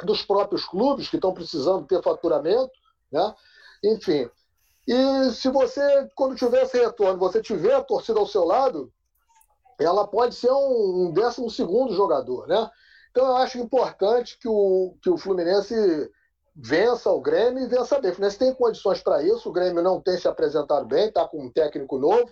dos 0.04 0.24
próprios 0.24 0.66
clubes 0.66 1.10
que 1.10 1.18
estão 1.18 1.32
precisando 1.32 1.86
ter 1.86 2.02
faturamento, 2.02 2.72
né? 3.12 3.36
Enfim. 3.84 4.28
E 4.88 5.30
se 5.32 5.49
você, 5.49 6.10
quando 6.16 6.36
tiver 6.36 6.64
esse 6.64 6.76
retorno, 6.76 7.20
você 7.20 7.39
tiver 7.39 7.76
a 7.76 7.84
torcida 7.84 8.20
ao 8.20 8.26
seu 8.26 8.43
lado, 8.45 8.91
ela 9.80 10.08
pode 10.08 10.34
ser 10.34 10.52
um, 10.52 11.06
um 11.06 11.12
décimo 11.14 11.52
segundo 11.52 11.93
jogador, 11.93 12.47
né? 12.47 12.68
Então 13.12 13.28
eu 13.28 13.36
acho 13.36 13.60
importante 13.60 14.39
que 14.39 14.47
o, 14.47 14.95
que 15.04 15.10
o 15.10 15.18
Fluminense 15.18 15.76
vença 16.56 17.12
o 17.12 17.22
Grêmio 17.22 17.64
e 17.64 17.68
vença 17.68 17.99
bem. 17.99 18.12
O 18.12 18.16
Fluminense 18.16 18.39
tem 18.39 18.54
condições 18.54 19.02
para 19.02 19.24
isso, 19.24 19.49
o 19.49 19.52
Grêmio 19.52 19.82
não 19.82 20.02
tem 20.02 20.18
se 20.18 20.28
apresentado 20.28 20.86
bem, 20.86 21.08
está 21.08 21.28
com 21.28 21.45
um 21.45 21.52
técnico 21.52 21.97
novo, 21.97 22.32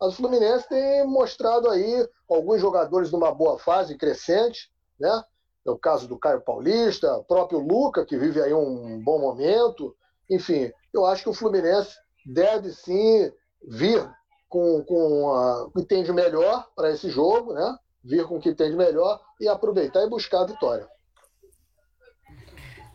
mas 0.00 0.12
o 0.12 0.16
Fluminense 0.16 0.68
tem 0.68 1.06
mostrado 1.06 1.68
aí 1.68 2.08
alguns 2.28 2.60
jogadores 2.60 3.10
numa 3.10 3.32
boa 3.32 3.58
fase 3.58 3.96
crescente, 3.96 4.70
né? 4.98 5.22
É 5.66 5.70
o 5.70 5.78
caso 5.78 6.08
do 6.08 6.18
Caio 6.18 6.40
Paulista, 6.40 7.22
próprio 7.28 7.58
Luca, 7.58 8.06
que 8.06 8.16
vive 8.16 8.40
aí 8.40 8.54
um 8.54 9.02
bom 9.02 9.18
momento. 9.18 9.94
Enfim, 10.30 10.72
eu 10.94 11.04
acho 11.04 11.24
que 11.24 11.28
o 11.28 11.34
Fluminense 11.34 11.94
deve 12.24 12.72
sim 12.72 13.30
vir 13.66 14.08
com, 14.48 14.82
com 14.84 15.24
o 15.26 15.70
que 15.72 15.84
tem 15.84 16.02
de 16.02 16.12
melhor 16.12 16.66
para 16.74 16.90
esse 16.90 17.10
jogo, 17.10 17.52
né? 17.52 17.76
Vir 18.02 18.26
com 18.26 18.36
o 18.36 18.40
que 18.40 18.54
tem 18.54 18.70
de 18.70 18.76
melhor 18.76 19.20
e 19.40 19.48
aproveitar 19.48 20.02
e 20.04 20.08
buscar 20.08 20.42
a 20.42 20.46
vitória. 20.46 20.88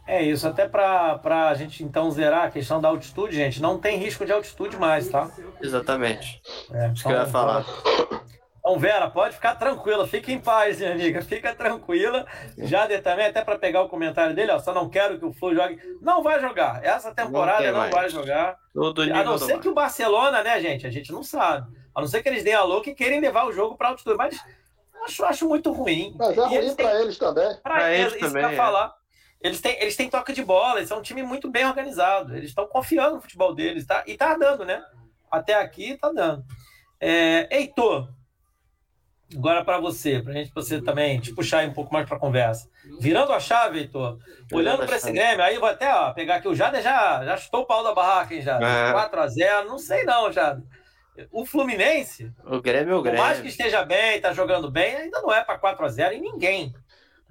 É 0.06 0.22
isso, 0.22 0.48
até 0.48 0.68
para 0.68 1.48
a 1.50 1.54
gente 1.54 1.84
então 1.84 2.12
zerar 2.12 2.46
a 2.46 2.52
questão 2.52 2.82
da 2.82 2.90
altitude, 2.90 3.36
gente, 3.36 3.62
não 3.62 3.78
tem 3.80 3.98
risco 3.98 4.26
de 4.26 4.34
altitude 4.34 4.76
mais, 4.78 5.08
tá? 5.08 5.30
Exatamente. 5.62 6.42
É, 6.74 6.88
Isso 6.90 7.04
que 7.04 7.08
eu 7.10 7.14
ia 7.14 7.20
então, 7.20 7.32
falar. 7.32 7.66
Então, 8.60 8.80
Vera, 8.80 9.10
pode 9.10 9.36
ficar 9.36 9.56
tranquila, 9.56 10.08
fica 10.08 10.32
em 10.32 10.40
paz, 10.40 10.80
minha 10.80 10.92
amiga, 10.92 11.22
fica 11.22 11.54
tranquila. 11.56 12.26
Jader 12.58 13.02
também, 13.02 13.28
até 13.28 13.44
para 13.44 13.58
pegar 13.58 13.82
o 13.82 13.90
comentário 13.90 14.36
dele, 14.36 14.52
ó, 14.52 14.60
só 14.60 14.74
não 14.74 14.90
quero 14.90 15.18
que 15.20 15.26
o 15.26 15.34
Flu 15.34 15.54
jogue. 15.56 15.80
Não 16.02 16.22
vai 16.22 16.40
jogar, 16.40 16.84
essa 16.84 17.14
temporada 17.14 17.72
não, 17.72 17.80
mais. 17.80 17.92
vai 17.94 18.10
jogar. 18.10 18.58
Todo 18.74 19.02
A 19.02 19.24
não 19.24 19.38
ser 19.38 19.60
que 19.60 19.68
o 19.70 19.74
Barcelona, 19.74 20.44
né, 20.44 20.60
gente, 20.62 20.86
a 20.86 20.90
gente 20.90 21.12
não 21.12 21.24
sabe. 21.24 21.68
A 21.96 22.02
não 22.02 22.08
ser 22.08 22.22
que 22.24 22.30
eles 22.30 22.44
deem 22.44 22.56
a 22.56 22.64
louca 22.64 22.90
e 22.90 22.96
querem 22.96 23.20
levar 23.20 23.48
o 23.48 23.52
jogo 23.54 23.78
para 23.78 23.90
altitude, 23.90 24.18
mas 24.18 24.40
acho, 25.06 25.24
acho 25.26 25.48
muito 25.48 25.72
ruim. 25.72 26.14
Mas 26.18 26.38
é 26.38 26.42
E 26.42 26.58
ruim 26.60 26.76
para 26.76 27.02
eles 27.02 27.18
também. 27.18 27.56
Pra 27.62 27.74
Pra 27.76 27.92
eles, 27.92 28.00
eles 28.00 28.08
isso 28.08 28.18
que 28.18 28.24
eu 28.26 28.28
também, 28.30 28.44
ia 28.44 28.52
é. 28.52 28.56
falar. 28.56 29.03
Eles 29.44 29.60
têm, 29.60 29.78
eles 29.82 29.96
têm 29.98 30.10
toque 30.10 30.32
de 30.32 30.42
bola, 30.44 30.80
eles 30.80 30.88
são 30.88 31.00
um 31.00 31.04
time 31.04 31.22
muito 31.22 31.52
bem 31.52 31.66
organizado. 31.66 32.36
Eles 32.36 32.50
estão 32.50 32.66
confiando 32.66 33.16
no 33.18 33.22
futebol 33.22 33.54
deles, 33.54 33.86
tá? 33.86 34.02
E 34.08 34.16
tá 34.16 34.36
dando, 34.38 34.64
né? 34.64 34.82
Até 35.30 35.54
aqui 35.56 35.98
tá 35.98 36.10
dando. 36.10 36.46
É, 36.98 37.50
Heitor, 37.52 38.08
agora 39.36 39.66
para 39.66 39.80
você, 39.80 40.22
pra 40.22 40.32
gente 40.32 40.54
você 40.54 40.82
também 40.82 41.20
te 41.20 41.34
puxar 41.34 41.60
aí 41.60 41.68
um 41.68 41.74
pouco 41.74 41.94
mais 41.94 42.08
pra 42.08 42.18
conversa. 42.18 42.70
Virando 43.02 43.34
a 43.34 43.40
chave, 43.40 43.80
Heitor, 43.80 44.18
olhando 44.52 44.84
a 44.84 44.86
para 44.86 44.96
esse. 44.96 45.12
Grêmio, 45.12 45.44
aí 45.44 45.58
vou 45.58 45.68
até 45.68 45.94
ó, 45.94 46.14
pegar 46.14 46.36
aqui 46.36 46.48
o 46.48 46.56
Jader 46.56 46.82
já, 46.82 47.26
já 47.26 47.36
chutou 47.36 47.64
o 47.64 47.66
pau 47.66 47.84
da 47.84 47.94
barraca, 47.94 48.34
hein, 48.34 48.42
Jader? 48.42 48.66
É. 48.66 48.94
4x0, 48.94 49.66
não 49.66 49.78
sei 49.78 50.04
não, 50.06 50.32
Jader. 50.32 50.64
O 51.32 51.46
Fluminense, 51.46 52.32
O 52.46 52.60
Grêmio 52.62 52.96
é 52.96 52.98
o 52.98 53.04
por 53.04 53.14
mais 53.14 53.38
que 53.38 53.44
Grêmio. 53.44 53.50
esteja 53.50 53.84
bem, 53.84 54.22
tá 54.22 54.34
jogando 54.34 54.72
bem, 54.72 54.96
ainda 54.96 55.22
não 55.22 55.34
é 55.34 55.44
para 55.44 55.60
4x0 55.60 56.14
em 56.14 56.22
ninguém, 56.22 56.74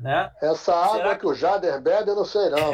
né? 0.03 0.33
Essa 0.43 0.75
água 0.75 0.97
Será 0.97 1.17
que 1.17 1.27
o 1.27 1.35
Jader 1.35 1.81
bebe, 1.81 2.11
eu 2.11 2.17
não 2.17 2.25
sei 2.25 2.51
não. 2.51 2.73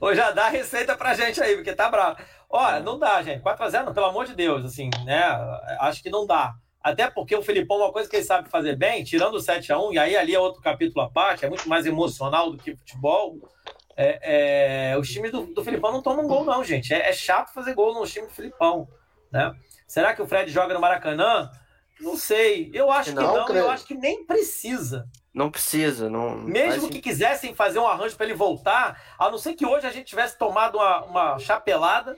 Ou 0.00 0.14
já 0.14 0.30
dá 0.30 0.46
a 0.46 0.50
receita 0.50 0.96
pra 0.96 1.14
gente 1.14 1.40
aí, 1.42 1.54
porque 1.56 1.74
tá 1.74 1.90
bravo. 1.90 2.16
Olha, 2.48 2.80
não 2.80 2.98
dá, 2.98 3.22
gente. 3.22 3.42
4x0, 3.42 3.84
não, 3.84 3.94
pelo 3.94 4.06
amor 4.06 4.24
de 4.24 4.34
Deus, 4.34 4.64
assim, 4.64 4.88
né? 5.04 5.22
Acho 5.80 6.02
que 6.02 6.10
não 6.10 6.26
dá. 6.26 6.54
Até 6.82 7.10
porque 7.10 7.36
o 7.36 7.42
Filipão, 7.42 7.78
uma 7.78 7.92
coisa 7.92 8.08
que 8.08 8.16
ele 8.16 8.24
sabe 8.24 8.48
fazer 8.48 8.76
bem, 8.76 9.04
tirando 9.04 9.34
o 9.34 9.40
7x1, 9.40 9.92
e 9.92 9.98
aí 9.98 10.16
ali 10.16 10.34
é 10.34 10.38
outro 10.38 10.62
capítulo 10.62 11.04
à 11.04 11.10
parte, 11.10 11.44
é 11.44 11.48
muito 11.48 11.68
mais 11.68 11.84
emocional 11.84 12.50
do 12.50 12.56
que 12.56 12.76
futebol. 12.76 13.36
É, 13.96 14.92
é, 14.92 14.98
os 14.98 15.08
times 15.08 15.32
do, 15.32 15.46
do 15.46 15.64
Filipão 15.64 15.92
não 15.92 16.00
tomam 16.02 16.26
gol, 16.26 16.44
não, 16.44 16.62
gente. 16.64 16.94
É, 16.94 17.08
é 17.08 17.12
chato 17.12 17.52
fazer 17.52 17.74
gol 17.74 17.92
no 17.92 18.06
time 18.06 18.26
do 18.26 18.32
Filipão, 18.32 18.88
né? 19.30 19.52
Será 19.86 20.14
que 20.14 20.22
o 20.22 20.26
Fred 20.26 20.50
joga 20.50 20.74
no 20.74 20.80
Maracanã? 20.80 21.50
Não 22.00 22.16
sei. 22.16 22.70
Eu 22.72 22.90
acho 22.90 23.10
que 23.10 23.16
Não, 23.16 23.34
não, 23.34 23.44
creio. 23.46 23.64
eu 23.64 23.70
acho 23.70 23.84
que 23.86 23.94
nem 23.94 24.24
precisa. 24.24 25.08
Não 25.36 25.50
precisa, 25.50 26.08
não. 26.08 26.34
Mesmo 26.34 26.88
que 26.88 26.98
quisessem 26.98 27.54
fazer 27.54 27.78
um 27.78 27.86
arranjo 27.86 28.16
para 28.16 28.24
ele 28.24 28.34
voltar, 28.34 28.98
a 29.18 29.30
não 29.30 29.36
ser 29.36 29.52
que 29.52 29.66
hoje 29.66 29.86
a 29.86 29.90
gente 29.90 30.06
tivesse 30.06 30.38
tomado 30.38 30.78
uma, 30.78 31.04
uma 31.04 31.38
chapelada, 31.38 32.16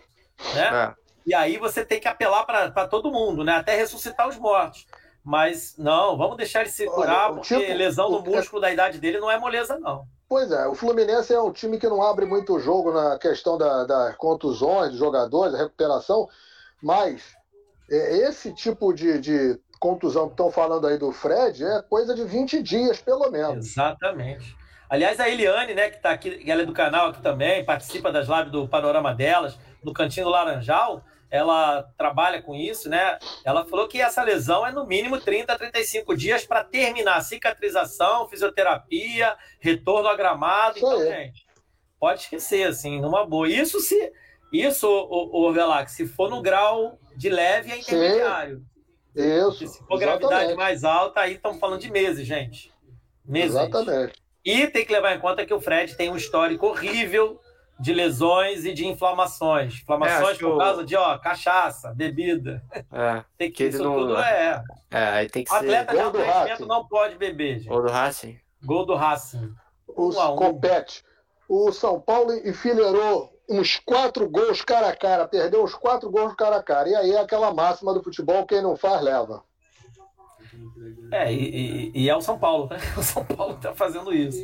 né? 0.55 0.69
É. 0.95 0.95
E 1.27 1.35
aí 1.35 1.59
você 1.59 1.85
tem 1.85 1.99
que 1.99 2.07
apelar 2.07 2.45
para 2.47 2.87
todo 2.87 3.11
mundo, 3.11 3.43
né? 3.43 3.57
Até 3.57 3.75
ressuscitar 3.75 4.29
os 4.29 4.37
mortos. 4.37 4.87
Mas 5.25 5.75
não, 5.77 6.17
vamos 6.17 6.37
deixar 6.37 6.61
ele 6.61 6.71
se 6.71 6.85
Olha, 6.87 6.95
curar, 6.95 7.33
porque 7.33 7.59
tipo- 7.59 7.73
lesão 7.77 8.09
no 8.09 8.19
o- 8.19 8.25
músculo 8.25 8.63
da 8.63 8.71
idade 8.73 8.99
dele 8.99 9.19
não 9.19 9.29
é 9.29 9.37
moleza, 9.37 9.77
não. 9.81 10.05
Pois 10.29 10.53
é, 10.53 10.69
o 10.69 10.75
Fluminense 10.77 11.35
é 11.35 11.41
um 11.41 11.51
time 11.51 11.77
que 11.77 11.89
não 11.89 12.01
abre 12.03 12.25
muito 12.25 12.55
o 12.55 12.61
jogo 12.61 12.93
na 12.93 13.19
questão 13.19 13.59
da- 13.59 13.85
das 13.85 14.15
contusões 14.17 14.91
dos 14.91 14.99
jogadores, 14.99 15.53
da 15.55 15.59
recuperação, 15.59 16.29
mas 16.81 17.35
é, 17.91 18.29
esse 18.29 18.55
tipo 18.55 18.93
de, 18.93 19.19
de 19.19 19.59
contusão 19.79 20.27
que 20.27 20.33
estão 20.33 20.51
falando 20.51 20.87
aí 20.87 20.99
do 20.99 21.13
Fred 21.13 21.65
é 21.65 21.83
coisa 21.83 22.15
de 22.15 22.25
20 22.25 22.63
dias, 22.63 23.01
pelo 23.01 23.31
menos. 23.31 23.67
Exatamente. 23.67 24.57
Aliás, 24.89 25.21
a 25.21 25.29
Eliane, 25.29 25.75
né, 25.75 25.91
que 25.91 26.01
tá 26.01 26.11
aqui, 26.11 26.43
ela 26.51 26.63
é 26.63 26.67
do 26.67 26.73
canal 26.73 27.09
aqui 27.09 27.21
também, 27.21 27.65
participa 27.65 28.11
das 28.11 28.27
lives 28.27 28.51
do 28.51 28.67
Panorama 28.67 29.15
delas, 29.15 29.59
no 29.83 29.93
Cantinho 29.93 30.27
do 30.27 30.33
Laranjal, 30.33 31.05
ela 31.31 31.83
trabalha 31.97 32.41
com 32.41 32.55
isso, 32.55 32.89
né? 32.89 33.19
Ela 33.45 33.65
falou 33.67 33.87
que 33.87 34.01
essa 34.01 34.23
lesão 34.23 34.67
é 34.67 34.73
no 34.73 34.87
mínimo 34.87 35.21
30 35.21 35.53
a 35.53 35.59
35 35.59 36.17
dias 36.17 36.47
para 36.47 36.65
terminar 36.65 37.21
cicatrização, 37.21 38.27
fisioterapia, 38.29 39.37
retorno 39.61 40.09
a 40.09 40.17
gramado. 40.17 40.79
Isso 40.79 40.87
Então, 40.87 41.01
gente, 41.01 41.47
pode 42.01 42.23
esquecer, 42.23 42.67
assim, 42.67 43.01
numa 43.01 43.27
boa. 43.27 43.49
Isso 43.49 43.79
se. 43.81 44.11
Isso, 44.51 44.89
o, 44.89 45.51
o 45.51 45.89
se 45.89 46.07
for 46.07 46.31
no 46.31 46.41
grau 46.41 46.99
de 47.15 47.29
leve, 47.29 47.71
é 47.71 47.83
Sim. 47.83 48.65
Isso, 49.19 49.67
se 49.67 49.85
for 49.87 49.99
gravidade 49.99 50.55
mais 50.55 50.85
alta, 50.85 51.21
aí 51.21 51.35
estamos 51.35 51.59
falando 51.59 51.81
de 51.81 51.91
meses, 51.91 52.27
gente. 52.27 52.73
Meses. 53.25 53.51
Exatamente. 53.57 54.15
E 54.45 54.67
tem 54.69 54.85
que 54.87 54.93
levar 54.93 55.15
em 55.15 55.21
conta 55.21 55.45
que 55.45 55.53
o 55.53 55.61
Fred 55.61 55.95
tem 55.97 56.11
um 56.11 56.17
histórico 56.17 56.67
horrível 56.69 57.41
de 57.81 57.93
lesões 57.93 58.65
e 58.65 58.73
de 58.73 58.87
inflamações. 58.87 59.75
É, 59.75 59.77
Inflamações 59.83 60.39
que 60.39 60.45
por 60.45 60.55
o- 60.55 60.59
causa 60.59 60.85
de 60.85 60.97
ó, 60.97 61.19
cachaça, 61.19 61.93
bebida. 61.95 62.63
É, 62.93 63.25
Tem 63.37 63.51
Que 63.51 63.57
que 63.57 63.65
isso 63.67 63.83
não- 63.85 63.95
tudo 63.99 64.17
é. 64.19 64.63
é, 64.91 64.99
aí 65.09 65.29
tem 65.29 65.45
que 65.45 65.53
Atleta 65.55 65.93
ser. 65.93 65.97
de 65.99 66.03
Gol 66.03 66.13
do 66.13 66.19
alto 66.19 66.31
rendimento 66.39 66.67
não 66.67 66.87
pode 66.89 67.17
beber, 67.17 67.59
gente. 67.61 67.71
Ou 67.73 67.83
do 67.83 67.89
Racing. 67.91 68.39
Gol 68.65 68.87
do 68.87 68.95
Racing. 68.95 69.53
Os 69.87 70.17
Um 70.17 70.33
um. 70.33 70.37
compete. 70.37 71.05
O 71.49 71.71
São 71.73 72.01
Paulo 72.01 72.33
enfileirou 72.33 73.33
uns 73.49 73.79
quatro 73.85 74.29
gols 74.29 74.63
cara 74.63 74.89
a 74.89 74.97
cara, 74.97 75.27
perdeu 75.27 75.63
os 75.65 75.75
quatro 75.75 76.11
gols 76.11 76.35
cara 76.35 76.57
a 76.57 76.63
cara. 76.63 76.89
E 76.89 76.95
aí 76.95 77.11
é 77.13 77.21
aquela 77.21 77.53
máxima 77.53 77.95
do 77.95 78.03
futebol, 78.03 78.47
quem 78.47 78.63
não 78.63 78.77
faz, 78.77 79.01
leva. 79.03 79.43
É, 81.13 81.33
e, 81.33 81.91
e- 81.95 82.03
e 82.05 82.09
é 82.09 82.17
o 82.17 82.21
São 82.21 82.39
Paulo, 82.39 82.69
né? 82.69 82.77
O 82.97 83.03
São 83.03 83.25
Paulo 83.25 83.57
tá 83.61 83.75
fazendo 83.75 84.13
isso. 84.13 84.39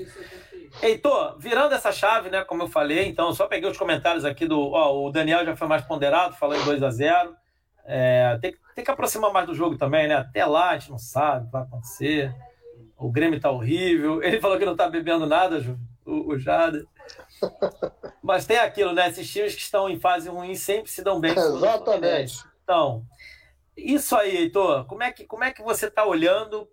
Heitor, 0.82 1.38
virando 1.38 1.74
essa 1.74 1.92
chave, 1.92 2.30
né? 2.30 2.42
Como 2.44 2.62
eu 2.62 2.68
falei, 2.68 3.06
então, 3.06 3.32
só 3.32 3.46
peguei 3.46 3.70
os 3.70 3.78
comentários 3.78 4.24
aqui 4.24 4.46
do. 4.46 4.72
Ó, 4.72 5.06
o 5.06 5.10
Daniel 5.12 5.44
já 5.44 5.56
foi 5.56 5.68
mais 5.68 5.82
ponderado, 5.84 6.34
falou 6.34 6.56
em 6.56 6.64
2 6.64 6.82
a 6.82 6.90
0 6.90 7.34
É, 7.86 8.36
tem, 8.40 8.54
tem 8.74 8.84
que 8.84 8.90
aproximar 8.90 9.32
mais 9.32 9.46
do 9.46 9.54
jogo 9.54 9.76
também, 9.78 10.08
né? 10.08 10.16
Até 10.16 10.44
lá 10.44 10.70
a 10.70 10.78
gente 10.78 10.90
não 10.90 10.98
sabe 10.98 11.42
o 11.42 11.46
que 11.46 11.52
vai 11.52 11.62
acontecer. 11.62 12.34
O 12.98 13.10
Grêmio 13.10 13.40
tá 13.40 13.50
horrível. 13.50 14.22
Ele 14.22 14.40
falou 14.40 14.58
que 14.58 14.64
não 14.64 14.74
tá 14.76 14.88
bebendo 14.88 15.26
nada, 15.26 15.60
o, 16.04 16.32
o 16.32 16.38
Jada. 16.38 16.84
Mas 18.22 18.46
tem 18.46 18.58
aquilo, 18.58 18.92
né? 18.92 19.08
Esses 19.08 19.30
times 19.30 19.54
que 19.54 19.60
estão 19.60 19.88
em 19.88 19.98
fase 19.98 20.28
ruim 20.28 20.54
sempre 20.54 20.90
se 20.90 21.02
dão 21.02 21.20
bem. 21.20 21.32
Exatamente. 21.32 22.42
Então, 22.62 23.04
isso 23.76 24.16
aí, 24.16 24.36
Heitor. 24.36 24.86
Como 24.86 25.02
é 25.02 25.12
que, 25.12 25.24
como 25.24 25.44
é 25.44 25.52
que 25.52 25.62
você 25.62 25.90
tá 25.90 26.04
olhando 26.04 26.68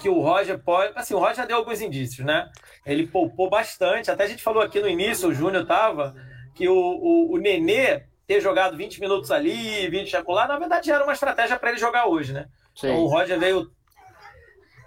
que 0.00 0.08
o 0.08 0.20
Roger 0.20 0.58
pode. 0.58 0.92
Assim, 0.96 1.14
o 1.14 1.18
Roger 1.18 1.36
já 1.36 1.44
deu 1.44 1.56
alguns 1.56 1.80
indícios, 1.80 2.24
né? 2.24 2.50
Ele 2.84 3.06
poupou 3.06 3.50
bastante. 3.50 4.10
Até 4.10 4.24
a 4.24 4.28
gente 4.28 4.42
falou 4.42 4.62
aqui 4.62 4.80
no 4.80 4.88
início, 4.88 5.28
o 5.28 5.34
Júnior 5.34 5.66
tava, 5.66 6.14
que 6.54 6.68
o, 6.68 6.74
o, 6.74 7.34
o 7.34 7.38
Nenê 7.38 8.04
ter 8.26 8.40
jogado 8.40 8.76
20 8.76 9.00
minutos 9.00 9.30
ali, 9.30 9.88
20 9.88 10.16
acolá, 10.16 10.46
na 10.46 10.58
verdade 10.58 10.86
já 10.86 10.94
era 10.94 11.04
uma 11.04 11.12
estratégia 11.12 11.58
para 11.58 11.70
ele 11.70 11.78
jogar 11.78 12.06
hoje, 12.06 12.32
né? 12.32 12.48
Então 12.76 13.04
o 13.04 13.08
Sim. 13.08 13.14
Roger 13.14 13.38
veio 13.38 13.70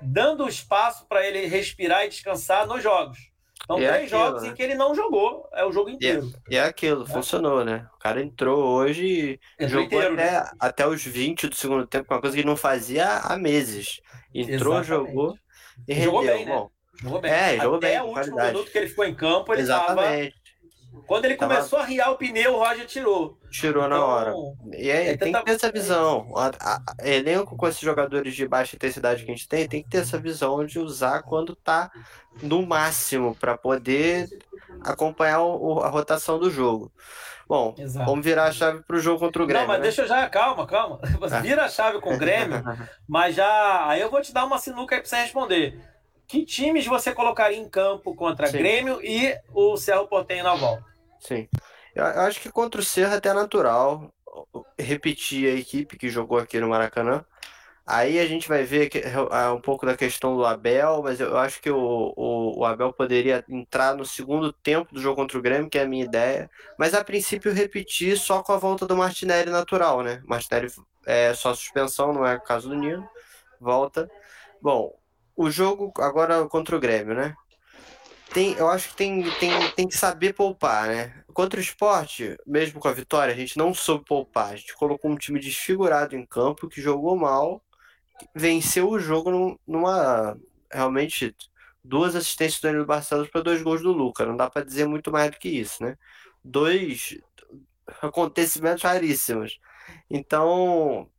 dando 0.01 0.47
espaço 0.47 1.05
para 1.07 1.25
ele 1.25 1.45
respirar 1.45 2.05
e 2.05 2.09
descansar 2.09 2.65
nos 2.65 2.81
jogos. 2.81 3.31
Então, 3.65 3.79
E 3.79 3.83
é 3.83 3.91
três 3.93 4.13
aquilo, 4.13 4.19
jogos 4.21 4.43
né? 4.43 4.49
em 4.49 4.53
que 4.53 4.61
ele 4.63 4.75
não 4.75 4.93
jogou, 4.95 5.49
é 5.53 5.65
o 5.65 5.71
jogo 5.71 5.89
inteiro. 5.89 6.31
E 6.49 6.55
é 6.55 6.61
aquilo, 6.63 7.05
funcionou, 7.05 7.65
né? 7.65 7.87
O 7.95 7.99
cara 7.99 8.21
entrou 8.21 8.63
hoje 8.63 9.05
e 9.05 9.39
Entrou 9.59 9.83
jogou 9.83 9.85
inteiro, 9.85 10.15
né? 10.15 10.37
até, 10.37 10.51
até 10.59 10.87
os 10.87 11.03
20 11.03 11.47
do 11.47 11.55
segundo 11.55 11.85
tempo, 11.87 12.13
uma 12.13 12.21
coisa 12.21 12.35
que 12.35 12.41
ele 12.41 12.47
não 12.49 12.57
fazia 12.57 13.17
há 13.17 13.37
meses. 13.37 14.01
Entrou, 14.33 14.79
Exatamente. 14.79 14.87
jogou 14.87 15.35
e 15.87 15.93
rendeu. 15.93 16.11
Jogou 16.11 16.23
bem, 16.25 16.45
né? 16.45 16.51
Bom, 16.51 16.71
Jogou 17.01 17.21
bem. 17.21 17.31
É, 17.31 17.57
jogou 17.59 17.77
Até 17.77 17.87
bem, 17.89 17.99
o 17.99 18.03
com 18.03 18.07
último 18.09 18.13
qualidade. 18.35 18.53
minuto 18.53 18.71
que 18.71 18.77
ele 18.77 18.87
ficou 18.87 19.05
em 19.05 19.15
campo, 19.15 19.53
ele 19.53 19.61
exatamente. 19.61 20.35
Quando 21.07 21.25
ele 21.25 21.35
Tava- 21.35 21.55
começou 21.55 21.79
a 21.79 21.85
riar 21.85 22.11
o 22.11 22.17
pneu, 22.17 22.53
o 22.55 22.59
Roger 22.59 22.85
tirou. 22.85 23.37
Tirou 23.51 23.87
na 23.87 23.95
Então, 23.95 24.07
hora. 24.07 24.33
E 24.73 24.91
aí 24.91 25.07
é 25.09 25.17
tem 25.17 25.31
tanta- 25.31 25.39
que 25.39 25.45
ter 25.45 25.51
essa 25.55 25.71
visão. 25.71 26.31
A- 26.35 26.51
a- 26.59 26.81
a- 27.01 27.07
elenco 27.07 27.55
com 27.55 27.67
esses 27.67 27.79
jogadores 27.81 28.35
de 28.35 28.47
baixa 28.47 28.75
intensidade 28.75 29.23
que 29.23 29.31
a 29.31 29.35
gente 29.35 29.47
tem, 29.47 29.67
tem 29.67 29.83
que 29.83 29.89
ter 29.89 29.99
essa 29.99 30.17
visão 30.17 30.65
de 30.65 30.79
usar 30.79 31.21
quando 31.23 31.55
tá 31.55 31.91
no 32.41 32.65
máximo 32.65 33.35
para 33.35 33.57
poder 33.57 34.27
acompanhar 34.81 35.41
o- 35.41 35.75
o- 35.75 35.79
a 35.81 35.89
rotação 35.89 36.39
do 36.39 36.49
jogo. 36.49 36.91
Bom, 37.47 37.75
Exato. 37.77 38.05
vamos 38.07 38.25
virar 38.25 38.45
a 38.45 38.51
chave 38.51 38.81
pro 38.83 38.99
jogo 38.99 39.19
contra 39.19 39.43
o 39.43 39.45
Grêmio, 39.45 39.67
não, 39.67 39.73
mas 39.73 39.77
né? 39.79 39.83
deixa 39.83 40.01
eu 40.01 40.07
já, 40.07 40.27
calma, 40.27 40.65
calma. 40.65 40.99
Você 41.19 41.39
vira 41.41 41.65
a 41.65 41.69
chave 41.69 41.99
com 42.01 42.15
o 42.15 42.17
Grêmio, 42.17 42.63
mas 43.07 43.35
já. 43.35 43.87
Aí 43.87 44.01
eu 44.01 44.09
vou 44.09 44.19
te 44.21 44.33
dar 44.33 44.45
uma 44.45 44.57
sinuca 44.57 44.95
aí 44.95 45.01
pra 45.01 45.07
você 45.09 45.17
responder. 45.17 45.79
Que 46.27 46.45
times 46.45 46.85
você 46.85 47.13
colocaria 47.13 47.57
em 47.57 47.69
campo 47.69 48.15
contra 48.15 48.47
Sim. 48.47 48.57
Grêmio 48.57 48.99
e 49.03 49.35
o 49.53 49.77
Cerro 49.77 50.07
Portenho 50.07 50.43
na 50.43 50.55
volta? 50.55 50.83
Sim. 51.19 51.47
Eu, 51.93 52.03
acho 52.03 52.41
que 52.41 52.51
contra 52.51 52.81
o 52.81 52.83
Cerro 52.83 53.13
é 53.13 53.17
até 53.17 53.31
natural 53.33 54.13
repetir 54.77 55.53
a 55.53 55.57
equipe 55.57 55.97
que 55.97 56.09
jogou 56.09 56.37
aqui 56.37 56.59
no 56.59 56.69
Maracanã. 56.69 57.23
Aí 57.87 58.19
a 58.19 58.25
gente 58.25 58.47
vai 58.47 58.63
ver 58.63 58.89
que, 58.89 58.97
é, 58.97 59.49
um 59.49 59.61
pouco 59.61 59.85
da 59.85 59.95
questão 59.95 60.35
do 60.35 60.43
Abel, 60.43 61.03
mas 61.03 61.19
eu 61.19 61.37
acho 61.37 61.61
que 61.61 61.69
o, 61.69 62.13
o, 62.17 62.59
o, 62.59 62.65
Abel 62.65 62.91
poderia 62.91 63.45
entrar 63.47 63.95
no 63.95 64.03
segundo 64.03 64.51
tempo 64.51 64.91
do 64.91 64.99
jogo 64.99 65.17
contra 65.17 65.37
o 65.37 65.41
Grêmio, 65.41 65.69
que 65.69 65.77
é 65.77 65.83
a 65.83 65.87
minha 65.87 66.03
ideia. 66.03 66.49
Mas 66.79 66.95
a 66.95 67.03
princípio 67.03 67.53
repetir 67.53 68.17
só 68.17 68.41
com 68.41 68.53
a 68.53 68.57
volta 68.57 68.87
do 68.87 68.97
Martinelli 68.97 69.51
natural, 69.51 70.01
né? 70.01 70.19
Martinelli 70.25 70.71
é 71.05 71.31
só 71.35 71.53
suspensão, 71.53 72.11
não 72.11 72.25
é 72.25 72.35
o 72.35 72.41
caso 72.41 72.69
do 72.69 72.75
Nino. 72.75 73.07
Volta. 73.61 74.09
Bom, 74.59 74.91
o 75.35 75.49
jogo 75.49 75.91
agora 75.97 76.45
contra 76.47 76.75
o 76.75 76.79
Grêmio, 76.79 77.15
né? 77.15 77.35
Tem, 78.33 78.53
eu 78.53 78.69
acho 78.69 78.89
que 78.89 78.95
tem, 78.95 79.23
tem, 79.39 79.51
tem 79.71 79.87
que 79.87 79.97
saber 79.97 80.33
poupar, 80.33 80.87
né? 80.87 81.23
Contra 81.33 81.59
o 81.59 81.63
esporte, 81.63 82.37
mesmo 82.45 82.79
com 82.79 82.87
a 82.87 82.93
vitória, 82.93 83.33
a 83.33 83.37
gente 83.37 83.57
não 83.57 83.73
soube 83.73 84.05
poupar. 84.05 84.53
A 84.53 84.55
gente 84.55 84.75
colocou 84.75 85.11
um 85.11 85.17
time 85.17 85.39
desfigurado 85.39 86.15
em 86.15 86.25
campo 86.25 86.67
que 86.67 86.81
jogou 86.81 87.15
mal 87.15 87.61
venceu 88.33 88.89
o 88.89 88.99
jogo 88.99 89.59
numa. 89.67 90.37
Realmente, 90.71 91.35
duas 91.83 92.15
assistências 92.15 92.59
do 92.59 92.63
Danilo 92.63 92.85
Barcelos 92.85 93.29
para 93.29 93.41
dois 93.41 93.61
gols 93.61 93.81
do 93.81 93.91
Luca. 93.91 94.25
Não 94.25 94.35
dá 94.35 94.49
para 94.49 94.65
dizer 94.65 94.87
muito 94.87 95.11
mais 95.11 95.31
do 95.31 95.37
que 95.37 95.49
isso, 95.49 95.83
né? 95.83 95.97
Dois 96.43 97.17
acontecimentos 98.01 98.83
raríssimos. 98.83 99.59
Então, 100.09 101.09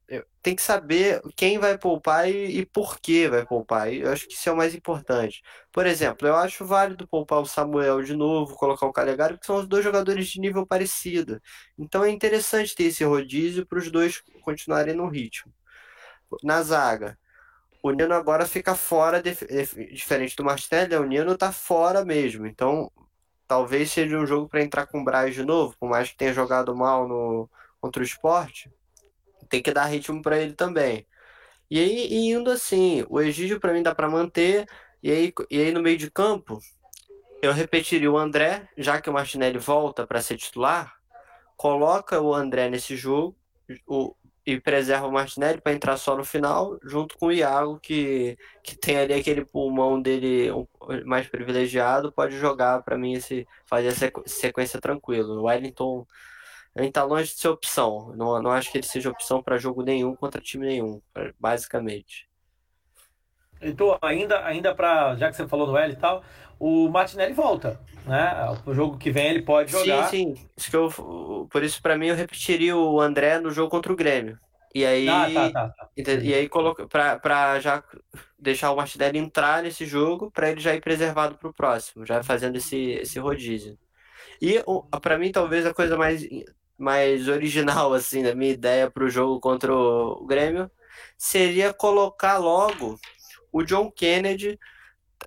tem 0.42 0.54
que 0.54 0.62
saber 0.62 1.20
quem 1.36 1.59
vai 1.59 1.76
poupar 1.76 2.28
e, 2.30 2.61
e, 2.61 2.66
por 2.66 3.00
que 3.00 3.28
vai 3.28 3.44
poupar. 3.44 3.92
E 3.92 4.00
eu 4.00 4.12
acho 4.12 4.26
que 4.28 4.34
isso 4.34 4.48
é 4.48 4.52
o 4.52 4.57
mais 4.57 4.74
importante. 4.74 5.42
Por 5.72 5.86
exemplo, 5.86 6.28
eu 6.28 6.36
acho 6.36 6.64
válido 6.64 7.09
poupar 7.09 7.40
o 7.40 7.46
Samuel 7.46 8.02
de 8.02 8.14
novo, 8.14 8.54
colocar 8.57 8.86
o 8.86 8.92
Calegari, 8.92 9.38
que 9.38 9.46
são 9.46 9.57
os 9.57 9.66
dois 9.66 9.84
jogadores 9.84 10.28
de 10.28 10.40
nível 10.40 10.66
parecido. 10.66 11.40
Então 11.78 12.04
é 12.04 12.11
interessante 12.11 12.74
ter 12.74 12.84
esse 12.84 13.04
rodízio 13.04 13.66
para 13.66 13.78
os 13.78 13.90
dois 13.90 14.22
continuarem 14.42 14.94
no 14.94 15.09
ritmo 15.09 15.52
na 16.42 16.62
zaga. 16.62 17.18
O 17.82 17.90
Nino 17.90 18.14
agora 18.14 18.46
fica 18.46 18.74
fora, 18.74 19.22
de, 19.22 19.34
diferente 19.92 20.36
do 20.36 20.44
Martinelli, 20.44 20.96
o 20.96 21.04
Nino 21.04 21.36
tá 21.36 21.52
fora 21.52 22.04
mesmo. 22.04 22.46
Então, 22.46 22.90
talvez 23.46 23.92
seja 23.92 24.18
um 24.18 24.26
jogo 24.26 24.48
para 24.48 24.62
entrar 24.62 24.86
com 24.86 25.00
o 25.00 25.04
Braz 25.04 25.34
de 25.34 25.44
novo, 25.44 25.76
por 25.78 25.88
mais 25.88 26.11
que 26.11 26.16
tenha 26.16 26.32
jogado 26.32 26.74
mal 26.74 27.07
no 27.09 27.48
contra 27.80 28.02
o 28.02 28.04
esporte, 28.04 28.70
tem 29.47 29.62
que 29.62 29.72
dar 29.72 29.86
ritmo 29.86 30.22
para 30.22 30.38
ele 30.38 30.53
também. 30.55 31.07
E 31.70 31.80
aí, 31.80 32.30
indo 32.30 32.51
assim, 32.51 33.05
o 33.09 33.20
Egídio 33.20 33.61
para 33.61 33.72
mim 33.72 33.82
dá 33.82 33.94
para 33.94 34.09
manter, 34.09 34.66
e 35.03 35.11
aí, 35.11 35.32
e 35.51 35.61
aí 35.61 35.72
no 35.72 35.82
meio 35.82 35.97
de 35.99 36.11
campo, 36.11 36.61
eu 37.42 37.53
repetiria 37.53 38.11
o 38.11 38.18
André, 38.18 38.68
já 38.76 39.01
que 39.01 39.11
o 39.11 39.12
Martinelli 39.12 39.59
volta 39.59 40.07
para 40.07 40.22
ser 40.22 40.36
titular, 40.36 40.94
coloca 41.57 42.20
o 42.20 42.34
André 42.34 42.70
nesse 42.70 42.97
jogo, 42.97 43.36
o, 43.86 44.14
e 44.47 44.61
preserva 44.61 45.09
o 45.09 45.12
Martinelli 45.12 45.61
para 45.61 45.72
entrar 45.72 45.97
só 45.97 46.16
no 46.16 46.24
final, 46.24 46.78
junto 46.84 47.18
com 47.18 47.26
o 47.26 47.32
Iago, 47.32 47.80
que, 47.80 48.38
que 48.62 48.76
tem 48.76 48.97
ali 48.97 49.12
aquele 49.12 49.44
pulmão 49.44 50.01
dele 50.01 50.51
mais 51.05 51.26
privilegiado, 51.26 52.12
pode 52.12 52.38
jogar 52.38 52.82
para 52.82 52.97
mim 52.97 53.14
esse, 53.14 53.47
fazer 53.66 53.88
essa 53.88 54.11
sequência 54.24 54.80
tranquilo. 54.80 55.40
O 55.40 55.44
Wellington 55.47 56.07
ele 56.77 56.93
tá 56.93 57.03
longe 57.05 57.33
de 57.33 57.41
ser 57.41 57.49
opção. 57.49 58.12
Não, 58.16 58.41
não 58.43 58.51
acho 58.51 58.70
que 58.70 58.79
ele 58.79 58.87
seja 58.87 59.11
opção 59.11 59.43
para 59.43 59.59
jogo 59.59 59.83
nenhum 59.83 60.14
contra 60.14 60.41
time 60.41 60.66
nenhum, 60.66 61.01
basicamente. 61.39 62.29
Então, 63.61 63.99
ainda, 64.03 64.45
ainda 64.45 64.74
para 64.74 65.16
já 65.16 65.31
que 65.31 65.37
você 65.37 65.49
falou 65.49 65.66
do 65.66 65.77
L 65.77 65.93
e 65.93 65.97
tal, 65.97 66.22
o 66.59 66.89
Martinelli 66.89 67.33
volta, 67.33 67.81
né? 68.05 68.35
O 68.66 68.74
jogo 68.74 68.99
que 68.99 69.11
vem 69.11 69.29
ele 69.29 69.43
pode 69.43 69.72
jogar. 69.72 70.09
Sim, 70.09 70.35
sim. 70.37 70.49
Isso 70.57 70.70
que 70.70 70.77
eu, 70.77 71.49
por 71.51 71.62
isso, 71.62 71.81
para 71.81 71.97
mim, 71.97 72.09
eu 72.09 72.14
repetiria 72.14 72.77
o 72.77 73.01
André 73.01 73.39
no 73.39 73.51
jogo 73.51 73.70
contra 73.70 73.93
o 73.93 73.97
Grêmio. 73.97 74.39
E 74.74 74.85
aí, 74.85 75.09
ah, 75.09 75.31
tá, 75.33 75.51
tá, 75.51 75.68
tá. 75.70 75.91
E 76.22 76.35
aí 76.35 76.49
coloca 76.51 76.87
para 76.87 77.59
já 77.61 77.83
deixar 78.39 78.70
o 78.70 78.77
Martinelli 78.77 79.18
entrar 79.18 79.62
nesse 79.62 79.87
jogo 79.87 80.31
para 80.31 80.51
ele 80.51 80.61
já 80.61 80.74
ir 80.74 80.83
preservado 80.83 81.37
para 81.39 81.49
o 81.49 81.55
próximo, 81.55 82.05
já 82.05 82.22
fazendo 82.22 82.57
esse, 82.57 82.91
esse 82.91 83.18
rodízio. 83.18 83.79
E 84.41 84.62
para 85.01 85.16
mim 85.16 85.33
talvez 85.33 85.64
a 85.64 85.72
coisa 85.72 85.97
mais 85.97 86.29
mais 86.79 87.29
original 87.29 87.93
assim 87.95 88.22
da 88.22 88.35
minha 88.35 88.53
ideia 88.53 88.91
para 88.91 89.05
o 89.05 89.11
jogo 89.11 89.41
contra 89.41 89.74
o 89.74 90.24
Grêmio 90.27 90.70
seria 91.16 91.72
colocar 91.72 92.39
logo 92.39 92.99
o 93.53 93.62
John 93.62 93.91
Kennedy 93.91 94.59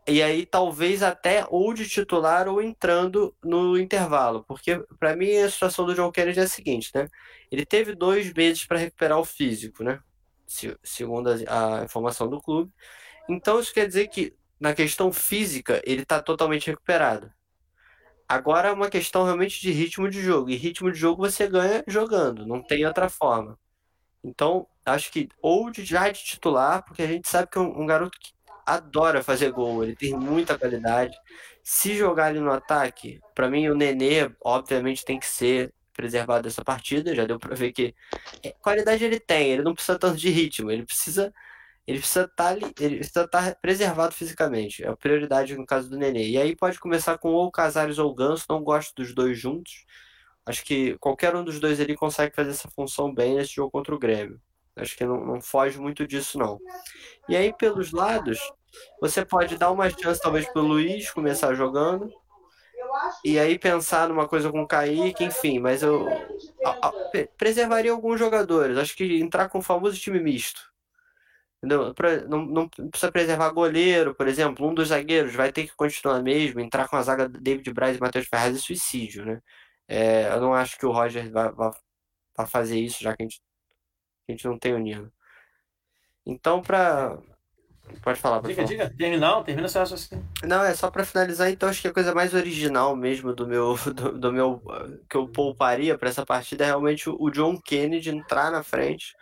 e 0.08 0.22
aí 0.22 0.46
talvez 0.46 1.02
até 1.04 1.46
ou 1.50 1.74
de 1.74 1.88
titular 1.88 2.48
ou 2.48 2.62
entrando 2.62 3.36
no 3.44 3.78
intervalo, 3.78 4.44
porque 4.48 4.80
para 5.00 5.16
mim 5.16 5.36
a 5.38 5.50
situação 5.50 5.86
do 5.86 5.96
John 5.96 6.12
Kennedy 6.12 6.40
é 6.40 6.44
a 6.44 6.48
seguinte, 6.48 6.92
né? 6.94 7.08
Ele 7.52 7.66
teve 7.66 7.96
dois 7.96 8.32
meses 8.34 8.66
para 8.66 8.78
recuperar 8.78 9.20
o 9.20 9.26
físico, 9.26 9.84
né? 9.84 10.00
segundo 10.84 11.30
a, 11.30 11.82
a, 11.82 11.86
informação 11.86 12.28
do 12.28 12.42
clube. 12.42 12.72
Então 13.30 13.60
isso 13.60 13.74
quer 13.74 13.88
dizer 13.88 14.08
que 14.08 14.36
na 14.60 14.74
questão 14.74 15.12
física 15.12 15.82
ele 15.86 16.02
está 16.02 16.22
totalmente 16.22 16.68
recuperado. 16.68 17.32
Agora 18.30 18.70
é 18.70 18.72
uma 18.72 18.92
questão 18.92 19.24
realmente 19.24 19.60
de 19.60 19.72
ritmo 19.72 20.08
de 20.08 20.22
jogo. 20.22 20.52
E 20.52 20.56
ritmo 20.56 20.92
de 20.92 21.00
jogo 21.00 21.26
você 21.26 21.48
ganha 21.48 21.84
jogando, 21.88 22.46
não 22.46 22.62
tem 22.62 22.86
outra 22.86 23.10
forma. 23.10 23.58
Então, 24.24 24.68
acho 24.86 25.12
que 25.12 25.30
ou 25.42 25.72
de, 25.72 25.84
já 25.84 26.10
de 26.10 26.24
titular, 26.24 26.84
porque 26.86 27.02
a 27.02 27.08
gente 27.08 27.28
sabe 27.28 27.50
que 27.50 27.58
é 27.58 27.62
um, 27.62 27.86
garoto 27.88 28.20
que 28.20 28.32
adora 28.66 29.24
fazer 29.24 29.52
gol, 29.52 29.84
ele 29.84 29.96
tem 29.96 30.14
muita 30.14 30.56
qualidade. 30.58 31.18
Se 31.64 31.96
jogar 31.98 32.30
ele 32.30 32.40
no 32.40 32.52
ataque, 32.52 33.20
para 33.34 33.50
mim 33.50 33.68
o 33.68 33.76
Nenê, 33.76 34.30
obviamente, 34.44 35.04
tem 35.04 35.20
que 35.20 35.26
ser 35.26 35.74
preservado 35.94 36.44
dessa 36.44 36.64
partida. 36.64 37.16
Já 37.16 37.26
deu 37.26 37.40
para 37.40 37.56
ver 37.56 37.72
que 37.72 37.96
é, 38.44 38.52
qualidade 38.62 39.04
ele 39.04 39.20
tem, 39.20 39.52
ele 39.54 39.64
não 39.64 39.74
precisa 39.74 39.98
tanto 39.98 40.18
de 40.18 40.30
ritmo, 40.30 40.70
ele 40.70 40.86
precisa 40.86 41.34
ele 41.90 41.98
precisa 41.98 42.26
estar 42.26 42.56
tá, 42.56 42.70
ele 42.80 43.02
tá 43.32 43.56
preservado 43.60 44.14
fisicamente. 44.14 44.84
É 44.84 44.90
a 44.90 44.96
prioridade 44.96 45.58
no 45.58 45.66
caso 45.66 45.90
do 45.90 45.98
Nenê. 45.98 46.30
E 46.30 46.38
aí 46.38 46.56
pode 46.56 46.80
começar 46.80 47.18
com 47.18 47.30
ou 47.30 47.52
Casares 47.52 47.98
ou 47.98 48.14
Ganso, 48.14 48.46
não 48.48 48.64
gosto 48.64 48.94
dos 48.94 49.12
dois 49.12 49.40
juntos. 49.40 49.86
Acho 50.46 50.64
que 50.64 50.96
qualquer 51.00 51.36
um 51.36 51.44
dos 51.44 51.60
dois 51.60 51.80
ali 51.82 51.96
consegue 51.96 52.36
fazer 52.36 52.52
essa 52.52 52.70
função 52.70 53.12
bem 53.12 53.36
nesse 53.36 53.56
jogo 53.56 53.72
contra 53.72 53.96
o 53.96 53.98
Grêmio. 53.98 54.40
Acho 54.76 54.96
que 54.96 55.04
não, 55.04 55.26
não 55.26 55.42
foge 55.42 55.80
muito 55.80 56.06
disso, 56.06 56.38
não. 56.38 56.60
E 57.28 57.36
aí, 57.36 57.52
pelos 57.52 57.92
lados, 57.92 58.40
você 59.02 59.26
pode 59.26 59.58
dar 59.58 59.72
uma 59.72 59.90
chance, 59.90 60.22
talvez, 60.22 60.48
para 60.48 60.62
o 60.62 60.68
Luiz 60.68 61.10
começar 61.10 61.56
jogando. 61.56 62.14
E 63.26 63.40
aí 63.40 63.58
pensar 63.58 64.10
numa 64.10 64.28
coisa 64.28 64.52
com 64.52 64.62
o 64.62 64.68
Kaique, 64.68 65.24
enfim, 65.24 65.60
mas 65.60 65.82
eu 65.82 66.08
a, 66.64 66.88
a, 66.88 66.94
preservaria 67.36 67.92
alguns 67.92 68.20
jogadores. 68.20 68.78
Acho 68.78 68.96
que 68.96 69.20
entrar 69.20 69.50
com 69.50 69.58
o 69.58 69.64
famoso 69.64 70.00
time 70.00 70.20
misto. 70.20 70.70
Entendeu? 71.62 71.94
Não, 72.30 72.46
não, 72.46 72.70
precisa 72.70 73.12
preservar 73.12 73.50
goleiro, 73.52 74.16
por 74.16 74.28
exemplo, 74.28 74.68
um 74.68 74.74
dos 74.74 74.90
zagueiros 74.90 75.36
vai 75.36 75.52
ter 75.52 75.68
que 75.68 75.76
continuar 75.76 76.22
mesmo, 76.24 76.60
entrar 76.62 76.88
com 76.88 76.96
a 76.96 77.02
zaga 77.02 77.28
David 77.28 77.74
Braz 77.74 77.98
e 77.98 78.00
Matheus 78.00 78.28
Ferraz 78.28 78.56
é 78.56 78.60
suicídio, 78.60 79.26
né? 79.26 79.42
É, 79.88 80.30
eu 80.32 80.40
não 80.42 80.54
acho 80.54 80.78
que 80.78 80.86
o 80.86 80.92
Roger 80.92 81.30
vai, 81.32 81.52
vai, 81.52 81.72
vai 82.38 82.48
fazer 82.48 82.80
isso, 82.80 83.04
já 83.04 83.16
que 83.16 83.24
a 83.24 83.26
gente 83.26 83.42
a 84.28 84.32
gente 84.32 84.46
não 84.46 84.60
tem 84.60 84.74
o 84.74 84.80
Nino. 84.80 85.12
Então, 86.26 86.62
para 86.62 87.20
Pode 88.04 88.20
falar, 88.20 88.40
pode 88.40 88.54
diga, 88.54 88.68
falar. 88.68 88.86
diga. 88.86 88.98
Terminar, 88.98 89.44
termina 89.44 89.68
seu 89.68 89.82
raciocínio. 89.82 90.26
Não, 90.44 90.64
é 90.64 90.74
só 90.76 90.92
para 90.92 91.06
finalizar, 91.06 91.50
então 91.50 91.68
acho 91.68 91.82
que 91.82 91.88
a 91.88 91.94
coisa 91.94 92.14
mais 92.14 92.34
original 92.34 92.96
mesmo 92.96 93.34
do 93.34 93.48
meu, 93.48 93.76
do, 93.94 94.18
do 94.18 94.32
meu 94.32 94.62
que 95.10 95.18
eu 95.18 95.28
pouparia 95.28 95.98
para 95.98 96.10
essa 96.10 96.26
partida 96.26 96.64
é 96.64 96.68
realmente 96.68 97.10
o 97.10 97.30
John 97.30 97.60
Kennedy 97.60 98.10
entrar 98.10 98.52
na 98.52 98.64
frente 98.64 99.16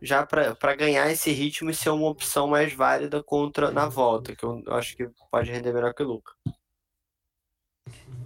já 0.00 0.24
para 0.24 0.74
ganhar 0.74 1.10
esse 1.10 1.30
ritmo 1.30 1.70
e 1.70 1.74
ser 1.74 1.90
uma 1.90 2.08
opção 2.08 2.46
mais 2.46 2.72
válida 2.72 3.22
contra 3.22 3.70
na 3.70 3.88
volta, 3.88 4.34
que 4.34 4.44
eu 4.44 4.62
acho 4.68 4.96
que 4.96 5.08
pode 5.30 5.50
render 5.50 5.72
melhor 5.72 5.94
que 5.94 6.02
o 6.02 6.06
Luca. 6.06 6.32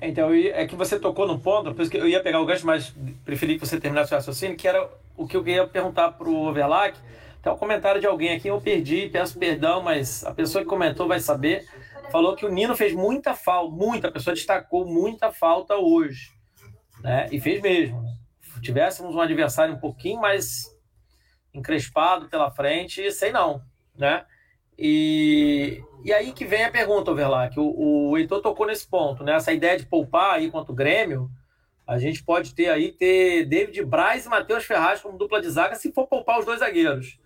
Então, 0.01 0.33
é 0.33 0.67
que 0.67 0.75
você 0.75 0.99
tocou 0.99 1.27
no 1.27 1.39
ponto, 1.39 1.75
por 1.75 1.83
isso 1.83 1.91
que 1.91 1.99
eu 1.99 2.09
ia 2.09 2.23
pegar 2.23 2.41
o 2.41 2.47
gancho, 2.47 2.67
mas 2.67 2.95
preferi 3.25 3.59
que 3.59 3.67
você 3.67 3.79
terminasse 3.79 4.13
o 4.13 4.17
raciocínio, 4.17 4.57
que 4.57 4.67
era 4.67 4.89
o 5.17 5.27
que 5.27 5.37
eu 5.37 5.45
queria 5.45 5.67
perguntar 5.67 6.13
para 6.13 6.29
o 6.29 6.49
Overlack. 6.49 6.99
Tem 7.43 7.53
um 7.53 7.57
comentário 7.57 8.01
de 8.01 8.07
alguém 8.07 8.35
aqui, 8.35 8.49
eu 8.49 8.61
perdi, 8.61 9.09
peço 9.09 9.39
perdão, 9.39 9.83
mas 9.83 10.25
a 10.25 10.33
pessoa 10.33 10.63
que 10.63 10.69
comentou 10.69 11.07
vai 11.07 11.21
saber. 11.21 11.67
Falou 12.11 12.35
que 12.35 12.45
o 12.45 12.51
Nino 12.51 12.75
fez 12.75 12.93
muita 12.93 13.35
falta, 13.35 13.75
muita, 13.75 14.09
a 14.09 14.13
pessoa 14.13 14.35
destacou 14.35 14.87
muita 14.87 15.31
falta 15.31 15.77
hoje. 15.77 16.33
Né? 17.03 17.29
E 17.31 17.41
fez 17.41 17.61
mesmo. 17.61 18.03
Se 18.41 18.61
tivéssemos 18.61 19.15
um 19.15 19.21
adversário 19.21 19.75
um 19.75 19.79
pouquinho 19.79 20.21
mais 20.21 20.70
encrespado 21.53 22.29
pela 22.29 22.51
frente, 22.51 23.11
sei 23.13 23.33
não. 23.33 23.63
Né? 23.97 24.25
E, 24.79 25.83
e 26.05 26.13
aí 26.13 26.33
que 26.33 26.45
vem 26.45 26.65
a 26.65 26.71
pergunta, 26.71 27.11
Overlack. 27.11 27.59
O, 27.59 28.11
o 28.11 28.19
Heitor 28.19 28.41
tocou 28.41 28.67
nesse 28.67 28.89
ponto, 28.89 29.23
né? 29.23 29.35
Essa 29.35 29.53
ideia 29.53 29.79
de 29.79 29.87
poupar 29.87 30.35
aí 30.35 30.51
contra 30.51 30.73
o 30.73 30.75
Grêmio 30.75 31.31
a 31.91 31.99
gente 31.99 32.23
pode 32.23 32.55
ter 32.55 32.69
aí 32.69 32.93
ter 32.93 33.47
David 33.47 33.85
Braz 33.85 34.25
e 34.25 34.29
Matheus 34.29 34.65
Ferraz 34.65 35.01
como 35.01 35.19
dupla 35.19 35.41
de 35.41 35.51
zaga 35.51 35.75
se 35.75 35.91
for 35.91 36.07
poupar 36.07 36.39
os 36.39 36.47
dois 36.47 36.61
zagueiros. 36.61 37.19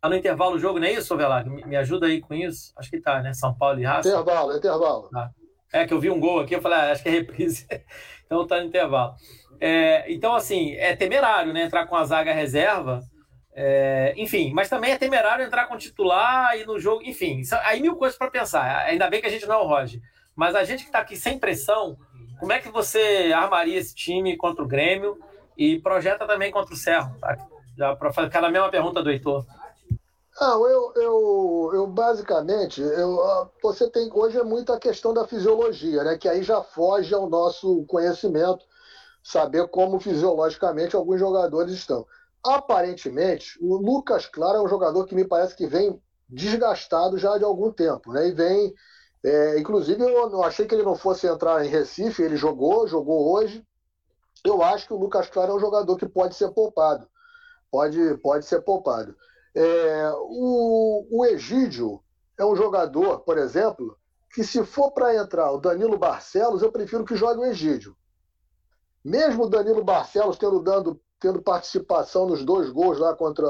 Tá 0.00 0.08
no 0.08 0.16
intervalo 0.16 0.56
o 0.56 0.58
jogo, 0.58 0.80
não 0.80 0.88
é 0.88 0.92
isso, 0.92 1.16
Velar? 1.16 1.48
Me, 1.48 1.64
me 1.64 1.76
ajuda 1.76 2.06
aí 2.06 2.20
com 2.20 2.34
isso? 2.34 2.72
Acho 2.76 2.90
que 2.90 3.00
tá, 3.00 3.22
né? 3.22 3.32
São 3.32 3.54
Paulo 3.54 3.78
e 3.78 3.84
Raça. 3.84 4.08
Intervalo, 4.08 4.56
intervalo. 4.56 5.08
Tá. 5.08 5.30
É 5.72 5.86
que 5.86 5.94
eu 5.94 6.00
vi 6.00 6.10
um 6.10 6.18
gol 6.18 6.40
aqui, 6.40 6.52
eu 6.52 6.60
falei, 6.60 6.78
ah, 6.78 6.90
acho 6.90 7.04
que 7.04 7.08
é 7.08 7.12
reprise. 7.12 7.64
então 8.26 8.44
tá 8.44 8.58
no 8.58 8.66
intervalo. 8.66 9.14
É, 9.60 10.12
então, 10.12 10.34
assim, 10.34 10.72
é 10.74 10.96
temerário, 10.96 11.52
né? 11.52 11.62
Entrar 11.62 11.86
com 11.86 11.94
a 11.94 12.04
zaga 12.04 12.32
reserva 12.32 13.04
É, 13.60 14.14
enfim, 14.16 14.52
mas 14.54 14.68
também 14.68 14.92
é 14.92 14.96
temerário 14.96 15.44
entrar 15.44 15.66
com 15.66 15.76
titular 15.76 16.56
e 16.56 16.64
no 16.64 16.78
jogo, 16.78 17.02
enfim, 17.02 17.42
aí 17.64 17.80
mil 17.80 17.96
coisas 17.96 18.16
para 18.16 18.30
pensar. 18.30 18.84
Ainda 18.84 19.10
bem 19.10 19.20
que 19.20 19.26
a 19.26 19.30
gente 19.30 19.48
não 19.48 19.56
é 19.56 19.58
o 19.58 19.66
Roger, 19.66 20.00
mas 20.36 20.54
a 20.54 20.62
gente 20.62 20.84
que 20.84 20.90
está 20.90 21.00
aqui 21.00 21.16
sem 21.16 21.40
pressão, 21.40 21.98
como 22.38 22.52
é 22.52 22.60
que 22.60 22.68
você 22.68 23.32
armaria 23.34 23.76
esse 23.76 23.92
time 23.96 24.36
contra 24.36 24.62
o 24.62 24.68
Grêmio 24.68 25.18
e 25.56 25.80
projeta 25.80 26.24
também 26.24 26.52
contra 26.52 26.72
o 26.72 26.76
Cerro? 26.76 27.12
Tá? 27.20 27.36
Já 27.76 27.96
para 27.96 28.12
fazer 28.12 28.28
aquela 28.28 28.48
mesma 28.48 28.70
pergunta 28.70 29.02
do 29.02 29.10
Heitor. 29.10 29.44
Não, 30.40 30.68
eu, 30.68 30.92
eu, 30.94 31.70
eu 31.74 31.86
basicamente, 31.88 32.80
eu, 32.80 33.50
você 33.60 33.90
tem 33.90 34.08
hoje 34.12 34.38
é 34.38 34.44
muito 34.44 34.72
a 34.72 34.78
questão 34.78 35.12
da 35.12 35.26
fisiologia, 35.26 36.04
né? 36.04 36.16
Que 36.16 36.28
aí 36.28 36.44
já 36.44 36.62
foge 36.62 37.12
ao 37.12 37.28
nosso 37.28 37.84
conhecimento, 37.86 38.64
saber 39.20 39.66
como 39.66 39.98
fisiologicamente 39.98 40.94
alguns 40.94 41.18
jogadores 41.18 41.72
estão. 41.72 42.06
Aparentemente, 42.44 43.58
o 43.60 43.76
Lucas 43.76 44.26
Claro 44.26 44.58
é 44.58 44.62
um 44.62 44.68
jogador 44.68 45.04
que 45.06 45.14
me 45.14 45.24
parece 45.24 45.56
que 45.56 45.66
vem 45.66 46.00
desgastado 46.28 47.18
já 47.18 47.36
de 47.38 47.44
algum 47.44 47.72
tempo, 47.72 48.12
né? 48.12 48.28
E 48.28 48.32
vem, 48.32 48.74
é, 49.24 49.58
inclusive 49.58 50.02
eu 50.02 50.42
achei 50.44 50.66
que 50.66 50.74
ele 50.74 50.84
não 50.84 50.94
fosse 50.94 51.26
entrar 51.26 51.64
em 51.64 51.68
Recife, 51.68 52.22
ele 52.22 52.36
jogou, 52.36 52.86
jogou 52.86 53.32
hoje. 53.32 53.64
Eu 54.44 54.62
acho 54.62 54.86
que 54.86 54.94
o 54.94 54.98
Lucas 54.98 55.28
Claro 55.28 55.52
é 55.52 55.54
um 55.56 55.60
jogador 55.60 55.96
que 55.96 56.08
pode 56.08 56.36
ser 56.36 56.50
poupado, 56.50 57.08
pode, 57.70 58.16
pode 58.18 58.44
ser 58.44 58.60
poupado. 58.60 59.16
É, 59.54 60.10
o, 60.14 61.06
o 61.10 61.26
Egídio 61.26 62.00
é 62.38 62.44
um 62.44 62.54
jogador, 62.54 63.20
por 63.20 63.36
exemplo, 63.36 63.98
que 64.32 64.44
se 64.44 64.64
for 64.64 64.92
para 64.92 65.16
entrar 65.16 65.50
o 65.50 65.58
Danilo 65.58 65.98
Barcelos, 65.98 66.62
eu 66.62 66.70
prefiro 66.70 67.04
que 67.04 67.16
jogue 67.16 67.40
o 67.40 67.46
Egídio. 67.46 67.96
Mesmo 69.04 69.44
o 69.44 69.48
Danilo 69.48 69.82
Barcelos 69.82 70.38
tendo, 70.38 70.60
dando, 70.62 71.00
tendo 71.20 71.42
participação 71.42 72.26
nos 72.26 72.44
dois 72.44 72.70
gols 72.70 72.98
lá 72.98 73.14
contra 73.14 73.46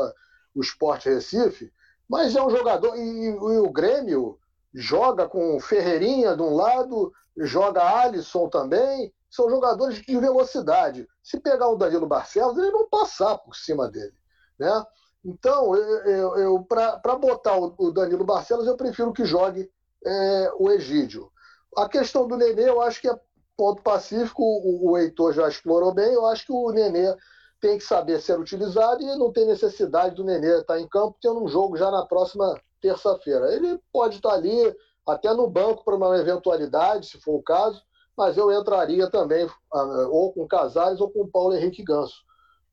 o 0.54 0.60
Sport 0.60 1.04
Recife, 1.06 1.72
mas 2.08 2.34
é 2.34 2.42
um 2.42 2.50
jogador. 2.50 2.96
E, 2.96 3.26
e 3.26 3.58
o 3.58 3.70
Grêmio 3.70 4.38
joga 4.72 5.28
com 5.28 5.60
Ferreirinha 5.60 6.36
de 6.36 6.42
um 6.42 6.54
lado, 6.54 7.12
joga 7.36 7.82
Alisson 7.82 8.48
também. 8.48 9.12
São 9.30 9.50
jogadores 9.50 10.00
de 10.00 10.18
velocidade. 10.18 11.06
Se 11.22 11.38
pegar 11.38 11.68
o 11.68 11.76
Danilo 11.76 12.06
Barcelos, 12.06 12.56
eles 12.56 12.72
vão 12.72 12.88
passar 12.88 13.36
por 13.38 13.54
cima 13.54 13.86
dele. 13.88 14.14
Né? 14.58 14.84
Então, 15.22 15.74
eu, 15.76 16.36
eu 16.38 16.64
para 16.64 17.16
botar 17.16 17.58
o 17.58 17.92
Danilo 17.92 18.24
Barcelos, 18.24 18.66
eu 18.66 18.76
prefiro 18.76 19.12
que 19.12 19.26
jogue 19.26 19.70
é, 20.04 20.52
o 20.58 20.70
Egídio. 20.70 21.30
A 21.76 21.86
questão 21.86 22.26
do 22.26 22.36
Nenê, 22.36 22.68
eu 22.68 22.80
acho 22.80 23.00
que 23.02 23.08
é 23.08 23.20
ponto 23.54 23.82
pacífico, 23.82 24.42
o, 24.42 24.92
o 24.92 24.98
Heitor 24.98 25.34
já 25.34 25.46
explorou 25.48 25.92
bem, 25.92 26.12
eu 26.12 26.24
acho 26.26 26.46
que 26.46 26.52
o 26.52 26.70
Nenê 26.70 27.14
tem 27.60 27.78
que 27.78 27.84
saber 27.84 28.20
ser 28.20 28.38
utilizado 28.38 29.02
e 29.02 29.16
não 29.16 29.32
tem 29.32 29.46
necessidade 29.46 30.14
do 30.14 30.24
Nenê 30.24 30.60
estar 30.60 30.78
em 30.80 30.88
campo 30.88 31.16
tendo 31.20 31.42
um 31.42 31.48
jogo 31.48 31.76
já 31.76 31.90
na 31.90 32.06
próxima 32.06 32.60
terça-feira. 32.80 33.52
Ele 33.52 33.80
pode 33.92 34.16
estar 34.16 34.32
ali 34.32 34.76
até 35.06 35.32
no 35.32 35.48
banco 35.48 35.84
para 35.84 35.96
uma 35.96 36.16
eventualidade, 36.18 37.06
se 37.06 37.20
for 37.20 37.36
o 37.36 37.42
caso, 37.42 37.82
mas 38.16 38.36
eu 38.36 38.52
entraria 38.52 39.10
também 39.10 39.48
ah, 39.72 40.08
ou 40.10 40.32
com 40.32 40.46
Casares 40.46 41.00
ou 41.00 41.10
com 41.10 41.28
Paulo 41.28 41.54
Henrique 41.54 41.82
Ganso, 41.82 42.16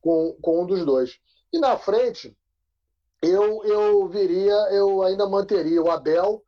com, 0.02 0.36
com 0.42 0.64
um 0.64 0.66
dos 0.66 0.84
dois. 0.86 1.20
E 1.54 1.60
na 1.60 1.78
frente, 1.78 2.36
eu, 3.22 3.64
eu 3.64 4.08
viria, 4.08 4.54
eu 4.72 5.04
ainda 5.04 5.28
manteria 5.28 5.82
o 5.82 5.90
Abel. 5.90 6.44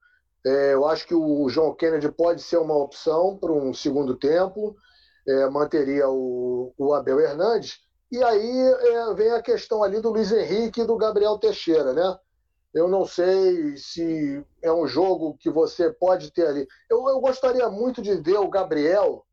É, 0.45 0.73
eu 0.73 0.85
acho 0.85 1.07
que 1.07 1.15
o 1.15 1.49
João 1.49 1.73
Kennedy 1.73 2.11
pode 2.11 2.41
ser 2.41 2.57
uma 2.57 2.75
opção 2.75 3.37
para 3.37 3.51
um 3.51 3.73
segundo 3.73 4.15
tempo. 4.15 4.75
É, 5.27 5.49
manteria 5.49 6.09
o, 6.09 6.73
o 6.77 6.93
Abel 6.93 7.19
Hernandes. 7.19 7.79
E 8.11 8.23
aí 8.23 8.59
é, 8.59 9.13
vem 9.13 9.31
a 9.31 9.41
questão 9.41 9.83
ali 9.83 9.99
do 9.99 10.11
Luiz 10.11 10.31
Henrique 10.31 10.81
e 10.81 10.85
do 10.85 10.95
Gabriel 10.97 11.37
Teixeira, 11.37 11.93
né? 11.93 12.17
Eu 12.73 12.87
não 12.87 13.05
sei 13.05 13.75
se 13.77 14.45
é 14.61 14.71
um 14.71 14.87
jogo 14.87 15.37
que 15.39 15.49
você 15.49 15.91
pode 15.91 16.31
ter 16.31 16.47
ali. 16.47 16.67
Eu, 16.89 17.07
eu 17.09 17.19
gostaria 17.19 17.69
muito 17.69 18.01
de 18.01 18.15
ver 18.15 18.37
o 18.37 18.49
Gabriel 18.49 19.25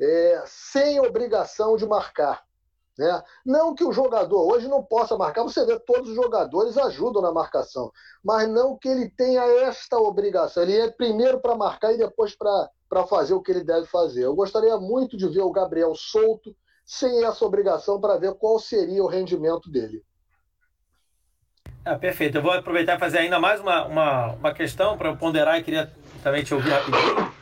é, 0.00 0.42
sem 0.46 1.00
obrigação 1.00 1.76
de 1.76 1.86
marcar. 1.86 2.44
Né? 2.96 3.22
Não 3.44 3.74
que 3.74 3.84
o 3.84 3.92
jogador 3.92 4.46
hoje 4.46 4.68
não 4.68 4.82
possa 4.82 5.16
marcar, 5.16 5.42
você 5.42 5.66
vê 5.66 5.78
todos 5.80 6.10
os 6.10 6.14
jogadores 6.14 6.78
ajudam 6.78 7.20
na 7.20 7.32
marcação, 7.32 7.90
mas 8.22 8.48
não 8.48 8.78
que 8.78 8.88
ele 8.88 9.10
tenha 9.10 9.42
esta 9.42 9.98
obrigação. 9.98 10.62
Ele 10.62 10.78
é 10.78 10.90
primeiro 10.90 11.40
para 11.40 11.56
marcar 11.56 11.92
e 11.92 11.98
depois 11.98 12.36
para 12.36 13.06
fazer 13.08 13.34
o 13.34 13.42
que 13.42 13.50
ele 13.50 13.64
deve 13.64 13.86
fazer. 13.86 14.24
Eu 14.24 14.34
gostaria 14.34 14.76
muito 14.76 15.16
de 15.16 15.26
ver 15.28 15.42
o 15.42 15.50
Gabriel 15.50 15.94
solto, 15.96 16.54
sem 16.84 17.24
essa 17.24 17.44
obrigação, 17.44 18.00
para 18.00 18.18
ver 18.18 18.34
qual 18.34 18.58
seria 18.58 19.02
o 19.02 19.08
rendimento 19.08 19.70
dele. 19.70 20.02
Ah, 21.84 21.96
perfeito. 21.96 22.38
Eu 22.38 22.42
vou 22.42 22.52
aproveitar 22.52 22.96
e 22.96 22.98
fazer 22.98 23.18
ainda 23.18 23.38
mais 23.38 23.60
uma, 23.60 23.84
uma, 23.86 24.32
uma 24.32 24.54
questão 24.54 24.96
para 24.96 25.14
ponderar 25.14 25.58
e 25.58 25.62
queria 25.62 25.92
também 26.22 26.42
te 26.42 26.54
ouvir 26.54 26.70
rapidinho. 26.70 27.32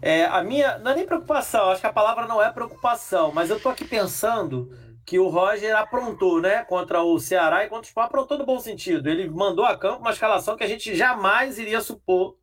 É, 0.00 0.24
a 0.26 0.42
minha, 0.44 0.78
não 0.78 0.92
é 0.92 0.94
nem 0.94 1.06
preocupação, 1.06 1.70
acho 1.70 1.80
que 1.80 1.86
a 1.86 1.92
palavra 1.92 2.26
não 2.26 2.40
é 2.40 2.52
preocupação, 2.52 3.32
mas 3.32 3.50
eu 3.50 3.58
tô 3.58 3.68
aqui 3.68 3.84
pensando 3.84 4.70
que 5.04 5.18
o 5.18 5.28
Roger 5.28 5.74
aprontou, 5.74 6.40
né, 6.40 6.62
contra 6.64 7.02
o 7.02 7.18
Ceará 7.18 7.64
e 7.64 7.68
contra 7.68 7.84
o 7.84 7.88
Sport, 7.88 8.06
aprontou 8.06 8.38
no 8.38 8.46
bom 8.46 8.60
sentido. 8.60 9.08
Ele 9.08 9.28
mandou 9.28 9.64
a 9.64 9.76
campo 9.76 10.00
uma 10.00 10.10
escalação 10.10 10.56
que 10.56 10.62
a 10.62 10.68
gente 10.68 10.94
jamais 10.94 11.58
iria 11.58 11.80
supor 11.80 12.36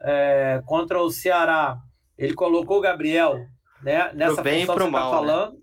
é, 0.00 0.60
contra 0.66 1.00
o 1.00 1.08
Ceará. 1.08 1.78
Ele 2.18 2.34
colocou 2.34 2.78
o 2.78 2.80
Gabriel, 2.80 3.46
né, 3.84 4.12
nessa 4.14 4.34
pro 4.36 4.44
bem 4.44 4.60
função 4.60 4.74
pro 4.74 4.84
que 4.86 4.90
mal, 4.90 5.10
tá 5.10 5.16
falando. 5.16 5.52
Né? 5.52 5.58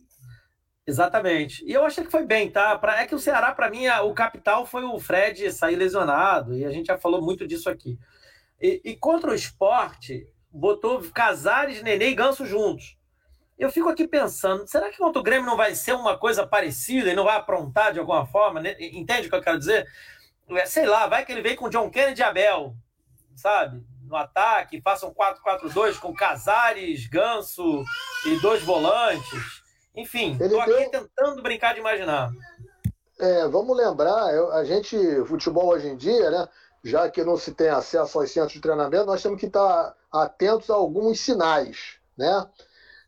Exatamente. 0.88 1.64
E 1.66 1.74
eu 1.74 1.86
achei 1.86 2.04
que 2.04 2.12
foi 2.12 2.26
bem, 2.26 2.50
tá? 2.50 2.78
Pra, 2.78 3.02
é 3.02 3.08
que 3.08 3.16
o 3.16 3.20
Ceará, 3.20 3.54
para 3.54 3.70
mim, 3.70 3.88
o 3.88 4.14
capital 4.14 4.66
foi 4.66 4.84
o 4.84 5.00
Fred 5.00 5.52
sair 5.52 5.76
lesionado, 5.76 6.56
e 6.56 6.66
a 6.66 6.72
gente 6.72 6.88
já 6.88 6.98
falou 6.98 7.22
muito 7.22 7.48
disso 7.48 7.70
aqui. 7.70 7.98
E, 8.60 8.82
e 8.84 8.96
contra 8.96 9.32
o 9.32 9.36
esporte, 9.36 10.28
botou 10.52 11.02
Casares, 11.14 11.82
Nenê 11.82 12.10
e 12.10 12.16
Ganso 12.16 12.46
juntos. 12.46 12.98
Eu 13.58 13.72
fico 13.72 13.90
aqui 13.90 14.08
pensando, 14.08 14.68
será 14.68 14.90
que 14.90 14.98
contra 14.98 15.20
o 15.20 15.24
Grêmio 15.24 15.46
não 15.46 15.56
vai 15.56 15.76
ser 15.76 15.94
uma 15.94 16.18
coisa 16.18 16.48
parecida 16.48 17.12
e 17.12 17.16
não 17.16 17.26
vai 17.26 17.38
aprontar 17.38 17.94
de 17.94 18.00
alguma 18.00 18.26
forma? 18.26 18.60
Né? 18.60 18.76
Entende 18.80 19.28
o 19.28 19.30
que 19.30 19.36
eu 19.36 19.42
quero 19.42 19.60
dizer? 19.60 19.88
É, 20.50 20.66
sei 20.66 20.86
lá, 20.86 21.08
vai 21.08 21.24
que 21.24 21.32
ele 21.32 21.44
vem 21.44 21.56
com 21.56 21.70
John 21.70 21.90
Kennedy 21.90 22.22
e 22.22 22.24
Abel, 22.24 22.76
sabe? 23.36 23.84
No 24.12 24.18
ataque, 24.18 24.82
façam 24.82 25.14
4-4-2 25.14 25.98
com 25.98 26.14
Casares, 26.14 27.08
Ganso 27.08 27.82
e 28.26 28.38
dois 28.42 28.62
volantes. 28.62 29.64
Enfim, 29.96 30.38
estou 30.38 30.60
aqui 30.60 30.90
tentando 30.90 31.42
brincar 31.42 31.74
de 31.74 31.80
imaginar. 31.80 32.30
É, 33.18 33.48
vamos 33.48 33.78
lembrar, 33.78 34.26
a 34.52 34.66
gente, 34.66 34.98
futebol 35.26 35.70
hoje 35.70 35.88
em 35.88 35.96
dia, 35.96 36.30
né? 36.30 36.46
Já 36.84 37.10
que 37.10 37.24
não 37.24 37.38
se 37.38 37.54
tem 37.54 37.70
acesso 37.70 38.20
aos 38.20 38.30
centros 38.30 38.52
de 38.52 38.60
treinamento, 38.60 39.06
nós 39.06 39.24
temos 39.24 39.40
que 39.40 39.46
estar 39.46 39.96
atentos 40.12 40.70
a 40.70 40.74
alguns 40.74 41.22
sinais, 41.22 41.96
né? 42.18 42.46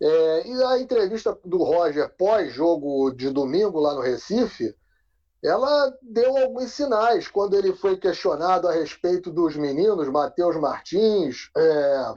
É, 0.01 0.47
e 0.47 0.63
a 0.63 0.79
entrevista 0.79 1.37
do 1.43 1.57
Roger 1.63 2.07
pós-jogo 2.17 3.11
de 3.11 3.29
domingo 3.29 3.77
lá 3.77 3.93
no 3.93 3.99
Recife, 3.99 4.73
ela 5.43 5.93
deu 6.01 6.37
alguns 6.37 6.71
sinais 6.71 7.27
quando 7.27 7.55
ele 7.55 7.73
foi 7.73 7.97
questionado 7.97 8.67
a 8.67 8.71
respeito 8.71 9.29
dos 9.29 9.55
meninos, 9.55 10.07
Matheus 10.07 10.55
Martins, 10.55 11.49
é, 11.57 12.15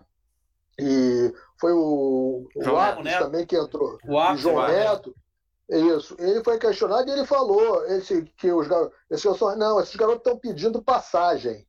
e 0.78 1.34
foi 1.60 1.72
o, 1.72 2.46
o 2.54 2.76
Atos 2.76 3.12
também 3.14 3.44
que 3.44 3.56
entrou, 3.56 3.98
o 4.04 4.36
João 4.36 4.68
Neto. 4.68 5.14
Isso. 5.68 6.14
Ele 6.20 6.44
foi 6.44 6.58
questionado 6.58 7.08
e 7.08 7.12
ele 7.12 7.26
falou 7.26 7.84
esse, 7.86 8.22
que 8.36 8.52
os 8.52 8.68
garotos. 8.68 8.96
Esse, 9.10 9.28
não, 9.56 9.80
esses 9.80 9.96
garotos 9.96 10.20
estão 10.20 10.38
pedindo 10.38 10.80
passagem. 10.80 11.66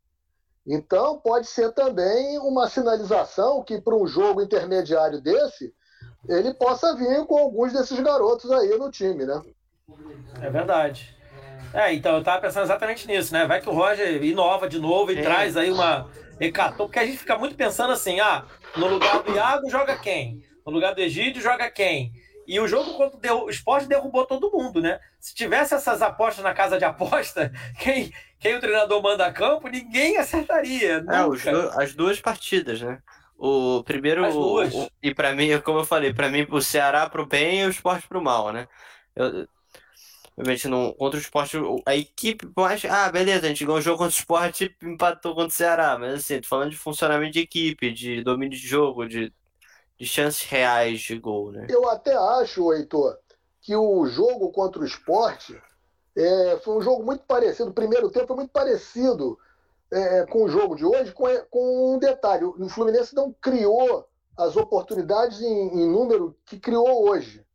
Então, 0.68 1.18
pode 1.20 1.48
ser 1.48 1.72
também 1.72 2.38
uma 2.40 2.70
sinalização 2.70 3.64
que, 3.64 3.82
para 3.82 3.96
um 3.96 4.06
jogo 4.06 4.42
intermediário 4.42 5.20
desse, 5.20 5.74
ele 6.28 6.54
possa 6.54 6.94
vir 6.94 7.26
com 7.26 7.38
alguns 7.38 7.74
desses 7.74 8.00
garotos 8.00 8.52
aí 8.52 8.78
no 8.78 8.92
time, 8.92 9.26
né? 9.26 9.42
É 10.42 10.50
verdade. 10.50 11.17
É, 11.74 11.94
então 11.94 12.14
eu 12.14 12.20
estava 12.20 12.42
pensando 12.42 12.64
exatamente 12.64 13.08
nisso, 13.08 13.34
né? 13.34 13.46
Vai 13.46 13.62
que 13.62 13.70
o 13.70 13.74
Roger 13.74 14.24
inova 14.24 14.68
de 14.68 14.80
novo 14.80 15.12
e 15.12 15.20
é. 15.20 15.22
traz 15.22 15.56
aí 15.58 15.72
uma 15.72 16.10
hecatombe, 16.40 16.78
porque 16.78 17.00
a 17.00 17.06
gente 17.06 17.18
fica 17.18 17.38
muito 17.38 17.56
pensando 17.56 17.94
assim, 17.94 18.20
ah, 18.20 18.46
no 18.76 18.88
lugar 18.88 19.22
do 19.24 19.34
Iago 19.34 19.70
joga 19.70 19.98
quem? 19.98 20.42
No 20.66 20.72
lugar 20.72 20.94
do 20.94 21.02
Egídio 21.02 21.42
joga 21.42 21.70
quem? 21.70 22.12
E 22.48 22.60
o 22.62 22.68
jogo 22.68 22.94
contra 22.94 23.36
o 23.36 23.50
esporte 23.50 23.88
derrubou 23.88 24.26
todo 24.26 24.52
mundo, 24.52 24.82
né? 24.82 25.00
Se 25.20 25.36
tivesse 25.36 25.74
essas 25.74 26.02
apostas 26.02 26.44
na 26.44 26.54
casa 26.54 26.78
de 26.78 26.86
aposta, 26.86 27.52
quem, 27.80 28.14
quem 28.40 28.56
o 28.56 28.60
treinador 28.60 29.02
manda 29.04 29.26
a 29.26 29.34
campo, 29.34 29.68
ninguém 29.68 30.18
acertaria. 30.18 31.04
É, 31.10 31.26
os 31.26 31.44
do, 31.44 31.70
as 31.72 31.94
duas 31.94 32.22
partidas, 32.22 32.82
né? 32.82 33.00
O 33.38 33.84
primeiro. 33.84 34.26
O, 34.34 34.90
e 35.04 35.14
para 35.14 35.34
mim, 35.34 35.60
como 35.60 35.80
eu 35.80 35.86
falei, 35.86 36.14
para 36.14 36.30
mim, 36.30 36.48
o 36.50 36.62
Ceará 36.62 37.10
pro 37.10 37.26
bem 37.26 37.62
e 37.62 37.66
o 37.66 37.70
esporte 37.70 38.08
pro 38.08 38.24
mal, 38.24 38.54
né? 38.54 38.68
Eu, 39.16 39.48
obviamente, 40.38 40.68
não, 40.68 40.94
contra 40.94 41.18
o 41.18 41.22
esporte, 41.22 41.58
a 41.86 41.96
equipe, 41.96 42.48
mais. 42.56 42.86
Ah, 42.86 43.12
beleza, 43.12 43.46
a 43.46 43.50
gente 43.50 43.66
ganhou 43.66 43.80
o 43.80 43.82
jogo 43.82 43.98
contra 43.98 44.16
o 44.16 44.20
esporte 44.20 44.76
e 44.82 44.86
empatou 44.86 45.34
contra 45.34 45.50
o 45.50 45.52
Ceará. 45.52 45.98
Mas 45.98 46.14
assim, 46.16 46.40
tô 46.40 46.48
falando 46.48 46.72
de 46.72 46.78
funcionamento 46.78 47.34
de 47.34 47.40
equipe, 47.40 47.92
de 47.92 48.24
domínio 48.24 48.58
de 48.58 48.68
jogo, 48.68 49.08
de 49.08 49.34
de 49.98 50.06
chances 50.06 50.44
reais 50.44 51.02
de 51.02 51.18
gol, 51.18 51.52
né? 51.52 51.66
Eu 51.70 51.90
até 51.90 52.16
acho, 52.16 52.72
Heitor, 52.72 53.18
que 53.62 53.76
o 53.76 54.06
jogo 54.06 54.52
contra 54.52 54.82
o 54.82 54.86
esporte 54.86 55.60
É, 56.16 56.58
foi 56.64 56.78
um 56.78 56.82
jogo 56.82 57.04
muito 57.04 57.24
parecido. 57.26 57.70
O 57.70 57.74
primeiro 57.74 58.10
tempo 58.10 58.26
foi 58.26 58.36
muito 58.38 58.50
parecido 58.50 59.38
é, 59.92 60.26
com 60.26 60.46
o 60.46 60.50
jogo 60.50 60.76
de 60.76 60.84
hoje, 60.84 61.12
com, 61.12 61.26
com, 61.52 61.94
um 61.94 62.00
detalhe: 62.00 62.44
o 62.44 62.70
Fluminense 62.70 63.16
não 63.16 63.32
criou 63.34 64.08
as 64.36 64.56
oportunidades 64.56 65.42
em, 65.42 65.82
em 65.82 65.88
número 65.88 66.36
que 66.44 66.60
criou 66.60 67.08
hoje. 67.08 67.46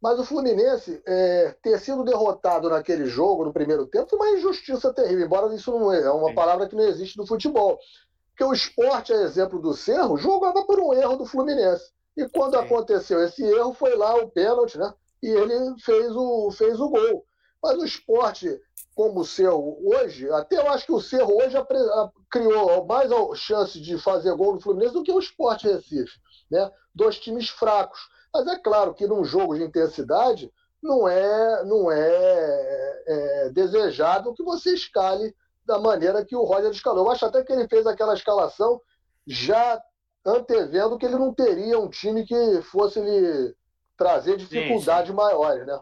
Mas 0.00 0.18
o 0.18 0.24
Fluminense 0.24 1.02
é, 1.06 1.54
ter 1.62 1.78
sido 1.78 2.02
derrotado 2.02 2.70
naquele 2.70 3.04
jogo, 3.06 3.44
no 3.44 3.52
primeiro 3.52 3.86
tempo, 3.86 4.08
foi 4.08 4.18
uma 4.18 4.38
injustiça 4.38 4.92
terrível, 4.94 5.26
embora 5.26 5.54
isso 5.54 5.70
não 5.70 5.92
é, 5.92 6.00
é 6.00 6.10
uma 6.10 6.34
palavra 6.34 6.66
que 6.66 6.74
não 6.74 6.84
existe 6.84 7.18
no 7.18 7.26
futebol. 7.26 7.78
Porque 8.30 8.44
o 8.44 8.52
esporte, 8.54 9.12
a 9.12 9.22
exemplo 9.22 9.60
do 9.60 9.74
Cerro, 9.74 10.16
jogava 10.16 10.64
por 10.64 10.80
um 10.80 10.94
erro 10.94 11.16
do 11.16 11.26
Fluminense. 11.26 11.92
E 12.16 12.26
quando 12.30 12.56
Sim. 12.58 12.64
aconteceu 12.64 13.22
esse 13.22 13.44
erro, 13.44 13.74
foi 13.74 13.94
lá 13.94 14.14
o 14.16 14.30
pênalti, 14.30 14.78
né? 14.78 14.92
E 15.22 15.28
ele 15.28 15.78
fez 15.80 16.16
o, 16.16 16.50
fez 16.50 16.80
o 16.80 16.88
gol. 16.88 17.26
Mas 17.62 17.76
o 17.76 17.84
esporte, 17.84 18.58
como 18.94 19.20
o 19.20 19.24
Cerro 19.26 19.78
hoje, 19.84 20.30
até 20.30 20.56
eu 20.56 20.68
acho 20.70 20.86
que 20.86 20.92
o 20.92 21.00
Cerro 21.00 21.36
hoje 21.36 21.56
criou 22.30 22.86
mais 22.86 23.10
chance 23.38 23.78
de 23.78 23.98
fazer 23.98 24.34
gol 24.34 24.54
no 24.54 24.60
Fluminense 24.60 24.94
do 24.94 25.02
que 25.02 25.12
o 25.12 25.18
esporte 25.18 25.68
Recife. 25.68 26.18
Né? 26.50 26.70
Dois 26.94 27.18
times 27.18 27.50
fracos. 27.50 28.00
Mas 28.32 28.46
é 28.46 28.58
claro 28.58 28.94
que 28.94 29.06
num 29.06 29.24
jogo 29.24 29.56
de 29.56 29.64
intensidade 29.64 30.52
não 30.82 31.08
é, 31.08 31.64
não 31.64 31.90
é, 31.90 33.02
é 33.06 33.50
desejado 33.50 34.34
que 34.34 34.42
você 34.42 34.72
escale 34.72 35.34
da 35.64 35.78
maneira 35.78 36.24
que 36.24 36.34
o 36.34 36.44
Roger 36.44 36.70
escalou. 36.70 37.06
Eu 37.06 37.10
acho 37.10 37.26
até 37.26 37.42
que 37.44 37.52
ele 37.52 37.68
fez 37.68 37.86
aquela 37.86 38.14
escalação 38.14 38.80
já 39.26 39.80
antevendo 40.24 40.98
que 40.98 41.06
ele 41.06 41.16
não 41.16 41.32
teria 41.32 41.78
um 41.78 41.88
time 41.88 42.24
que 42.24 42.62
fosse 42.62 43.00
lhe 43.00 43.54
trazer 43.96 44.36
dificuldades 44.36 45.12
maiores, 45.14 45.66
né? 45.66 45.78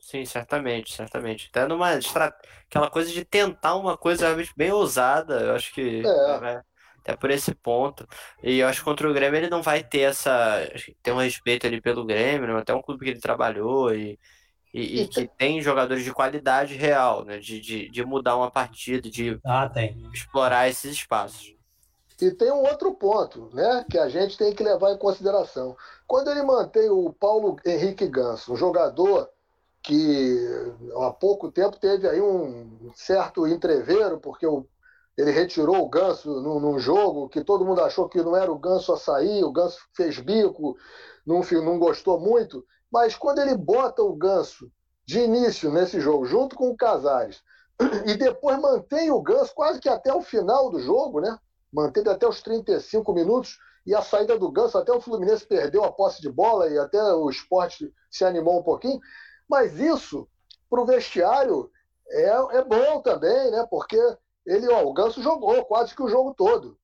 Sim, 0.00 0.24
certamente, 0.24 0.92
certamente. 0.92 1.48
Até 1.50 1.66
numa 1.66 1.90
aquela 1.90 2.88
coisa 2.90 3.10
de 3.10 3.24
tentar 3.24 3.74
uma 3.74 3.96
coisa 3.96 4.26
realmente 4.26 4.52
bem 4.56 4.70
ousada, 4.70 5.40
eu 5.40 5.54
acho 5.54 5.74
que 5.74 6.00
é. 6.06 6.40
Né? 6.40 6.62
Até 7.06 7.16
por 7.16 7.30
esse 7.30 7.54
ponto. 7.54 8.06
E 8.42 8.58
eu 8.58 8.66
acho 8.66 8.80
que 8.80 8.84
contra 8.84 9.08
o 9.08 9.14
Grêmio 9.14 9.38
ele 9.38 9.48
não 9.48 9.62
vai 9.62 9.84
ter 9.84 10.00
essa. 10.00 10.68
Tem 11.02 11.14
um 11.14 11.18
respeito 11.18 11.66
ali 11.66 11.80
pelo 11.80 12.04
Grêmio, 12.04 12.48
né? 12.48 12.58
até 12.58 12.74
um 12.74 12.82
clube 12.82 13.04
que 13.04 13.10
ele 13.10 13.20
trabalhou 13.20 13.94
e, 13.94 14.18
e, 14.74 15.02
e 15.02 15.08
que 15.08 15.28
tem 15.38 15.62
jogadores 15.62 16.02
de 16.02 16.12
qualidade 16.12 16.74
real, 16.74 17.24
né? 17.24 17.38
De, 17.38 17.60
de, 17.60 17.88
de 17.88 18.04
mudar 18.04 18.36
uma 18.36 18.50
partida, 18.50 19.08
de 19.08 19.38
ah, 19.44 19.68
tem. 19.68 19.96
explorar 20.12 20.68
esses 20.68 20.92
espaços. 20.92 21.54
E 22.20 22.30
tem 22.30 22.50
um 22.50 22.66
outro 22.66 22.94
ponto, 22.94 23.50
né, 23.52 23.84
que 23.90 23.98
a 23.98 24.08
gente 24.08 24.38
tem 24.38 24.54
que 24.54 24.64
levar 24.64 24.90
em 24.90 24.96
consideração. 24.96 25.76
Quando 26.06 26.30
ele 26.30 26.42
mantém 26.42 26.88
o 26.88 27.12
Paulo 27.12 27.56
Henrique 27.62 28.08
Ganso, 28.08 28.54
um 28.54 28.56
jogador 28.56 29.28
que 29.82 30.34
há 30.98 31.10
pouco 31.10 31.52
tempo 31.52 31.78
teve 31.78 32.08
aí 32.08 32.18
um 32.18 32.90
certo 32.94 33.46
entreveiro, 33.46 34.18
porque 34.18 34.46
o 34.46 34.66
ele 35.16 35.30
retirou 35.30 35.78
o 35.78 35.88
Ganso 35.88 36.40
num, 36.42 36.60
num, 36.60 36.78
jogo 36.78 37.28
que 37.28 37.42
todo 37.42 37.64
mundo 37.64 37.80
achou 37.80 38.08
que 38.08 38.22
não 38.22 38.36
era 38.36 38.52
o 38.52 38.58
Ganso 38.58 38.92
a 38.92 38.98
sair, 38.98 39.42
o 39.42 39.52
Ganso 39.52 39.78
fez 39.94 40.18
bico, 40.18 40.76
não, 41.26 41.40
não 41.40 41.78
gostou 41.78 42.20
muito, 42.20 42.64
mas 42.92 43.16
quando 43.16 43.40
ele 43.40 43.56
bota 43.56 44.02
o 44.02 44.14
Ganso 44.14 44.70
de 45.06 45.20
início 45.20 45.70
nesse 45.70 46.00
jogo, 46.00 46.26
junto 46.26 46.54
com 46.54 46.68
o 46.68 46.76
Casares, 46.76 47.42
e 48.06 48.14
depois 48.14 48.58
mantém 48.60 49.10
o 49.10 49.22
Ganso 49.22 49.54
quase 49.54 49.80
que 49.80 49.88
até 49.88 50.12
o 50.12 50.20
final 50.20 50.70
do 50.70 50.80
jogo, 50.80 51.20
né? 51.20 51.38
Manteve 51.72 52.10
até 52.10 52.26
os 52.26 52.42
35 52.42 53.12
minutos, 53.14 53.58
e 53.86 53.94
a 53.94 54.02
saída 54.02 54.38
do 54.38 54.50
Ganso, 54.50 54.76
até 54.76 54.92
o 54.92 55.00
Fluminense 55.00 55.46
perdeu 55.46 55.84
a 55.84 55.92
posse 55.92 56.20
de 56.20 56.30
bola 56.30 56.68
e 56.68 56.76
até 56.76 57.00
o 57.14 57.30
esporte 57.30 57.92
se 58.10 58.24
animou 58.24 58.58
um 58.58 58.62
pouquinho, 58.62 59.00
mas 59.48 59.78
isso, 59.78 60.28
para 60.68 60.80
o 60.80 60.86
vestiário, 60.86 61.70
é, 62.10 62.58
é 62.58 62.64
bom 62.64 63.00
também, 63.00 63.50
né? 63.50 63.66
Porque 63.70 63.96
ele, 64.46 64.68
ó, 64.68 64.84
o 64.84 64.92
Ganso 64.92 65.20
jogou 65.20 65.64
quase 65.64 65.94
que 65.94 66.02
o 66.02 66.08
jogo 66.08 66.32
todo. 66.34 66.78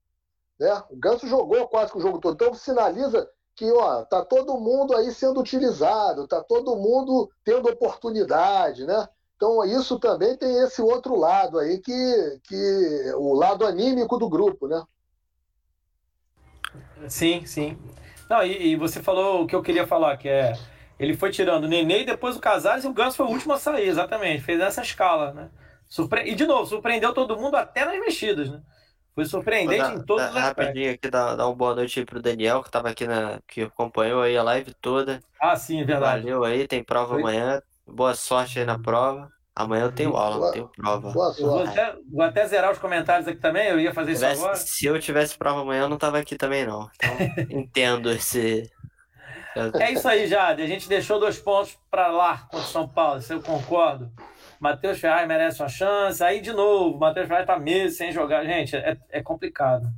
Né? 0.58 0.82
O 0.90 0.96
Ganso 0.96 1.26
jogou 1.26 1.68
quase 1.68 1.92
que 1.92 1.98
o 1.98 2.00
jogo 2.00 2.18
todo. 2.18 2.34
Então 2.34 2.54
sinaliza 2.54 3.28
que 3.54 3.70
ó, 3.70 4.04
tá 4.04 4.24
todo 4.24 4.58
mundo 4.58 4.96
aí 4.96 5.12
sendo 5.12 5.40
utilizado, 5.40 6.26
tá 6.26 6.42
todo 6.42 6.76
mundo 6.76 7.30
tendo 7.44 7.68
oportunidade, 7.68 8.84
né? 8.84 9.08
Então 9.36 9.64
isso 9.64 9.98
também 9.98 10.36
tem 10.36 10.58
esse 10.58 10.80
outro 10.80 11.16
lado 11.16 11.58
aí 11.58 11.78
que, 11.78 12.40
que 12.44 13.12
o 13.16 13.34
lado 13.34 13.66
anímico 13.66 14.18
do 14.18 14.28
grupo, 14.28 14.66
né? 14.68 14.82
Sim, 17.08 17.44
sim. 17.44 17.78
Não, 18.30 18.42
e, 18.44 18.68
e 18.68 18.76
você 18.76 19.02
falou 19.02 19.42
o 19.42 19.46
que 19.46 19.54
eu 19.54 19.62
queria 19.62 19.86
falar, 19.86 20.16
que 20.16 20.28
é 20.28 20.54
ele 20.98 21.16
foi 21.16 21.32
tirando 21.32 21.64
o 21.64 21.68
Nenê 21.68 22.02
e 22.02 22.06
depois 22.06 22.36
o 22.36 22.40
Casares 22.40 22.84
e 22.84 22.86
o 22.86 22.92
Ganso 22.92 23.16
foi 23.16 23.26
o 23.26 23.30
último 23.30 23.52
a 23.52 23.58
sair, 23.58 23.88
exatamente. 23.88 24.44
Fez 24.44 24.60
essa 24.60 24.82
escala, 24.82 25.32
né? 25.32 25.50
Surpre... 25.92 26.22
E 26.22 26.34
de 26.34 26.46
novo, 26.46 26.64
surpreendeu 26.64 27.12
todo 27.12 27.36
mundo 27.36 27.54
até 27.54 27.84
nas 27.84 28.00
mexidas, 28.00 28.50
né? 28.50 28.62
Foi 29.14 29.26
surpreendente 29.26 29.82
dar, 29.82 29.94
em 29.94 30.02
todos 30.02 30.24
os 30.24 30.30
aspectos. 30.30 30.64
Rapidinho 30.64 30.94
aqui, 30.94 31.10
dar, 31.10 31.34
dar 31.34 31.46
uma 31.46 31.54
boa 31.54 31.74
noite 31.74 32.00
aí 32.00 32.06
pro 32.06 32.22
Daniel, 32.22 32.62
que 32.62 32.68
estava 32.70 32.88
aqui 32.88 33.06
na. 33.06 33.40
que 33.46 33.60
acompanhou 33.60 34.22
aí 34.22 34.34
a 34.34 34.42
live 34.42 34.72
toda. 34.80 35.20
Ah, 35.38 35.54
sim, 35.54 35.82
é 35.82 35.84
verdade. 35.84 36.22
Valeu 36.22 36.44
aí, 36.44 36.66
tem 36.66 36.82
prova 36.82 37.12
Foi. 37.12 37.20
amanhã. 37.20 37.60
Boa 37.86 38.14
sorte 38.14 38.58
aí 38.58 38.64
na 38.64 38.78
prova. 38.78 39.30
Amanhã 39.54 39.84
eu 39.84 39.92
tenho 39.92 40.16
aula, 40.16 40.46
não 40.46 40.52
tenho 40.52 40.68
prova. 40.68 41.12
Boa 41.12 41.26
sorte. 41.26 41.42
Vou 41.42 41.62
até, 41.62 41.94
vou 42.10 42.24
até 42.24 42.46
zerar 42.46 42.72
os 42.72 42.78
comentários 42.78 43.28
aqui 43.28 43.38
também, 43.38 43.68
eu 43.68 43.78
ia 43.78 43.92
fazer 43.92 44.14
tivesse, 44.14 44.32
isso 44.32 44.44
agora. 44.44 44.56
Se 44.56 44.86
eu 44.86 44.98
tivesse 44.98 45.36
prova 45.36 45.60
amanhã, 45.60 45.82
eu 45.82 45.90
não 45.90 45.98
tava 45.98 46.16
aqui 46.16 46.38
também, 46.38 46.64
não. 46.64 46.88
Então, 46.94 47.16
entendo 47.60 48.10
esse. 48.10 48.72
É 49.78 49.92
isso 49.92 50.08
aí, 50.08 50.26
Jade. 50.26 50.62
A 50.62 50.66
gente 50.66 50.88
deixou 50.88 51.20
dois 51.20 51.38
pontos 51.38 51.78
para 51.90 52.06
lá 52.06 52.48
contra 52.50 52.66
São 52.66 52.88
Paulo, 52.88 53.18
isso 53.18 53.34
eu 53.34 53.42
concordo. 53.42 54.10
Matheus 54.62 55.00
Ferraz 55.00 55.26
merece 55.26 55.60
uma 55.60 55.68
chance. 55.68 56.22
Aí, 56.22 56.40
de 56.40 56.52
novo, 56.52 56.96
Matheus 56.96 57.26
Ferraz 57.26 57.42
está 57.42 57.58
meses 57.58 57.96
sem 57.98 58.12
jogar. 58.12 58.44
Gente, 58.44 58.76
é, 58.76 58.96
é 59.10 59.20
complicado. 59.20 59.88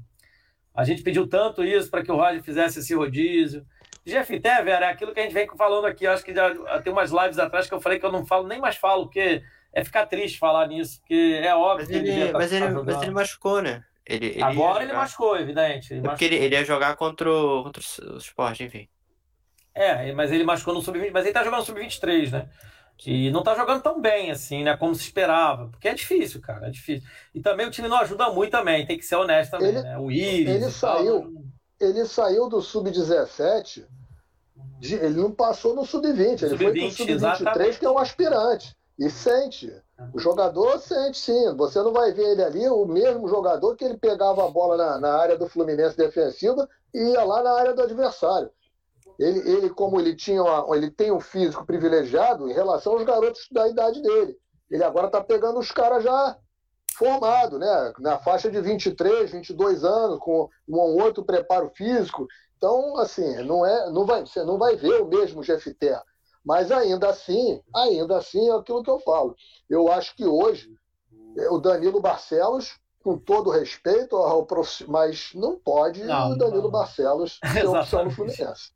A 0.74 0.84
gente 0.84 1.02
pediu 1.02 1.28
tanto 1.28 1.62
isso 1.62 1.90
para 1.90 2.02
que 2.02 2.10
o 2.10 2.16
Roger 2.16 2.42
fizesse 2.42 2.78
esse 2.78 2.94
rodízio. 2.94 3.62
Jeff 4.06 4.40
Tever 4.40 4.80
é 4.80 4.88
aquilo 4.88 5.12
que 5.12 5.20
a 5.20 5.22
gente 5.22 5.34
vem 5.34 5.46
falando 5.54 5.84
aqui. 5.84 6.06
Acho 6.06 6.24
que 6.24 6.34
já 6.34 6.80
tem 6.82 6.90
umas 6.90 7.10
lives 7.10 7.38
atrás 7.38 7.68
que 7.68 7.74
eu 7.74 7.80
falei 7.80 7.98
que 7.98 8.06
eu 8.06 8.10
não 8.10 8.24
falo, 8.24 8.48
nem 8.48 8.58
mais 8.58 8.76
falo, 8.76 9.04
porque 9.04 9.42
é 9.70 9.84
ficar 9.84 10.06
triste 10.06 10.38
falar 10.38 10.66
nisso, 10.66 10.98
porque 11.00 11.42
é 11.44 11.54
óbvio 11.54 11.80
mas 11.80 11.88
que 11.88 11.94
ele, 11.94 12.10
ele 12.10 12.32
tá, 12.32 12.38
mas, 12.38 12.52
ele, 12.52 12.68
mas 12.70 13.02
ele 13.02 13.10
machucou, 13.10 13.60
né? 13.60 13.84
Ele, 14.06 14.26
ele 14.28 14.42
Agora 14.42 14.82
ele 14.82 14.94
machucou, 14.94 15.38
evidente. 15.38 15.92
Ele 15.92 16.06
é 16.06 16.08
porque 16.08 16.24
ele, 16.24 16.36
ele, 16.36 16.54
ia 16.54 16.64
jogar 16.64 16.96
contra 16.96 17.30
o, 17.30 17.64
contra 17.64 17.82
o 17.82 18.16
Sport, 18.16 18.60
enfim. 18.60 18.88
É, 19.74 20.10
mas 20.12 20.32
ele 20.32 20.44
machucou 20.44 20.72
no 20.72 20.80
Sub-20, 20.80 21.10
mas 21.12 21.26
ele 21.26 21.34
tá 21.34 21.44
jogando 21.44 21.60
no 21.60 21.66
Sub-23, 21.66 22.30
né? 22.30 22.48
E 23.06 23.30
não 23.30 23.42
tá 23.42 23.54
jogando 23.54 23.82
tão 23.82 24.00
bem, 24.00 24.30
assim, 24.30 24.62
né? 24.62 24.76
Como 24.76 24.94
se 24.94 25.02
esperava. 25.02 25.68
Porque 25.68 25.88
é 25.88 25.94
difícil, 25.94 26.40
cara. 26.40 26.68
É 26.68 26.70
difícil. 26.70 27.08
E 27.34 27.40
também 27.40 27.66
o 27.66 27.70
time 27.70 27.88
não 27.88 27.98
ajuda 27.98 28.30
muito 28.30 28.52
também, 28.52 28.86
tem 28.86 28.96
que 28.96 29.04
ser 29.04 29.16
honesto 29.16 29.50
também, 29.50 29.68
ele, 29.68 29.82
né? 29.82 29.98
O 29.98 30.10
Iris. 30.10 30.54
Ele 30.54 30.70
saiu, 30.70 31.34
ele 31.80 32.06
saiu 32.06 32.48
do 32.48 32.62
Sub-17. 32.62 33.84
Ele 34.80 35.20
não 35.20 35.32
passou 35.32 35.74
no 35.74 35.84
Sub-20, 35.84 36.42
ele 36.42 36.56
foi 36.56 36.72
pro 36.72 36.90
Sub-23, 36.90 37.78
que 37.78 37.86
é 37.86 37.90
um 37.90 37.98
aspirante. 37.98 38.74
E 38.98 39.10
sente. 39.10 39.72
O 40.12 40.18
jogador 40.18 40.78
sente 40.78 41.18
sim. 41.18 41.56
Você 41.56 41.80
não 41.82 41.92
vai 41.92 42.12
ver 42.12 42.32
ele 42.32 42.42
ali, 42.42 42.68
o 42.68 42.86
mesmo 42.86 43.28
jogador 43.28 43.76
que 43.76 43.84
ele 43.84 43.96
pegava 43.96 44.46
a 44.46 44.50
bola 44.50 44.76
na, 44.76 45.00
na 45.00 45.14
área 45.16 45.36
do 45.36 45.48
Fluminense 45.48 45.96
defensiva 45.96 46.68
e 46.92 47.12
ia 47.12 47.24
lá 47.24 47.42
na 47.42 47.52
área 47.52 47.74
do 47.74 47.82
adversário. 47.82 48.50
Ele, 49.18 49.38
ele 49.50 49.70
como 49.70 50.00
ele 50.00 50.14
tinha 50.14 50.42
uma, 50.42 50.76
ele 50.76 50.90
tem 50.90 51.12
um 51.12 51.20
físico 51.20 51.64
privilegiado 51.64 52.48
em 52.48 52.52
relação 52.52 52.94
aos 52.94 53.04
garotos 53.04 53.46
da 53.50 53.68
idade 53.68 54.02
dele. 54.02 54.36
Ele 54.70 54.82
agora 54.82 55.06
está 55.06 55.22
pegando 55.22 55.58
os 55.58 55.70
caras 55.70 56.02
já 56.02 56.36
formados, 56.96 57.58
né? 57.58 57.92
Na 57.98 58.18
faixa 58.18 58.50
de 58.50 58.60
23, 58.60 59.32
22 59.32 59.84
anos, 59.84 60.18
com 60.18 60.48
um 60.68 60.76
ou 60.76 61.00
outro 61.00 61.24
preparo 61.24 61.70
físico. 61.74 62.26
Então, 62.56 62.96
assim, 62.98 63.42
não 63.42 63.64
é, 63.64 63.90
não 63.90 64.06
vai, 64.06 64.22
você 64.22 64.42
não 64.42 64.58
vai 64.58 64.76
ver 64.76 65.02
o 65.02 65.08
mesmo 65.08 65.42
GFT. 65.42 65.96
Mas 66.44 66.70
ainda 66.70 67.08
assim, 67.08 67.60
ainda 67.74 68.18
assim 68.18 68.48
é 68.50 68.52
aquilo 68.52 68.82
que 68.82 68.90
eu 68.90 69.00
falo. 69.00 69.34
Eu 69.68 69.90
acho 69.90 70.14
que 70.14 70.26
hoje 70.26 70.70
é, 71.38 71.48
o 71.50 71.58
Danilo 71.58 72.00
Barcelos, 72.00 72.78
com 73.02 73.18
todo 73.18 73.50
respeito 73.50 74.16
ao 74.16 74.44
prof... 74.46 74.84
mas 74.88 75.30
não 75.34 75.58
pode 75.58 76.04
não, 76.04 76.32
o 76.32 76.36
Danilo 76.36 76.64
não. 76.64 76.70
Barcelos 76.70 77.38
ser 77.52 77.66
opção 77.66 78.04
no 78.04 78.10
Fluminense. 78.10 78.72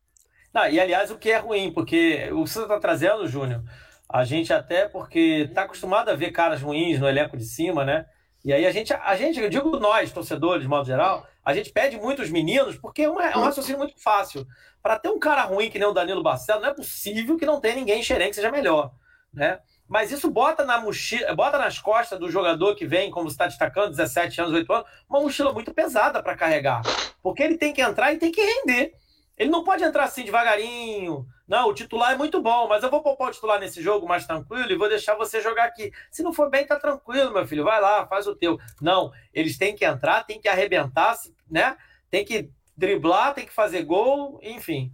Não, 0.58 0.68
e 0.68 0.80
aliás, 0.80 1.08
o 1.12 1.18
que 1.18 1.30
é 1.30 1.38
ruim, 1.38 1.72
porque 1.72 2.28
o 2.32 2.42
que 2.42 2.50
você 2.50 2.62
está 2.62 2.80
trazendo, 2.80 3.28
Júnior, 3.28 3.62
a 4.08 4.24
gente 4.24 4.52
até 4.52 4.88
porque 4.88 5.46
está 5.48 5.62
acostumado 5.62 6.08
a 6.08 6.16
ver 6.16 6.32
caras 6.32 6.60
ruins 6.60 6.98
no 6.98 7.08
elenco 7.08 7.36
de 7.36 7.44
cima, 7.44 7.84
né? 7.84 8.06
E 8.44 8.52
aí 8.52 8.66
a 8.66 8.72
gente, 8.72 8.92
a 8.92 9.14
gente, 9.14 9.38
eu 9.38 9.48
digo 9.48 9.78
nós, 9.78 10.10
torcedores, 10.10 10.62
de 10.62 10.68
modo 10.68 10.84
geral, 10.84 11.24
a 11.44 11.54
gente 11.54 11.70
pede 11.70 11.96
muito 11.96 12.22
os 12.22 12.30
meninos, 12.30 12.76
porque 12.76 13.02
é 13.02 13.10
um, 13.10 13.20
é 13.20 13.36
um 13.36 13.42
raciocínio 13.42 13.78
muito 13.78 14.02
fácil. 14.02 14.44
Para 14.82 14.98
ter 14.98 15.10
um 15.10 15.18
cara 15.20 15.42
ruim 15.42 15.70
que 15.70 15.78
nem 15.78 15.86
o 15.86 15.92
Danilo 15.92 16.24
Barcelos, 16.24 16.62
não 16.62 16.70
é 16.70 16.74
possível 16.74 17.36
que 17.36 17.46
não 17.46 17.60
tenha 17.60 17.76
ninguém 17.76 18.02
xerém 18.02 18.28
que 18.28 18.34
seja 18.34 18.50
melhor, 18.50 18.90
né? 19.32 19.60
Mas 19.86 20.10
isso 20.10 20.28
bota 20.28 20.64
na 20.64 20.80
mochila, 20.80 21.36
bota 21.36 21.56
nas 21.56 21.78
costas 21.78 22.18
do 22.18 22.30
jogador 22.32 22.74
que 22.74 22.84
vem, 22.84 23.12
como 23.12 23.28
você 23.28 23.34
está 23.34 23.46
destacando, 23.46 23.90
17 23.90 24.40
anos, 24.40 24.54
8 24.54 24.72
anos, 24.72 24.88
uma 25.08 25.20
mochila 25.20 25.52
muito 25.52 25.72
pesada 25.72 26.20
para 26.20 26.36
carregar. 26.36 26.82
Porque 27.22 27.44
ele 27.44 27.56
tem 27.56 27.72
que 27.72 27.80
entrar 27.80 28.12
e 28.12 28.18
tem 28.18 28.32
que 28.32 28.40
render. 28.40 28.92
Ele 29.38 29.50
não 29.50 29.62
pode 29.62 29.84
entrar 29.84 30.04
assim 30.04 30.24
devagarinho, 30.24 31.24
Não, 31.46 31.68
o 31.68 31.74
titular 31.74 32.12
é 32.12 32.16
muito 32.16 32.42
bom, 32.42 32.66
mas 32.66 32.82
eu 32.82 32.90
vou 32.90 33.02
poupar 33.02 33.28
o 33.28 33.30
titular 33.30 33.60
nesse 33.60 33.80
jogo 33.80 34.06
mais 34.06 34.26
tranquilo 34.26 34.70
e 34.70 34.76
vou 34.76 34.88
deixar 34.88 35.14
você 35.14 35.40
jogar 35.40 35.64
aqui. 35.64 35.92
Se 36.10 36.22
não 36.22 36.32
for 36.32 36.50
bem, 36.50 36.66
tá 36.66 36.78
tranquilo, 36.78 37.32
meu 37.32 37.46
filho. 37.46 37.64
Vai 37.64 37.80
lá, 37.80 38.06
faz 38.06 38.26
o 38.26 38.34
teu. 38.34 38.58
Não, 38.80 39.12
eles 39.32 39.56
têm 39.56 39.76
que 39.76 39.84
entrar, 39.84 40.24
têm 40.24 40.40
que 40.40 40.48
arrebentar, 40.48 41.16
né? 41.48 41.76
Tem 42.10 42.24
que 42.24 42.50
driblar, 42.76 43.32
tem 43.32 43.46
que 43.46 43.52
fazer 43.52 43.84
gol, 43.84 44.40
enfim. 44.42 44.92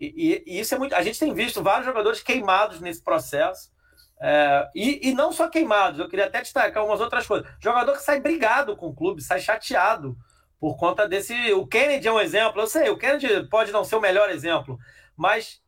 E, 0.00 0.42
e, 0.46 0.56
e 0.56 0.60
isso 0.60 0.74
é 0.74 0.78
muito. 0.78 0.94
A 0.94 1.02
gente 1.02 1.18
tem 1.18 1.32
visto 1.32 1.62
vários 1.62 1.86
jogadores 1.86 2.20
queimados 2.20 2.80
nesse 2.80 3.02
processo. 3.02 3.72
É, 4.20 4.68
e, 4.74 5.10
e 5.10 5.14
não 5.14 5.32
só 5.32 5.48
queimados, 5.48 6.00
eu 6.00 6.08
queria 6.08 6.26
até 6.26 6.40
destacar 6.40 6.84
umas 6.84 7.00
outras 7.00 7.26
coisas. 7.26 7.48
Jogador 7.60 7.92
que 7.92 8.02
sai 8.02 8.20
brigado 8.20 8.76
com 8.76 8.88
o 8.88 8.94
clube, 8.94 9.22
sai 9.22 9.40
chateado 9.40 10.16
por 10.60 10.76
conta 10.76 11.08
desse. 11.08 11.52
O 11.52 11.66
Kennedy 11.66 12.08
é 12.08 12.12
um 12.12 12.20
exemplo, 12.20 12.60
eu 12.60 12.66
sei, 12.66 12.90
o 12.90 12.98
Kennedy 12.98 13.48
pode 13.48 13.72
não 13.72 13.84
ser 13.84 13.96
o 13.96 14.00
melhor 14.00 14.30
exemplo, 14.30 14.78
mas 15.16 15.60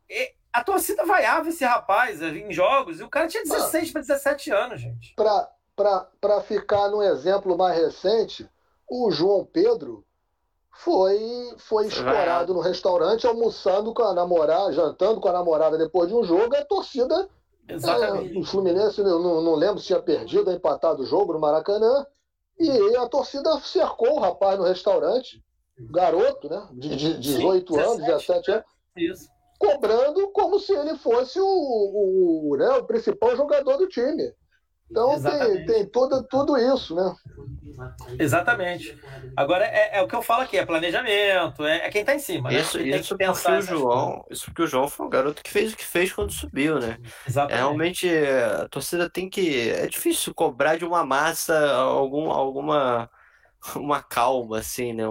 a 0.53 0.65
torcida 0.65 1.05
vaiava 1.05 1.49
esse 1.49 1.65
rapaz 1.65 2.23
em 2.23 2.53
jogos 2.53 3.01
e 3.01 3.03
o 3.03 3.11
cara 3.11 3.29
tinha 3.29 3.43
16 3.43 3.93
para 3.93 4.01
17 4.01 4.51
anos, 4.51 4.81
gente. 4.81 5.15
Para 5.15 6.41
ficar 6.43 6.89
no 6.89 7.03
exemplo 7.03 7.57
mais 7.57 7.77
recente, 7.77 8.49
o 8.89 9.11
João 9.11 9.45
Pedro 9.45 10.05
foi 10.71 11.19
foi 11.59 11.87
escorado 11.87 12.53
no 12.53 12.61
restaurante 12.61 13.27
almoçando 13.27 13.95
com 13.95 14.03
a 14.03 14.13
namorada, 14.15 14.73
jantando 14.73 15.21
com 15.21 15.29
a 15.29 15.33
namorada 15.33 15.79
depois 15.79 16.09
de 16.09 16.15
um 16.15 16.23
jogo, 16.23 16.55
a 16.55 16.65
torcida 16.65 17.29
Exatamente. 17.69 18.37
É, 18.37 18.41
o 18.41 18.45
Fluminense, 18.45 19.03
não, 19.03 19.41
não 19.43 19.55
lembro 19.55 19.81
se 19.81 19.87
tinha 19.87 20.01
perdido, 20.01 20.51
empatado 20.51 21.03
o 21.03 21.07
jogo 21.07 21.33
no 21.33 21.41
Maracanã, 21.41 22.07
e 22.59 22.97
a 22.97 23.07
torcida 23.09 23.59
cercou 23.61 24.17
o 24.17 24.21
rapaz 24.21 24.59
no 24.59 24.65
restaurante, 24.65 25.43
garoto, 25.91 26.49
né? 26.49 26.69
De, 26.73 26.97
de 26.97 27.19
18 27.19 27.75
Sim, 27.75 27.81
anos, 27.81 27.97
17 27.99 28.51
anos. 28.51 28.65
Isso 28.97 29.37
cobrando 29.59 30.29
como 30.33 30.59
se 30.59 30.73
ele 30.73 30.97
fosse 30.97 31.41
o, 31.41 31.45
o, 31.47 32.57
né, 32.57 32.69
o 32.73 32.85
principal 32.85 33.37
jogador 33.37 33.77
do 33.79 33.89
time. 33.89 34.33
Então 34.91 35.21
tem, 35.21 35.67
tem 35.67 35.87
tudo, 35.87 36.23
tudo 36.25 36.57
isso, 36.57 36.95
né? 36.95 37.15
Exatamente. 38.19 38.99
Agora 39.37 39.65
é, 39.65 39.99
é, 39.99 40.03
o 40.03 40.09
que 40.09 40.15
eu 40.15 40.23
falo 40.23 40.43
aqui, 40.43 40.57
é 40.57 40.65
planejamento, 40.65 41.65
é, 41.65 41.87
é 41.87 41.91
quem 41.91 42.01
está 42.01 42.15
em 42.15 42.19
cima. 42.19 42.53
Isso, 42.53 42.79
né? 42.79 42.97
isso 42.97 43.17
porque 43.17 43.51
o 43.51 43.61
João, 43.61 44.25
isso 44.31 44.45
porque 44.47 44.63
o 44.63 44.67
João 44.67 44.89
foi 44.89 45.07
um 45.07 45.11
garoto 45.11 45.43
que 45.43 45.51
fez 45.51 45.73
o 45.73 45.77
que 45.77 45.85
fez 45.85 46.13
quando 46.13 46.33
subiu, 46.33 46.79
né? 46.79 46.99
Exatamente. 47.27 47.55
É, 47.55 47.57
realmente 47.59 48.09
a 48.09 48.69
torcida 48.69 49.11
tem 49.11 49.29
que. 49.29 49.71
É 49.71 49.87
difícil 49.87 50.35
cobrar 50.35 50.77
de 50.77 50.85
uma 50.85 51.05
massa 51.05 51.73
algum, 51.75 52.31
alguma 52.31 53.11
uma 53.77 54.03
calma, 54.03 54.59
assim, 54.59 54.93
né? 54.93 55.05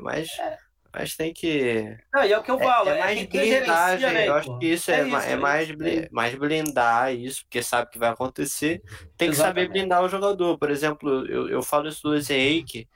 Mas 0.00 0.28
é. 0.38 0.58
Mas 0.94 1.16
tem 1.16 1.32
que. 1.32 1.96
Não, 2.12 2.22
e 2.22 2.32
é 2.32 2.38
o 2.38 2.42
que 2.42 2.50
eu 2.50 2.58
falo. 2.58 2.90
É, 2.90 2.98
é 2.98 3.00
mais 3.00 3.26
blindagem. 3.26 4.12
Né, 4.12 4.28
eu 4.28 4.34
acho 4.34 4.58
que 4.58 4.66
isso 4.66 4.90
é, 4.90 5.00
é, 5.00 5.06
isso, 5.08 5.16
é 5.16 5.36
mais, 5.36 5.70
é 5.70 6.08
mais 6.10 6.34
blindar 6.34 7.14
isso, 7.14 7.44
porque 7.44 7.62
sabe 7.62 7.90
que 7.90 7.98
vai 7.98 8.10
acontecer. 8.10 8.82
Tem 9.16 9.28
que 9.28 9.34
Exatamente. 9.34 9.66
saber 9.66 9.68
blindar 9.68 10.04
o 10.04 10.08
jogador. 10.08 10.58
Por 10.58 10.70
exemplo, 10.70 11.26
eu, 11.26 11.48
eu 11.48 11.62
falo 11.62 11.88
isso 11.88 12.02
do 12.02 12.14
Henrique 12.14 12.86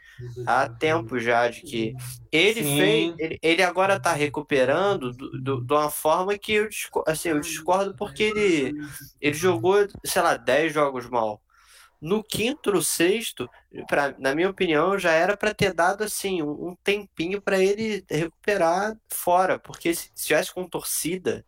há 0.46 0.68
tempo 0.68 1.18
já, 1.18 1.48
de 1.48 1.62
que 1.62 1.94
ele 2.30 2.62
Sim. 2.62 2.76
fez. 2.76 3.14
Ele, 3.18 3.38
ele 3.42 3.62
agora 3.62 3.96
está 3.96 4.12
recuperando 4.12 5.12
de 5.12 5.72
uma 5.72 5.90
forma 5.90 6.36
que 6.36 6.52
eu, 6.52 6.68
assim, 7.06 7.30
eu 7.30 7.40
discordo 7.40 7.94
porque 7.96 8.24
ele, 8.24 8.74
ele 9.20 9.34
jogou, 9.34 9.86
sei 10.04 10.20
lá, 10.20 10.36
10 10.36 10.72
jogos 10.72 11.08
mal. 11.08 11.40
No 12.00 12.22
quinto 12.22 12.70
ou 12.74 12.82
sexto, 12.82 13.48
pra, 13.88 14.14
na 14.18 14.34
minha 14.34 14.50
opinião, 14.50 14.98
já 14.98 15.12
era 15.12 15.36
para 15.36 15.54
ter 15.54 15.72
dado 15.72 16.04
assim 16.04 16.42
um, 16.42 16.68
um 16.68 16.76
tempinho 16.84 17.40
para 17.40 17.58
ele 17.58 18.04
recuperar 18.08 18.96
fora, 19.08 19.58
porque 19.58 19.94
se, 19.94 20.10
se 20.14 20.26
tivesse 20.26 20.52
com 20.52 20.68
torcida, 20.68 21.44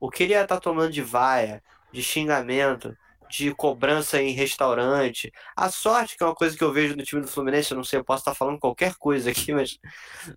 o 0.00 0.10
que 0.10 0.24
ele 0.24 0.32
ia 0.32 0.42
estar 0.42 0.56
tá 0.56 0.60
tomando 0.60 0.92
de 0.92 1.02
vaia, 1.02 1.62
de 1.92 2.02
xingamento, 2.02 2.96
de 3.28 3.54
cobrança 3.54 4.20
em 4.20 4.32
restaurante. 4.32 5.32
A 5.56 5.70
sorte, 5.70 6.16
que 6.16 6.22
é 6.22 6.26
uma 6.26 6.34
coisa 6.34 6.56
que 6.56 6.62
eu 6.62 6.72
vejo 6.72 6.96
no 6.96 7.02
time 7.02 7.22
do 7.22 7.28
Fluminense, 7.28 7.70
eu 7.70 7.76
não 7.76 7.84
sei, 7.84 7.98
eu 7.98 8.04
posso 8.04 8.20
estar 8.20 8.34
falando 8.34 8.58
qualquer 8.58 8.94
coisa 8.96 9.30
aqui, 9.30 9.52
mas 9.52 9.78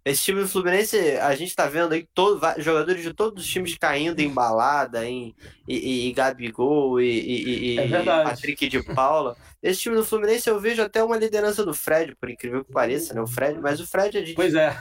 esse 0.03 0.23
time 0.23 0.41
do 0.41 0.47
Fluminense, 0.47 0.97
a 1.17 1.35
gente 1.35 1.49
está 1.49 1.67
vendo 1.67 1.93
aí 1.93 2.07
todo, 2.13 2.39
jogadores 2.57 3.03
de 3.03 3.13
todos 3.13 3.43
os 3.43 3.49
times 3.49 3.77
caindo 3.77 4.19
em 4.19 4.29
balada, 4.29 5.07
em 5.07 5.35
e, 5.67 5.77
e, 5.77 6.09
e 6.09 6.13
Gabigol, 6.13 6.99
e, 6.99 7.05
e, 7.05 7.75
e 7.75 7.79
é 7.79 8.03
Patrick 8.03 8.67
de 8.67 8.81
Paula. 8.83 9.37
Esse 9.61 9.81
time 9.81 9.95
do 9.95 10.05
Fluminense 10.05 10.49
eu 10.49 10.59
vejo 10.59 10.81
até 10.81 11.03
uma 11.03 11.17
liderança 11.17 11.65
do 11.65 11.73
Fred, 11.73 12.15
por 12.15 12.29
incrível 12.29 12.63
que 12.63 12.71
pareça, 12.71 13.13
né? 13.13 13.21
O 13.21 13.27
Fred, 13.27 13.59
mas 13.59 13.79
o 13.79 13.87
Fred 13.87 14.17
a 14.17 14.21
gente. 14.21 14.35
Pois 14.35 14.55
é. 14.55 14.73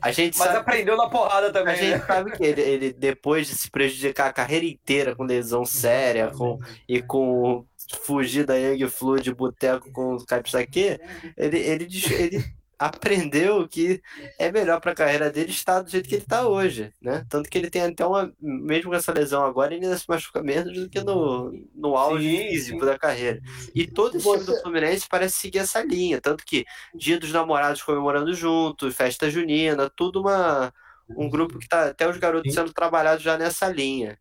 A 0.00 0.12
gente 0.12 0.38
mas 0.38 0.48
sabe, 0.48 0.58
aprendeu 0.58 0.96
na 0.96 1.08
porrada 1.08 1.52
também. 1.52 1.74
A 1.74 1.76
gente 1.76 1.98
né? 1.98 2.06
sabe 2.06 2.30
que 2.36 2.44
ele, 2.44 2.60
ele, 2.60 2.92
depois 2.92 3.48
de 3.48 3.54
se 3.54 3.68
prejudicar 3.68 4.28
a 4.28 4.32
carreira 4.32 4.64
inteira 4.64 5.16
com 5.16 5.24
lesão 5.24 5.64
séria 5.64 6.28
com, 6.28 6.60
e 6.88 7.02
com 7.02 7.66
fugir 8.02 8.44
da 8.46 8.54
Yang 8.54 8.88
Flu 8.88 9.20
de 9.20 9.34
boteco 9.34 9.90
com 9.90 10.14
o 10.14 10.24
Caipsaque, 10.24 11.00
ele, 11.36 11.58
ele, 11.58 11.88
ele 12.12 12.59
aprendeu 12.80 13.68
que 13.68 14.02
é 14.38 14.50
melhor 14.50 14.80
para 14.80 14.92
a 14.92 14.94
carreira 14.94 15.30
dele 15.30 15.50
estar 15.50 15.82
do 15.82 15.90
jeito 15.90 16.08
que 16.08 16.14
ele 16.14 16.22
está 16.22 16.48
hoje, 16.48 16.90
né? 16.98 17.26
Tanto 17.28 17.50
que 17.50 17.58
ele 17.58 17.68
tem 17.68 17.82
até 17.82 18.06
uma, 18.06 18.32
mesmo 18.40 18.90
com 18.90 18.96
essa 18.96 19.12
lesão 19.12 19.44
agora, 19.44 19.74
ele 19.74 19.84
ainda 19.84 19.98
se 19.98 20.06
machuca 20.08 20.42
menos 20.42 20.72
do 20.72 20.88
que 20.88 20.98
no, 21.02 21.52
no 21.74 21.94
auge 21.94 22.26
sim, 22.26 22.48
físico 22.48 22.80
sim. 22.80 22.86
da 22.86 22.98
carreira. 22.98 23.38
E 23.74 23.86
todo 23.86 24.16
esse 24.16 24.24
Você... 24.24 24.44
time 24.44 24.56
do 24.56 24.62
Fluminense 24.62 25.06
parece 25.10 25.36
seguir 25.36 25.58
essa 25.58 25.82
linha, 25.82 26.22
tanto 26.22 26.42
que 26.42 26.64
Dia 26.94 27.20
dos 27.20 27.30
Namorados 27.30 27.82
comemorando 27.82 28.32
junto, 28.32 28.90
festa 28.90 29.28
junina, 29.28 29.90
tudo 29.94 30.22
uma 30.22 30.72
um 31.10 31.28
grupo 31.28 31.58
que 31.58 31.68
tá 31.68 31.88
até 31.88 32.08
os 32.08 32.16
garotos 32.16 32.54
sendo 32.54 32.72
trabalhados 32.72 33.22
já 33.22 33.36
nessa 33.36 33.68
linha. 33.68 34.18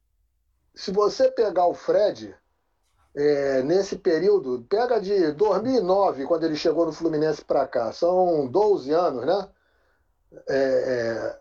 Se 0.75 0.91
você 0.91 1.31
pegar 1.31 1.67
o 1.67 1.73
Fred, 1.73 2.35
é, 3.15 3.61
nesse 3.63 3.97
período, 3.97 4.65
pega 4.69 4.99
de 4.99 5.31
2009, 5.33 6.25
quando 6.25 6.43
ele 6.45 6.55
chegou 6.55 6.85
no 6.85 6.93
Fluminense 6.93 7.43
para 7.43 7.67
cá, 7.67 7.91
são 7.91 8.47
12 8.47 8.91
anos, 8.91 9.25
né? 9.25 9.49
É, 10.47 10.55
é, 10.55 11.39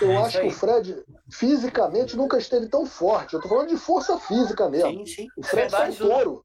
eu 0.00 0.10
é 0.10 0.16
acho 0.16 0.40
que 0.40 0.46
o 0.46 0.50
Fred 0.50 1.04
fisicamente 1.30 2.16
nunca 2.16 2.38
esteve 2.38 2.68
tão 2.68 2.86
forte. 2.86 3.34
Eu 3.34 3.40
tô 3.40 3.48
falando 3.48 3.68
de 3.68 3.76
força 3.76 4.18
física 4.18 4.68
mesmo. 4.68 5.06
Sim, 5.06 5.06
sim. 5.06 5.28
O 5.36 5.42
Fred 5.42 5.74
é 5.74 5.88
um 5.88 5.94
touro. 5.94 6.44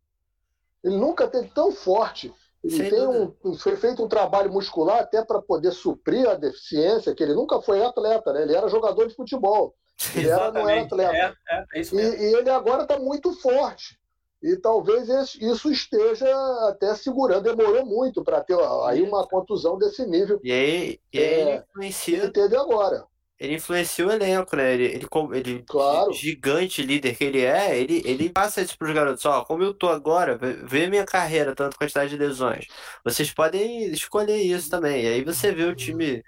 Ele 0.84 0.97
nunca 0.97 1.27
teve 1.27 1.49
tão 1.49 1.72
forte. 1.72 2.34
Ele 2.63 2.89
tem 2.89 3.07
um, 3.07 3.55
foi 3.57 3.76
feito 3.76 4.03
um 4.03 4.07
trabalho 4.07 4.51
muscular 4.51 4.99
até 4.99 5.23
para 5.23 5.41
poder 5.41 5.72
suprir 5.72 6.30
a 6.30 6.35
deficiência, 6.35 7.13
que 7.15 7.23
ele 7.23 7.34
nunca 7.34 7.59
foi 7.61 7.84
atleta, 7.84 8.31
né? 8.34 8.43
Ele 8.43 8.55
era 8.55 8.68
jogador 8.68 9.07
de 9.07 9.15
futebol. 9.15 9.76
Ele 10.15 10.30
era, 10.30 10.51
não 10.51 10.69
era 10.69 10.81
atleta. 10.84 11.15
É, 11.15 11.34
é, 11.49 11.65
é 11.73 11.81
e, 11.81 11.95
e, 11.95 12.35
ele 12.35 12.49
agora 12.49 12.84
está 12.84 12.99
muito 12.99 13.34
forte. 13.34 13.99
E 14.41 14.55
talvez 14.55 15.07
isso 15.35 15.72
esteja 15.72 16.27
até 16.68 16.95
segurando. 16.95 17.43
Demorou 17.43 17.85
muito 17.85 18.23
para 18.23 18.41
ter 18.41 18.57
aí 18.85 19.01
uma 19.01 19.27
contusão 19.27 19.77
desse 19.77 20.05
nível. 20.05 20.39
E 20.43 20.51
aí, 20.51 20.99
e 21.13 21.19
aí 21.19 21.23
é, 21.23 21.41
ele 21.41 21.63
influencia. 21.69 22.18
Ele 22.18 22.31
teve 22.31 22.57
agora. 22.57 23.05
Ele 23.41 23.55
influencia 23.55 24.05
o 24.05 24.11
elenco, 24.11 24.55
né? 24.55 24.73
Ele, 24.73 24.85
ele, 24.85 25.07
ele 25.34 25.63
claro. 25.68 26.13
gigante 26.13 26.84
líder 26.84 27.15
que 27.15 27.23
ele 27.23 27.41
é, 27.41 27.76
ele, 27.76 28.01
ele 28.05 28.30
passa 28.30 28.61
isso 28.61 28.77
para 28.77 28.88
os 28.88 28.93
garotos. 28.93 29.26
Ó, 29.26 29.43
como 29.43 29.63
eu 29.63 29.73
tô 29.73 29.89
agora, 29.89 30.38
vê 30.38 30.88
minha 30.88 31.05
carreira, 31.05 31.55
tanto 31.55 31.76
quantidade 31.76 32.11
de 32.11 32.18
lesões. 32.18 32.68
Vocês 33.03 33.34
podem 33.34 33.85
escolher 33.91 34.38
isso 34.38 34.69
também. 34.69 35.05
E 35.05 35.07
aí 35.07 35.23
você 35.23 35.51
vê 35.51 35.63
o 35.63 35.76
time 35.76 36.23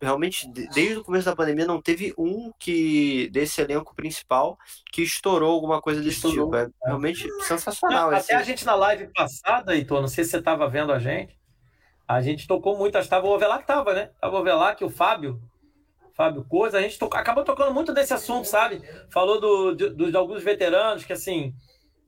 realmente 0.00 0.48
desde 0.48 0.96
o 0.96 1.04
começo 1.04 1.26
da 1.26 1.36
pandemia 1.36 1.66
não 1.66 1.80
teve 1.80 2.14
um 2.16 2.52
que 2.58 3.28
desse 3.30 3.60
elenco 3.60 3.94
principal 3.94 4.58
que 4.92 5.02
estourou 5.02 5.52
alguma 5.52 5.80
coisa 5.80 6.00
desse 6.00 6.16
estourou. 6.16 6.46
tipo. 6.46 6.56
É 6.56 6.70
realmente 6.86 7.28
sensacional. 7.42 8.10
Não, 8.10 8.16
até 8.16 8.34
a 8.34 8.42
gente 8.42 8.64
na 8.64 8.74
live 8.74 9.08
passada, 9.12 9.74
Heitor, 9.74 10.00
não 10.00 10.08
sei 10.08 10.24
se 10.24 10.30
você 10.30 10.38
estava 10.38 10.68
vendo 10.68 10.92
a 10.92 10.98
gente, 10.98 11.38
a 12.06 12.20
gente 12.20 12.46
tocou 12.46 12.76
muito, 12.76 12.96
estava 12.96 13.26
o 13.26 13.30
Ovelar 13.30 13.58
que 13.58 13.64
estava, 13.64 13.92
né? 13.92 14.10
Tava 14.20 14.36
o 14.36 14.40
Ovelar 14.40 14.76
que 14.76 14.84
o 14.84 14.90
Fábio, 14.90 15.40
Fábio 16.14 16.44
Coisa, 16.44 16.78
a 16.78 16.82
gente 16.82 16.98
tocou, 16.98 17.18
acabou 17.18 17.44
tocando 17.44 17.72
muito 17.74 17.92
desse 17.92 18.14
assunto, 18.14 18.46
sabe? 18.46 18.82
Falou 19.10 19.40
do, 19.40 19.74
de, 19.74 20.10
de 20.10 20.16
alguns 20.16 20.42
veteranos 20.42 21.04
que 21.04 21.12
assim, 21.12 21.54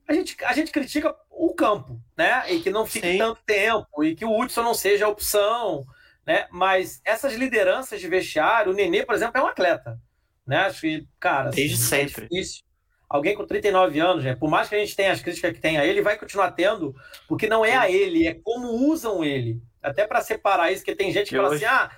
a 0.07 0.13
gente, 0.13 0.35
a 0.43 0.53
gente 0.53 0.71
critica 0.71 1.15
o 1.29 1.53
campo, 1.53 2.01
né? 2.17 2.51
E 2.51 2.61
que 2.61 2.69
não 2.69 2.85
fique 2.85 3.11
Sim. 3.11 3.17
tanto 3.17 3.41
tempo, 3.45 4.03
e 4.03 4.15
que 4.15 4.25
o 4.25 4.39
Hudson 4.39 4.63
não 4.63 4.73
seja 4.73 5.05
a 5.05 5.09
opção 5.09 5.85
né? 6.25 6.47
Mas 6.51 7.01
essas 7.05 7.33
lideranças 7.33 7.99
de 7.99 8.07
vestiário, 8.07 8.71
o 8.71 8.75
Nenê, 8.75 9.05
por 9.05 9.15
exemplo, 9.15 9.39
é 9.39 9.43
um 9.43 9.47
atleta, 9.47 9.99
né? 10.45 10.57
Acho 10.57 10.81
que, 10.81 11.07
cara, 11.19 11.49
desde 11.49 11.75
assim, 11.75 11.83
sempre. 11.83 12.25
É 12.25 12.27
difícil. 12.27 12.63
Alguém 13.09 13.35
com 13.35 13.45
39 13.45 13.99
anos, 13.99 14.23
né? 14.23 14.35
por 14.35 14.49
mais 14.49 14.69
que 14.69 14.75
a 14.75 14.77
gente 14.77 14.95
tenha 14.95 15.11
as 15.11 15.21
críticas 15.21 15.51
que 15.51 15.59
tem 15.59 15.77
a 15.77 15.85
ele, 15.85 16.01
vai 16.01 16.17
continuar 16.17 16.51
tendo, 16.51 16.95
porque 17.27 17.45
não 17.45 17.65
é 17.65 17.75
a 17.75 17.91
ele, 17.91 18.25
é 18.25 18.33
como 18.33 18.69
usam 18.89 19.21
ele. 19.21 19.61
Até 19.83 20.07
para 20.07 20.21
separar 20.21 20.71
isso, 20.71 20.83
que 20.83 20.95
tem 20.95 21.11
gente 21.11 21.29
que 21.29 21.35
fala 21.35 21.53
assim: 21.53 21.65
ah, 21.65 21.91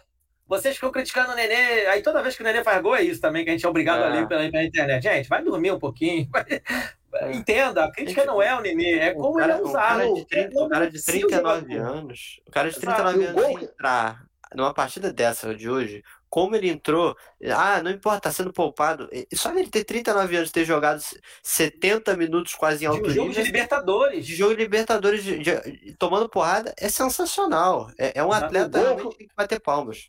vocês 0.47 0.75
ficam 0.75 0.91
criticando 0.91 1.31
o 1.31 1.35
Nenê. 1.35 1.85
Aí 1.87 2.01
toda 2.01 2.21
vez 2.21 2.35
que 2.35 2.41
o 2.41 2.43
Nenê 2.43 2.63
faz 2.63 2.81
gol 2.81 2.95
é 2.95 3.03
isso 3.03 3.21
também, 3.21 3.43
que 3.43 3.49
a 3.49 3.53
gente 3.53 3.65
é 3.65 3.69
obrigado 3.69 4.01
é. 4.01 4.05
a 4.05 4.09
ler 4.09 4.27
pela, 4.27 4.49
pela 4.49 4.63
internet. 4.63 5.03
Gente, 5.03 5.29
vai 5.29 5.43
dormir 5.43 5.71
um 5.71 5.79
pouquinho. 5.79 6.27
É. 7.15 7.31
Entenda, 7.33 7.85
a 7.85 7.91
crítica 7.91 8.25
não 8.25 8.41
é 8.41 8.55
o 8.55 8.61
Nenê, 8.61 8.99
é 8.99 9.13
como 9.13 9.37
cara, 9.37 9.53
ele 9.53 9.61
é 9.61 9.65
usado. 9.65 10.13
O 10.13 10.13
cara 10.13 10.13
de, 10.13 10.25
30, 10.25 10.63
o 10.63 10.69
cara 10.69 10.89
de 10.89 11.03
39 11.03 11.75
anos, 11.75 12.41
o 12.47 12.51
cara 12.51 12.69
de 12.69 12.79
39 12.79 13.25
anos 13.25 13.61
entrar 13.61 14.25
numa 14.55 14.73
partida 14.73 15.11
dessa 15.11 15.53
de 15.53 15.69
hoje, 15.69 16.03
como 16.29 16.55
ele 16.55 16.69
entrou, 16.69 17.15
ah, 17.55 17.81
não 17.83 17.91
importa, 17.91 18.21
tá 18.21 18.31
sendo 18.31 18.51
poupado. 18.51 19.07
Só 19.35 19.51
ele 19.51 19.69
ter 19.69 19.83
39 19.83 20.35
anos, 20.35 20.51
ter 20.51 20.65
jogado 20.65 20.99
70 21.43 22.17
minutos 22.17 22.55
quase 22.55 22.83
em 22.83 22.87
alto 22.87 23.03
de 23.03 23.19
um 23.19 23.25
jogo 23.25 23.33
de 23.33 23.43
Libertadores. 23.43 24.25
De 24.25 24.35
jogo 24.35 24.55
de 24.55 24.63
Libertadores, 24.63 25.23
de, 25.23 25.37
de, 25.37 25.95
tomando 25.99 26.27
porrada, 26.27 26.73
é 26.79 26.89
sensacional. 26.89 27.91
É, 27.99 28.19
é 28.19 28.23
um 28.23 28.31
atleta 28.31 28.79
que 28.79 28.83
realmente 28.83 29.17
tem 29.17 29.27
que 29.27 29.35
bater 29.35 29.59
palmas. 29.59 30.07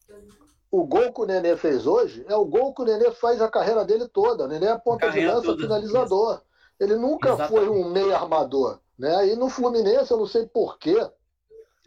O 0.71 0.87
gol 0.87 1.13
que 1.13 1.21
o 1.21 1.27
Nenê 1.27 1.57
fez 1.57 1.87
hoje 1.87 2.25
é 2.27 2.35
o 2.35 2.45
gol 2.45 2.75
que 2.75 2.83
o 2.83 2.85
Nenê 2.87 3.11
faz 3.13 3.43
a 3.43 3.51
carreira 3.51 3.85
dele 3.85 4.09
toda. 4.09 4.45
O 4.45 4.49
Nenê 4.49 4.67
é 4.67 4.79
ponta 4.79 5.11
de 5.11 5.27
lança, 5.27 5.43
toda. 5.43 5.63
finalizador. 5.63 6.43
Ele 6.81 6.97
nunca 6.97 7.31
Exatamente. 7.31 7.51
foi 7.51 7.69
um 7.69 7.91
meio 7.91 8.15
armador. 8.15 8.81
Né? 8.99 9.29
E 9.29 9.37
no 9.37 9.49
Fluminense, 9.49 10.11
eu 10.11 10.19
não 10.19 10.27
sei 10.27 10.47
porquê, 10.47 10.97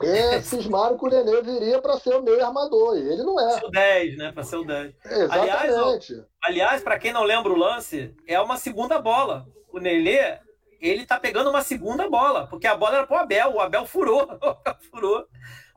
é, 0.02 0.42
cismaram 0.42 0.98
que 0.98 1.06
o 1.06 1.10
Nenê 1.10 1.42
viria 1.42 1.82
para 1.82 1.98
ser 1.98 2.16
o 2.16 2.22
meio 2.22 2.44
armador. 2.46 2.98
E 2.98 3.02
ele 3.02 3.24
não 3.24 3.40
é. 3.40 3.52
Para 3.52 3.60
ser 3.60 3.66
o 3.66 3.72
10, 3.72 4.18
né? 4.18 4.32
Para 4.32 4.44
ser 4.44 4.56
o 4.58 4.64
10. 4.64 4.96
Exatamente. 5.06 6.26
Aliás, 6.44 6.82
para 6.82 7.00
quem 7.00 7.12
não 7.12 7.24
lembra 7.24 7.52
o 7.52 7.58
lance, 7.58 8.14
é 8.28 8.40
uma 8.40 8.58
segunda 8.58 9.00
bola. 9.00 9.48
O 9.72 9.80
Nenê, 9.80 10.40
ele 10.80 11.06
tá 11.06 11.20
pegando 11.20 11.50
uma 11.50 11.62
segunda 11.62 12.10
bola, 12.10 12.48
porque 12.48 12.68
a 12.68 12.76
bola 12.76 12.98
era 12.98 13.08
pro 13.08 13.18
Abel. 13.18 13.54
O 13.54 13.60
Abel 13.60 13.86
furou. 13.86 14.28
O 14.42 14.48
Abel 14.48 14.78
furou. 14.92 15.28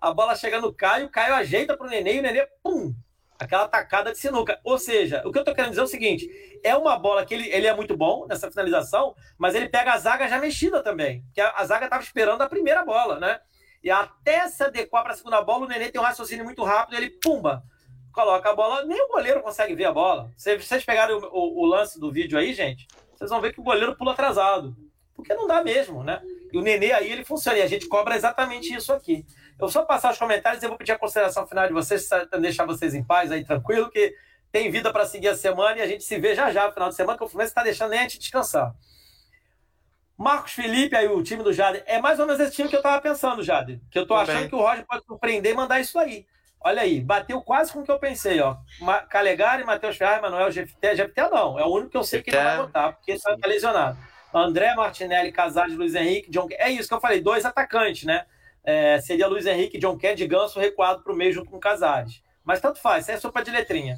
A 0.01 0.12
bola 0.12 0.35
chega 0.35 0.61
no 0.61 0.73
Caio, 0.73 1.07
o 1.07 1.11
Caio 1.11 1.35
ajeita 1.35 1.77
pro 1.77 1.89
Nenê 1.89 2.16
e 2.16 2.19
o 2.20 2.23
Nenê, 2.23 2.47
pum! 2.62 2.95
Aquela 3.41 3.67
tacada 3.67 4.12
de 4.12 4.19
sinuca. 4.19 4.61
Ou 4.62 4.79
seja, 4.79 5.23
o 5.25 5.33
que 5.33 5.39
eu 5.39 5.45
tô 5.45 5.55
querendo 5.55 5.71
dizer 5.71 5.81
é 5.81 5.85
o 5.85 5.89
seguinte: 5.89 6.29
é 6.62 6.77
uma 6.77 6.99
bola 6.99 7.25
que 7.25 7.33
ele, 7.33 7.49
ele 7.49 7.67
é 7.67 7.75
muito 7.75 7.97
bom 7.97 8.27
nessa 8.27 8.51
finalização, 8.51 9.15
mas 9.39 9.55
ele 9.55 9.69
pega 9.69 9.95
a 9.95 9.99
zaga 9.99 10.29
já 10.29 10.39
mexida 10.39 10.83
também. 10.83 11.25
Que 11.33 11.41
a, 11.41 11.55
a 11.57 11.65
zaga 11.65 11.89
tava 11.89 12.03
esperando 12.03 12.43
a 12.43 12.49
primeira 12.49 12.85
bola, 12.85 13.19
né? 13.19 13.41
E 13.83 13.91
até 13.91 14.47
se 14.47 14.62
adequar 14.62 15.03
para 15.03 15.15
segunda 15.15 15.41
bola, 15.41 15.65
o 15.65 15.69
Nenê 15.69 15.91
tem 15.91 15.99
um 15.99 16.05
raciocínio 16.05 16.45
muito 16.45 16.62
rápido, 16.62 16.97
ele 16.97 17.09
pumba, 17.09 17.65
coloca 18.12 18.51
a 18.51 18.55
bola, 18.55 18.85
nem 18.85 19.01
o 19.01 19.09
goleiro 19.09 19.41
consegue 19.41 19.75
ver 19.75 19.87
a 19.87 19.93
bola. 19.93 20.31
Se 20.37 20.59
vocês 20.59 20.85
pegarem 20.85 21.17
o, 21.17 21.25
o, 21.33 21.62
o, 21.62 21.65
lance 21.65 21.99
do 21.99 22.12
vídeo 22.12 22.39
aí, 22.39 22.53
gente, 22.53 22.87
vocês 23.15 23.31
vão 23.31 23.41
ver 23.41 23.55
que 23.55 23.61
o 23.61 23.65
goleiro 23.65 23.97
pula 23.97 24.12
atrasado. 24.12 24.77
Porque 25.15 25.33
não 25.35 25.47
dá 25.47 25.62
mesmo, 25.65 26.05
né? 26.05 26.21
E 26.53 26.59
o 26.59 26.62
Nenê 26.62 26.93
aí, 26.93 27.11
ele 27.11 27.25
funciona. 27.25 27.59
E 27.59 27.62
a 27.62 27.67
gente 27.67 27.87
cobra 27.89 28.17
exatamente 28.17 28.75
isso 28.75 28.93
aqui. 28.93 29.25
Eu 29.61 29.66
vou 29.66 29.69
só 29.69 29.85
passar 29.85 30.11
os 30.11 30.19
comentários 30.19 30.62
e 30.62 30.65
eu 30.65 30.70
vou 30.70 30.78
pedir 30.78 30.93
a 30.93 30.99
consideração 30.99 31.47
final 31.47 31.66
de 31.66 31.74
vocês, 31.74 32.09
deixar 32.41 32.65
vocês 32.65 32.95
em 32.95 33.05
paz 33.05 33.31
aí, 33.31 33.45
tranquilo, 33.45 33.91
que 33.91 34.15
tem 34.51 34.70
vida 34.70 34.91
para 34.91 35.05
seguir 35.05 35.28
a 35.28 35.37
semana 35.37 35.77
e 35.77 35.82
a 35.82 35.87
gente 35.87 36.03
se 36.03 36.19
vê 36.19 36.35
já 36.35 36.51
já 36.51 36.66
no 36.66 36.73
final 36.73 36.89
de 36.89 36.95
semana, 36.95 37.19
que 37.19 37.24
o 37.24 37.28
Fluminense 37.28 37.51
está 37.51 37.62
deixando 37.62 37.91
nem 37.91 37.99
a 38.01 38.03
gente 38.05 38.19
descansar. 38.19 38.74
Marcos 40.16 40.53
Felipe, 40.53 40.97
aí 40.97 41.09
o 41.09 41.23
time 41.23 41.43
do 41.43 41.53
Jade, 41.53 41.82
é 41.85 42.01
mais 42.01 42.19
ou 42.19 42.27
menos 42.27 42.41
esse 42.41 42.57
time 42.57 42.70
que 42.70 42.77
eu 42.77 42.81
tava 42.81 43.03
pensando, 43.03 43.43
Jade. 43.43 43.82
Que 43.91 43.99
eu 43.99 44.07
tô 44.07 44.16
Também. 44.16 44.35
achando 44.35 44.49
que 44.49 44.55
o 44.55 44.61
Roger 44.61 44.87
pode 44.87 45.05
surpreender 45.05 45.53
e 45.53 45.55
mandar 45.55 45.78
isso 45.78 45.99
aí. 45.99 46.27
Olha 46.59 46.82
aí, 46.82 47.01
bateu 47.01 47.41
quase 47.43 47.70
com 47.70 47.81
o 47.81 47.85
que 47.85 47.91
eu 47.91 47.99
pensei, 47.99 48.41
ó. 48.41 48.57
Calegari, 49.11 49.65
Matheus 49.65 49.97
Ferraz, 49.97 50.23
Manuel 50.23 50.51
GFT. 50.51 50.95
GFT 50.95 51.20
não, 51.31 51.59
é 51.59 51.65
o 51.65 51.69
único 51.69 51.91
que 51.91 51.97
eu 51.99 52.05
sei 52.05 52.23
que 52.23 52.31
não 52.31 52.43
vai 52.43 52.57
votar, 52.57 52.93
porque 52.95 53.12
ele 53.12 53.20
tá 53.20 53.47
lesionado. 53.47 53.99
André 54.32 54.74
Martinelli, 54.74 55.32
Casares, 55.32 55.74
Luiz 55.74 55.95
Henrique, 55.95 56.31
John 56.31 56.47
É 56.53 56.70
isso 56.70 56.89
que 56.89 56.95
eu 56.95 57.01
falei, 57.01 57.20
dois 57.20 57.45
atacantes, 57.45 58.05
né? 58.05 58.24
É, 58.62 59.01
seria 59.01 59.27
Luiz 59.27 59.47
Henrique, 59.47 59.78
John 59.78 59.97
Kennedy, 59.97 60.27
Ganso 60.27 60.61
recuado 60.61 61.03
pro 61.03 61.16
meio 61.16 61.32
junto 61.32 61.51
com 61.51 61.59
Casares. 61.59 62.23
Mas 62.45 62.61
tanto 62.61 62.81
faz, 62.81 63.05
isso 63.05 63.12
é 63.12 63.16
sopa 63.16 63.43
de 63.43 63.51
letrinha. 63.51 63.97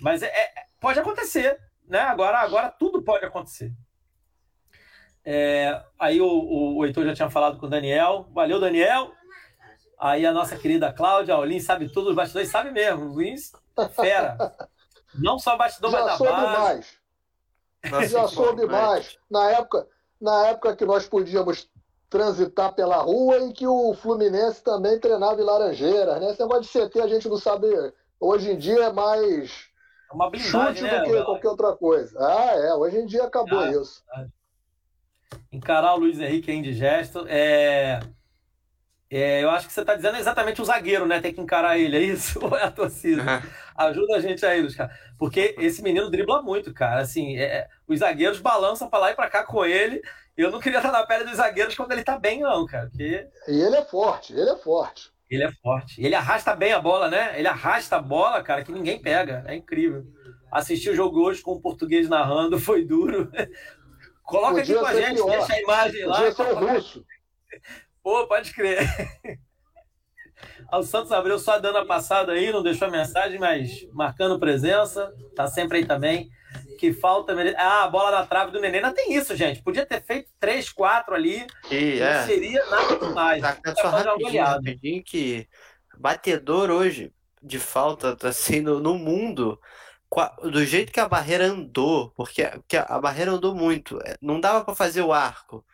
Mas 0.00 0.22
é, 0.22 0.26
é, 0.26 0.52
pode 0.80 0.98
acontecer, 0.98 1.58
né? 1.86 2.00
Agora, 2.00 2.38
agora 2.38 2.70
tudo 2.70 3.02
pode 3.02 3.24
acontecer. 3.24 3.72
É, 5.24 5.82
aí 5.98 6.20
o, 6.20 6.26
o, 6.26 6.76
o 6.76 6.86
Heitor 6.86 7.04
já 7.04 7.14
tinha 7.14 7.30
falado 7.30 7.58
com 7.58 7.66
o 7.66 7.70
Daniel. 7.70 8.28
Valeu, 8.32 8.60
Daniel. 8.60 9.12
Aí 9.98 10.26
a 10.26 10.32
nossa 10.32 10.56
querida 10.56 10.92
Cláudia, 10.92 11.36
o 11.36 11.44
Lins 11.44 11.64
sabe 11.64 11.90
tudo, 11.90 12.10
os 12.10 12.16
bastidores 12.16 12.50
sabe 12.50 12.70
mesmo. 12.70 13.12
O 13.12 13.20
Lins, 13.20 13.50
fera. 13.92 14.36
Não 15.14 15.38
só 15.38 15.56
bastidor, 15.56 15.90
já 15.90 16.04
mas 16.04 16.18
da 16.18 16.30
base. 16.30 16.58
Mais. 16.58 16.98
Nossa, 17.90 18.08
já 18.08 18.28
soube 18.28 18.66
mais. 18.66 19.18
Na 19.30 19.50
época, 19.50 19.88
na 20.20 20.48
época 20.48 20.76
que 20.76 20.84
nós 20.84 21.08
podíamos 21.08 21.70
transitar 22.08 22.74
pela 22.74 22.96
rua 22.96 23.38
e 23.38 23.52
que 23.52 23.66
o 23.66 23.94
Fluminense 23.94 24.62
também 24.62 24.98
treinava 24.98 25.40
em 25.40 25.44
Laranjeiras, 25.44 26.20
né? 26.20 26.30
Esse 26.30 26.40
negócio 26.40 26.62
de 26.62 26.88
CT 26.88 27.00
a 27.00 27.08
gente 27.08 27.28
não 27.28 27.38
sabe. 27.38 27.66
Hoje 28.18 28.52
em 28.52 28.56
dia 28.56 28.84
é 28.84 28.92
mais 28.92 29.68
é 30.10 30.14
uma 30.14 30.30
chute 30.34 30.82
né, 30.82 31.00
do 31.00 31.04
que 31.04 31.22
qualquer 31.24 31.48
outra 31.48 31.76
coisa. 31.76 32.18
Ah, 32.18 32.54
é. 32.54 32.74
Hoje 32.74 32.98
em 32.98 33.06
dia 33.06 33.24
acabou 33.24 33.58
ah, 33.58 33.70
isso. 33.70 34.02
Ah 34.10 34.26
encarar 35.50 35.94
o 35.94 35.98
Luiz 35.98 36.18
Henrique 36.18 36.50
é 36.50 36.54
indigesto. 36.54 37.26
É, 37.28 38.00
é, 39.10 39.42
eu 39.42 39.50
acho 39.50 39.66
que 39.66 39.72
você 39.72 39.80
está 39.80 39.94
dizendo 39.94 40.16
exatamente 40.16 40.60
o 40.60 40.64
zagueiro, 40.64 41.06
né? 41.06 41.20
Tem 41.20 41.32
que 41.32 41.40
encarar 41.40 41.78
ele, 41.78 41.96
é 41.96 42.00
isso? 42.00 42.38
Ou 42.44 42.56
é 42.56 42.64
a 42.64 42.70
torcida? 42.70 43.42
Ajuda 43.74 44.16
a 44.16 44.20
gente 44.20 44.44
aí, 44.44 44.74
cara. 44.74 44.90
Porque 45.18 45.54
esse 45.58 45.82
menino 45.82 46.10
dribla 46.10 46.42
muito, 46.42 46.72
cara. 46.72 47.00
Assim, 47.00 47.36
é, 47.36 47.68
os 47.86 48.00
zagueiros 48.00 48.40
balançam 48.40 48.88
para 48.88 48.98
lá 48.98 49.10
e 49.10 49.14
para 49.14 49.30
cá 49.30 49.44
com 49.44 49.64
ele. 49.64 50.02
Eu 50.36 50.50
não 50.50 50.60
queria 50.60 50.78
estar 50.78 50.92
na 50.92 51.06
pele 51.06 51.24
dos 51.24 51.36
zagueiros 51.36 51.74
quando 51.74 51.92
ele 51.92 52.04
tá 52.04 52.18
bem, 52.18 52.40
não, 52.40 52.66
cara. 52.66 52.88
Porque... 52.88 53.26
E 53.48 53.60
ele 53.60 53.76
é 53.76 53.84
forte, 53.84 54.34
ele 54.34 54.50
é 54.50 54.56
forte. 54.56 55.10
Ele 55.30 55.42
é 55.42 55.50
forte. 55.50 56.04
Ele 56.04 56.14
arrasta 56.14 56.54
bem 56.54 56.72
a 56.72 56.80
bola, 56.80 57.08
né? 57.08 57.38
Ele 57.38 57.48
arrasta 57.48 57.96
a 57.96 58.02
bola, 58.02 58.42
cara, 58.42 58.62
que 58.62 58.70
ninguém 58.70 59.00
pega. 59.00 59.44
É 59.46 59.54
incrível. 59.54 60.04
Assistir 60.52 60.90
o 60.90 60.94
jogo 60.94 61.20
hoje 61.20 61.42
com 61.42 61.52
o 61.52 61.60
português 61.60 62.08
narrando 62.08 62.58
foi 62.60 62.84
duro. 62.84 63.30
Coloca 64.22 64.56
Podia 64.56 64.76
aqui 64.76 64.84
com 64.84 64.86
a 64.86 64.94
gente, 64.94 65.14
pior. 65.14 65.30
deixa 65.30 65.52
a 65.54 65.60
imagem 65.60 66.04
lá. 66.04 66.16
Podia 66.16 66.32
ser 66.34 66.52
russo. 66.54 67.04
Pô, 68.02 68.26
pode 68.26 68.52
crer. 68.54 68.86
O 70.72 70.82
Santos 70.82 71.12
abriu 71.12 71.38
só 71.38 71.58
dando 71.58 71.78
a 71.78 71.86
passada 71.86 72.32
aí, 72.32 72.52
não 72.52 72.62
deixou 72.62 72.88
a 72.88 72.90
mensagem, 72.90 73.38
mas 73.38 73.86
marcando 73.92 74.38
presença, 74.38 75.14
tá 75.34 75.46
sempre 75.46 75.78
aí 75.78 75.86
também. 75.86 76.28
Que 76.78 76.92
falta. 76.92 77.34
Ah, 77.56 77.84
a 77.84 77.88
bola 77.88 78.10
na 78.10 78.26
trave 78.26 78.52
do 78.52 78.60
Nenê. 78.60 78.80
Não 78.80 78.92
tem 78.92 79.14
isso, 79.14 79.34
gente. 79.34 79.62
Podia 79.62 79.86
ter 79.86 80.02
feito 80.02 80.30
3, 80.38 80.70
4 80.70 81.14
ali. 81.14 81.46
E, 81.70 81.98
não 81.98 82.06
é. 82.06 82.26
seria 82.26 82.64
nada 82.66 82.96
demais. 82.96 83.42
Tá, 83.42 83.54
tá 83.54 83.74
só 83.74 83.88
rapidinho, 83.88 84.44
rapidinho 84.44 85.02
que 85.02 85.48
batedor 85.98 86.70
hoje 86.70 87.12
de 87.42 87.58
falta 87.58 88.16
assim 88.28 88.60
no, 88.60 88.80
no 88.80 88.98
mundo 88.98 89.58
do 90.42 90.64
jeito 90.64 90.92
que 90.92 91.00
a 91.00 91.08
barreira 91.08 91.46
andou, 91.46 92.10
porque, 92.10 92.44
porque 92.44 92.76
a 92.76 92.98
barreira 92.98 93.32
andou 93.32 93.54
muito, 93.54 93.98
é, 94.04 94.16
não 94.20 94.40
dava 94.40 94.64
para 94.64 94.74
fazer 94.74 95.02
o 95.02 95.12
arco. 95.12 95.64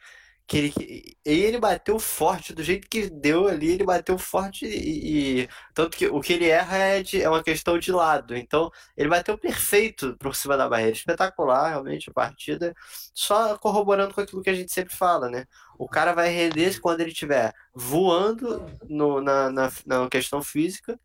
Que 0.47 0.59
ele, 0.59 1.17
ele 1.25 1.59
bateu 1.59 1.99
forte, 1.99 2.53
do 2.53 2.63
jeito 2.63 2.89
que 2.89 3.09
deu 3.09 3.49
ali, 3.49 3.71
ele 3.71 3.85
bateu 3.85 4.19
forte 4.19 4.67
e, 4.67 5.43
e 5.43 5.49
tanto 5.73 5.97
que 5.97 6.07
o 6.07 6.21
que 6.21 6.35
ele 6.35 6.49
erra 6.49 6.77
é, 6.77 7.03
de, 7.03 7.23
é 7.23 7.29
uma 7.29 7.43
questão 7.43 7.79
de 7.79 7.91
lado. 7.93 8.37
Então, 8.37 8.71
ele 8.97 9.09
bateu 9.09 9.39
perfeito 9.39 10.17
por 10.19 10.35
cima 10.35 10.57
da 10.57 10.69
barreira. 10.69 10.93
Espetacular, 10.93 11.71
realmente, 11.71 12.11
a 12.11 12.13
partida. 12.13 12.75
Só 13.15 13.57
corroborando 13.59 14.15
com 14.15 14.21
aquilo 14.21 14.43
que 14.43 14.51
a 14.51 14.55
gente 14.55 14.73
sempre 14.73 14.95
fala, 14.95 15.31
né? 15.31 15.47
O 15.79 15.89
cara 15.89 16.13
vai 16.13 16.29
render 16.29 16.81
quando 16.81 17.01
ele 17.01 17.11
estiver 17.11 17.53
voando 17.75 18.65
no, 18.89 19.21
na, 19.21 19.51
na, 19.51 19.73
na 19.87 20.09
questão 20.09 20.43
física 20.43 20.99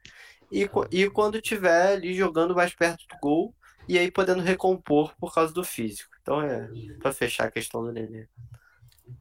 e, 0.51 0.69
e 0.91 1.09
quando 1.09 1.41
tiver 1.41 1.93
ali 1.93 2.13
jogando 2.13 2.55
mais 2.55 2.73
perto 2.73 3.05
do 3.07 3.17
gol 3.19 3.53
e 3.87 3.97
aí 3.97 4.11
podendo 4.11 4.41
recompor 4.41 5.13
por 5.17 5.33
causa 5.33 5.53
do 5.53 5.63
físico. 5.63 6.11
Então 6.21 6.41
é 6.41 6.69
para 6.99 7.13
fechar 7.13 7.45
a 7.47 7.51
questão 7.51 7.83
do 7.83 7.91
Nenê. 7.91 8.27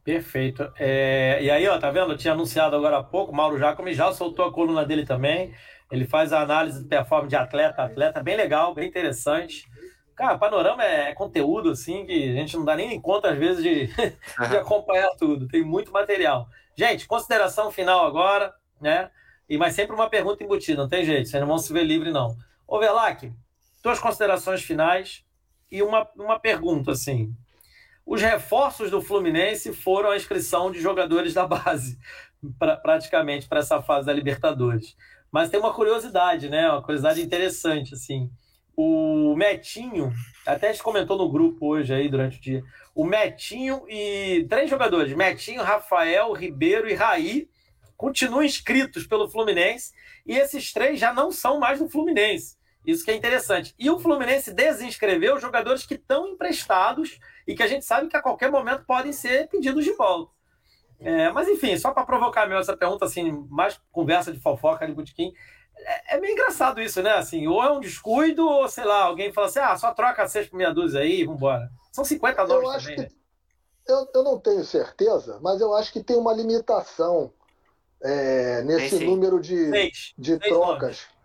Perfeito. 0.05 0.73
É, 0.79 1.39
e 1.43 1.51
aí, 1.51 1.67
ó, 1.69 1.79
tá 1.79 1.91
vendo? 1.91 2.13
Eu 2.13 2.17
tinha 2.17 2.33
anunciado 2.33 2.77
agora 2.77 2.99
há 2.99 3.03
pouco, 3.03 3.35
Mauro 3.35 3.59
Jacome 3.59 3.93
já 3.95 4.13
soltou 4.13 4.45
a 4.45 4.53
coluna 4.53 4.85
dele 4.85 5.05
também. 5.05 5.55
Ele 5.91 6.05
faz 6.05 6.33
a 6.33 6.41
análise 6.41 6.83
de 6.83 6.89
performance 6.89 7.31
de 7.31 7.37
atleta 7.37 7.83
atleta, 7.83 8.23
bem 8.23 8.37
legal, 8.37 8.75
bem 8.75 8.89
interessante. 8.89 9.67
Cara, 10.15 10.39
panorama 10.39 10.83
é 10.83 11.13
conteúdo, 11.13 11.71
assim, 11.71 12.07
que 12.07 12.31
a 12.31 12.35
gente 12.35 12.57
não 12.57 12.65
dá 12.65 12.75
nem 12.75 13.01
conta, 13.01 13.31
às 13.31 13.39
vezes, 13.39 13.63
de, 13.63 13.87
de 14.49 14.57
acompanhar 14.57 15.11
tudo. 15.19 15.47
Tem 15.47 15.63
muito 15.63 15.93
material. 15.93 16.49
Gente, 16.77 17.07
consideração 17.07 17.71
final 17.71 18.07
agora, 18.07 18.55
né? 18.81 19.11
E 19.49 19.57
mas 19.57 19.75
sempre 19.75 19.95
uma 19.95 20.11
pergunta 20.11 20.43
embutida, 20.43 20.83
não 20.83 20.89
tem 20.89 21.05
jeito, 21.05 21.29
vocês 21.29 21.41
não 21.41 21.49
vão 21.49 21.59
se 21.59 21.73
ver 21.73 21.85
livre, 21.85 22.11
não. 22.11 22.37
Ô, 22.67 22.79
Velac, 22.81 23.33
tuas 23.83 23.99
considerações 23.99 24.63
finais 24.63 25.25
e 25.71 25.83
uma, 25.83 26.09
uma 26.17 26.41
pergunta, 26.41 26.93
assim. 26.93 27.33
Os 28.07 28.23
reforços 28.23 28.89
do 28.89 29.03
Fluminense 29.03 29.73
foram 29.73 30.11
a 30.11 30.17
inscrição 30.17 30.71
de 30.71 30.81
jogadores 30.81 31.35
da 31.35 31.45
base, 31.45 31.99
pra, 32.57 32.77
praticamente, 32.77 33.49
para 33.49 33.59
essa 33.59 33.83
fase 33.83 34.07
da 34.07 34.13
Libertadores. 34.13 34.97
Mas 35.33 35.51
tem 35.51 35.59
uma 35.59 35.75
curiosidade, 35.75 36.49
né? 36.49 36.71
Uma 36.71 36.83
curiosidade 36.83 37.21
interessante, 37.21 37.95
assim. 37.95 38.31
O 38.77 39.35
Metinho, 39.37 40.13
até 40.47 40.69
a 40.69 40.73
gente 40.73 40.85
comentou 40.85 41.19
no 41.19 41.29
grupo 41.29 41.67
hoje 41.67 41.93
aí 41.93 42.09
durante 42.09 42.39
o 42.39 42.41
dia. 42.41 42.63
O 42.95 43.05
Metinho 43.05 43.85
e 43.89 44.47
três 44.49 44.71
jogadores: 44.71 45.13
Metinho, 45.17 45.63
Rafael, 45.63 46.33
Ribeiro 46.33 46.89
e 46.89 46.95
Raí 46.95 47.49
continuam 47.97 48.45
inscritos 48.45 49.07
pelo 49.07 49.29
Fluminense 49.29 49.93
e 50.25 50.37
esses 50.37 50.73
três 50.73 51.01
já 51.01 51.13
não 51.13 51.33
são 51.33 51.59
mais 51.59 51.81
do 51.81 51.89
Fluminense. 51.89 52.57
Isso 52.87 53.05
que 53.05 53.11
é 53.11 53.17
interessante. 53.17 53.75
E 53.79 53.91
o 53.91 53.99
Fluminense 53.99 54.53
desinscreveu 54.53 55.41
jogadores 55.41 55.85
que 55.85 55.95
estão 55.95 56.29
emprestados 56.29 57.19
e 57.47 57.55
que 57.55 57.63
a 57.63 57.67
gente 57.67 57.85
sabe 57.85 58.09
que 58.09 58.17
a 58.17 58.23
qualquer 58.23 58.51
momento 58.51 58.85
podem 58.85 59.13
ser 59.13 59.49
pedidos 59.49 59.85
de 59.85 59.93
volta. 59.93 60.33
É, 60.99 61.31
mas 61.31 61.49
enfim, 61.49 61.77
só 61.77 61.93
para 61.93 62.07
provocar 62.07 62.47
mesmo 62.47 62.61
essa 62.61 62.77
pergunta, 62.77 63.05
assim, 63.05 63.47
mais 63.51 63.79
conversa 63.93 64.33
de 64.33 64.41
fofoca 64.41 64.87
de 64.87 64.95
botequim, 64.95 65.33
é, 65.79 66.17
é, 66.17 66.33
engraçado 66.33 66.81
isso, 66.81 67.03
né? 67.03 67.13
Assim, 67.13 67.47
ou 67.47 67.63
é 67.63 67.71
um 67.71 67.81
descuido, 67.81 68.47
ou 68.47 68.69
sei 68.69 68.85
lá, 68.85 69.05
alguém 69.05 69.33
fala 69.33 69.47
assim, 69.47 69.59
ah, 69.59 69.77
só 69.77 69.93
troca 69.93 70.27
seis 70.27 70.49
por 70.49 70.57
meia 70.57 70.73
dúzia 70.73 71.01
aí, 71.01 71.25
vambora. 71.25 71.71
São 71.93 72.05
50 72.05 72.47
nomes 72.47 72.83
também, 72.83 72.97
que, 72.97 73.03
né? 73.03 73.09
eu, 73.87 74.09
eu 74.15 74.23
não 74.23 74.39
tenho 74.39 74.65
certeza, 74.65 75.39
mas 75.43 75.61
eu 75.61 75.75
acho 75.75 75.93
que 75.93 76.03
tem 76.03 76.17
uma 76.17 76.33
limitação 76.33 77.33
é, 78.03 78.63
nesse 78.63 79.05
número 79.05 79.41
de, 79.41 79.71
seis. 79.71 80.15
de 80.17 80.39
seis 80.39 80.49
trocas. 80.49 80.81
Nomes. 80.81 81.17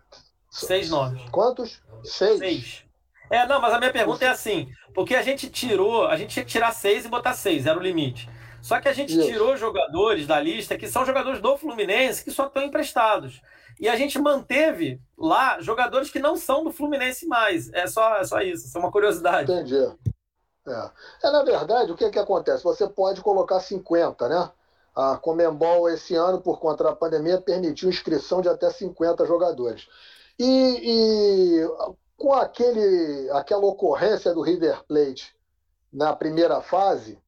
Seis 0.50 0.90
nomes. 0.90 1.30
Quantos? 1.30 1.82
Seis. 2.04 2.38
Seis. 2.38 2.84
É, 3.32 3.46
não, 3.46 3.62
mas 3.62 3.72
a 3.72 3.78
minha 3.78 3.90
pergunta 3.90 4.26
é 4.26 4.28
assim, 4.28 4.70
porque 4.94 5.14
a 5.14 5.22
gente 5.22 5.48
tirou, 5.48 6.06
a 6.06 6.16
gente 6.18 6.34
tinha 6.34 6.44
que 6.44 6.50
tirar 6.50 6.70
seis 6.70 7.06
e 7.06 7.08
botar 7.08 7.32
seis, 7.32 7.64
era 7.64 7.78
o 7.78 7.82
limite. 7.82 8.28
Só 8.60 8.78
que 8.78 8.88
a 8.88 8.92
gente 8.92 9.18
Isso. 9.18 9.26
tirou 9.26 9.56
jogadores 9.56 10.26
da 10.26 10.38
lista 10.38 10.76
que 10.76 10.86
são 10.86 11.06
jogadores 11.06 11.40
do 11.40 11.56
Fluminense 11.56 12.22
que 12.22 12.30
só 12.30 12.46
estão 12.46 12.62
emprestados. 12.62 13.40
E 13.80 13.88
a 13.88 13.96
gente 13.96 14.18
manteve 14.18 15.00
lá 15.16 15.58
jogadores 15.62 16.10
que 16.10 16.18
não 16.18 16.36
são 16.36 16.62
do 16.62 16.70
Fluminense 16.70 17.26
mais. 17.26 17.72
É 17.72 17.86
só, 17.86 18.16
é 18.16 18.24
só 18.24 18.40
isso, 18.42 18.66
isso 18.66 18.76
é 18.76 18.80
uma 18.80 18.92
curiosidade. 18.92 19.50
Entendi. 19.50 19.82
É. 20.68 20.90
é, 21.24 21.30
na 21.30 21.42
verdade, 21.42 21.90
o 21.90 21.96
que, 21.96 22.10
que 22.10 22.18
acontece? 22.18 22.62
Você 22.62 22.86
pode 22.86 23.22
colocar 23.22 23.60
50, 23.60 24.28
né? 24.28 24.50
A 24.94 25.16
Comembol 25.16 25.88
esse 25.88 26.14
ano, 26.14 26.38
por 26.38 26.60
conta 26.60 26.84
da 26.84 26.94
pandemia, 26.94 27.40
permitiu 27.40 27.88
inscrição 27.88 28.42
de 28.42 28.48
até 28.50 28.68
50 28.68 29.24
jogadores. 29.24 29.88
E, 30.38 31.62
e 31.64 31.68
com 32.22 32.32
aquele, 32.32 33.28
aquela 33.32 33.66
ocorrência 33.66 34.32
do 34.32 34.42
River 34.42 34.84
Plate 34.84 35.34
na 35.92 36.14
primeira 36.14 36.62
fase, 36.62 37.20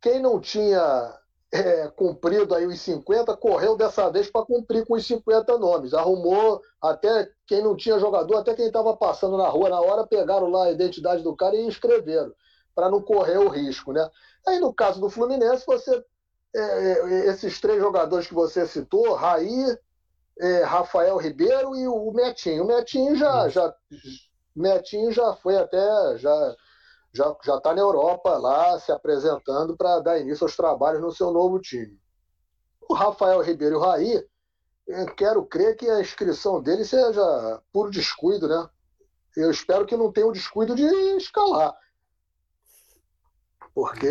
quem 0.00 0.18
não 0.18 0.40
tinha 0.40 1.14
é, 1.52 1.88
cumprido 1.88 2.54
aí 2.54 2.64
os 2.64 2.80
50, 2.80 3.36
correu 3.36 3.76
dessa 3.76 4.10
vez 4.10 4.30
para 4.30 4.46
cumprir 4.46 4.86
com 4.86 4.94
os 4.94 5.06
50 5.06 5.58
nomes. 5.58 5.92
Arrumou 5.92 6.62
até 6.80 7.30
quem 7.46 7.62
não 7.62 7.76
tinha 7.76 7.98
jogador, 7.98 8.38
até 8.38 8.54
quem 8.54 8.68
estava 8.68 8.96
passando 8.96 9.36
na 9.36 9.46
rua 9.46 9.68
na 9.68 9.78
hora, 9.78 10.06
pegaram 10.06 10.48
lá 10.48 10.64
a 10.64 10.72
identidade 10.72 11.22
do 11.22 11.36
cara 11.36 11.54
e 11.54 11.66
inscreveram, 11.66 12.32
para 12.74 12.88
não 12.90 13.02
correr 13.02 13.36
o 13.36 13.48
risco. 13.48 13.92
Né? 13.92 14.08
Aí 14.48 14.58
no 14.58 14.72
caso 14.72 14.98
do 14.98 15.10
Fluminense, 15.10 15.66
você 15.66 16.02
é, 16.56 16.60
é, 16.60 17.26
esses 17.26 17.60
três 17.60 17.78
jogadores 17.78 18.26
que 18.26 18.34
você 18.34 18.66
citou, 18.66 19.12
Raí, 19.12 19.76
é, 20.40 20.62
Rafael 20.62 21.18
Ribeiro 21.18 21.76
e 21.76 21.86
o 21.86 22.10
Metinho. 22.12 22.64
O 22.64 22.66
Metinho 22.66 23.14
já, 23.14 23.48
já, 23.50 23.74
Metinho 24.54 25.12
já 25.12 25.34
foi 25.34 25.56
até. 25.56 26.18
Já, 26.18 26.56
já 27.12 27.36
já 27.44 27.56
está 27.56 27.74
na 27.74 27.80
Europa 27.80 28.36
lá 28.38 28.78
se 28.78 28.92
apresentando 28.92 29.76
para 29.76 30.00
dar 30.00 30.18
início 30.18 30.44
aos 30.44 30.56
trabalhos 30.56 31.00
no 31.00 31.12
seu 31.12 31.30
novo 31.30 31.60
time. 31.60 31.98
O 32.88 32.94
Rafael 32.94 33.40
Ribeiro 33.40 33.78
o 33.78 33.80
Raí, 33.80 34.24
quero 35.16 35.44
crer 35.44 35.76
que 35.76 35.88
a 35.88 36.00
inscrição 36.00 36.60
dele 36.60 36.84
seja 36.84 37.62
puro 37.72 37.90
descuido, 37.90 38.48
né? 38.48 38.68
Eu 39.36 39.50
espero 39.50 39.86
que 39.86 39.96
não 39.96 40.10
tenha 40.10 40.26
o 40.26 40.32
descuido 40.32 40.74
de 40.74 40.84
escalar, 41.16 41.76
porque 43.72 44.08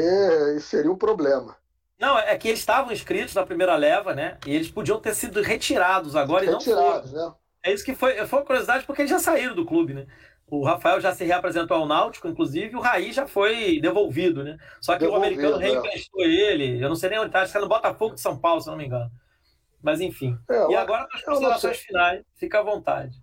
isso 0.55 0.67
seria 0.67 0.91
um 0.91 0.97
problema. 0.97 1.57
Não, 1.99 2.17
é 2.17 2.37
que 2.37 2.47
eles 2.47 2.61
estavam 2.61 2.93
inscritos 2.93 3.35
na 3.35 3.45
primeira 3.45 3.75
leva, 3.75 4.15
né? 4.15 4.39
E 4.47 4.55
eles 4.55 4.71
podiam 4.71 5.01
ter 5.01 5.13
sido 5.13 5.41
retirados 5.41 6.15
agora 6.15 6.45
retirados, 6.45 7.11
e 7.11 7.13
não 7.15 7.21
foram. 7.21 7.29
Né? 7.29 7.35
É 7.63 7.73
isso 7.73 7.83
que 7.83 7.93
foi, 7.93 8.25
foi 8.25 8.39
uma 8.39 8.45
curiosidade 8.45 8.85
porque 8.85 9.01
eles 9.01 9.11
já 9.11 9.19
saíram 9.19 9.55
do 9.55 9.65
clube, 9.65 9.93
né? 9.93 10.07
O 10.47 10.65
Rafael 10.65 10.99
já 10.99 11.13
se 11.13 11.23
reapresentou 11.23 11.77
ao 11.77 11.85
Náutico, 11.85 12.27
inclusive, 12.27 12.75
o 12.75 12.79
Raí 12.79 13.11
já 13.11 13.27
foi 13.27 13.79
devolvido, 13.79 14.43
né? 14.43 14.57
Só 14.81 14.93
que 14.93 14.99
devolvido, 14.99 15.41
o 15.41 15.55
americano 15.55 15.61
é. 15.61 15.65
reemprestou 15.69 16.23
é. 16.23 16.27
ele. 16.27 16.83
Eu 16.83 16.89
não 16.89 16.95
sei 16.95 17.09
nem 17.09 17.19
onde 17.19 17.27
está, 17.27 17.41
acho 17.41 17.51
que 17.51 17.57
é 17.57 17.61
no 17.61 17.69
Botafogo 17.69 18.15
de 18.15 18.21
São 18.21 18.37
Paulo, 18.37 18.59
se 18.59 18.67
não 18.67 18.75
me 18.75 18.85
engano. 18.85 19.11
Mas 19.81 20.01
enfim. 20.01 20.37
É, 20.49 20.71
e 20.71 20.75
agora 20.75 21.07
as 21.13 21.23
considerações 21.23 21.77
finais, 21.77 22.23
fica 22.35 22.59
à 22.59 22.63
vontade. 22.63 23.15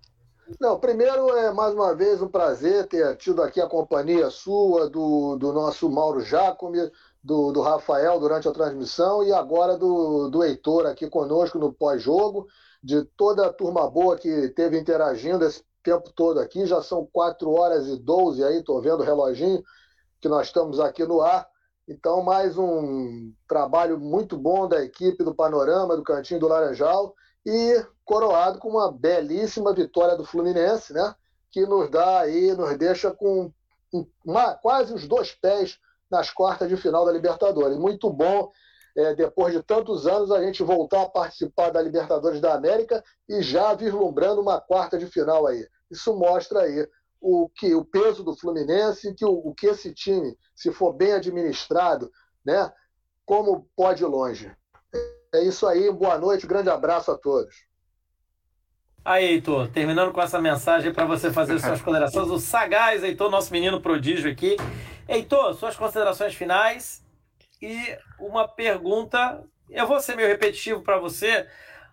Não, 0.61 0.79
primeiro 0.79 1.29
é 1.37 1.53
mais 1.53 1.75
uma 1.75 1.95
vez 1.95 2.23
um 2.23 2.29
prazer 2.29 2.87
ter 2.87 3.17
tido 3.17 3.43
aqui 3.43 3.61
a 3.61 3.67
companhia 3.67 4.31
sua, 4.31 4.89
do, 4.89 5.37
do 5.37 5.53
nosso 5.53 5.91
Mauro 5.91 6.21
Jacome, 6.21 6.89
do, 7.23 7.51
do 7.51 7.61
Rafael 7.61 8.21
durante 8.21 8.47
a 8.47 8.53
transmissão 8.53 9.25
e 9.25 9.33
agora 9.33 9.77
do, 9.77 10.31
do 10.31 10.45
Heitor 10.45 10.87
aqui 10.87 11.11
conosco 11.11 11.59
no 11.59 11.73
pós-jogo, 11.73 12.47
de 12.87 13.05
toda 13.17 13.45
a 13.45 13.53
turma 13.53 13.91
boa 13.91 14.17
que 14.17 14.49
teve 14.51 14.79
interagindo 14.79 15.45
esse 15.45 15.65
tempo 15.83 16.13
todo 16.15 16.39
aqui. 16.39 16.67
Já 16.67 16.81
são 16.81 17.05
4 17.13 17.51
horas 17.51 17.89
e 17.89 17.97
12 17.99 18.45
aí, 18.45 18.59
estou 18.59 18.81
vendo 18.81 19.01
o 19.01 19.05
reloginho 19.05 19.61
que 20.21 20.29
nós 20.29 20.47
estamos 20.47 20.79
aqui 20.79 21.05
no 21.05 21.21
ar. 21.21 21.49
Então, 21.89 22.23
mais 22.23 22.57
um 22.57 23.33
trabalho 23.49 23.99
muito 23.99 24.39
bom 24.39 24.69
da 24.69 24.85
equipe 24.85 25.25
do 25.25 25.35
Panorama, 25.35 25.97
do 25.97 26.05
Cantinho 26.05 26.39
do 26.39 26.47
Laranjal, 26.47 27.13
e 27.45 27.85
coroado 28.05 28.61
com 28.61 28.69
uma 28.69 28.93
belíssima 28.93 29.75
vitória 29.75 30.17
do 30.17 30.25
Fluminense, 30.25 30.93
né? 30.93 31.13
Que 31.51 31.67
nos 31.67 31.91
dá 31.91 32.21
aí, 32.21 32.55
nos 32.55 32.79
deixa 32.79 33.11
com 33.11 33.53
uma, 34.25 34.55
quase 34.55 34.95
os 34.95 35.09
dois 35.09 35.33
pés 35.33 35.77
nas 36.09 36.31
quartas 36.31 36.69
de 36.69 36.77
final 36.77 37.05
da 37.05 37.11
Libertadores. 37.11 37.77
Muito 37.79 38.09
bom, 38.11 38.53
é, 38.97 39.15
depois 39.15 39.53
de 39.53 39.63
tantos 39.63 40.07
anos, 40.07 40.33
a 40.33 40.43
gente 40.43 40.63
voltar 40.63 41.03
a 41.03 41.09
participar 41.09 41.71
da 41.71 41.83
Libertadores 41.83 42.41
da 42.41 42.55
América 42.55 43.05
e 43.29 43.43
já 43.43 43.75
vislumbrando 43.75 44.41
uma 44.41 44.59
quarta 44.59 44.99
de 44.99 45.07
final 45.07 45.47
aí. 45.47 45.67
Isso 45.91 46.17
mostra 46.17 46.63
aí 46.63 46.89
o 47.21 47.49
que 47.55 47.75
o 47.75 47.85
peso 47.85 48.25
do 48.25 48.37
Fluminense, 48.37 49.15
que 49.15 49.25
o, 49.25 49.33
o 49.33 49.55
que 49.55 49.67
esse 49.67 49.93
time, 49.93 50.35
se 50.55 50.73
for 50.73 50.95
bem 50.95 51.13
administrado, 51.13 52.11
né, 52.45 52.73
como 53.27 53.69
pode 53.77 54.03
ir 54.03 54.07
longe. 54.07 54.51
É 55.35 55.43
isso 55.43 55.67
aí, 55.67 55.93
boa 55.93 56.17
noite, 56.17 56.47
grande 56.47 56.71
abraço 56.71 57.11
a 57.11 57.19
todos. 57.19 57.55
Aí, 59.05 59.25
Heitor, 59.25 59.69
terminando 59.69 60.13
com 60.13 60.21
essa 60.23 60.41
mensagem 60.41 60.93
para 60.93 61.05
você 61.05 61.31
fazer 61.31 61.61
suas 61.61 61.81
considerações, 61.83 62.31
o 62.31 62.39
sagaz 62.39 63.05
Heitor, 63.05 63.31
nosso 63.31 63.53
menino 63.53 63.81
prodígio 63.81 64.31
aqui. 64.31 64.57
Heitor, 65.07 65.55
suas 65.55 65.77
considerações 65.77 66.35
finais 66.35 67.06
e 67.61 67.97
uma 68.19 68.47
pergunta. 68.47 69.43
Eu 69.69 69.87
vou 69.87 70.01
ser 70.01 70.17
meio 70.17 70.29
repetitivo 70.29 70.83
para 70.83 70.99
você, 70.99 71.49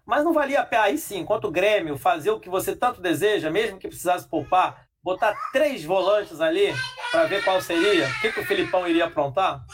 mas 0.06 0.24
não 0.24 0.34
valia 0.34 0.62
a 0.62 0.66
pena 0.66 0.84
aí 0.84 0.98
sim, 0.98 1.20
enquanto 1.20 1.46
o 1.46 1.52
Grêmio 1.52 1.98
fazer 1.98 2.32
o 2.32 2.40
que 2.40 2.50
você 2.50 2.76
tanto 2.76 3.02
deseja, 3.02 3.50
mesmo 3.50 3.80
que 3.80 3.88
precisasse 3.88 4.28
poupar, 4.28 4.88
botar 5.02 5.36
três 5.52 5.84
volantes 5.84 6.40
ali 6.40 6.74
para 7.12 7.26
ver 7.26 7.44
qual 7.44 7.62
seria? 7.62 8.08
O 8.08 8.22
que, 8.22 8.32
que 8.32 8.40
o 8.40 8.46
Filipão 8.46 8.88
iria 8.88 9.06
aprontar? 9.06 9.66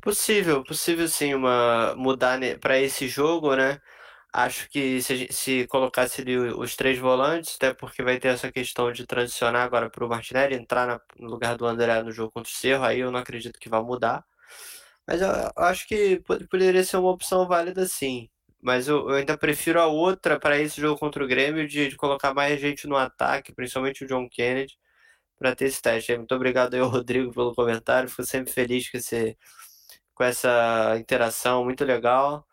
Possível, 0.00 0.64
possível 0.64 1.06
sim, 1.06 1.34
uma 1.34 1.94
mudar 1.96 2.38
para 2.60 2.78
esse 2.78 3.08
jogo, 3.08 3.54
né? 3.54 3.80
Acho 4.32 4.68
que 4.70 5.02
se, 5.02 5.28
se 5.30 5.66
colocasse 5.66 6.22
ali 6.22 6.36
os 6.38 6.74
três 6.74 6.98
volantes, 6.98 7.56
até 7.56 7.74
porque 7.74 8.02
vai 8.02 8.18
ter 8.18 8.28
essa 8.28 8.50
questão 8.50 8.90
de 8.90 9.06
transicionar 9.06 9.62
agora 9.62 9.90
para 9.90 10.04
o 10.04 10.08
Martinelli, 10.08 10.54
entrar 10.54 10.86
na, 10.86 11.00
no 11.18 11.28
lugar 11.28 11.56
do 11.56 11.66
André 11.66 12.02
no 12.02 12.10
jogo 12.10 12.32
contra 12.32 12.50
o 12.50 12.54
Cerro, 12.54 12.84
aí 12.84 13.00
eu 13.00 13.10
não 13.12 13.20
acredito 13.20 13.60
que 13.60 13.68
vá 13.68 13.82
mudar. 13.82 14.24
Mas 15.06 15.20
eu, 15.22 15.28
acho 15.56 15.86
que 15.88 16.20
poderia 16.50 16.84
ser 16.84 16.96
uma 16.98 17.10
opção 17.10 17.46
válida 17.46 17.86
sim. 17.86 18.28
Mas 18.60 18.88
eu, 18.88 19.08
eu 19.10 19.16
ainda 19.16 19.36
prefiro 19.36 19.80
a 19.80 19.86
outra 19.86 20.38
para 20.38 20.58
esse 20.58 20.80
jogo 20.80 20.98
contra 20.98 21.24
o 21.24 21.26
Grêmio, 21.26 21.66
de, 21.68 21.88
de, 21.88 21.96
colocar 21.96 22.32
mais 22.34 22.60
gente 22.60 22.86
no 22.86 22.96
ataque, 22.96 23.52
principalmente 23.54 24.04
o 24.04 24.06
John 24.08 24.28
Kennedy, 24.28 24.78
para 25.38 25.56
ter 25.56 25.66
esse 25.66 25.82
teste. 25.82 26.16
Muito 26.16 26.34
obrigado 26.34 26.74
aí 26.74 26.80
Rodrigo 26.82 27.32
pelo 27.32 27.54
comentário, 27.54 28.08
fico 28.08 28.24
sempre 28.24 28.52
feliz 28.52 28.90
com, 28.90 28.98
esse, 28.98 29.36
com 30.14 30.24
essa 30.24 30.96
interação, 30.98 31.64
muito 31.64 31.84
legal 31.84 32.46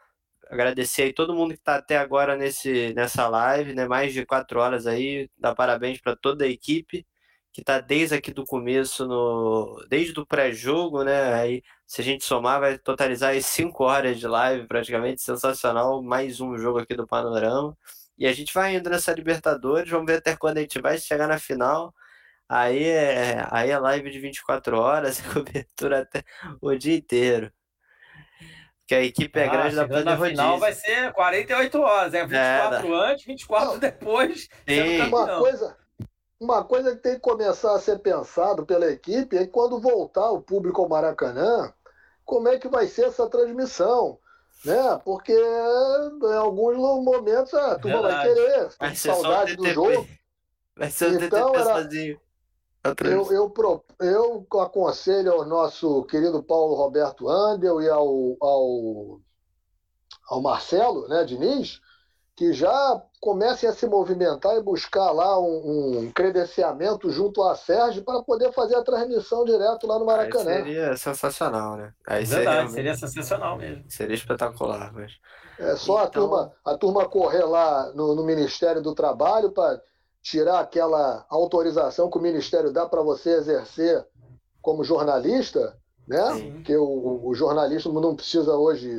agradecer 0.50 1.04
aí 1.04 1.14
todo 1.14 1.36
mundo 1.36 1.54
que 1.54 1.60
está 1.60 1.76
até 1.76 1.98
agora 1.98 2.36
nesse, 2.36 2.94
nessa 2.96 3.28
live, 3.30 3.74
né? 3.74 3.88
Mais 3.88 4.12
de 4.14 4.26
quatro 4.26 4.60
horas 4.60 4.88
aí. 4.88 5.30
Dar 5.38 5.56
parabéns 5.56 6.02
para 6.02 6.16
toda 6.16 6.46
a 6.46 6.48
equipe 6.48 7.06
que 7.52 7.62
está 7.62 7.80
desde 7.80 8.16
aqui 8.16 8.32
do 8.32 8.46
começo, 8.46 9.06
no, 9.08 9.84
desde 9.90 10.20
o 10.20 10.26
pré-jogo, 10.26 11.04
né? 11.04 11.34
Aí, 11.34 11.64
se 11.86 12.02
a 12.02 12.04
gente 12.04 12.24
somar, 12.24 12.60
vai 12.60 12.78
totalizar 12.78 13.32
aí 13.32 13.42
cinco 13.42 13.84
horas 13.84 14.20
de 14.20 14.28
live, 14.28 14.68
praticamente 14.68 15.22
sensacional. 15.22 16.02
Mais 16.04 16.40
um 16.42 16.58
jogo 16.58 16.80
aqui 16.80 16.96
do 16.96 17.08
Panorama. 17.08 17.76
E 18.18 18.28
a 18.28 18.34
gente 18.34 18.54
vai 18.54 18.76
indo 18.76 18.90
nessa 18.90 19.14
Libertadores, 19.14 19.90
vamos 19.90 20.06
ver 20.08 20.20
até 20.20 20.36
quando 20.36 20.58
a 20.58 20.62
gente 20.62 20.80
vai 20.82 20.98
chegar 20.98 21.28
na 21.28 21.40
final. 21.40 21.94
Aí 22.48 22.84
é, 22.84 23.46
aí 23.52 23.70
é 23.72 23.80
live 23.80 24.10
de 24.12 24.20
24 24.20 24.78
horas, 24.78 25.22
cobertura 25.34 26.02
até 26.02 26.24
o 26.62 26.76
dia 26.76 26.96
inteiro 26.98 27.52
que 28.90 28.96
a 28.96 29.04
equipe 29.04 29.40
é 29.40 29.46
ah, 29.46 29.52
grande 29.52 29.76
da 29.76 29.88
Plana 29.88 30.18
final 30.18 30.58
vai 30.58 30.74
ser 30.74 31.14
48 31.14 31.80
horas, 31.80 32.12
é 32.16 32.26
24 32.26 32.36
é, 32.96 33.12
antes, 33.12 33.24
24 33.24 33.80
depois. 33.80 34.50
Uma 35.06 35.38
coisa, 35.38 35.78
uma 36.40 36.64
coisa 36.64 36.96
que 36.96 37.02
tem 37.02 37.16
que 37.16 37.20
começar 37.20 37.76
a 37.76 37.80
ser 37.80 38.00
pensado 38.00 38.66
pela 38.66 38.90
equipe 38.90 39.36
é 39.38 39.46
que 39.46 39.52
quando 39.52 39.80
voltar 39.80 40.32
o 40.32 40.42
público 40.42 40.82
ao 40.82 40.90
Maracanã, 40.90 41.74
como 42.24 42.48
é 42.48 42.58
que 42.58 42.70
vai 42.70 42.88
ser 42.88 43.06
essa 43.06 43.28
transmissão? 43.28 44.18
Né? 44.64 45.00
Porque 45.04 45.34
em 45.34 46.34
alguns 46.36 46.78
momentos 47.04 47.54
a 47.54 47.78
turma 47.78 48.02
vai 48.02 48.28
querer, 48.28 48.70
vai 48.80 48.96
saudade 48.96 49.56
do 49.56 49.66
jogo. 49.68 50.08
Vai 50.76 50.90
ser 50.90 51.12
o 51.12 51.24
então, 51.24 51.54
era, 51.54 51.84
sozinho. 51.84 52.20
Eu, 53.04 53.32
eu, 53.34 53.86
eu 54.00 54.62
aconselho 54.62 55.34
ao 55.34 55.46
nosso 55.46 56.04
querido 56.06 56.42
Paulo 56.42 56.76
Roberto 56.76 57.28
Andel 57.28 57.82
e 57.82 57.90
ao, 57.90 58.38
ao, 58.40 59.20
ao 60.30 60.42
Marcelo 60.42 61.06
né, 61.10 61.26
Diniz 61.26 61.82
que 62.40 62.54
já 62.54 63.04
comecem 63.20 63.68
a 63.68 63.74
se 63.74 63.86
movimentar 63.86 64.56
e 64.56 64.64
buscar 64.64 65.12
lá 65.12 65.38
um, 65.38 66.06
um 66.06 66.12
credenciamento 66.14 67.12
junto 67.12 67.44
à 67.44 67.54
Sérgio 67.54 68.02
para 68.02 68.24
poder 68.24 68.54
fazer 68.54 68.76
a 68.76 68.82
transmissão 68.82 69.44
direto 69.44 69.86
lá 69.86 70.00
no 70.00 70.06
Maracanã. 70.06 70.52
Aí 70.52 70.64
seria 70.64 70.96
sensacional, 70.96 71.76
né? 71.76 71.94
Aí 72.08 72.24
Verdade, 72.24 72.72
seria, 72.72 72.94
seria 72.94 72.96
sensacional 72.96 73.58
mesmo. 73.58 73.84
Seria 73.90 74.16
espetacular, 74.16 74.94
mas. 74.94 75.12
É 75.60 75.76
só 75.76 75.96
então... 75.96 76.06
a, 76.06 76.08
turma, 76.08 76.54
a 76.64 76.78
turma 76.78 77.10
correr 77.10 77.44
lá 77.44 77.92
no, 77.94 78.16
no 78.16 78.24
Ministério 78.24 78.82
do 78.82 78.96
Trabalho 78.96 79.52
para 79.52 79.82
tirar 80.24 80.62
aquela 80.62 81.26
autorização 81.30 82.10
que 82.10 82.18
o 82.18 82.22
Ministério 82.22 82.72
dá 82.72 82.86
para 82.86 83.02
você 83.02 83.32
exercer 83.32 84.02
como 84.62 84.86
jornalista 84.86 85.78
né? 86.10 86.34
Sim. 86.34 86.52
Porque 86.54 86.76
o, 86.76 87.22
o, 87.24 87.36
jornalista 87.36 87.88
não 87.90 88.16
precisa 88.16 88.56
hoje, 88.56 88.92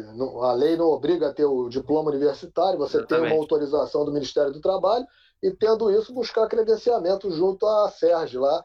a 0.43 0.53
lei 0.53 0.77
não 0.77 0.87
obriga 0.87 1.28
a 1.28 1.35
ter 1.35 1.45
o 1.45 1.69
diploma 1.69 2.09
universitário, 2.09 2.78
você 2.78 2.99
Exatamente. 2.99 3.27
tem 3.27 3.32
uma 3.32 3.43
autorização 3.43 4.05
do 4.05 4.12
Ministério 4.12 4.53
do 4.53 4.61
Trabalho 4.61 5.05
e 5.43 5.51
tendo 5.51 5.91
isso 5.91 6.15
buscar 6.15 6.47
credenciamento 6.47 7.28
junto 7.32 7.66
à 7.66 7.91
Sérgio 7.91 8.43
lá 8.43 8.62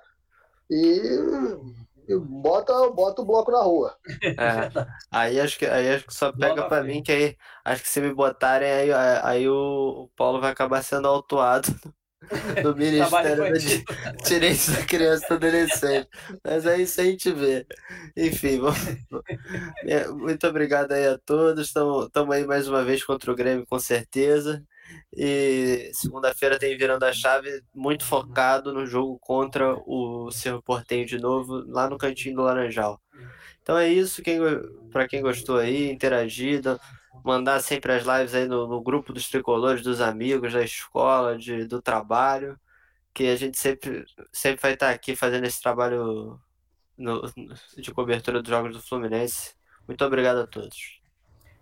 e, 0.70 1.02
e, 2.08 2.16
bota, 2.16 2.92
bota 2.92 3.24
o 3.24 3.26
bloco 3.26 3.52
na 3.52 3.64
rua. 3.64 3.96
É, 4.22 4.88
aí 5.10 5.40
acho 5.40 5.58
que 5.58 5.66
aí 5.66 5.96
acho 5.96 6.06
que 6.06 6.14
só 6.14 6.32
pega 6.32 6.68
para 6.68 6.84
mim 6.84 7.02
que 7.02 7.12
aí 7.12 7.38
acho 7.64 7.82
que 7.82 7.90
se 7.90 8.00
me 8.00 8.14
botarem 8.14 8.70
aí, 8.70 8.92
aí 9.24 9.50
o 9.50 10.08
Paulo 10.16 10.40
vai 10.40 10.52
acabar 10.52 10.84
sendo 10.84 11.08
autuado 11.08 11.68
do 12.64 12.76
Ministério 12.76 13.38
da 13.38 14.24
Direitos 14.28 14.70
da 14.70 14.86
Criança 14.86 15.26
e 15.30 15.34
Adolescente. 15.34 16.10
Mas 16.44 16.66
é 16.66 16.82
isso 16.82 17.02
a 17.02 17.04
gente 17.04 17.32
vê. 17.32 17.66
Enfim, 18.16 18.60
vamos... 18.62 18.78
É, 19.84 20.08
muito 20.08 20.48
obrigado 20.48 20.92
aí 20.92 21.08
a 21.08 21.18
todos. 21.18 21.68
Estamos 21.68 22.10
aí 22.32 22.46
mais 22.46 22.68
uma 22.68 22.84
vez 22.84 23.04
contra 23.04 23.32
o 23.32 23.36
Grêmio, 23.36 23.66
com 23.68 23.80
certeza. 23.80 24.64
E 25.16 25.92
segunda-feira 25.94 26.60
tem 26.60 26.78
virando 26.78 27.04
a 27.04 27.14
chave 27.14 27.62
muito 27.74 28.06
focado 28.06 28.74
no 28.74 28.86
jogo 28.86 29.18
contra 29.20 29.74
o 29.86 30.30
Cerro 30.32 30.62
Portenho 30.62 31.06
de 31.06 31.18
novo, 31.18 31.64
lá 31.68 31.90
no 31.90 31.98
cantinho 31.98 32.36
do 32.36 32.42
Laranjal. 32.42 33.02
Então 33.62 33.78
é 33.78 33.90
isso, 33.90 34.22
quem, 34.22 34.40
para 34.92 35.08
quem 35.08 35.22
gostou 35.24 35.58
aí, 35.58 35.90
interagido, 35.90 36.80
mandar 37.24 37.60
sempre 37.62 37.94
as 37.94 38.04
lives 38.06 38.36
aí 38.36 38.48
no, 38.48 38.68
no, 38.68 38.82
grupo 38.82 39.14
dos 39.14 39.30
tricolores, 39.30 39.82
dos 39.82 40.02
amigos, 40.02 40.54
da 40.54 40.64
escola, 40.64 41.38
de, 41.38 41.66
do 41.66 41.82
trabalho, 41.82 42.60
que 43.14 43.28
a 43.28 43.36
gente 43.36 43.58
sempre, 43.58 44.06
sempre 44.32 44.62
vai 44.62 44.74
estar 44.74 44.90
aqui 44.90 45.16
fazendo 45.16 45.46
esse 45.46 45.62
trabalho 45.62 46.40
no, 46.98 47.22
de 47.78 47.92
cobertura 47.94 48.42
dos 48.42 48.50
jogos 48.50 48.74
do 48.74 48.82
Fluminense. 48.82 49.54
Muito 49.88 50.04
obrigado 50.04 50.38
a 50.40 50.48
todos. 50.48 51.00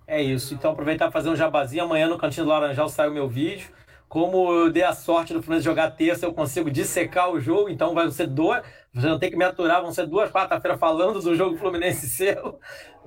É 0.07 0.21
isso. 0.21 0.53
Então 0.53 0.71
aproveitar 0.71 1.05
para 1.05 1.11
fazer 1.11 1.29
um 1.29 1.35
jabazinho. 1.35 1.83
Amanhã 1.83 2.07
no 2.07 2.17
Cantinho 2.17 2.45
do 2.45 2.49
Laranjal 2.49 2.89
sai 2.89 3.07
o 3.07 3.13
meu 3.13 3.27
vídeo. 3.27 3.69
Como 4.07 4.51
eu 4.53 4.71
dei 4.71 4.83
a 4.83 4.93
sorte 4.93 5.33
do 5.33 5.41
Fluminense 5.41 5.65
jogar 5.65 5.91
terça, 5.91 6.25
eu 6.25 6.33
consigo 6.33 6.69
dissecar 6.69 7.31
o 7.31 7.39
jogo, 7.39 7.69
então 7.69 7.95
vai 7.95 8.09
ser 8.11 8.27
dois. 8.27 8.63
Você 8.93 9.07
não 9.07 9.17
tem 9.17 9.31
que 9.31 9.35
me 9.35 9.43
aturar, 9.43 9.81
vão 9.81 9.91
ser 9.91 10.05
duas 10.05 10.31
quarta-feira 10.31 10.77
falando 10.77 11.19
do 11.19 11.35
jogo 11.35 11.57
Fluminense 11.57 12.07
seu, 12.09 12.59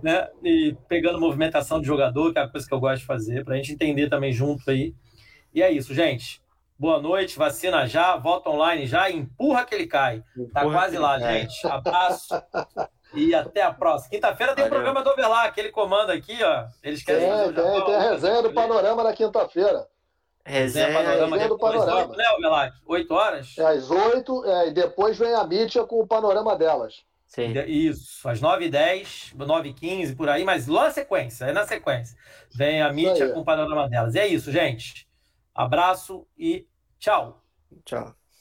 né? 0.03 0.29
E 0.43 0.77
pegando 0.89 1.21
movimentação 1.21 1.81
de 1.81 1.87
jogador, 1.87 2.33
que 2.33 2.39
é 2.39 2.43
a 2.43 2.49
coisa 2.49 2.67
que 2.67 2.75
eu 2.75 2.81
gosto 2.81 3.01
de 3.01 3.07
fazer, 3.07 3.45
para 3.45 3.55
a 3.55 3.57
gente 3.57 3.73
entender 3.73 4.09
também 4.09 4.33
junto 4.33 4.69
aí. 4.69 4.95
E 5.55 5.63
é 5.63 5.71
isso, 5.71 5.95
gente. 5.95 6.43
Boa 6.79 7.01
noite, 7.01 7.39
vacina 7.39 7.87
já, 7.87 8.17
voto 8.17 8.51
online 8.51 8.87
já, 8.87 9.11
empurra 9.11 9.65
que 9.65 9.75
ele 9.75 9.87
cai. 9.87 10.23
Tá 10.53 10.61
empurra 10.61 10.81
quase 10.81 10.99
lá, 10.99 11.19
cai. 11.19 11.41
gente. 11.41 11.67
Abraço. 11.67 12.35
E 13.15 13.35
até 13.35 13.63
a 13.63 13.73
próxima. 13.73 14.11
Quinta-feira 14.11 14.55
tem 14.55 14.67
o 14.67 14.69
programa 14.69 15.03
do 15.03 15.09
Overlar, 15.09 15.47
aquele 15.47 15.71
comando 15.71 16.11
aqui, 16.11 16.37
ó. 16.43 16.67
Eles 16.83 17.03
querem. 17.03 17.27
Tem, 17.27 17.53
tem, 17.55 17.85
tem 17.85 17.95
a 17.95 18.11
resenha 18.11 18.43
do 18.43 18.53
panorama 18.53 19.05
na 19.05 19.13
quinta-feira. 19.15 19.87
Resenha, 20.47 20.93
panorama 20.93 21.37
resenha 21.37 21.49
do 21.49 21.59
panorama. 21.59 22.01
8, 22.03 22.17
né, 22.17 22.25
Melac? 22.39 22.77
8 22.87 23.15
horas? 23.15 23.59
É, 23.59 23.67
às 23.67 23.91
8, 23.91 24.45
é, 24.45 24.69
e 24.69 24.71
depois 24.71 25.19
vem 25.19 25.35
a 25.35 25.45
mídia 25.45 25.85
com 25.85 26.01
o 26.01 26.07
panorama 26.07 26.57
delas. 26.57 27.05
Sim. 27.27 27.53
Isso, 27.67 28.29
às 28.29 28.41
9h10, 28.41 29.35
9h15, 29.37 30.17
por 30.17 30.29
aí, 30.29 30.45
mas 30.45 30.69
lá 30.69 30.85
na 30.85 30.91
sequência, 30.93 31.47
é 31.47 31.53
na 31.53 31.67
sequência. 31.67 32.17
Vem 32.55 32.81
a 32.81 32.93
mídia 32.93 33.33
com 33.33 33.41
o 33.41 33.45
panorama 33.45 33.89
delas. 33.89 34.15
E 34.15 34.21
é 34.21 34.27
isso, 34.29 34.53
gente. 34.53 35.09
Abraço 35.53 36.25
e 36.39 36.65
tchau. 37.01 37.43
Tchau. 37.85 38.15